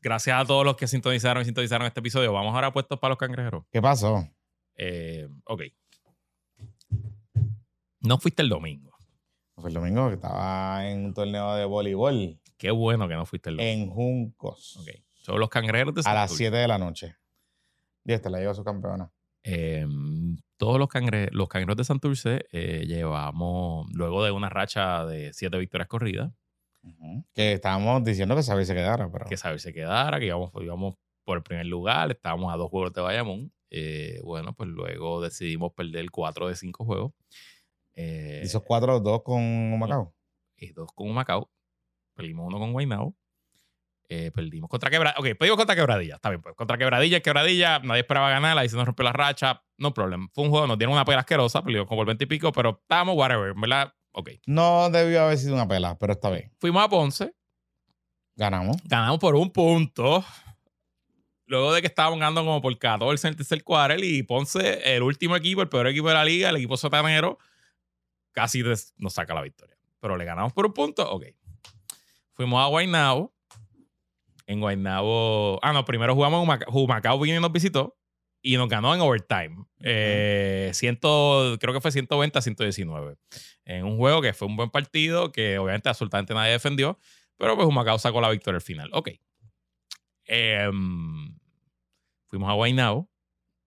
gracias 0.04 0.42
a 0.42 0.46
todos 0.46 0.66
los 0.66 0.76
que 0.76 0.88
sintonizaron 0.88 1.42
y 1.42 1.46
sintonizaron 1.46 1.88
este 1.88 2.02
episodio, 2.02 2.34
vamos 2.34 2.54
ahora 2.54 2.68
a 2.68 2.74
puestos 2.74 3.00
para 3.00 3.12
los 3.12 3.18
cangrejeros. 3.18 3.64
¿Qué 3.72 3.82
pasó? 3.82 4.28
Eh, 4.76 5.30
ok. 5.46 5.62
No 8.02 8.20
fuiste 8.20 8.42
el 8.42 8.50
domingo. 8.50 8.92
Fue 9.56 9.70
el 9.70 9.74
domingo 9.74 10.10
que 10.10 10.16
estaba 10.16 10.86
en 10.90 11.06
un 11.06 11.14
torneo 11.14 11.56
de 11.56 11.64
voleibol 11.64 12.42
Qué 12.58 12.72
bueno 12.72 13.08
que 13.08 13.16
no 13.16 13.26
fuiste 13.26 13.52
el 13.52 13.58
domingo. 13.58 13.84
en 13.84 13.90
Juncos 13.90 14.78
Ok. 14.82 14.90
Son 15.22 15.40
los 15.40 15.48
cangrejeros 15.50 15.96
de 15.96 16.02
a 16.02 16.14
las 16.14 16.30
Santurce. 16.32 16.44
7 16.44 16.58
de 16.58 16.68
la 16.68 16.78
noche. 16.78 17.16
Y 18.04 18.12
esta 18.12 18.30
la 18.30 18.40
llevó 18.40 18.54
su 18.54 18.66
campeona. 18.66 19.10
Eh, 19.44 19.86
todos 20.58 20.78
los, 20.78 20.90
cangre 20.90 21.30
los 21.32 21.48
cangrejeros 21.48 21.78
de 21.78 21.84
Santurce 21.86 22.46
eh, 22.52 22.84
llevamos, 22.86 23.88
luego 23.94 24.24
de 24.24 24.32
una 24.32 24.50
racha 24.50 25.06
de 25.06 25.32
siete 25.34 25.58
victorias 25.58 25.88
corridas, 25.88 26.32
Que 27.34 27.54
estábamos 27.54 28.04
diciendo 28.04 28.36
que 28.36 28.44
sabía 28.44 28.66
se 28.66 28.76
quedara, 28.76 29.10
pero 29.12 29.26
que 29.26 29.38
saber 29.38 29.60
se 29.60 29.74
quedara, 29.74 30.20
que 30.20 30.26
íbamos, 30.26 30.52
íbamos 30.62 30.96
por 31.24 31.38
el 31.38 31.44
primer 31.44 31.66
lugar, 31.66 32.12
estábamos 32.12 32.54
a 32.54 32.58
dos 32.58 32.70
juegos 32.70 32.94
de 32.94 33.02
Bayamón. 33.02 33.54
Eh, 33.72 34.20
bueno, 34.24 34.54
pues 34.54 34.68
luego 34.68 35.22
decidimos 35.22 35.74
perder 35.74 36.10
cuatro 36.10 36.48
de 36.48 36.56
cinco 36.56 36.86
juegos. 36.86 37.14
Eh, 37.94 38.42
hizo 38.44 38.64
4-2 38.64 39.24
con 39.24 39.80
Macao. 39.80 40.14
y 40.58 40.72
dos 40.72 40.90
con 40.94 41.14
Macao. 41.14 41.50
Perdimos 42.16 42.48
uno 42.48 42.60
con 42.60 42.74
Guaynabo. 42.74 43.16
Eh, 44.12 44.32
perdimos 44.32 44.70
contra 44.70 44.90
Quebradilla. 44.90 45.20
Ok, 45.20 45.38
perdimos 45.38 45.58
contra 45.58 45.76
Quebradilla. 45.76 46.16
Está 46.16 46.30
bien, 46.30 46.42
pues. 46.42 46.56
Contra 46.56 46.78
Quebradilla, 46.80 47.20
Quebradilla. 47.20 47.80
Nadie 47.80 48.02
esperaba 48.02 48.32
ganar. 48.32 48.58
Ahí 48.58 48.68
se 48.68 48.76
nos 48.76 48.86
rompió 48.86 49.04
la 49.04 49.14
racha. 49.14 49.64
No 49.78 49.94
problema. 49.94 50.28
Fue 50.34 50.44
un 50.44 50.50
juego, 50.50 50.66
nos 50.66 50.80
dieron 50.80 50.94
una 50.94 51.06
pela 51.06 51.20
asquerosa. 51.20 51.64
Perdimos 51.64 51.88
como 51.88 52.02
por 52.02 52.08
20 52.08 52.24
y 52.24 52.28
pico, 52.28 52.52
pero 52.52 52.80
estábamos, 52.82 53.16
whatever. 53.16 53.54
¿Verdad? 53.56 53.94
Ok. 54.12 54.32
No 54.48 54.90
debió 54.90 55.22
haber 55.22 55.38
sido 55.38 55.54
una 55.54 55.68
pela, 55.68 55.98
pero 56.00 56.14
está 56.14 56.32
bien. 56.32 56.52
Fuimos 56.60 56.84
a 56.84 56.90
Ponce. 56.90 57.36
Ganamos. 58.36 58.78
Ganamos 58.86 59.20
por 59.20 59.36
un 59.36 59.52
punto. 59.52 60.26
Luego 61.46 61.74
de 61.74 61.82
que 61.82 61.88
estábamos 61.88 62.20
ganando 62.20 62.42
como 62.42 62.62
por 62.62 62.78
14 62.78 63.28
en 63.28 63.32
el 63.32 63.38
tercer 63.38 63.64
y 64.04 64.24
Ponce, 64.24 64.96
el 64.96 65.04
último 65.04 65.36
equipo, 65.36 65.62
el 65.62 65.70
peor 65.70 65.88
equipo 65.88 66.08
de 66.08 66.14
la 66.14 66.26
liga, 66.26 66.50
el 66.50 66.56
equipo 66.56 66.78
sotanero, 66.78 67.38
casi 68.32 68.64
nos 68.98 69.14
saca 69.14 69.34
la 69.34 69.42
victoria. 69.42 69.76
Pero 70.00 70.16
le 70.16 70.26
ganamos 70.26 70.54
por 70.54 70.66
un 70.66 70.74
punto, 70.74 71.10
ok. 71.12 71.26
Fuimos 72.34 72.64
a 72.64 72.68
Guaynabo. 72.68 73.34
En 74.50 74.62
Guaynabo... 74.62 75.60
Ah, 75.62 75.74
no, 75.74 75.86
primero 75.86 76.16
jugamos 76.16 76.44
en 76.44 76.64
Humacao. 76.74 77.20
Vino 77.20 77.38
y 77.38 77.40
nos 77.40 77.52
visitó 77.52 77.96
y 78.42 78.58
nos 78.58 78.68
ganó 78.68 78.96
en 78.96 79.00
overtime. 79.00 79.64
Eh, 79.80 80.72
ciento, 80.74 81.56
creo 81.60 81.72
que 81.72 81.82
fue 81.82 81.92
120 81.92 82.40
a 82.40 82.42
119. 82.42 83.16
En 83.66 83.86
un 83.86 83.98
juego 83.98 84.24
que 84.24 84.34
fue 84.34 84.48
un 84.48 84.56
buen 84.56 84.72
partido, 84.72 85.32
que 85.32 85.60
obviamente 85.60 85.88
absolutamente 85.88 86.34
nadie 86.34 86.54
defendió, 86.54 86.98
pero 87.38 87.56
pues 87.56 87.68
Humacao 87.68 88.00
sacó 88.00 88.22
la 88.22 88.32
victoria 88.32 88.56
al 88.56 88.64
final. 88.64 88.90
Ok. 88.92 89.12
Em, 90.26 91.38
fuimos 92.26 92.50
a 92.50 92.54
Guaynabo. 92.54 93.08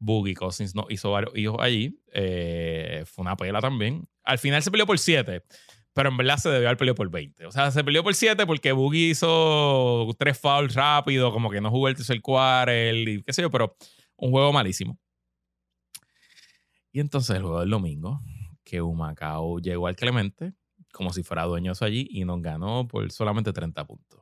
Boogie 0.00 0.34
Cousins 0.34 0.74
no, 0.74 0.86
hizo 0.88 1.12
varios 1.12 1.36
hijos 1.36 1.58
allí. 1.60 1.96
Eh, 2.12 3.04
fue 3.06 3.22
una 3.22 3.36
pela 3.36 3.60
también. 3.60 4.08
Al 4.24 4.40
final 4.40 4.60
se 4.64 4.72
peleó 4.72 4.84
por 4.84 4.98
7, 4.98 5.44
pero 5.92 6.08
en 6.08 6.16
verdad 6.16 6.36
se 6.38 6.48
debió 6.48 6.68
haber 6.68 6.78
peleado 6.78 6.94
por 6.94 7.10
20. 7.10 7.46
O 7.46 7.52
sea, 7.52 7.70
se 7.70 7.84
peleó 7.84 8.02
por 8.02 8.14
7 8.14 8.46
porque 8.46 8.72
Boogie 8.72 9.10
hizo 9.10 10.08
tres 10.18 10.38
fouls 10.38 10.74
rápido, 10.74 11.32
como 11.32 11.50
que 11.50 11.60
no 11.60 11.70
jugó 11.70 11.88
el 11.88 11.96
tercer 11.96 12.20
quarter 12.20 12.94
y 12.94 13.22
qué 13.22 13.32
sé 13.32 13.42
yo, 13.42 13.50
pero 13.50 13.76
un 14.16 14.30
juego 14.30 14.52
malísimo. 14.52 14.98
Y 16.92 17.00
entonces 17.00 17.36
el 17.36 17.42
juego 17.42 17.60
del 17.60 17.70
domingo, 17.70 18.20
que 18.64 18.82
Humacao 18.82 19.58
llegó 19.58 19.86
al 19.86 19.96
Clemente 19.96 20.54
como 20.92 21.12
si 21.12 21.22
fuera 21.22 21.44
dueño 21.44 21.70
de 21.70 21.72
eso 21.72 21.84
allí 21.84 22.06
y 22.10 22.24
nos 22.24 22.40
ganó 22.40 22.86
por 22.86 23.10
solamente 23.10 23.52
30 23.52 23.84
puntos. 23.86 24.20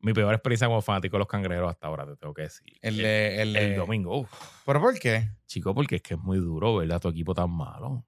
Mi 0.00 0.12
peor 0.12 0.34
experiencia 0.34 0.66
como 0.66 0.82
fanático 0.82 1.16
de 1.16 1.20
los 1.20 1.28
cangrejeros 1.28 1.70
hasta 1.70 1.86
ahora, 1.86 2.06
te 2.06 2.16
tengo 2.16 2.34
que 2.34 2.42
decir. 2.42 2.76
El, 2.82 3.74
domingo, 3.74 4.20
uf. 4.20 4.30
¿Pero 4.66 4.80
por 4.80 4.98
qué? 4.98 5.30
Chico, 5.46 5.74
porque 5.74 5.96
es 5.96 6.02
que 6.02 6.14
es 6.14 6.20
muy 6.20 6.38
duro, 6.38 6.76
¿verdad? 6.76 7.00
Tu 7.00 7.08
equipo 7.08 7.34
tan 7.34 7.50
malo. 7.50 8.04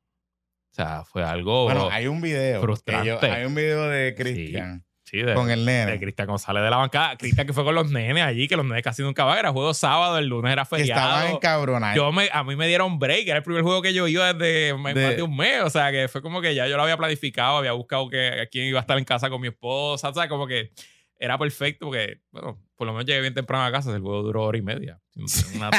O 0.78 0.82
sea, 0.82 1.04
fue 1.04 1.24
algo. 1.24 1.64
Bueno, 1.64 1.88
hay 1.90 2.06
un 2.06 2.20
video. 2.20 2.60
frustrante. 2.60 3.08
yo- 3.08 3.18
hay 3.22 3.44
un 3.46 3.54
video 3.54 3.88
de 3.88 4.14
Cristian 4.14 4.84
sí, 5.04 5.18
de, 5.22 5.32
con 5.32 5.50
el 5.50 5.64
de 5.64 5.72
nene. 5.86 5.98
Cristian 5.98 6.28
González 6.28 6.62
de 6.62 6.68
la 6.68 6.76
bancada. 6.76 7.16
Cristian 7.16 7.46
que 7.46 7.54
fue 7.54 7.64
con 7.64 7.74
los 7.74 7.90
nenes 7.90 8.22
allí, 8.22 8.46
que 8.46 8.56
los 8.56 8.66
nenes 8.66 8.82
casi 8.82 9.00
nunca 9.02 9.24
van. 9.24 9.38
Era 9.38 9.52
juego 9.52 9.72
sábado, 9.72 10.18
el 10.18 10.26
lunes 10.26 10.52
era 10.52 10.66
que 10.66 10.82
estaban 10.82 11.12
feriado. 11.20 11.36
encabronados. 11.36 11.96
Yo 11.96 12.12
me, 12.12 12.28
a 12.30 12.44
mí 12.44 12.56
me 12.56 12.66
dieron 12.68 12.98
break, 12.98 13.26
era 13.26 13.38
el 13.38 13.42
primer 13.42 13.62
juego 13.62 13.80
que 13.80 13.94
yo 13.94 14.06
iba 14.06 14.34
desde 14.34 14.74
más 14.76 14.92
De- 14.94 15.16
de 15.16 15.22
un 15.22 15.34
mes. 15.34 15.62
O 15.62 15.70
sea, 15.70 15.90
que 15.90 16.08
fue 16.08 16.20
como 16.20 16.42
que 16.42 16.54
ya 16.54 16.66
yo 16.68 16.76
lo 16.76 16.82
había 16.82 16.98
planificado, 16.98 17.56
había 17.56 17.72
buscado 17.72 18.10
que, 18.10 18.46
quién 18.52 18.66
iba 18.66 18.78
a 18.78 18.82
estar 18.82 18.98
en 18.98 19.04
casa 19.04 19.30
con 19.30 19.40
mi 19.40 19.48
esposa. 19.48 20.10
O 20.10 20.12
sea, 20.14 20.28
como 20.28 20.46
que 20.46 20.72
era 21.18 21.38
perfecto 21.38 21.86
porque, 21.86 22.18
bueno, 22.32 22.62
por 22.76 22.86
lo 22.86 22.92
menos 22.92 23.06
llegué 23.06 23.22
bien 23.22 23.32
temprano 23.32 23.64
a 23.64 23.72
casa. 23.72 23.94
El 23.96 24.02
juego 24.02 24.22
duró 24.22 24.42
hora 24.42 24.58
y 24.58 24.62
media. 24.62 25.00
Una 25.54 25.70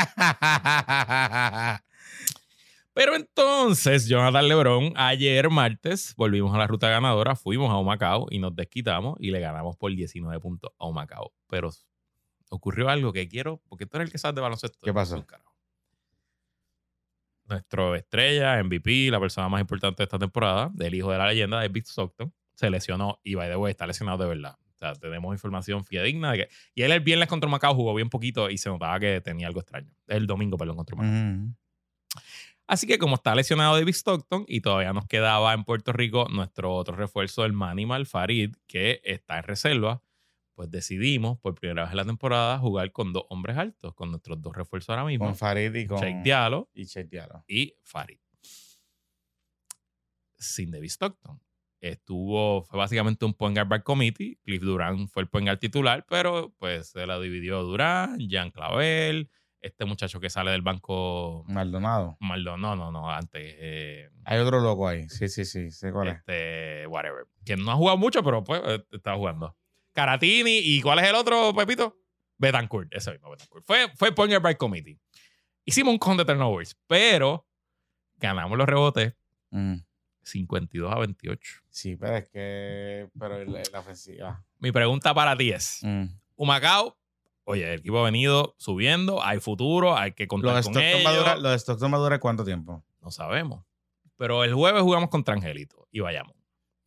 Pero 2.98 3.16
entonces, 3.16 4.08
Jonathan 4.08 4.48
Lebron, 4.48 4.94
ayer 4.96 5.52
martes, 5.52 6.16
volvimos 6.18 6.56
a 6.56 6.58
la 6.58 6.66
ruta 6.66 6.90
ganadora, 6.90 7.36
fuimos 7.36 7.70
a 7.70 7.78
Humacao 7.78 8.26
y 8.32 8.40
nos 8.40 8.56
desquitamos 8.56 9.18
y 9.20 9.30
le 9.30 9.40
ganamos 9.40 9.78
por 9.78 9.96
19 9.96 10.40
puntos 10.40 10.72
a 10.80 10.88
Humacao. 10.88 11.32
Pero 11.48 11.70
ocurrió 12.50 12.90
algo 12.90 13.14
que 13.14 13.28
quiero, 13.28 13.62
porque 13.70 13.86
tú 13.86 13.98
eres 13.98 14.08
el 14.08 14.12
que 14.12 14.18
sabes 14.18 14.34
de 14.34 14.42
baloncesto. 14.42 14.80
¿Qué 14.82 14.92
pasó? 14.92 15.24
Nuestro 17.46 17.94
estrella, 17.94 18.64
MVP, 18.64 19.12
la 19.12 19.20
persona 19.20 19.48
más 19.48 19.62
importante 19.62 19.98
de 19.98 20.06
esta 20.06 20.18
temporada, 20.18 20.72
del 20.74 20.96
hijo 20.96 21.12
de 21.12 21.20
la 21.20 21.28
leyenda, 21.28 21.58
David 21.58 21.84
Stockton, 21.86 22.34
se 22.56 22.68
lesionó 22.72 23.20
y, 23.24 23.36
by 23.36 23.48
the 23.48 23.58
way, 23.58 23.70
está 23.70 23.86
lesionado 23.86 24.24
de 24.24 24.30
verdad. 24.30 24.58
O 24.74 24.78
sea, 24.80 24.94
tenemos 24.96 25.36
información 25.36 25.86
fidedigna 25.86 26.32
de 26.32 26.38
que... 26.40 26.50
Y 26.74 26.82
él 26.82 26.92
el 26.92 27.02
viernes 27.02 27.30
contra 27.30 27.48
Humacao 27.48 27.76
jugó 27.76 27.94
bien 27.94 28.10
poquito 28.10 28.50
y 28.50 28.58
se 28.58 28.70
notaba 28.70 29.00
que 29.00 29.22
tenía 29.22 29.46
algo 29.46 29.60
extraño. 29.60 29.94
El 30.08 30.26
domingo, 30.26 30.58
perdón, 30.58 30.78
contra 30.78 30.96
Humacao. 30.96 31.14
Ujú. 31.14 31.54
Así 32.68 32.86
que 32.86 32.98
como 32.98 33.16
está 33.16 33.34
lesionado 33.34 33.76
David 33.76 33.94
Stockton 33.94 34.44
y 34.48 34.60
todavía 34.62 34.92
nos 34.92 35.06
quedaba 35.08 35.54
en 35.54 35.64
Puerto 35.64 35.94
Rico 35.94 36.28
nuestro 36.30 36.76
otro 36.76 36.96
refuerzo, 36.96 37.46
el 37.46 37.54
Manimal 37.54 38.06
Farid, 38.06 38.56
que 38.68 39.00
está 39.06 39.38
en 39.38 39.44
reserva, 39.44 40.04
pues 40.54 40.70
decidimos 40.70 41.38
por 41.40 41.56
primera 41.56 41.84
vez 41.84 41.92
en 41.92 41.98
la 41.98 42.06
temporada 42.06 42.58
jugar 42.60 42.92
con 42.92 43.14
dos 43.14 43.24
hombres 43.30 43.58
altos, 43.58 43.94
con 43.94 44.10
nuestros 44.10 44.42
dos 44.42 44.54
refuerzos 44.56 44.90
ahora 44.90 45.06
mismo, 45.06 45.26
Con 45.26 45.36
Farid 45.36 45.74
y 45.76 45.88
con. 45.88 46.00
Sheikh 46.00 46.24
Diallo 46.24 46.70
Y 46.74 46.84
Sheikh 46.86 47.10
Diallo. 47.10 47.44
y 47.48 47.74
Farid. 47.84 48.18
Sin 50.38 50.72
David 50.72 50.90
Stockton. 50.90 51.42
Estuvo, 51.80 52.64
fue 52.64 52.78
básicamente 52.80 53.24
un 53.24 53.34
point 53.34 53.56
guard 53.56 53.68
by 53.70 53.84
committee. 53.84 54.40
Cliff 54.44 54.62
Durán 54.62 55.08
fue 55.08 55.22
el 55.24 55.30
point 55.30 55.48
guard 55.48 55.60
titular, 55.60 56.06
pero 56.10 56.54
pues 56.58 56.90
se 56.90 57.06
la 57.06 57.20
dividió 57.20 57.62
Durán, 57.64 58.18
Jean 58.20 58.50
Clavel, 58.52 59.30
este 59.68 59.86
muchacho 59.86 60.20
que 60.20 60.30
sale 60.30 60.52
del 60.52 60.62
banco 60.62 61.44
Maldonado. 61.48 62.18
Maldonado, 62.20 62.76
no, 62.76 62.92
no, 62.92 63.02
no, 63.02 63.12
antes. 63.12 63.42
eh, 63.60 64.10
Hay 64.26 64.40
otro 64.40 64.60
loco 64.60 64.88
ahí. 64.88 65.08
Sí, 65.10 65.28
sí, 65.30 65.46
sí. 65.46 65.72
Sé 65.72 65.92
cuál 65.92 66.10
es. 66.10 66.18
este, 66.18 66.88
whatever. 66.88 67.26
Que 67.46 67.56
no 67.56 67.72
ha 67.72 67.76
jugado 67.76 67.98
mucho, 67.98 68.24
pero 68.24 68.44
pues 68.44 68.62
eh, 68.66 68.84
estaba 68.92 69.18
jugando. 69.18 69.56
Caratini, 69.94 70.58
¿y 70.60 70.82
cuál 70.82 71.00
es 71.00 71.06
el 71.10 71.16
otro, 71.16 71.54
Pepito? 71.56 71.98
Betancourt, 72.38 72.94
ese 72.94 73.12
mismo 73.14 73.32
Betancourt. 73.32 73.66
Fue, 73.66 73.88
fue 73.96 74.12
point 74.12 74.32
guard 74.32 74.44
by 74.44 74.56
committee. 74.56 75.00
Hicimos 75.66 75.92
un 75.94 75.98
con 75.98 76.18
de 76.18 76.24
turnovers, 76.26 76.76
pero 76.88 77.48
ganamos 78.18 78.58
los 78.58 78.68
rebotes 78.68 79.14
Mm. 79.50 79.76
52 80.24 80.92
a 80.94 81.00
28. 81.00 81.62
Sí, 81.70 81.96
pero 81.96 82.18
es 82.18 82.28
que. 82.30 83.08
Pero 83.18 83.46
la, 83.46 83.62
la 83.72 83.80
ofensiva. 83.80 84.44
Mi 84.60 84.72
pregunta 84.74 85.14
para 85.14 85.38
ti 85.38 85.52
es: 85.52 85.80
Mm. 85.84 86.06
Humacao, 86.36 86.98
oye, 87.50 87.74
el 87.74 87.80
equipo 87.80 88.00
ha 88.00 88.04
venido 88.04 88.56
subiendo, 88.58 89.24
hay 89.24 89.40
futuro, 89.40 89.98
hay 89.98 90.12
que 90.12 90.28
contar 90.28 90.50
con 90.64 90.74
ellos. 90.84 91.04
durar- 91.24 91.40
lo 91.40 91.50
de 91.50 91.56
Stockton 91.58 91.92
va 91.94 91.98
a 91.98 92.00
durar 92.02 92.20
cuánto 92.20 92.44
tiempo? 92.44 92.84
No 93.02 93.10
sabemos. 93.12 93.64
Pero 94.18 94.44
el 94.44 94.54
jueves 94.54 94.82
jugamos 94.82 95.10
contra 95.10 95.34
Angelito 95.34 95.88
y 95.92 96.00
vayamos. 96.02 96.36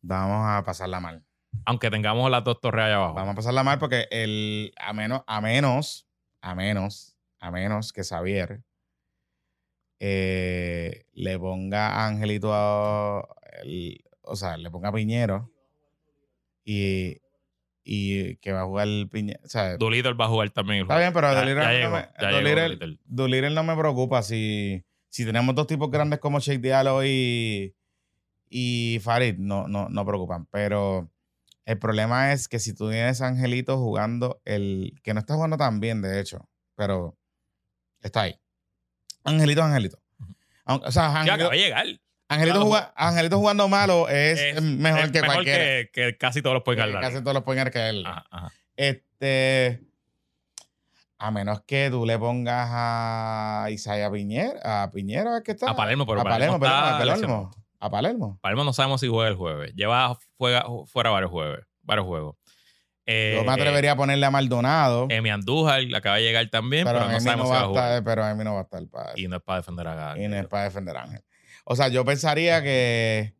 Vamos 0.01 0.45
a 0.47 0.63
pasarla 0.63 0.99
mal. 0.99 1.25
Aunque 1.65 1.89
tengamos 1.89 2.29
las 2.29 2.43
dos 2.43 2.59
torres 2.61 2.85
allá 2.85 2.95
abajo. 2.97 3.13
Vamos 3.15 3.33
a 3.33 3.35
pasarla 3.35 3.63
mal 3.63 3.79
porque 3.79 4.07
el. 4.11 4.71
A 4.77 4.93
menos, 4.93 5.21
a 5.27 5.41
menos, 5.41 6.07
a 6.41 6.55
menos, 6.55 7.17
a 7.39 7.51
menos 7.51 7.91
que 7.93 8.03
Xavier 8.03 8.63
eh, 9.99 11.05
le 11.13 11.37
ponga 11.39 11.89
a 11.89 12.07
Angelito 12.07 12.53
a, 12.53 13.27
el- 13.63 14.03
o 14.23 14.35
sea, 14.35 14.57
le 14.57 14.69
ponga 14.71 14.89
a 14.89 14.93
Piñero 14.93 15.51
y, 16.63 17.20
y 17.83 18.35
que 18.37 18.51
va 18.51 18.61
a 18.61 18.65
jugar 18.65 18.87
Piñero. 19.11 19.39
O 19.43 19.47
sea, 19.49 19.77
Doolittle 19.77 20.13
va 20.13 20.25
a 20.25 20.29
jugar 20.29 20.49
también 20.51 20.77
el 20.77 20.81
está 20.83 20.97
bien, 20.99 21.13
pero 21.13 21.27
Ya- 21.31 21.39
Doolittle 21.39 21.63
ya 21.79 21.89
no 21.89 21.95
me- 21.95 22.01
ya 22.01 22.31
llegó 22.31 22.39
Doolittle- 22.41 22.61
Doolittle. 22.77 22.99
Doolittle 23.05 23.49
no 23.51 23.63
me 23.63 23.75
preocupa 23.75 24.21
si, 24.23 24.83
si 25.09 25.25
tenemos 25.25 25.55
dos 25.55 25.67
tipos 25.67 25.89
grandes 25.89 26.19
como 26.19 26.39
Shake 26.39 26.61
Diallo 26.61 27.03
y, 27.03 27.75
y 28.49 28.99
Farid, 29.01 29.37
no, 29.37 29.67
no, 29.67 29.89
no 29.89 30.05
preocupan. 30.05 30.45
Pero 30.51 31.09
el 31.65 31.79
problema 31.79 32.33
es 32.33 32.47
que 32.47 32.59
si 32.59 32.73
tú 32.75 32.89
tienes 32.89 33.21
a 33.21 33.27
Angelito 33.27 33.77
jugando, 33.77 34.41
el 34.45 34.99
que 35.03 35.13
no 35.13 35.19
está 35.19 35.35
jugando 35.35 35.57
tan 35.57 35.79
bien, 35.79 36.01
de 36.01 36.19
hecho, 36.19 36.49
pero 36.75 37.17
está 38.01 38.21
ahí. 38.23 38.35
Angelito 39.23 39.63
Angelito. 39.63 39.99
O 40.65 40.91
sea, 40.91 41.03
Ya 41.11 41.19
Angelito, 41.19 41.33
acaba 41.33 41.51
de 41.55 41.57
llegar. 41.59 41.85
Angelito, 42.31 42.55
Claro. 42.59 42.65
juga- 42.65 42.93
Angelito 42.95 43.37
jugando 43.37 43.67
malo 43.67 44.07
es, 44.09 44.39
Es- 44.39 44.61
mejor 44.61 44.99
es 45.05 45.11
que 45.11 45.21
cualquiera. 45.21 45.63
que, 45.63 45.89
que 45.93 46.17
casi 46.17 46.41
todos 46.41 46.53
los 46.55 46.63
pueden 46.63 46.85
ganar. 46.85 47.01
casi 47.01 47.19
todos 47.21 47.33
los 47.33 47.43
points 47.43 47.71
que 47.71 47.89
él. 47.89 48.05
Ajá, 48.05 48.25
ajá. 48.31 48.51
Este. 48.75 49.81
A 51.19 51.29
menos 51.29 51.61
que 51.67 51.89
tú 51.91 52.03
le 52.05 52.17
pongas 52.17 52.67
a 52.71 53.67
Isaiah 53.69 54.09
Piñera, 54.09 54.83
a 54.83 54.89
Piñera, 54.89 55.37
¿es 55.37 55.43
que 55.43 55.51
está? 55.51 55.69
A 55.69 55.75
Palermo, 55.75 56.05
pero 56.07 56.21
a 56.21 56.23
Palermo, 56.23 56.59
Palermo 56.59 56.59
Palermo, 56.59 56.95
a 56.95 56.99
Palermo. 56.99 57.51
A 57.79 57.89
Palermo. 57.91 58.39
Palermo 58.41 58.63
no 58.63 58.73
sabemos 58.73 59.01
si 59.01 59.07
juega 59.07 59.29
el 59.29 59.35
jueves. 59.35 59.73
Lleva 59.75 60.17
fuera, 60.37 60.65
fuera 60.87 61.11
varios 61.11 61.29
jueves, 61.29 61.59
varios 61.83 62.07
juegos. 62.07 62.37
Eh, 63.05 63.33
Yo 63.35 63.43
me 63.43 63.51
atrevería 63.51 63.91
a 63.91 63.95
ponerle 63.95 64.25
a 64.25 64.31
Maldonado, 64.31 65.07
Emi 65.09 65.29
Andújar 65.29 65.81
acaba 65.95 66.15
de 66.15 66.21
llegar 66.23 66.47
también, 66.49 66.85
pero, 66.85 66.99
pero, 66.99 67.11
no 67.11 67.19
sabemos 67.19 67.37
no 67.37 67.45
si 67.45 67.51
va 67.51 67.57
va 67.59 67.65
a 67.65 67.67
jugar. 67.67 67.83
estar, 67.91 68.03
pero 68.03 68.27
Emi 68.27 68.43
no 68.43 68.53
va 68.53 68.59
a 68.61 68.63
estar 68.63 68.87
para 68.87 69.11
Y 69.19 69.27
no 69.27 69.35
es 69.37 69.41
para 69.43 69.57
defender 69.59 69.87
a 69.87 70.17
y 70.17 70.27
no 70.27 70.37
es 70.37 70.47
para 70.47 70.63
defender 70.63 70.97
a 70.97 71.03
Ángel. 71.03 71.21
O 71.65 71.75
sea, 71.75 71.87
yo 71.89 72.03
pensaría 72.05 72.61
que, 72.63 73.35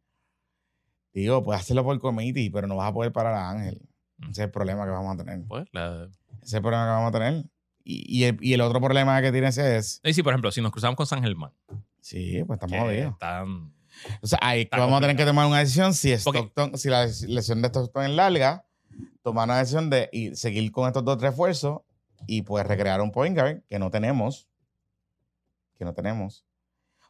digo, 1.14 1.44
puedes 1.44 1.62
hacerlo 1.62 1.84
por 1.84 2.00
committee, 2.00 2.50
pero 2.52 2.68
no 2.68 2.76
vas 2.76 2.90
a 2.90 2.94
poder 2.94 3.12
parar 3.12 3.34
a 3.34 3.50
Ángel. 3.50 3.82
Ese 4.22 4.32
es 4.32 4.40
el 4.40 4.52
problema 4.52 4.86
que 4.86 4.92
vamos 4.92 5.14
a 5.14 5.24
tener. 5.24 5.46
Pues, 5.48 5.66
la- 5.72 6.06
Ese 6.06 6.46
es 6.46 6.54
el 6.54 6.62
problema 6.62 6.86
que 6.86 6.90
vamos 6.92 7.10
a 7.10 7.12
tener. 7.20 7.46
Y, 7.84 8.20
y 8.20 8.24
el, 8.26 8.38
y 8.42 8.54
el 8.54 8.62
otro 8.62 8.80
problema 8.80 9.20
que 9.22 9.32
tienes 9.32 9.58
es, 9.58 10.00
Y 10.04 10.14
sí, 10.14 10.22
por 10.22 10.34
ejemplo, 10.34 10.52
si 10.52 10.62
nos 10.62 10.72
cruzamos 10.72 10.96
con 10.96 11.08
San 11.08 11.24
Germán, 11.24 11.52
sí, 12.00 12.44
pues 12.46 12.58
estamos 12.62 12.86
jodidos. 12.86 13.14
están 13.14 13.74
O 14.22 14.28
sea, 14.28 14.38
ahí 14.42 14.70
vamos 14.72 14.98
a 14.98 15.02
tener 15.02 15.16
que 15.18 15.26
tomar 15.26 15.48
una 15.48 15.58
decisión 15.60 15.94
si, 15.96 16.12
Stockton, 16.12 16.78
si 16.78 16.90
la 16.90 17.06
lesión 17.06 17.62
de 17.64 17.68
Stockton 17.70 18.04
es 18.06 18.12
larga, 18.12 18.66
tomar 19.24 19.46
una 19.48 19.58
decisión 19.58 19.90
de 19.90 20.10
y 20.14 20.36
seguir 20.36 20.72
con 20.72 20.86
estos 20.88 21.04
dos 21.04 21.20
refuerzos 21.20 21.82
y 22.28 22.44
pues 22.44 22.66
recrear 22.68 23.02
un 23.02 23.12
point 23.12 23.36
guard 23.36 23.64
que 23.68 23.80
no 23.80 23.90
tenemos. 23.90 24.48
Que 25.80 25.84
no 25.86 25.94
tenemos. 25.96 26.46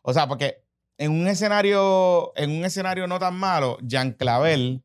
O 0.01 0.13
sea, 0.13 0.27
porque 0.29 0.63
en 1.01 1.11
un 1.11 1.27
escenario, 1.27 2.31
en 2.35 2.51
un 2.51 2.63
escenario 2.63 3.07
no 3.07 3.17
tan 3.17 3.35
malo, 3.35 3.79
Jan 3.89 4.11
Clavel 4.11 4.83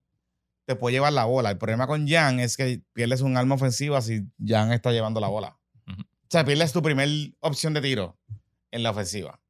te 0.65 0.75
puede 0.75 0.95
llevar 0.95 1.13
la 1.13 1.27
bola. 1.27 1.51
El 1.51 1.59
problema 1.59 1.87
con 1.87 2.09
Jan 2.09 2.41
es 2.41 2.57
que 2.57 2.81
pierdes 2.95 3.21
un 3.21 3.37
arma 3.37 3.55
ofensiva 3.55 4.01
si 4.01 4.23
Jan 4.45 4.73
está 4.73 4.93
llevando 4.93 5.21
la 5.21 5.29
bola. 5.29 5.59
O 5.87 6.29
sea, 6.31 6.45
pierdes 6.45 6.73
tu 6.73 6.81
primer 6.83 7.09
opción 7.41 7.75
de 7.75 7.83
tiro 7.83 8.17
en 8.71 8.83
la 8.83 8.91
ofensiva. 8.91 9.41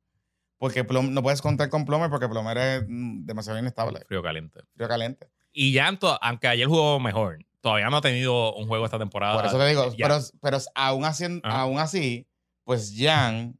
Porque 0.58 0.84
Plum- 0.84 1.10
no 1.10 1.22
puedes 1.22 1.40
contar 1.40 1.68
con 1.70 1.84
Plomer 1.84 2.10
porque 2.10 2.28
Plomer 2.28 2.58
es 2.58 2.84
mm, 2.88 3.24
demasiado 3.24 3.58
inestable. 3.58 4.00
frío 4.08 4.22
caliente. 4.22 4.60
Frío 4.74 4.88
caliente. 4.88 5.30
Y 5.52 5.72
Jan, 5.74 5.98
aunque 6.20 6.48
ayer 6.48 6.66
jugó 6.66 6.98
mejor, 6.98 7.38
todavía 7.60 7.88
no 7.90 7.98
ha 7.98 8.00
tenido 8.02 8.54
un 8.56 8.66
juego 8.66 8.84
esta 8.84 8.98
temporada. 8.98 9.36
Por 9.36 9.46
eso 9.46 9.58
te 9.58 9.68
digo, 9.68 9.86
pero, 9.96 10.18
pero 10.42 10.58
aún, 10.74 11.04
así, 11.04 11.40
aún 11.44 11.78
así, 11.78 12.26
pues 12.64 12.92
Jan. 12.96 13.56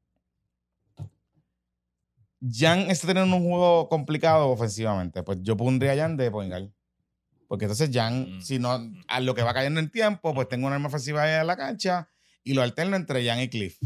Jan 2.41 2.91
está 2.91 3.07
teniendo 3.09 3.37
un 3.37 3.43
juego 3.49 3.89
complicado 3.89 4.49
ofensivamente. 4.51 5.23
Pues 5.23 5.39
yo 5.43 5.57
pondría 5.57 5.93
a 5.93 5.97
Jan 5.97 6.17
de 6.17 6.31
point 6.31 6.51
guard. 6.51 6.71
Porque 7.49 7.65
entonces 7.67 7.91
Jan, 7.93 8.39
Mm. 8.39 8.41
si 8.43 8.59
no, 8.59 8.79
a 9.09 9.21
lo 9.21 9.35
que 9.35 9.43
va 9.43 9.55
cayendo 9.55 9.81
en 9.81 9.91
tiempo, 9.91 10.35
pues 10.35 10.49
tengo 10.49 10.67
una 10.67 10.77
arma 10.77 10.89
ofensiva 10.89 11.23
ahí 11.23 11.41
en 11.41 11.47
la 11.47 11.57
cancha 11.57 12.09
y 12.43 12.55
lo 12.55 12.63
alterno 12.63 12.97
entre 12.97 13.25
Jan 13.27 13.41
y 13.41 13.49
Cliff. 13.49 13.79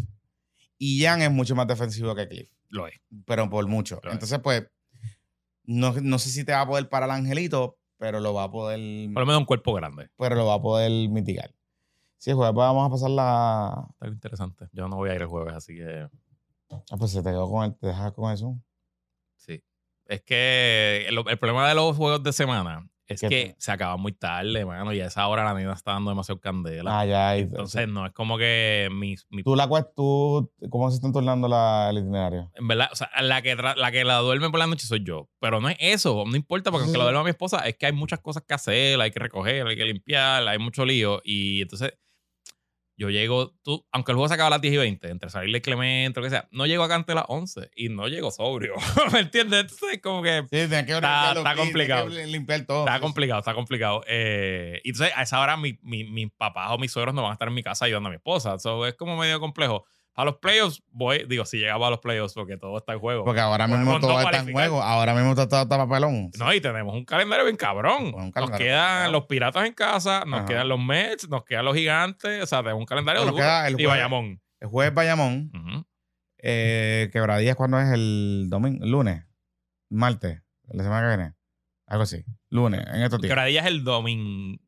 Y 0.79 1.03
Jan 1.03 1.21
es 1.23 1.31
mucho 1.31 1.55
más 1.55 1.67
defensivo 1.67 2.15
que 2.15 2.27
Cliff, 2.27 2.51
Lo 2.71 2.87
es. 2.87 2.95
pero 3.27 3.49
por 3.51 3.67
mucho. 3.67 4.01
Lo 4.03 4.09
es. 4.11 4.15
Entonces, 4.15 4.39
pues, 4.43 4.67
no, 5.65 5.93
no 6.01 6.19
sé 6.19 6.31
si 6.31 6.45
te 6.45 6.53
va 6.53 6.63
a 6.63 6.67
poder 6.67 6.89
parar 6.89 7.11
el 7.11 7.17
angelito, 7.17 7.79
pero 7.99 8.19
lo 8.19 8.33
va 8.33 8.45
a 8.45 8.51
poder 8.51 8.79
Por 9.13 9.21
lo 9.23 9.27
menos 9.27 9.41
un 9.41 9.47
cuerpo 9.47 9.75
grande. 9.75 10.09
pero 10.19 10.35
lo 10.37 10.47
va 10.47 10.55
a 10.55 10.63
poder 10.63 10.91
mitigar. 11.11 11.55
Sí, 12.17 12.33
jueves 12.33 12.53
pues 12.55 12.65
vamos 12.65 12.87
a 12.87 12.91
pasar 12.91 13.11
la. 13.11 13.87
Está 13.93 14.09
interesante. 14.09 14.69
Yo 14.73 14.89
no 14.89 14.97
voy 14.97 15.11
a 15.11 15.15
ir 15.15 15.23
el 15.23 15.29
jueves, 15.29 15.55
así 15.55 15.75
que 15.77 16.09
Ah, 16.71 16.97
pues 16.99 17.11
se 17.13 17.23
te 17.23 17.31
quedó 17.31 17.51
con 17.51 17.65
el, 17.65 17.75
te 17.77 17.89
dejas 17.89 18.13
con 18.13 18.33
eso. 18.33 18.57
sí. 19.37 19.63
Es 20.07 20.23
que 20.23 21.07
el, 21.09 21.19
el 21.19 21.39
problema 21.39 21.69
de 21.69 21.75
los 21.77 21.97
juegos 21.97 22.23
de 22.25 22.33
semana 22.33 22.85
es 23.07 23.21
¿Qué 23.21 23.29
que 23.29 23.43
fue? 23.47 23.55
se 23.59 23.71
acaba 23.73 23.97
muy 23.97 24.13
tarde, 24.13 24.65
mano, 24.65 24.93
y 24.93 25.01
a 25.01 25.07
esa 25.07 25.27
hora 25.29 25.45
la 25.45 25.55
nena 25.55 25.73
está 25.73 25.93
dando 25.93 26.11
demasiado 26.11 26.41
candela. 26.41 27.01
Ah, 27.01 27.05
ya. 27.07 27.37
y- 27.37 27.43
Entonces, 27.43 27.87
no 27.89 28.07
es 28.07 28.13
como 28.13 28.37
que 28.39 28.89
mi, 28.93 29.15
mi- 29.31 29.43
tú 29.45 29.55
la 29.55 29.69
cuesta, 29.69 29.93
tú, 29.95 30.51
¿cómo 30.69 30.91
se 30.91 30.97
está 30.97 31.13
tornando 31.13 31.47
la, 31.47 31.89
el 31.91 31.99
itinerario? 31.99 32.51
En 32.55 32.67
verdad, 32.67 32.89
o 32.93 32.97
sea, 32.97 33.09
la 33.21 33.41
que, 33.43 33.55
la 33.55 33.93
que 33.93 34.05
la 34.05 34.17
duerme 34.19 34.51
por 34.51 34.59
la 34.59 34.67
noche 34.67 34.87
soy 34.87 35.05
yo. 35.05 35.29
Pero 35.41 35.61
no 35.61 35.69
es 35.69 35.77
eso, 35.79 36.25
no 36.27 36.35
importa, 36.37 36.71
porque 36.73 36.85
aunque 36.85 36.99
la 36.99 37.05
duerma 37.05 37.23
mi 37.25 37.31
esposa, 37.31 37.59
es 37.69 37.77
que 37.77 37.87
hay 37.87 37.93
muchas 37.93 38.19
cosas 38.21 38.43
que 38.47 38.55
hacer, 38.55 39.01
hay 39.01 39.11
que 39.13 39.21
recoger, 39.21 39.65
hay 39.67 39.77
que 39.77 39.85
limpiar, 39.85 40.47
hay 40.49 40.59
mucho 40.59 40.85
lío. 40.85 41.21
Y 41.25 41.63
entonces, 41.63 41.93
yo 43.01 43.09
llego, 43.09 43.55
tú, 43.65 43.87
aunque 43.93 44.13
el 44.13 44.17
juego 44.17 44.29
se 44.29 44.35
acaba 44.35 44.49
a 44.49 44.51
las 44.51 44.61
10 44.61 44.75
y 44.75 44.77
20, 44.77 45.09
entre 45.09 45.31
salirle 45.31 45.63
Clemente, 45.63 46.21
lo 46.21 46.25
que 46.25 46.29
sea, 46.31 46.47
no 46.53 46.67
llego 46.67 46.85
acá 46.85 46.97
antes 46.97 47.13
a 47.15 47.21
las 47.21 47.25
11 47.29 47.71
y 47.75 47.89
no 47.89 48.09
llego 48.09 48.31
sobrio. 48.31 48.75
¿Me 49.13 49.21
entiendes? 49.21 49.61
Entonces, 49.63 49.89
es 49.95 50.03
como 50.03 50.23
que 50.23 50.43
Sí, 50.43 50.49
tienes 50.51 50.85
que 50.85 50.93
Está- 50.93 51.33
está 51.33 51.55
pies, 51.55 51.57
complicado. 51.65 52.11
que 52.11 52.27
limpiar 52.27 52.67
todo. 52.67 52.81
está 52.87 53.01
complicado, 53.01 53.39
está 53.41 53.55
complicado. 53.55 54.05
Eh, 54.07 54.83
y 54.85 54.91
entonces, 54.91 55.15
a 55.17 55.23
esa 55.23 55.41
hora, 55.41 55.57
mi- 55.57 55.79
mi- 55.83 56.05
mis 56.05 56.31
papás 56.33 56.69
o 56.73 56.79
mis 56.79 56.93
suegros 56.93 57.15
no 57.15 57.23
van 57.23 57.31
a 57.31 57.33
estar 57.33 57.49
en 57.49 57.55
mi 57.55 57.63
casa 57.63 57.87
ayudando 57.87 58.09
a 58.09 58.11
mi 58.11 58.17
esposa. 58.17 58.57
Eso 58.57 58.87
es 58.87 58.95
como 58.95 59.17
medio 59.17 59.41
complejo. 59.41 59.87
A 60.15 60.25
los 60.25 60.37
playoffs, 60.39 60.83
voy, 60.91 61.25
digo, 61.29 61.45
si 61.45 61.59
llegaba 61.59 61.87
a 61.87 61.91
los 61.91 62.01
playoffs, 62.01 62.35
porque 62.35 62.57
todo 62.57 62.77
está 62.79 62.93
en 62.93 62.99
juego. 62.99 63.25
Porque 63.25 63.41
ahora 63.41 63.67
mismo 63.67 63.99
todo 64.01 64.13
no 64.13 64.21
está 64.21 64.39
en 64.39 64.53
juego. 64.53 64.83
Ahora 64.83 65.15
mismo 65.15 65.35
todo 65.35 65.45
está, 65.45 65.63
está 65.63 65.79
papelón. 65.79 66.31
No, 66.39 66.53
y 66.53 66.61
tenemos 66.61 66.95
un 66.95 67.05
calendario 67.05 67.45
bien 67.45 67.57
cabrón. 67.57 68.07
Un 68.07 68.25
nos 68.27 68.33
calendario 68.33 68.67
quedan 68.67 69.13
los 69.13 69.25
piratas 69.27 69.67
en 69.67 69.73
casa, 69.73 70.25
nos 70.27 70.41
Ajá. 70.41 70.49
quedan 70.49 70.69
los 70.69 70.79
Mets, 70.79 71.29
nos 71.29 71.45
quedan 71.45 71.65
los 71.65 71.75
gigantes. 71.77 72.43
O 72.43 72.47
sea, 72.47 72.59
tenemos 72.59 72.81
un 72.81 72.87
calendario 72.87 73.35
queda 73.35 73.69
el 73.69 73.81
y. 73.81 73.87
Bayamón. 73.87 74.43
El 74.59 74.69
jueves 74.69 74.95
Bayamón. 74.95 75.51
Ujú. 75.55 75.87
Eh, 76.43 77.09
Quebradillas, 77.13 77.57
¿cuándo 77.57 77.79
es? 77.79 77.89
El 77.93 78.47
domingo, 78.51 78.85
lunes, 78.85 79.25
martes, 79.91 80.43
la 80.69 80.83
semana 80.85 81.09
que 81.09 81.17
viene. 81.17 81.35
Algo 81.87 82.03
así. 82.05 82.25
Lunes, 82.51 82.85
en 82.93 83.03
estos 83.03 83.21
días. 83.21 83.31
Quebradilla 83.31 83.61
es 83.61 83.67
el 83.67 83.85
domingo. 83.85 84.59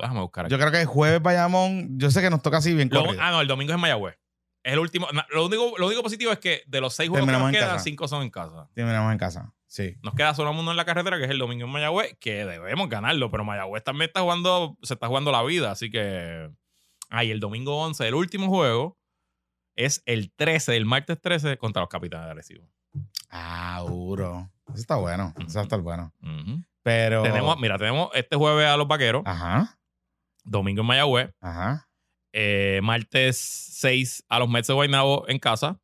Déjame 0.00 0.20
buscar 0.20 0.46
aquí. 0.46 0.52
Yo 0.52 0.58
creo 0.58 0.70
que 0.70 0.80
el 0.80 0.86
jueves 0.86 1.22
Bayamón, 1.22 1.98
yo 1.98 2.10
sé 2.10 2.20
que 2.22 2.30
nos 2.30 2.42
toca 2.42 2.58
así 2.58 2.74
bien 2.74 2.88
Lo- 2.92 3.04
ah, 3.20 3.30
no, 3.30 3.40
el 3.40 3.48
domingo 3.48 3.72
es 3.72 3.78
Mayagüez. 3.78 4.16
Es 4.62 4.72
el 4.72 4.78
último. 4.78 5.06
Lo 5.30 5.44
único, 5.46 5.74
lo 5.76 5.86
único 5.86 6.02
positivo 6.02 6.32
es 6.32 6.38
que 6.38 6.62
de 6.66 6.80
los 6.80 6.94
seis 6.94 7.10
juegos 7.10 7.26
que 7.26 7.32
nos 7.32 7.52
quedan, 7.52 7.80
cinco 7.80 8.08
son 8.08 8.22
en 8.22 8.30
casa. 8.30 8.68
Terminamos 8.74 9.12
en 9.12 9.18
casa. 9.18 9.52
Sí. 9.66 9.96
Nos 10.02 10.14
queda 10.14 10.34
solo 10.34 10.52
uno 10.52 10.70
en 10.70 10.76
la 10.76 10.84
carretera, 10.84 11.18
que 11.18 11.24
es 11.24 11.30
el 11.30 11.38
domingo 11.38 11.66
en 11.66 11.70
Mayagüez, 11.72 12.16
que 12.18 12.44
debemos 12.46 12.88
ganarlo, 12.88 13.30
pero 13.30 13.44
Mayagüez 13.44 13.82
también 13.84 14.08
está 14.08 14.20
jugando, 14.22 14.78
se 14.82 14.94
está 14.94 15.08
jugando 15.08 15.32
la 15.32 15.42
vida, 15.42 15.70
así 15.72 15.90
que. 15.90 16.50
Ah, 17.10 17.24
y 17.24 17.30
el 17.30 17.40
domingo 17.40 17.76
11, 17.82 18.08
el 18.08 18.14
último 18.14 18.48
juego, 18.48 18.96
es 19.76 20.02
el 20.06 20.32
13, 20.32 20.76
el 20.76 20.86
martes 20.86 21.20
13, 21.20 21.58
contra 21.58 21.82
los 21.82 21.88
capitanes 21.90 22.26
de 22.26 22.30
Arecibo. 22.30 22.64
Ah, 23.30 23.82
duro. 23.86 24.50
Eso 24.68 24.76
está 24.80 24.96
bueno. 24.96 25.34
Eso 25.44 25.54
va 25.56 25.60
a 25.60 25.64
estar 25.64 25.80
bueno. 25.80 26.12
Ujú. 26.22 26.62
Pero. 26.84 27.22
Tenemos, 27.22 27.58
mira, 27.58 27.76
tenemos 27.78 28.10
este 28.14 28.36
jueves 28.36 28.66
a 28.68 28.76
los 28.76 28.86
vaqueros, 28.86 29.22
Ajá. 29.26 29.76
domingo 30.44 30.82
en 30.82 30.86
Mayagüez, 30.86 31.30
Ajá. 31.40 31.88
eh, 32.32 32.78
martes 32.82 33.36
6 33.38 34.22
a 34.28 34.38
los 34.38 34.48
Mets 34.48 34.68
de 34.68 34.74
Guaynabo 34.74 35.24
en 35.28 35.38
casa, 35.40 35.80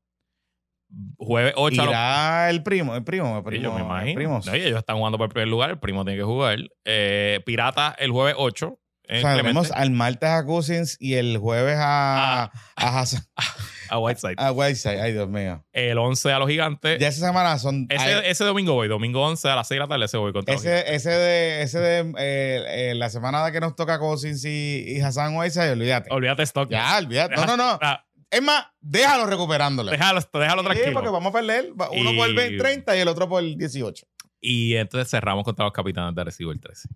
jueves 1.16 1.54
8 1.56 1.80
a 1.80 1.84
los 1.84 1.92
Irá 1.92 2.50
el 2.50 2.62
primo, 2.62 2.94
el 2.94 3.02
primo, 3.04 3.36
el 3.38 3.42
Sí, 3.42 3.46
primo. 3.48 3.62
yo 3.64 3.72
me 3.72 3.80
el 3.80 3.84
imagino. 3.86 4.14
primos. 4.16 4.46
No, 4.46 4.52
ellos 4.52 4.78
están 4.78 4.96
jugando 4.98 5.16
por 5.18 5.26
el 5.28 5.32
primer 5.32 5.48
lugar, 5.48 5.70
el 5.70 5.78
primo 5.78 6.04
tiene 6.04 6.18
que 6.18 6.24
jugar. 6.24 6.58
Eh, 6.84 7.40
Pirata 7.46 7.94
el 7.98 8.10
jueves 8.10 8.34
8. 8.38 8.68
O 9.12 9.16
sea, 9.20 9.34
tenemos 9.36 9.72
al 9.72 9.90
martes 9.90 10.28
a 10.28 10.44
Cousins 10.44 10.96
y 11.00 11.14
el 11.14 11.36
jueves 11.38 11.76
a, 11.80 12.44
Ah. 12.44 12.52
a, 12.76 13.00
Hassan- 13.02 13.26
a 13.90 13.98
Whiteside. 13.98 14.34
a 14.38 14.52
Whiteside. 14.52 15.00
Ay, 15.00 15.12
Dios 15.12 15.28
mío. 15.28 15.64
El 15.72 15.98
11 15.98 16.32
a 16.32 16.38
los 16.38 16.48
gigantes. 16.48 16.98
Ya 16.98 17.08
esa 17.08 17.26
semana 17.26 17.58
son. 17.58 17.86
ese, 17.90 18.30
ese 18.30 18.44
domingo 18.44 18.74
voy, 18.74 18.88
domingo 18.88 19.22
11 19.26 19.48
a 19.48 19.56
las 19.56 19.68
6 19.68 19.76
de 19.76 19.80
la 19.80 19.88
tarde 19.88 20.04
ese 20.06 20.16
voy 20.16 20.32
contra 20.32 20.54
los 20.54 20.64
ese, 20.64 20.94
ese 20.94 21.10
de, 21.10 21.62
ese 21.62 21.78
de 21.80 21.98
eh, 22.18 22.90
eh, 22.90 22.94
la 22.94 23.10
semana 23.10 23.50
que 23.52 23.60
nos 23.60 23.74
toca 23.76 23.98
Cousins 23.98 24.44
y, 24.44 24.84
y 24.86 25.00
Hassan 25.00 25.36
Whiteside, 25.36 25.72
olvídate. 25.72 26.08
Olvídate 26.12 26.42
Stock. 26.44 26.70
Ya, 26.70 26.96
olvídate. 26.98 27.34
No, 27.36 27.44
no, 27.46 27.56
no. 27.56 27.78
Ah, 27.82 28.04
Es 28.30 28.40
más, 28.42 28.66
déjalo 28.80 29.26
recuperándolo. 29.26 29.90
déjalo, 29.90 30.20
déjalo 30.32 30.62
Sí, 30.62 30.66
tranquilo. 30.68 30.92
porque 30.94 31.08
vamos 31.10 31.30
a 31.30 31.32
perder. 31.32 31.72
Uno 31.72 32.12
Y- 32.12 32.16
por 32.16 32.28
el 32.28 32.34
20, 32.34 32.58
30 32.58 32.96
y 32.96 33.00
el 33.00 33.08
otro 33.08 33.28
por 33.28 33.42
el 33.42 33.56
18. 33.56 34.06
Y 34.40 34.74
entonces 34.76 35.10
cerramos 35.10 35.44
contra 35.44 35.64
los 35.66 35.72
capitanes 35.74 36.14
de 36.14 36.20
Arecibo 36.22 36.52
el 36.52 36.60
13. 36.60 36.88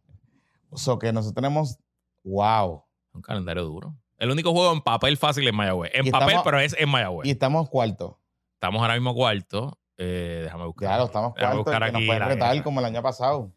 O 0.70 0.76
sea, 0.78 0.94
que 1.00 1.12
nosotros 1.12 1.34
tenemos. 1.34 1.76
¡Wow! 2.22 2.84
Un 3.12 3.20
calendario 3.22 3.64
duro. 3.64 3.94
El 4.18 4.30
único 4.30 4.52
juego 4.52 4.72
en 4.72 4.80
papel 4.80 5.16
fácil 5.16 5.46
es 5.46 5.52
Mayagüez. 5.54 5.90
En 5.94 6.06
Y 6.06 6.10
papel, 6.10 6.28
estamos- 6.28 6.44
pero 6.44 6.60
es 6.60 6.74
en 6.78 6.88
Mayagüez. 6.88 7.26
Y 7.26 7.30
estamos 7.32 7.68
cuartos. 7.68 8.14
estamos 8.54 8.80
ahora 8.80 8.94
mismo 8.94 9.14
cuarto. 9.14 9.78
Eh, 9.96 10.40
déjame 10.44 10.64
buscar. 10.66 10.98
Lo 10.98 11.04
estamos 11.06 11.34
cuarto. 11.34 11.56
buscar 11.58 11.84
que 11.84 11.92
nos 11.92 12.02
pueden 12.04 12.22
retar 12.24 12.62
como 12.62 12.80
el 12.80 12.86
año 12.86 13.02
pasado. 13.02 13.50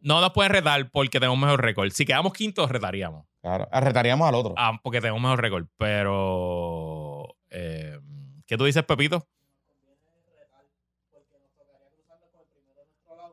No 0.00 0.20
nos 0.20 0.30
pueden 0.32 0.52
retar 0.52 0.90
porque 0.90 1.18
tenemos 1.20 1.38
mejor 1.38 1.60
récord. 1.62 1.90
Si 1.92 2.04
quedamos 2.04 2.32
quintos, 2.32 2.70
retaríamos. 2.70 3.24
Claro. 3.40 3.68
Ah, 3.72 3.80
Retaríamos 3.80 4.28
al 4.28 4.34
otro. 4.36 4.54
Ah, 4.56 4.78
porque 4.82 5.00
tenemos 5.00 5.20
mejor 5.20 5.40
récord. 5.40 5.66
Pero. 5.76 7.28
eh, 7.50 7.98
¿Qué 8.46 8.56
tú 8.56 8.64
dices, 8.64 8.84
Pepito? 8.84 9.26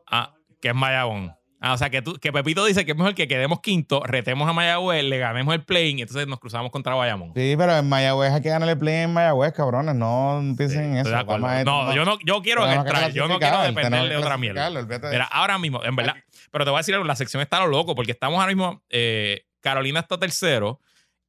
Ah, 0.06 0.34
que 0.60 0.68
es 0.68 0.74
Mayagüez. 0.74 1.30
Ah, 1.62 1.74
o 1.74 1.76
sea, 1.78 1.90
que, 1.90 2.00
tú, 2.00 2.14
que 2.14 2.32
Pepito 2.32 2.64
dice 2.64 2.86
que 2.86 2.92
es 2.92 2.96
mejor 2.96 3.14
que 3.14 3.28
quedemos 3.28 3.60
quinto, 3.60 4.02
retemos 4.02 4.48
a 4.48 4.54
Mayagüez, 4.54 5.04
le 5.04 5.18
ganemos 5.18 5.52
el 5.54 5.62
play 5.62 5.90
y 5.94 6.00
entonces 6.00 6.26
nos 6.26 6.40
cruzamos 6.40 6.72
contra 6.72 6.94
Bayamón. 6.94 7.32
Sí, 7.36 7.54
pero 7.58 7.76
en 7.76 7.86
Mayagüez 7.86 8.32
hay 8.32 8.40
que 8.40 8.48
ganar 8.48 8.66
el 8.68 8.78
play 8.78 8.94
en 9.02 9.12
Mayagüez, 9.12 9.52
cabrones. 9.52 9.94
No 9.94 10.42
piensen 10.56 10.92
en 10.92 10.96
eso. 11.06 11.10
Vamos 11.10 11.50
a- 11.50 11.62
No, 11.64 11.94
yo 11.94 12.06
no, 12.06 12.18
yo 12.24 12.40
quiero 12.40 12.62
tenemos 12.64 12.84
que 12.84 12.90
entrar, 12.90 13.12
yo 13.12 13.28
no 13.28 13.38
quiero 13.38 13.56
clasificar, 13.56 13.66
depender 13.66 13.90
tenemos 13.90 14.08
de 14.08 14.14
que 14.14 14.16
otra 14.22 14.36
mierda. 14.38 14.54
clasificarlo, 14.54 14.80
olvídate 14.80 15.06
de 15.08 15.12
Mira, 15.12 15.24
eso. 15.24 15.34
ahora 15.34 15.58
mismo, 15.58 15.84
en 15.84 15.96
verdad, 15.96 16.14
pero 16.50 16.64
te 16.64 16.70
voy 16.70 16.78
a 16.78 16.80
decir 16.80 16.94
algo, 16.94 17.06
la 17.06 17.16
sección 17.16 17.42
está 17.42 17.58
a 17.58 17.60
lo 17.60 17.66
loco, 17.66 17.94
porque 17.94 18.12
estamos 18.12 18.40
ahora 18.40 18.48
mismo, 18.54 18.82
eh, 18.88 19.44
Carolina 19.60 20.00
está 20.00 20.16
tercero 20.18 20.80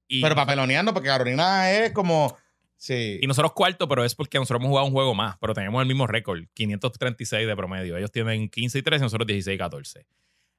y, 0.08 0.22
Pero 0.22 0.36
papeloneando, 0.36 0.94
porque 0.94 1.10
Carolina 1.10 1.70
es 1.72 1.91
como. 1.91 2.38
Y 3.22 3.28
nosotros 3.28 3.53
cuarto, 3.53 3.88
pero 3.88 4.03
es 4.03 4.16
porque 4.16 4.40
nosotros 4.40 4.60
hemos 4.60 4.70
jugado 4.70 4.88
un 4.88 4.94
juego 4.94 5.14
más, 5.14 5.38
pero 5.40 5.53
tenemos 5.53 5.82
el 5.82 5.88
mismo 5.88 6.08
récord, 6.08 6.45
536 6.53 7.48
de 7.48 7.56
promedio. 7.56 7.95
Ellos 7.95 8.12
tienen 8.12 8.49
15 8.49 8.80
y 8.80 8.82
13 8.82 9.03
y 9.03 9.06
nosotros 9.06 9.28
16 9.28 9.56
y 9.56 9.58
14. 9.58 10.06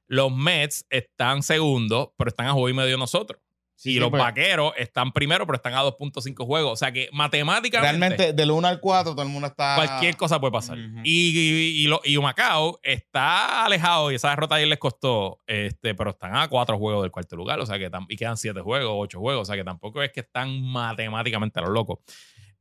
Los 0.07 0.33
Mets 0.33 0.85
están 0.89 1.43
segundos, 1.43 2.09
pero 2.17 2.29
están 2.29 2.47
a 2.47 2.53
juego 2.53 2.69
y 2.69 2.73
medio 2.73 2.97
nosotros. 2.97 3.41
Sí, 3.83 3.99
los 3.99 4.11
pues, 4.11 4.23
vaqueros 4.23 4.71
están 4.77 5.11
primero, 5.11 5.45
pero 5.45 5.57
están 5.57 5.73
a 5.73 5.83
2.5 5.83 6.45
juegos. 6.45 6.71
O 6.71 6.75
sea 6.77 6.93
que 6.93 7.09
matemáticamente 7.11 7.97
Realmente, 7.97 8.31
del 8.31 8.51
1 8.51 8.65
al 8.65 8.79
4, 8.79 9.11
todo 9.11 9.23
el 9.23 9.27
mundo 9.27 9.47
está. 9.47 9.75
cualquier 9.75 10.15
cosa 10.15 10.39
puede 10.39 10.53
pasar. 10.53 10.77
Y, 10.77 11.37
y, 11.37 11.83
y, 11.83 11.87
lo- 11.87 11.99
y 12.05 12.15
Humacao 12.15 12.79
está 12.81 13.65
alejado 13.65 14.09
y 14.09 14.15
esa 14.15 14.29
derrota 14.29 14.55
ayer 14.55 14.69
les 14.69 14.79
costó, 14.79 15.41
este, 15.47 15.95
pero 15.95 16.11
están 16.11 16.33
a 16.35 16.47
cuatro 16.47 16.77
juegos 16.77 17.01
del 17.03 17.11
cuarto 17.11 17.35
lugar. 17.35 17.59
O 17.59 17.65
sea 17.65 17.77
que 17.77 17.91
y 18.07 18.15
quedan 18.15 18.37
siete 18.37 18.61
juegos, 18.61 18.93
ocho 18.95 19.19
juegos. 19.19 19.41
O 19.41 19.45
sea 19.45 19.57
que 19.57 19.65
tampoco 19.65 20.01
es 20.01 20.13
que 20.13 20.21
están 20.21 20.61
matemáticamente 20.61 21.59
a 21.59 21.63
los 21.63 21.71
locos. 21.71 21.99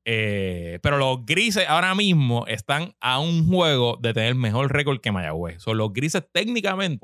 Eh, 0.04 0.80
pero 0.82 0.98
los 0.98 1.24
grises 1.24 1.64
ahora 1.68 1.94
mismo 1.94 2.44
están 2.48 2.94
a 3.00 3.20
un 3.20 3.46
juego 3.46 3.96
de 4.00 4.12
tener 4.12 4.34
mejor 4.34 4.72
récord 4.72 5.00
que 5.00 5.12
Mayagüez. 5.12 5.62
Son 5.62 5.78
los 5.78 5.92
grises 5.92 6.24
técnicamente 6.32 6.98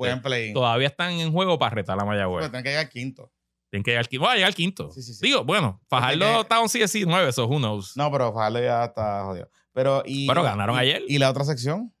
todavía 0.53 0.87
están 0.87 1.13
en 1.13 1.31
juego 1.31 1.57
para 1.57 1.75
retar 1.75 1.97
a 1.97 2.03
Mayagüez. 2.03 2.41
Pero 2.41 2.51
tienen 2.51 2.63
que 2.63 2.69
llegar 2.71 2.89
quinto. 2.89 3.31
Tienen 3.69 3.83
que 3.83 3.91
llegar 3.91 4.03
al 4.03 4.07
quinto. 4.09 4.25
Va 4.25 4.31
a 4.31 4.35
llegar 4.35 4.47
al 4.47 4.55
quinto. 4.55 4.91
Sí, 4.91 5.01
sí, 5.01 5.13
sí. 5.13 5.25
Digo, 5.27 5.43
bueno, 5.43 5.79
Fajardo 5.89 6.41
está 6.41 6.55
a 6.55 6.61
un 6.61 6.67
CSI 6.67 7.05
9, 7.05 7.29
eso 7.29 7.45
who 7.47 7.57
knows. 7.57 7.95
No, 7.95 8.11
pero 8.11 8.33
Fajardo 8.33 8.59
ya 8.61 8.85
está 8.85 9.23
jodido. 9.25 9.49
Pero, 9.73 10.03
y, 10.05 10.27
Pero 10.27 10.43
ganaron 10.43 10.75
y- 10.75 10.79
ayer. 10.79 11.03
¿Y 11.07 11.17
la 11.19 11.29
otra 11.29 11.43
sección? 11.43 11.93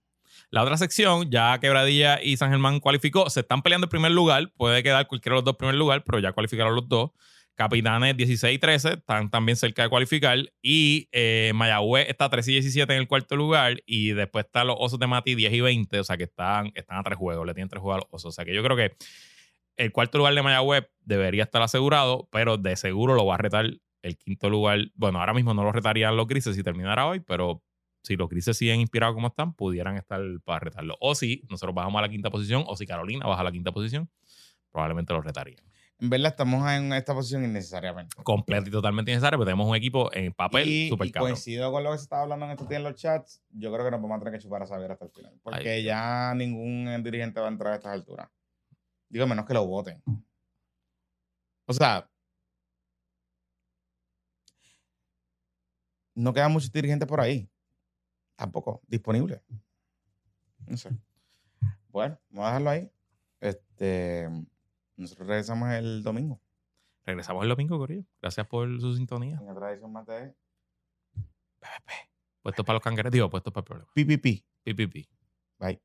La 0.51 0.63
otra 0.63 0.77
sección, 0.77 1.29
ya 1.29 1.59
Quebradilla 1.59 2.19
y 2.23 2.35
San 2.37 2.49
Germán 2.49 2.79
cualificó, 2.79 3.29
se 3.29 3.41
están 3.41 3.61
peleando 3.61 3.85
el 3.85 3.89
primer 3.89 4.11
lugar, 4.11 4.51
puede 4.57 4.81
quedar 4.81 5.05
cualquiera 5.07 5.35
de 5.35 5.37
los 5.41 5.45
dos 5.45 5.55
primer 5.57 5.75
lugar, 5.75 6.03
pero 6.03 6.17
ya 6.17 6.31
cualificaron 6.31 6.75
los 6.75 6.89
dos. 6.89 7.11
Capitanes 7.53 8.15
16 8.15 8.55
y 8.55 8.57
13 8.57 8.93
están 8.93 9.29
también 9.29 9.57
cerca 9.57 9.83
de 9.83 9.89
cualificar. 9.89 10.37
Y 10.61 11.09
eh, 11.11 11.51
Mayagüez 11.53 12.07
está 12.09 12.29
13 12.29 12.51
y 12.51 12.53
17 12.61 12.93
en 12.93 12.99
el 13.01 13.07
cuarto 13.07 13.35
lugar. 13.35 13.83
Y 13.85 14.11
después 14.13 14.45
están 14.45 14.67
los 14.67 14.77
Osos 14.79 14.97
de 14.97 15.07
Mati 15.07 15.35
10 15.35 15.51
y 15.53 15.59
20. 15.59 15.99
O 15.99 16.03
sea 16.05 16.15
que 16.15 16.23
están, 16.23 16.71
están 16.73 16.97
a 16.99 17.03
tres 17.03 17.17
juegos, 17.17 17.45
le 17.45 17.53
tienen 17.53 17.67
tres 17.69 17.81
juegos 17.81 18.01
a 18.01 18.05
los 18.05 18.13
Osos. 18.13 18.29
O 18.29 18.31
sea 18.31 18.45
que 18.45 18.55
yo 18.55 18.63
creo 18.63 18.77
que 18.77 18.95
el 19.79 19.93
cuarto 19.93 20.17
lugar 20.17 20.35
de 20.35 20.43
Mayagüez 20.43 20.83
debería 21.05 21.43
estar 21.43 21.61
asegurado, 21.61 22.27
pero 22.31 22.57
de 22.57 22.75
seguro 22.75 23.15
lo 23.15 23.25
va 23.25 23.35
a 23.35 23.37
retar 23.37 23.65
el 24.01 24.17
quinto 24.17 24.49
lugar. 24.49 24.79
Bueno, 24.93 25.21
ahora 25.21 25.33
mismo 25.33 25.53
no 25.53 25.63
lo 25.63 25.71
retarían 25.71 26.17
los 26.17 26.27
grises 26.27 26.55
si 26.57 26.63
terminara 26.63 27.07
hoy, 27.07 27.21
pero 27.21 27.63
si 28.03 28.17
los 28.17 28.27
grises 28.27 28.57
siguen 28.57 28.81
inspirados 28.81 29.15
como 29.15 29.27
están, 29.27 29.53
pudieran 29.53 29.95
estar 29.95 30.19
para 30.43 30.59
retarlo. 30.59 30.97
O 30.99 31.15
si 31.15 31.43
nosotros 31.49 31.73
bajamos 31.73 31.97
a 31.99 32.01
la 32.01 32.09
quinta 32.09 32.29
posición, 32.29 32.65
o 32.67 32.75
si 32.75 32.85
Carolina 32.85 33.25
baja 33.25 33.39
a 33.39 33.45
la 33.45 33.53
quinta 33.53 33.71
posición, 33.71 34.09
probablemente 34.69 35.13
los 35.13 35.23
retarían. 35.23 35.63
En 36.01 36.09
verdad, 36.09 36.31
estamos 36.31 36.69
en 36.69 36.91
esta 36.91 37.13
posición 37.13 37.45
innecesariamente. 37.45 38.17
Completo 38.21 38.67
y 38.67 38.71
totalmente 38.71 39.11
innecesario, 39.11 39.39
pero 39.39 39.45
tenemos 39.45 39.67
un 39.67 39.75
equipo 39.77 40.13
en 40.13 40.33
papel 40.33 40.89
súper 40.89 41.07
y 41.07 41.11
cabrón. 41.11 41.31
coincido 41.31 41.71
con 41.71 41.83
lo 41.85 41.91
que 41.91 41.97
se 41.97 42.03
estaba 42.03 42.23
hablando 42.23 42.45
en 42.45 42.51
estos 42.51 42.67
días 42.67 42.79
en 42.79 42.83
los 42.83 42.95
chats. 42.95 43.41
Yo 43.51 43.71
creo 43.71 43.85
que 43.85 43.91
nos 43.91 44.01
vamos 44.01 44.17
a 44.17 44.19
tener 44.19 44.33
que 44.33 44.43
chupar 44.43 44.61
a 44.61 44.65
saber 44.65 44.91
hasta 44.91 45.05
el 45.05 45.11
final. 45.11 45.33
Porque 45.41 45.83
ya 45.83 46.33
ningún 46.35 47.01
dirigente 47.01 47.39
va 47.39 47.47
a 47.47 47.49
entrar 47.49 47.73
a 47.73 47.75
estas 47.77 47.93
alturas. 47.93 48.29
Digo, 49.09 49.27
menos 49.27 49.45
que 49.45 49.53
lo 49.53 49.65
voten. 49.65 50.01
O 51.65 51.73
sea, 51.73 52.09
no 56.15 56.33
quedan 56.33 56.51
muchos 56.51 56.71
dirigentes 56.71 57.07
por 57.07 57.19
ahí. 57.19 57.49
Tampoco 58.35 58.81
disponibles. 58.87 59.41
No 60.67 60.77
sé. 60.77 60.89
Bueno, 61.89 62.19
vamos 62.29 62.45
a 62.45 62.47
dejarlo 62.47 62.69
ahí. 62.69 62.91
Este, 63.39 64.29
nosotros 64.95 65.27
regresamos 65.27 65.71
el 65.71 66.03
domingo. 66.03 66.39
Regresamos 67.05 67.43
el 67.43 67.49
domingo, 67.49 67.77
Corillo. 67.77 68.05
Gracias 68.21 68.45
por 68.47 68.79
su 68.79 68.95
sintonía. 68.95 69.39
En 69.41 69.49
otra 69.49 69.71
edición 69.71 69.91
más 69.91 70.05
de 70.05 70.35
Puestos 72.41 72.65
para 72.65 72.75
los 72.75 72.83
cangrejos, 72.83 73.11
digo, 73.11 73.29
puestos 73.29 73.51
para 73.51 73.61
el 73.61 73.65
problema. 73.65 73.91
PPP. 73.93 74.45
PPP. 74.63 75.09
Bye. 75.59 75.81